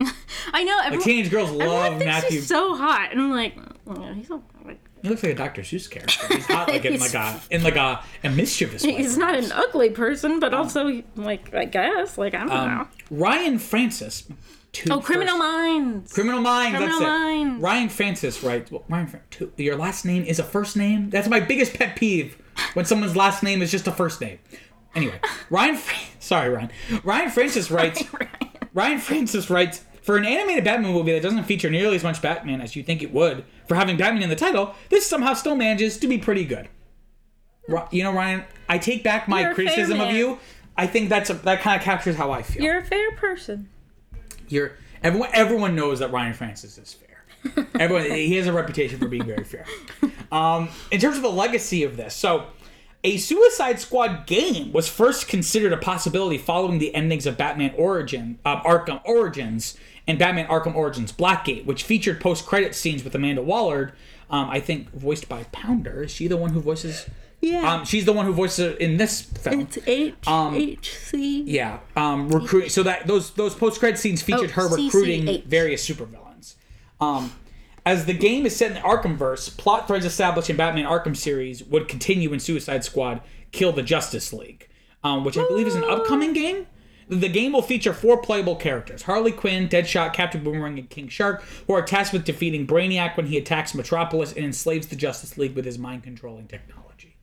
I 0.52 0.64
know. 0.64 0.76
Everyone, 0.82 1.04
Teenage 1.04 1.30
girls 1.30 1.50
everyone 1.50 1.68
love 1.68 1.88
thinks 1.98 2.04
Matthew. 2.06 2.30
he's 2.38 2.48
so 2.48 2.74
hot, 2.74 3.10
and 3.12 3.20
I'm 3.20 3.30
like, 3.30 3.56
oh, 3.86 4.12
he's 4.12 4.26
so. 4.26 4.42
Like, 4.64 4.80
He 5.02 5.08
looks 5.08 5.22
like 5.22 5.32
a 5.32 5.36
Dr. 5.36 5.62
Seuss 5.62 5.90
character. 5.90 6.26
He's 6.34 6.48
not 6.48 6.68
like 6.68 6.84
in 6.84 7.00
like 7.06 7.14
a 7.14 7.40
in 7.50 7.62
like 7.62 7.76
a, 7.76 8.02
a 8.24 8.30
mischievous 8.30 8.84
way. 8.84 8.92
he's 8.96 9.16
not 9.16 9.34
an 9.34 9.50
ugly 9.52 9.90
person, 9.90 10.40
but 10.40 10.52
also 10.54 11.02
like 11.16 11.54
I 11.54 11.64
guess 11.64 12.18
like 12.18 12.34
I 12.34 12.38
don't 12.40 12.48
know. 12.48 12.54
Um, 12.54 12.88
Ryan 13.10 13.58
Francis. 13.58 14.24
two 14.72 14.92
Oh, 14.92 15.00
Criminal 15.00 15.38
Minds. 15.38 16.12
Criminal 16.12 16.40
Minds. 16.40 16.76
Criminal 16.76 17.00
that's 17.00 17.10
it. 17.10 17.24
Minds. 17.24 17.62
Ryan 17.62 17.88
Francis 17.88 18.42
writes. 18.42 18.70
Well, 18.70 18.84
Ryan, 18.88 19.20
two, 19.30 19.52
your 19.56 19.76
last 19.76 20.04
name 20.04 20.24
is 20.24 20.38
a 20.38 20.44
first 20.44 20.76
name. 20.76 21.10
That's 21.10 21.28
my 21.28 21.40
biggest 21.40 21.74
pet 21.74 21.96
peeve 21.96 22.36
when 22.74 22.84
someone's 22.84 23.16
last 23.16 23.42
name 23.42 23.62
is 23.62 23.70
just 23.70 23.86
a 23.86 23.92
first 23.92 24.20
name. 24.20 24.38
Anyway, 24.94 25.18
Ryan. 25.48 25.78
Sorry, 26.18 26.50
Ryan. 26.50 26.70
Ryan 27.04 27.30
Francis 27.30 27.70
writes. 27.70 28.02
Ryan 28.74 28.98
Francis 28.98 29.48
writes. 29.50 29.84
For 30.02 30.16
an 30.16 30.24
animated 30.24 30.64
Batman 30.64 30.92
movie 30.92 31.12
that 31.12 31.22
doesn't 31.22 31.44
feature 31.44 31.70
nearly 31.70 31.96
as 31.96 32.02
much 32.02 32.22
Batman 32.22 32.60
as 32.60 32.74
you 32.74 32.82
think 32.82 33.02
it 33.02 33.12
would, 33.12 33.44
for 33.68 33.74
having 33.74 33.96
Batman 33.96 34.22
in 34.22 34.30
the 34.30 34.36
title, 34.36 34.74
this 34.88 35.06
somehow 35.06 35.34
still 35.34 35.56
manages 35.56 35.98
to 35.98 36.08
be 36.08 36.18
pretty 36.18 36.44
good. 36.44 36.68
You 37.90 38.02
know, 38.02 38.12
Ryan, 38.12 38.44
I 38.68 38.78
take 38.78 39.04
back 39.04 39.28
my 39.28 39.42
You're 39.42 39.54
criticism 39.54 40.00
of 40.00 40.12
you. 40.12 40.38
I 40.76 40.86
think 40.86 41.08
that's 41.08 41.30
a, 41.30 41.34
that 41.34 41.60
kind 41.60 41.78
of 41.78 41.84
captures 41.84 42.16
how 42.16 42.30
I 42.32 42.42
feel. 42.42 42.62
You're 42.62 42.78
a 42.78 42.84
fair 42.84 43.12
person. 43.12 43.68
You're 44.48 44.72
everyone. 45.02 45.28
Everyone 45.32 45.76
knows 45.76 45.98
that 46.00 46.10
Ryan 46.10 46.32
Francis 46.32 46.78
is 46.78 46.94
fair. 46.94 47.66
Everyone, 47.78 48.04
he 48.04 48.34
has 48.36 48.46
a 48.46 48.52
reputation 48.52 48.98
for 48.98 49.08
being 49.08 49.24
very 49.24 49.44
fair. 49.44 49.64
Um, 50.32 50.68
in 50.90 51.00
terms 51.00 51.16
of 51.16 51.22
the 51.22 51.30
legacy 51.30 51.84
of 51.84 51.96
this, 51.96 52.14
so 52.14 52.46
a 53.02 53.16
Suicide 53.16 53.80
Squad 53.80 54.26
game 54.26 54.72
was 54.72 54.88
first 54.88 55.26
considered 55.28 55.72
a 55.72 55.76
possibility 55.78 56.36
following 56.38 56.78
the 56.78 56.94
endings 56.94 57.26
of 57.26 57.36
Batman 57.36 57.72
Origin, 57.76 58.38
uh, 58.44 58.60
Arkham 58.62 59.00
Origins, 59.04 59.76
and 60.06 60.18
Batman 60.18 60.46
Arkham 60.48 60.74
Origins 60.74 61.12
Blackgate, 61.12 61.64
which 61.64 61.82
featured 61.82 62.20
post-credit 62.20 62.74
scenes 62.74 63.02
with 63.04 63.14
Amanda 63.14 63.42
Waller. 63.42 63.94
Um, 64.28 64.48
I 64.50 64.60
think 64.60 64.90
voiced 64.92 65.28
by 65.28 65.44
Pounder. 65.52 66.02
Is 66.04 66.10
she 66.12 66.26
the 66.28 66.36
one 66.36 66.50
who 66.50 66.60
voices? 66.60 67.06
Yeah. 67.40 67.72
Um, 67.72 67.84
she's 67.86 68.04
the 68.04 68.12
one 68.12 68.26
who 68.26 68.32
voices 68.34 68.76
in 68.76 68.96
this 68.98 69.22
film. 69.22 69.60
It's 69.60 69.78
H 69.86 70.14
Um, 70.26 70.54
H 70.54 70.94
C. 70.96 71.42
Yeah, 71.42 71.78
um, 71.96 72.28
recruiting. 72.28 72.68
So 72.68 72.82
that 72.82 73.06
those 73.06 73.30
those 73.32 73.54
post 73.54 73.80
credit 73.80 73.98
scenes 73.98 74.20
featured 74.20 74.50
Oh, 74.50 74.68
her 74.68 74.68
recruiting 74.68 75.24
CCH. 75.26 75.44
various 75.46 75.88
supervillains. 75.88 76.54
Um, 77.00 77.32
as 77.90 78.06
the 78.06 78.14
game 78.14 78.46
is 78.46 78.54
set 78.54 78.68
in 78.68 78.74
the 78.74 78.80
Arkhamverse, 78.80 79.56
plot 79.58 79.88
threads 79.88 80.04
established 80.04 80.48
in 80.48 80.54
Batman 80.54 80.84
Arkham 80.84 81.16
series 81.16 81.64
would 81.64 81.88
continue 81.88 82.32
in 82.32 82.38
Suicide 82.38 82.84
Squad: 82.84 83.20
Kill 83.50 83.72
the 83.72 83.82
Justice 83.82 84.32
League, 84.32 84.68
um, 85.02 85.24
which 85.24 85.36
I 85.36 85.44
believe 85.48 85.66
is 85.66 85.74
an 85.74 85.82
upcoming 85.82 86.32
game. 86.32 86.68
The 87.08 87.28
game 87.28 87.52
will 87.52 87.62
feature 87.62 87.92
four 87.92 88.22
playable 88.22 88.54
characters: 88.54 89.02
Harley 89.02 89.32
Quinn, 89.32 89.68
Deadshot, 89.68 90.12
Captain 90.12 90.44
Boomerang, 90.44 90.78
and 90.78 90.88
King 90.88 91.08
Shark, 91.08 91.42
who 91.66 91.72
are 91.72 91.82
tasked 91.82 92.12
with 92.12 92.24
defeating 92.24 92.64
Brainiac 92.64 93.16
when 93.16 93.26
he 93.26 93.36
attacks 93.36 93.74
Metropolis 93.74 94.32
and 94.34 94.44
enslaves 94.44 94.86
the 94.86 94.94
Justice 94.94 95.36
League 95.36 95.56
with 95.56 95.64
his 95.64 95.76
mind-controlling 95.76 96.46
technology. 96.46 97.16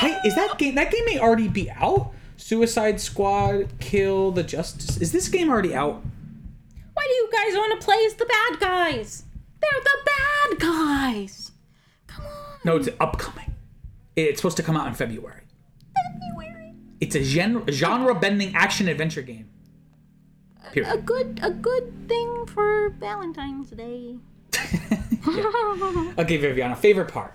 Hey, 0.00 0.18
is 0.26 0.34
that 0.34 0.58
game? 0.58 0.74
That 0.74 0.92
game 0.92 1.06
may 1.06 1.18
already 1.18 1.48
be 1.48 1.70
out. 1.70 2.12
Suicide 2.36 3.00
Squad, 3.00 3.72
Kill 3.80 4.32
the 4.32 4.42
Justice. 4.42 4.98
Is 4.98 5.12
this 5.12 5.28
game 5.28 5.48
already 5.48 5.74
out? 5.74 6.02
Why 6.92 7.04
do 7.04 7.14
you 7.14 7.30
guys 7.32 7.56
want 7.56 7.80
to 7.80 7.86
play 7.86 8.04
as 8.04 8.14
the 8.14 8.26
bad 8.26 8.60
guys? 8.60 9.24
They're 9.62 9.80
the 9.84 9.98
bad 10.04 10.58
guys. 10.60 11.52
Come 12.06 12.24
on. 12.26 12.58
No, 12.64 12.76
it's 12.76 12.88
upcoming. 13.00 13.54
It's 14.16 14.38
supposed 14.40 14.56
to 14.58 14.62
come 14.62 14.76
out 14.76 14.86
in 14.88 14.94
February. 14.94 15.42
February. 15.94 16.74
It's 17.00 17.14
a 17.14 17.22
gen- 17.22 17.64
genre-bending 17.70 18.54
action 18.54 18.88
adventure 18.88 19.22
game. 19.22 19.48
A 20.86 20.96
good 20.98 21.38
a 21.42 21.50
good 21.50 22.08
thing 22.08 22.46
for 22.46 22.90
Valentine's 22.90 23.70
Day. 23.70 24.16
Okay, 26.18 26.36
Viviana, 26.36 26.74
favorite 26.76 27.08
part. 27.12 27.34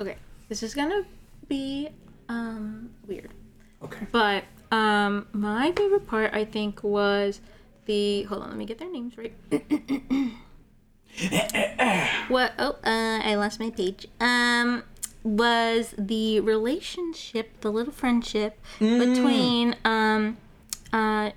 Okay, 0.00 0.16
this 0.48 0.62
is 0.62 0.74
gonna 0.74 1.02
be 1.48 1.88
um 2.28 2.90
weird, 3.06 3.32
Okay. 3.82 4.06
but 4.12 4.44
um 4.70 5.26
my 5.32 5.72
favorite 5.72 6.06
part 6.06 6.32
I 6.34 6.44
think 6.44 6.82
was 6.84 7.40
the 7.86 8.22
hold 8.24 8.42
on 8.42 8.48
let 8.50 8.56
me 8.58 8.64
get 8.66 8.78
their 8.78 8.90
names 8.92 9.14
right. 9.18 9.34
what? 12.28 12.52
Oh, 12.58 12.76
uh, 12.84 13.20
I 13.24 13.34
lost 13.36 13.60
my 13.60 13.70
page. 13.70 14.06
Um, 14.20 14.84
was 15.24 15.94
the 15.98 16.40
relationship, 16.40 17.60
the 17.60 17.70
little 17.70 17.92
friendship 17.92 18.58
between 18.78 19.76
um, 19.84 20.36
uh, 20.92 21.30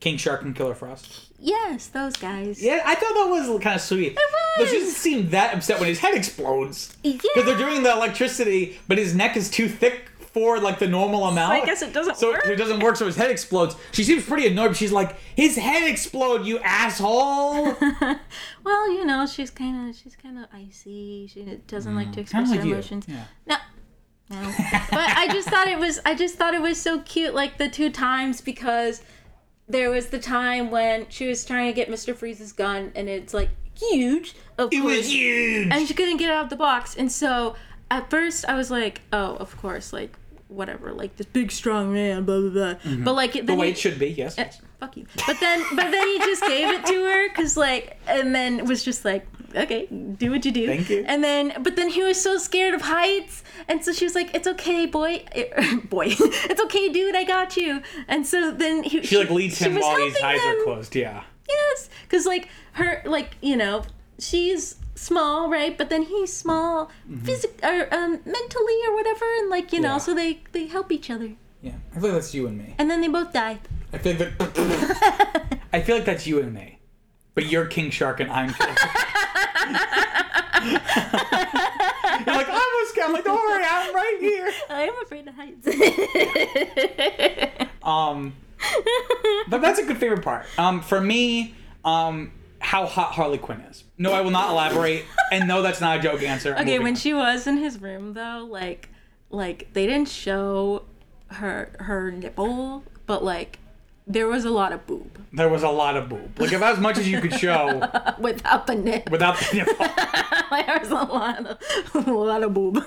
King 0.00 0.16
Shark 0.16 0.42
and 0.42 0.54
Killer 0.54 0.74
Frost. 0.74 1.30
yes, 1.38 1.86
those 1.86 2.16
guys. 2.16 2.62
Yeah, 2.62 2.82
I 2.84 2.94
thought 2.94 3.14
that 3.14 3.28
was 3.30 3.62
kind 3.62 3.76
of 3.76 3.80
sweet. 3.80 4.18
But 4.58 4.68
she 4.68 4.78
doesn't 4.78 4.94
seem 4.94 5.30
that 5.30 5.54
upset 5.54 5.80
when 5.80 5.88
his 5.88 5.98
head 5.98 6.14
explodes. 6.14 6.96
Yeah. 7.02 7.12
Because 7.12 7.44
they're 7.44 7.58
doing 7.58 7.82
the 7.82 7.92
electricity, 7.92 8.78
but 8.86 8.98
his 8.98 9.14
neck 9.14 9.36
is 9.36 9.50
too 9.50 9.68
thick 9.68 10.10
for 10.34 10.58
like 10.60 10.78
the 10.80 10.88
normal 10.88 11.24
amount. 11.26 11.52
I 11.52 11.64
guess 11.64 11.80
it 11.80 11.92
doesn't 11.94 12.12
work. 12.14 12.18
so 12.20 12.30
work. 12.32 12.46
it 12.46 12.56
doesn't 12.56 12.80
work, 12.80 12.96
so 12.96 13.06
his 13.06 13.16
head 13.16 13.30
explodes. 13.30 13.76
She 13.92 14.04
seems 14.04 14.26
pretty 14.26 14.46
annoyed, 14.48 14.68
but 14.68 14.76
she's 14.76 14.92
like, 14.92 15.16
"His 15.36 15.56
head 15.56 15.88
explode, 15.88 16.44
you 16.44 16.58
asshole!" 16.58 17.76
Well, 18.64 18.90
you 18.92 19.04
know, 19.04 19.26
she's 19.26 19.50
kind 19.50 19.88
of 19.88 19.96
she's 19.96 20.16
kind 20.16 20.38
of 20.38 20.46
icy. 20.52 21.26
She 21.32 21.42
doesn't 21.66 21.94
like 21.94 22.12
to 22.12 22.20
express 22.20 22.48
Mm, 22.48 22.50
like 22.50 22.60
her 22.60 22.66
you. 22.66 22.72
emotions. 22.74 23.04
Yeah. 23.08 23.24
No. 23.46 23.56
No. 24.30 24.40
but 24.90 25.10
I 25.16 25.28
just 25.30 25.48
thought 25.48 25.68
it 25.68 25.78
was 25.78 26.00
I 26.06 26.14
just 26.14 26.36
thought 26.36 26.54
it 26.54 26.62
was 26.62 26.80
so 26.80 27.00
cute 27.02 27.34
like 27.34 27.58
the 27.58 27.68
two 27.68 27.90
times 27.90 28.40
because 28.40 29.02
there 29.68 29.90
was 29.90 30.06
the 30.08 30.18
time 30.18 30.70
when 30.70 31.06
she 31.10 31.26
was 31.28 31.44
trying 31.44 31.66
to 31.68 31.74
get 31.74 31.88
Mr. 31.90 32.16
Freeze's 32.16 32.52
gun 32.52 32.90
and 32.94 33.08
it's 33.08 33.34
like 33.34 33.50
huge. 33.78 34.34
Of 34.56 34.72
It 34.72 34.80
course. 34.80 34.96
was 34.96 35.12
huge. 35.12 35.68
and 35.70 35.86
she 35.86 35.92
couldn't 35.94 36.16
get 36.16 36.30
it 36.30 36.32
out 36.32 36.44
of 36.44 36.50
the 36.50 36.56
box. 36.56 36.96
And 36.96 37.12
so 37.12 37.54
at 37.90 38.08
first 38.10 38.46
I 38.48 38.54
was 38.54 38.70
like, 38.70 39.02
oh, 39.12 39.36
of 39.36 39.56
course, 39.58 39.92
like 39.92 40.16
whatever, 40.48 40.92
like 40.92 41.16
this 41.16 41.26
big 41.26 41.50
strong 41.50 41.92
man, 41.92 42.24
blah 42.24 42.40
blah 42.40 42.50
blah. 42.50 42.74
But 43.04 43.14
like 43.14 43.32
the 43.46 43.54
way 43.54 43.66
he- 43.66 43.72
it 43.72 43.78
should 43.78 43.98
be, 43.98 44.08
yes. 44.08 44.38
Eh, 44.38 44.50
fuck 44.80 44.96
you. 44.96 45.06
But 45.26 45.38
then, 45.40 45.64
but 45.74 45.90
then 45.90 46.06
he 46.06 46.18
just 46.18 46.42
gave 46.46 46.68
it 46.68 46.84
to 46.86 47.04
her 47.04 47.28
because 47.28 47.56
like, 47.56 47.98
and 48.06 48.34
then 48.34 48.64
was 48.66 48.84
just 48.84 49.04
like, 49.04 49.26
okay, 49.54 49.86
do 49.86 50.30
what 50.30 50.44
you 50.44 50.52
do. 50.52 50.66
Thank 50.66 50.90
you. 50.90 51.04
And 51.06 51.22
then, 51.24 51.54
but 51.60 51.76
then 51.76 51.88
he 51.88 52.02
was 52.02 52.20
so 52.20 52.38
scared 52.38 52.74
of 52.74 52.82
heights, 52.82 53.42
and 53.68 53.84
so 53.84 53.92
she 53.92 54.04
was 54.04 54.14
like, 54.14 54.34
it's 54.34 54.46
okay, 54.48 54.86
boy, 54.86 55.24
Eh, 55.32 55.76
boy, 55.88 56.06
it's 56.18 56.60
okay, 56.64 56.88
dude, 56.90 57.16
I 57.16 57.24
got 57.24 57.56
you. 57.56 57.82
And 58.08 58.26
so 58.26 58.50
then 58.50 58.82
he, 58.82 59.02
She 59.02 59.16
like 59.18 59.30
leads 59.30 59.56
she 59.58 59.64
him 59.64 59.76
while 59.76 59.96
his 60.04 60.16
eyes 60.22 60.40
are 60.44 60.56
him. 60.58 60.64
closed. 60.64 60.94
Yeah. 60.94 61.22
Yes, 61.48 61.88
because 62.02 62.26
like 62.26 62.48
her, 62.72 63.02
like 63.04 63.36
you 63.42 63.56
know, 63.56 63.84
she's 64.18 64.76
small, 65.04 65.50
right? 65.50 65.76
But 65.76 65.90
then 65.90 66.02
he's 66.02 66.32
small, 66.32 66.90
physically 67.22 67.68
or 67.68 67.92
um, 67.94 68.20
mentally 68.24 68.78
or 68.88 68.94
whatever, 68.94 69.24
and 69.38 69.50
like 69.50 69.72
you 69.72 69.80
know, 69.80 69.92
Yeah. 69.96 69.98
so 69.98 70.14
they 70.14 70.40
they 70.52 70.66
help 70.66 70.90
each 70.92 71.10
other, 71.10 71.32
Yeah. 71.62 71.72
I 71.92 72.00
feel 72.00 72.10
like 72.10 72.20
that's 72.20 72.34
you 72.34 72.46
and 72.46 72.58
me. 72.58 72.74
and 72.78 72.90
then 72.90 73.00
they 73.00 73.08
both 73.08 73.32
die. 73.32 73.58
I 73.92 73.98
feel 73.98 74.16
like 74.16 74.38
that. 74.38 75.58
I 75.72 75.80
feel 75.82 75.96
like 75.96 76.04
that's 76.04 76.26
you 76.26 76.40
and 76.40 76.52
me. 76.52 76.78
But 77.34 77.46
you're 77.46 77.66
King 77.66 77.90
Shark 77.90 78.20
and 78.20 78.30
I'm 78.30 78.52
Killer. 78.54 78.70
you're 80.64 80.72
like, 82.36 82.48
I'm 82.48 82.86
scared. 82.86 83.06
I'm 83.08 83.12
like, 83.12 83.24
don't 83.24 83.36
worry, 83.36 83.64
I'm 83.68 83.94
right 83.94 84.16
here. 84.20 84.50
I 84.70 84.82
am 84.82 84.94
afraid 85.02 85.28
of 85.28 85.34
heights. 85.34 85.68
Um, 87.84 88.32
but 89.48 89.60
that's 89.60 89.78
a 89.78 89.84
good 89.84 89.98
favorite 89.98 90.22
part. 90.22 90.46
Um, 90.56 90.80
for 90.80 91.02
me, 91.02 91.54
um, 91.84 92.32
how 92.64 92.86
hot 92.86 93.12
Harley 93.12 93.38
Quinn 93.38 93.60
is. 93.62 93.84
No, 93.98 94.12
I 94.12 94.20
will 94.22 94.30
not 94.30 94.50
elaborate. 94.50 95.04
And 95.30 95.46
no, 95.46 95.62
that's 95.62 95.80
not 95.80 95.98
a 95.98 96.02
joke 96.02 96.22
answer. 96.22 96.54
I'm 96.54 96.62
Okay, 96.62 96.78
when 96.78 96.94
on. 96.94 96.96
she 96.96 97.14
was 97.14 97.46
in 97.46 97.58
his 97.58 97.80
room 97.80 98.14
though, 98.14 98.46
like 98.50 98.88
like 99.30 99.68
they 99.74 99.86
didn't 99.86 100.08
show 100.08 100.84
her 101.28 101.70
her 101.80 102.10
nipple, 102.10 102.84
but 103.06 103.22
like 103.22 103.58
there 104.06 104.26
was 104.26 104.44
a 104.44 104.50
lot 104.50 104.72
of 104.72 104.86
boob 104.86 105.18
there 105.34 105.48
was 105.48 105.62
a 105.64 105.68
lot 105.68 105.96
of 105.96 106.08
boob. 106.08 106.38
Like 106.38 106.52
about 106.52 106.74
as 106.74 106.78
much 106.80 106.96
as 106.96 107.08
you 107.08 107.20
could 107.20 107.34
show 107.34 107.80
without 108.20 108.66
the 108.68 108.76
nip. 108.76 109.10
without 109.10 109.36
the 109.38 109.56
nipple. 109.56 109.86
Like, 110.50 110.66
there 110.66 110.78
was 110.78 110.90
a 110.90 110.94
lot 110.94 111.46
of 111.46 112.06
a 112.06 112.12
lot 112.12 112.42
of 112.44 112.54
boob, 112.54 112.76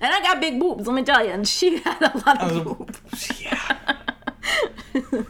I 0.00 0.20
got 0.22 0.40
big 0.40 0.60
boobs. 0.60 0.86
Let 0.86 0.94
me 0.94 1.02
tell 1.02 1.24
you, 1.24 1.32
and 1.32 1.48
she 1.48 1.78
had 1.78 2.00
a 2.02 2.18
lot 2.24 2.40
of 2.40 2.62
boob. 2.64 2.96
yeah. 3.37 3.37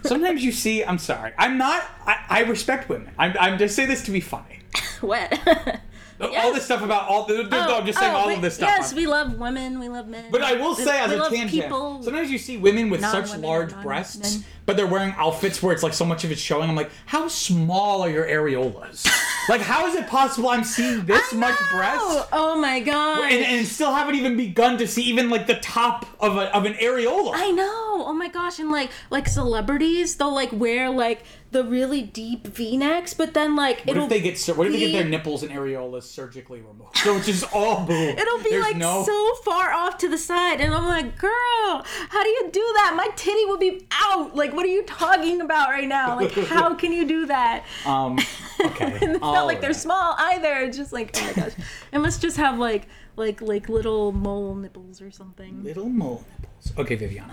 Sometimes 0.05 0.45
you 0.45 0.53
see. 0.53 0.85
I'm 0.85 0.99
sorry. 0.99 1.33
I'm 1.39 1.59
not. 1.59 1.85
I, 2.07 2.25
I 2.29 2.41
respect 2.43 2.89
women. 2.89 3.13
I'm. 3.19 3.35
I'm 3.39 3.59
just 3.59 3.75
say 3.77 3.87
this 3.87 4.03
to 4.05 4.11
be 4.11 4.21
funny. 4.21 4.61
What? 5.01 5.33
All 6.21 6.53
this 6.53 6.65
stuff 6.65 6.83
about 6.83 7.09
all. 7.09 7.25
The, 7.27 7.45
no, 7.45 7.49
oh, 7.53 7.79
I'm 7.79 7.87
just 7.87 7.99
saying 7.99 8.13
oh, 8.13 8.19
all 8.19 8.27
we- 8.27 8.35
of 8.35 8.43
this 8.43 8.57
stuff. 8.57 8.69
Yes, 8.69 8.93
we 8.93 9.07
love 9.07 9.39
women. 9.39 9.79
We 9.79 9.89
love 9.89 10.09
men. 10.09 10.25
But 10.33 10.43
I 10.43 10.55
will 10.55 10.75
say, 10.75 10.99
as 10.99 11.11
we 11.11 11.17
a 11.17 11.29
tangent, 11.29 11.51
people. 11.51 12.03
sometimes 12.03 12.31
you 12.31 12.39
see 12.39 12.57
women 12.57 12.91
with 12.91 13.03
such 13.03 13.37
large 13.37 13.73
breasts, 13.83 14.35
non-men. 14.35 14.45
but 14.67 14.77
they're 14.77 14.89
wearing 14.89 15.15
outfits 15.17 15.63
where 15.63 15.73
it's 15.73 15.85
like 15.85 15.95
so 15.95 16.05
much 16.05 16.25
of 16.25 16.33
it's 16.33 16.41
showing. 16.41 16.69
I'm 16.69 16.75
like, 16.75 16.91
how 17.07 17.29
small 17.29 18.03
are 18.03 18.11
your 18.11 18.27
areolas? 18.27 19.09
like, 19.49 19.61
how 19.61 19.87
is 19.87 19.95
it 19.95 20.07
possible 20.07 20.49
I'm 20.49 20.65
seeing 20.65 21.05
this 21.07 21.33
much 21.33 21.59
breast? 21.71 22.01
Oh, 22.01 22.29
oh 22.33 22.61
my 22.61 22.81
god! 22.81 23.31
And, 23.33 23.45
and 23.45 23.67
still 23.67 23.93
haven't 23.93 24.15
even 24.15 24.37
begun 24.37 24.79
to 24.79 24.87
see 24.87 25.03
even 25.05 25.31
like 25.31 25.47
the 25.47 25.57
top 25.57 26.07
of, 26.21 26.37
a, 26.37 26.55
of 26.55 26.65
an 26.65 26.75
areola. 26.75 27.33
I 27.35 27.51
know. 27.51 28.05
Oh 28.07 28.13
my 28.13 28.29
gosh! 28.29 28.59
And 28.59 28.71
like 28.71 28.91
like 29.11 29.29
celebrities, 29.29 30.17
they'll 30.17 30.35
like 30.35 30.53
wear 30.53 30.91
like 30.91 31.23
the 31.51 31.65
really 31.65 32.03
deep 32.03 32.47
V-necks, 32.47 33.15
but 33.15 33.33
then 33.33 33.57
like 33.57 33.81
what 33.81 33.91
it'll 33.97 34.03
if 34.05 34.11
they 34.11 34.21
get 34.21 34.39
sur- 34.39 34.55
what 34.55 34.67
if 34.67 34.73
they 34.75 34.79
get 34.81 34.93
their 34.93 35.09
nipples 35.09 35.43
and 35.43 35.51
areolas 35.53 36.03
surgically 36.03 36.61
removed? 36.61 36.97
So 36.99 37.17
it's 37.17 37.27
just 37.27 37.45
all 37.55 37.81
boob. 37.87 38.19
It'll 38.19 38.39
be 38.39 38.51
There's 38.51 38.65
like 38.65 38.77
no, 38.77 39.03
so 39.05 39.35
far 39.45 39.73
off 39.73 39.97
to 39.99 40.09
the 40.09 40.19
side, 40.19 40.61
and 40.61 40.75
I'm 40.75 40.85
like, 40.87 41.19
girl, 41.19 41.85
how 42.11 42.23
do 42.23 42.29
you 42.29 42.51
do 42.53 42.61
that? 42.77 42.95
My 42.97 43.09
titty 43.17 43.45
will 43.47 43.59
be 43.59 43.87
out. 43.93 44.37
Like, 44.37 44.53
what 44.53 44.67
are 44.67 44.71
you 44.71 44.83
talking 44.85 45.41
about 45.41 45.71
right 45.71 45.89
now? 45.89 46.17
Like, 46.17 46.33
how 46.33 46.75
can 46.75 46.93
you 46.93 47.07
do 47.07 47.27
that? 47.27 47.65
Um. 47.87 48.19
Okay. 48.61 48.99
And 49.03 49.13
it's 49.13 49.21
not 49.21 49.47
like 49.47 49.61
they're 49.61 49.73
small 49.73 50.15
either. 50.19 50.53
It's 50.63 50.77
just 50.77 50.93
like, 50.93 51.17
oh 51.17 51.25
my 51.27 51.33
gosh, 51.33 51.53
it 51.93 51.99
must 51.99 52.21
just 52.21 52.37
have 52.37 52.59
like 52.59 52.89
like 53.17 53.41
like 53.41 53.69
little 53.69 54.13
mole 54.13 54.55
nipples 54.57 55.01
or 55.01 55.11
something. 55.11 55.63
little 55.63 55.89
mole 55.89 56.25
nipples. 56.41 56.73
Okay, 56.77 56.97
Viviana. 56.97 57.33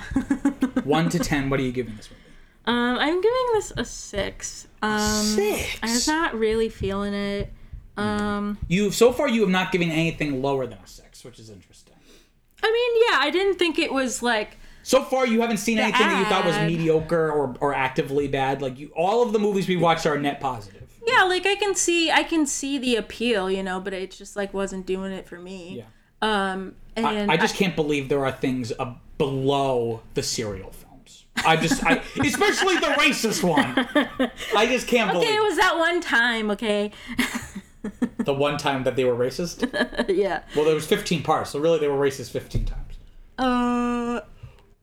One 0.83 1.09
to 1.09 1.19
ten. 1.19 1.49
What 1.49 1.59
are 1.59 1.63
you 1.63 1.71
giving 1.71 1.95
this 1.97 2.09
movie? 2.09 2.21
Um, 2.67 2.97
I'm 2.97 3.21
giving 3.21 3.45
this 3.53 3.73
a 3.77 3.85
six. 3.85 4.67
Um, 4.81 5.23
Six? 5.23 5.77
I 5.83 5.91
was 5.91 6.07
not 6.07 6.37
really 6.37 6.69
feeling 6.69 7.13
it. 7.13 7.51
Um, 7.97 8.57
You 8.67 8.91
so 8.91 9.11
far 9.13 9.29
you 9.29 9.41
have 9.41 9.49
not 9.49 9.71
given 9.71 9.89
anything 9.89 10.41
lower 10.41 10.67
than 10.67 10.79
a 10.79 10.87
six, 10.87 11.23
which 11.23 11.39
is 11.39 11.49
interesting. 11.49 11.93
I 12.63 12.71
mean, 12.71 13.03
yeah, 13.09 13.19
I 13.21 13.29
didn't 13.31 13.57
think 13.59 13.77
it 13.79 13.93
was 13.93 14.23
like 14.23 14.57
So 14.83 15.03
far, 15.03 15.25
you 15.27 15.41
haven't 15.41 15.57
seen 15.57 15.77
anything 15.79 16.07
that 16.07 16.19
you 16.19 16.25
thought 16.25 16.45
was 16.45 16.57
mediocre 16.57 17.31
or, 17.31 17.55
or 17.59 17.73
actively 17.73 18.27
bad. 18.27 18.61
Like 18.61 18.79
you, 18.79 18.91
all 18.95 19.21
of 19.23 19.31
the 19.33 19.39
movies 19.39 19.67
we 19.67 19.77
watched 19.77 20.05
are 20.05 20.17
net 20.17 20.39
positive. 20.39 20.81
Yeah, 21.07 21.23
like 21.23 21.45
I 21.45 21.55
can 21.55 21.75
see 21.75 22.09
I 22.11 22.23
can 22.23 22.47
see 22.47 22.77
the 22.79 22.95
appeal, 22.95 23.49
you 23.49 23.61
know, 23.63 23.79
but 23.79 23.93
it 23.93 24.11
just 24.11 24.35
like 24.35 24.53
wasn't 24.53 24.85
doing 24.87 25.11
it 25.11 25.27
for 25.27 25.37
me. 25.39 25.83
Yeah. 25.83 26.51
Um 26.51 26.75
and 26.95 27.05
I, 27.05 27.33
I 27.33 27.37
just 27.37 27.55
can't 27.55 27.75
believe 27.75 28.09
there 28.09 28.25
are 28.25 28.31
things 28.31 28.71
uh, 28.79 28.93
below 29.17 30.01
the 30.15 30.23
serial 30.23 30.71
films. 30.71 30.84
I 31.45 31.55
just, 31.57 31.83
I, 31.85 32.01
especially 32.23 32.75
the 32.75 32.95
racist 32.97 33.43
one. 33.43 34.29
I 34.55 34.65
just 34.67 34.87
can't 34.87 35.11
believe 35.11 35.27
Okay, 35.27 35.35
it 35.35 35.41
was 35.43 35.57
that 35.57 35.77
one 35.77 36.01
time, 36.01 36.51
okay? 36.51 36.91
the 38.19 38.33
one 38.33 38.57
time 38.57 38.83
that 38.83 38.95
they 38.95 39.03
were 39.05 39.15
racist. 39.15 39.61
yeah. 40.15 40.43
Well, 40.55 40.65
there 40.65 40.75
was 40.75 40.87
15 40.87 41.23
parts, 41.23 41.51
so 41.51 41.59
really 41.59 41.79
they 41.79 41.87
were 41.87 41.99
racist 41.99 42.31
15 42.31 42.65
times. 42.65 42.97
Uh 43.37 44.21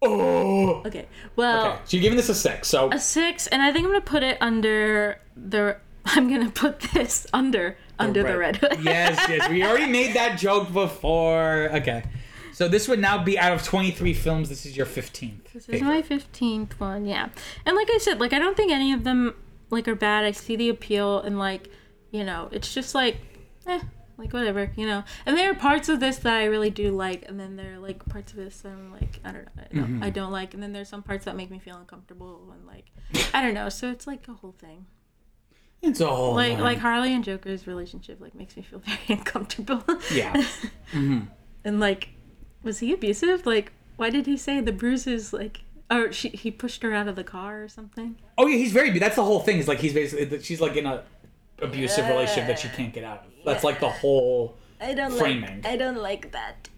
Oh. 0.05 0.83
okay. 0.85 1.07
Well, 1.37 1.67
Okay, 1.75 1.79
so 1.85 1.97
you're 1.97 2.03
giving 2.03 2.17
this 2.17 2.29
a 2.29 2.35
six. 2.35 2.69
So 2.69 2.91
a 2.91 2.99
6 2.99 3.47
and 3.47 3.63
I 3.63 3.73
think 3.73 3.87
I'm 3.87 3.93
to 3.93 4.01
put 4.01 4.23
it 4.25 4.37
under 4.41 5.21
the 5.37 5.77
I'm 6.05 6.29
to 6.29 6.51
put 6.51 6.81
this 6.81 7.27
under 7.33 7.77
under 8.01 8.23
the 8.25 8.37
red 8.37 8.57
hood. 8.57 8.79
yes, 8.83 9.25
yes. 9.29 9.49
We 9.49 9.65
already 9.65 9.87
made 9.91 10.15
that 10.17 10.39
joke 10.39 10.73
before. 10.73 11.71
Okay. 11.73 12.03
So 12.63 12.69
this 12.69 12.87
would 12.87 13.01
now 13.01 13.21
be 13.21 13.37
out 13.37 13.51
of 13.51 13.65
23 13.65 14.15
films. 14.15 14.49
This 14.49 14.65
is 14.65 14.77
your 14.77 14.87
15th. 14.87 15.53
This 15.53 15.69
is 15.69 15.83
my 15.83 16.01
15th 16.01 16.75
one, 16.75 17.07
yeah. 17.07 17.31
And 17.67 17.75
like 17.75 17.89
I 17.93 17.99
said, 17.99 18.21
like 18.21 18.33
I 18.33 18.39
don't 18.39 18.57
think 18.57 18.71
any 18.71 18.93
of 18.93 19.03
them 19.03 19.35
like 19.71 19.89
are 19.89 19.97
bad. 19.97 20.25
I 20.25 20.31
see 20.31 20.55
the 20.55 20.69
appeal 20.69 21.19
and 21.23 21.41
like, 21.41 21.69
you 22.13 22.23
know, 22.23 22.49
it's 22.53 22.73
just 22.73 22.95
like 22.95 23.17
eh, 23.67 23.81
like 24.17 24.33
whatever, 24.33 24.71
you 24.77 24.87
know. 24.87 25.03
And 25.27 25.37
there 25.37 25.51
are 25.51 25.57
parts 25.57 25.89
of 25.89 25.99
this 25.99 26.19
that 26.19 26.35
I 26.35 26.45
really 26.45 26.71
do 26.71 26.93
like 26.93 27.25
and 27.29 27.41
then 27.41 27.57
there 27.57 27.73
are 27.75 27.79
like 27.81 28.07
parts 28.09 28.31
of 28.31 28.37
this 28.39 28.61
that 28.61 28.69
I'm 28.69 28.93
like 28.93 29.19
I 29.25 29.33
don't 29.33 29.45
know, 29.57 29.63
I 29.65 29.75
don't, 29.75 29.85
Mm-hmm. 29.89 30.05
I 30.05 30.11
don't 30.11 30.31
like 30.31 30.55
and 30.55 30.63
then 30.63 30.73
there's 30.73 30.89
some 30.89 31.03
parts 31.03 31.25
that 31.25 31.35
make 31.35 31.51
me 31.51 31.59
feel 31.59 31.77
uncomfortable 31.79 32.49
and 32.55 32.65
like 32.65 32.85
I 33.35 33.43
don't 33.43 33.55
know. 33.55 33.71
So 33.71 33.91
it's 33.91 34.07
like 34.07 34.29
a 34.29 34.35
whole 34.35 34.55
thing. 34.57 34.87
It's 35.81 35.99
a 36.01 36.07
whole 36.07 36.37
Like 36.37 36.53
thing. 36.53 36.61
like 36.61 36.79
Harley 36.79 37.13
and 37.13 37.25
Joker's 37.25 37.67
relationship 37.67 38.21
like 38.21 38.37
makes 38.37 38.57
me 38.57 38.63
feel 38.63 38.79
very 38.87 39.19
uncomfortable. 39.19 39.83
yeah. 40.13 40.41
and 40.93 41.81
like 41.81 42.11
was 42.63 42.79
he 42.79 42.93
abusive? 42.93 43.47
Like 43.47 43.73
why 43.97 44.11
did 44.11 44.27
he 44.27 44.37
say 44.37 44.61
the 44.61 44.73
bruises 44.73 45.33
like 45.33 45.61
or 45.91 46.13
she 46.13 46.31
he 46.31 46.51
pushed 46.51 46.83
her 46.83 46.93
out 46.93 47.09
of 47.09 47.17
the 47.17 47.25
car 47.25 47.63
or 47.63 47.69
something? 47.69 48.17
Oh 48.39 48.47
yeah, 48.47 48.57
he's 48.57 48.73
very. 48.73 48.99
That's 48.99 49.17
the 49.17 49.25
whole 49.25 49.41
thing. 49.41 49.59
Is 49.59 49.69
like 49.69 49.79
he's 49.79 49.93
basically 49.93 50.41
she's 50.43 50.61
like 50.61 50.77
in 50.77 50.87
a 50.87 51.05
abusive 51.61 52.09
relationship 52.09 52.47
that 52.49 52.59
she 52.59 52.69
can't 52.69 52.93
get 52.93 53.05
out 53.05 53.25
of. 53.27 53.45
That's 53.45 53.65
like 53.65 53.81
the 53.81 53.89
whole. 53.91 54.57
I 54.81 54.95
don't 54.95 55.13
Framing. 55.13 55.63
like 55.63 55.67
I 55.67 55.77
don't 55.77 56.01
like 56.03 56.33
that. 56.33 56.69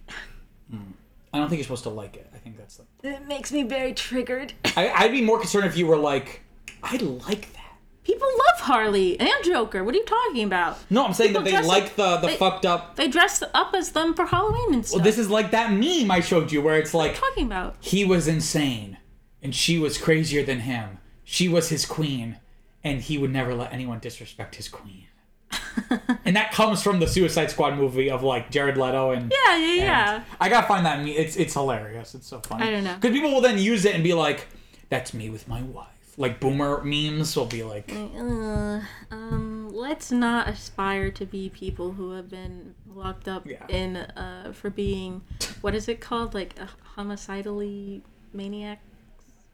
Hmm. 0.71 0.93
I 1.33 1.39
don't 1.39 1.49
think 1.49 1.59
you're 1.59 1.65
supposed 1.65 1.85
to 1.85 1.91
like 1.91 2.17
it. 2.17 2.31
I 2.35 2.39
think 2.39 2.59
that's. 2.59 2.81
The, 3.01 3.15
It 3.15 3.27
makes 3.27 3.51
me 3.53 3.63
very 3.63 3.93
triggered. 3.93 4.53
I, 4.77 4.91
I'd 4.91 5.13
be 5.13 5.23
more 5.23 5.39
concerned 5.39 5.67
if 5.67 5.77
you 5.77 5.87
were 5.87 5.97
like, 5.97 6.43
I 6.83 6.97
like 6.97 7.53
that. 7.55 7.64
People 8.05 8.29
love 8.29 8.61
Harley 8.61 9.19
and 9.19 9.31
Joker. 9.45 9.83
What 9.83 9.95
are 9.95 9.99
you 9.99 10.05
talking 10.05 10.45
about? 10.45 10.79
No, 10.91 11.07
I'm 11.07 11.15
saying 11.15 11.31
People 11.31 11.43
that 11.45 11.63
they 11.63 11.67
like 11.67 11.97
the 11.97 12.19
the 12.19 12.27
they- 12.29 12.37
fucked 12.37 12.67
up. 12.67 12.97
They 12.97 13.09
dress 13.09 13.43
up 13.55 13.75
as 13.75 13.93
them 13.93 14.15
for 14.15 14.27
Halloween 14.27 14.75
and 14.75 14.87
stuff. 14.87 14.99
Well, 14.99 15.05
this 15.05 15.19
is 15.19 15.31
like 15.31 15.51
that 15.53 15.73
meme 15.73 16.11
I 16.11 16.21
showed 16.21 16.53
you 16.53 16.61
where 16.63 16.79
it's 16.79 16.93
like 16.95 17.15
talking 17.17 17.47
about. 17.47 17.77
he 17.81 18.05
was 18.05 18.29
insane 18.29 18.99
and 19.43 19.55
she 19.55 19.79
was 19.79 19.97
crazier 19.99 20.43
than 20.45 20.61
him. 20.61 20.99
She 21.25 21.49
was 21.49 21.71
his 21.71 21.87
queen, 21.87 22.37
and 22.83 23.01
he 23.01 23.17
would 23.17 23.33
never 23.33 23.55
let 23.55 23.73
anyone 23.73 23.99
disrespect 23.99 24.57
his 24.57 24.69
queen. 24.69 25.07
and 26.25 26.37
that 26.37 26.53
comes 26.53 26.83
from 26.83 27.01
the 27.01 27.07
Suicide 27.07 27.51
Squad 27.51 27.77
movie 27.77 28.11
of 28.11 28.23
like 28.23 28.51
Jared 28.51 28.77
Leto 28.77 29.13
and 29.13 29.33
Yeah, 29.33 29.57
yeah, 29.57 29.75
yeah. 29.75 30.25
I 30.41 30.49
gotta 30.51 30.67
find 30.67 30.85
that. 30.85 31.07
It's 31.07 31.37
it's 31.37 31.55
hilarious. 31.55 32.15
It's 32.15 32.27
so 32.27 32.41
funny. 32.41 32.65
I 32.67 32.71
don't 32.71 32.85
know. 32.85 32.95
because 33.01 33.15
people 33.17 33.33
will 33.33 33.41
then 33.41 33.59
use 33.59 33.85
it 33.87 33.95
and 33.95 34.05
be 34.05 34.13
like, 34.15 34.47
"That's 34.91 35.15
me 35.15 35.31
with 35.31 35.49
my 35.49 35.63
wife." 35.63 35.89
Like 36.17 36.39
boomer 36.41 36.83
memes 36.85 37.35
will 37.37 37.47
be 37.47 37.63
like, 37.65 37.91
Uh, 37.93 38.81
um, 39.11 39.69
let's 39.73 40.13
not 40.13 40.49
aspire 40.49 41.11
to 41.11 41.27
be 41.27 41.49
people 41.51 41.93
who 41.93 42.13
have 42.13 42.29
been 42.31 42.75
locked 42.87 43.27
up 43.27 43.45
Yeah. 43.47 43.67
in 43.69 43.97
uh 43.97 44.53
for 44.53 44.71
being 44.71 45.23
what 45.61 45.75
is 45.75 45.89
it 45.89 46.01
called 46.01 46.33
like 46.35 46.55
a 46.61 46.69
homicidally 46.97 48.03
maniac, 48.33 48.81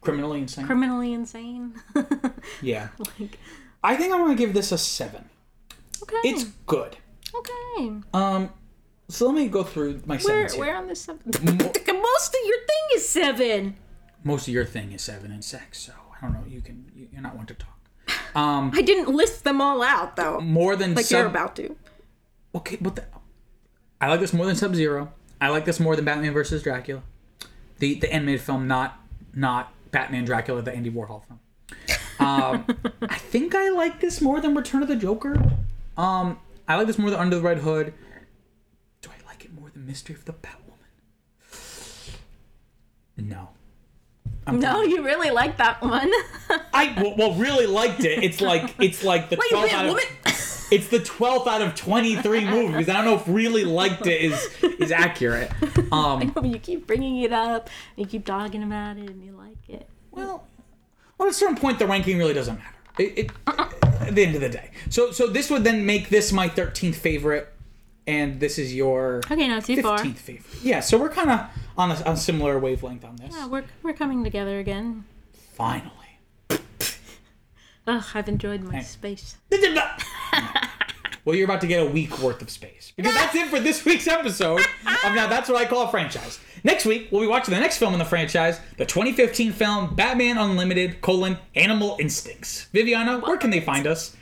criminally 0.02 0.40
insane. 0.42 0.66
criminally 0.66 1.12
insane. 1.14 1.74
yeah, 2.62 2.88
like 3.18 3.38
I 3.82 3.96
think 3.96 4.12
I'm 4.12 4.20
gonna 4.20 4.34
give 4.34 4.52
this 4.52 4.70
a 4.72 4.76
seven. 4.78 5.30
okay, 6.02 6.16
It's 6.24 6.44
good. 6.66 6.98
okay. 7.34 7.90
Um, 8.12 8.50
so 9.08 9.26
let 9.26 9.34
me 9.34 9.48
go 9.48 9.62
through 9.62 10.02
my 10.04 10.16
Where 10.16 10.20
sevens 10.20 10.52
here. 10.54 10.60
where 10.64 10.76
on 10.76 10.86
this 10.88 11.00
seven? 11.00 11.22
Most 11.42 12.34
of 12.34 12.40
your 12.44 12.58
thing 12.58 12.84
is 12.94 13.08
seven. 13.08 13.76
Most 14.24 14.46
of 14.48 14.52
your 14.54 14.66
thing 14.66 14.92
is 14.92 15.00
seven 15.02 15.32
and 15.32 15.42
sex 15.42 15.78
so 15.78 15.92
I 16.20 16.26
don't 16.26 16.32
know. 16.34 16.44
You 16.48 16.60
can 16.60 16.90
you- 16.94 17.08
you're 17.12 17.22
not 17.22 17.36
one 17.36 17.46
to 17.46 17.54
talk. 17.54 17.76
Um, 18.34 18.70
I 18.74 18.82
didn't 18.82 19.08
list 19.14 19.44
them 19.44 19.60
all 19.60 19.82
out 19.82 20.16
though. 20.16 20.40
more 20.40 20.76
than 20.76 20.94
Like 20.94 21.06
sub- 21.06 21.18
you're 21.18 21.26
about 21.26 21.56
to. 21.56 21.76
Okay, 22.54 22.76
but 22.80 22.96
the, 22.96 23.04
I 24.00 24.08
like 24.08 24.20
this 24.20 24.32
more 24.32 24.46
than 24.46 24.56
Sub 24.56 24.74
Zero. 24.74 25.12
I 25.40 25.48
like 25.48 25.64
this 25.64 25.80
more 25.80 25.96
than 25.96 26.04
Batman 26.04 26.32
versus 26.32 26.62
Dracula, 26.62 27.02
the 27.78 27.94
the 27.94 28.12
animated 28.12 28.40
film, 28.42 28.66
not 28.68 28.98
not 29.34 29.72
Batman 29.90 30.24
Dracula, 30.24 30.62
the 30.62 30.72
Andy 30.74 30.90
Warhol 30.90 31.22
film. 31.26 31.40
Um, 32.18 32.64
I 33.08 33.16
think 33.18 33.54
I 33.54 33.70
like 33.70 34.00
this 34.00 34.20
more 34.20 34.40
than 34.40 34.54
Return 34.54 34.82
of 34.82 34.88
the 34.88 34.96
Joker. 34.96 35.40
Um, 35.96 36.38
I 36.68 36.76
like 36.76 36.86
this 36.86 36.98
more 36.98 37.10
than 37.10 37.18
Under 37.20 37.36
the 37.36 37.42
Red 37.42 37.58
Hood. 37.58 37.94
Do 39.02 39.10
I 39.10 39.26
like 39.28 39.44
it 39.44 39.52
more 39.54 39.70
than 39.70 39.86
Mystery 39.86 40.14
of 40.14 40.24
the 40.24 40.32
Batwoman? 40.34 42.16
No. 43.16 43.50
No, 44.50 44.82
you 44.82 45.04
really 45.04 45.30
like 45.30 45.58
that 45.58 45.80
one. 45.82 46.10
I 46.72 46.94
well, 47.00 47.14
well 47.16 47.34
really 47.34 47.66
liked 47.66 48.04
it. 48.04 48.22
It's 48.24 48.40
like 48.40 48.74
it's 48.80 49.04
like 49.04 49.30
the 49.30 49.36
Wait, 49.36 49.50
12th 49.52 49.62
wait, 49.62 49.74
out 49.74 49.84
of 49.84 49.88
woman. 49.90 50.04
it's 50.24 50.88
the 50.88 50.98
12th 50.98 51.46
out 51.46 51.62
of 51.62 51.74
23 51.74 52.44
movies. 52.46 52.88
I 52.88 52.94
don't 52.94 53.04
know 53.04 53.14
if 53.14 53.24
really 53.28 53.64
liked 53.64 54.06
it 54.06 54.20
is 54.22 54.48
is 54.62 54.90
accurate. 54.90 55.50
Um 55.92 56.32
you 56.44 56.58
keep 56.58 56.86
bringing 56.86 57.18
it 57.22 57.32
up, 57.32 57.68
you 57.96 58.06
keep 58.06 58.24
talking 58.24 58.62
about 58.62 58.96
it, 58.96 59.08
and 59.10 59.22
you 59.24 59.32
like 59.32 59.68
it. 59.68 59.88
well, 60.10 60.46
well 61.18 61.28
at 61.28 61.32
a 61.32 61.34
certain 61.36 61.56
point 61.56 61.78
the 61.78 61.86
ranking 61.86 62.16
really 62.18 62.34
doesn't 62.34 62.56
matter. 62.58 62.76
It, 62.98 63.18
it 63.18 63.30
at 63.46 64.14
the 64.14 64.24
end 64.24 64.34
of 64.34 64.40
the 64.40 64.48
day. 64.48 64.70
So 64.88 65.12
so 65.12 65.26
this 65.28 65.50
would 65.50 65.64
then 65.64 65.86
make 65.86 66.08
this 66.08 66.32
my 66.32 66.48
13th 66.48 66.94
favorite 66.96 67.52
and 68.06 68.40
this 68.40 68.58
is 68.58 68.74
your 68.74 69.20
Okay, 69.30 69.46
not 69.46 69.64
too 69.64 69.76
15th 69.76 69.82
far. 69.82 69.98
favorite. 69.98 70.62
Yeah, 70.62 70.80
so 70.80 70.98
we're 70.98 71.10
kind 71.10 71.30
of 71.30 71.40
on 71.80 71.90
a, 71.90 72.02
a 72.06 72.16
similar 72.16 72.58
wavelength 72.58 73.04
on 73.04 73.16
this. 73.16 73.34
Yeah, 73.34 73.46
we're 73.48 73.64
we're 73.82 73.94
coming 73.94 74.22
together 74.22 74.58
again. 74.58 75.04
Finally. 75.54 75.90
Ugh, 77.86 78.04
I've 78.14 78.28
enjoyed 78.28 78.62
my 78.62 78.82
space. 78.82 79.36
well, 81.24 81.34
you're 81.34 81.46
about 81.46 81.60
to 81.62 81.66
get 81.66 81.84
a 81.84 81.90
week 81.90 82.18
worth 82.20 82.40
of 82.42 82.50
space 82.50 82.92
because 82.94 83.14
that's 83.14 83.34
it 83.34 83.48
for 83.48 83.58
this 83.58 83.84
week's 83.84 84.06
episode 84.06 84.60
of 84.60 85.14
Now 85.14 85.26
That's 85.26 85.48
What 85.48 85.60
I 85.60 85.64
Call 85.64 85.82
a 85.82 85.90
Franchise. 85.90 86.38
Next 86.62 86.84
week, 86.84 87.08
we'll 87.10 87.22
be 87.22 87.26
watching 87.26 87.54
the 87.54 87.60
next 87.60 87.78
film 87.78 87.94
in 87.94 87.98
the 87.98 88.04
franchise, 88.04 88.60
the 88.76 88.84
2015 88.84 89.52
film 89.52 89.94
Batman 89.94 90.36
Unlimited: 90.38 91.00
colon, 91.00 91.38
Animal 91.56 91.96
Instincts. 91.98 92.66
Viviana, 92.72 93.18
where 93.18 93.38
can 93.38 93.50
they 93.50 93.60
find 93.60 93.86
us? 93.86 94.14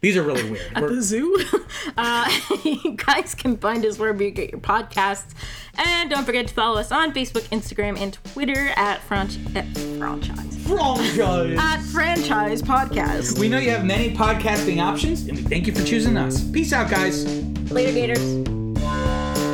These 0.00 0.16
are 0.16 0.22
really 0.22 0.48
weird. 0.50 0.72
We're- 0.80 1.00
zoo. 1.00 1.36
uh, 1.96 2.30
you 2.64 2.92
guys 2.96 3.34
can 3.34 3.56
find 3.56 3.84
us 3.84 3.98
wherever 3.98 4.22
you 4.22 4.30
get 4.30 4.50
your 4.50 4.60
podcasts. 4.60 5.32
And 5.78 6.10
don't 6.10 6.24
forget 6.24 6.46
to 6.48 6.54
follow 6.54 6.78
us 6.78 6.92
on 6.92 7.12
Facebook, 7.12 7.42
Instagram, 7.48 7.98
and 7.98 8.12
Twitter 8.32 8.70
at, 8.76 9.00
franch- 9.08 9.38
at 9.56 9.66
franchise. 9.98 10.56
franchise. 10.66 11.58
At 11.58 11.80
Franchise 11.92 12.62
Podcast. 12.62 13.38
We 13.38 13.48
know 13.48 13.58
you 13.58 13.70
have 13.70 13.84
many 13.84 14.14
podcasting 14.14 14.82
options, 14.82 15.26
and 15.28 15.36
we 15.36 15.42
thank 15.44 15.66
you 15.66 15.74
for 15.74 15.84
choosing 15.84 16.16
us. 16.16 16.48
Peace 16.50 16.72
out, 16.72 16.90
guys. 16.90 17.24
Later, 17.70 17.92
Gators. 17.92 19.45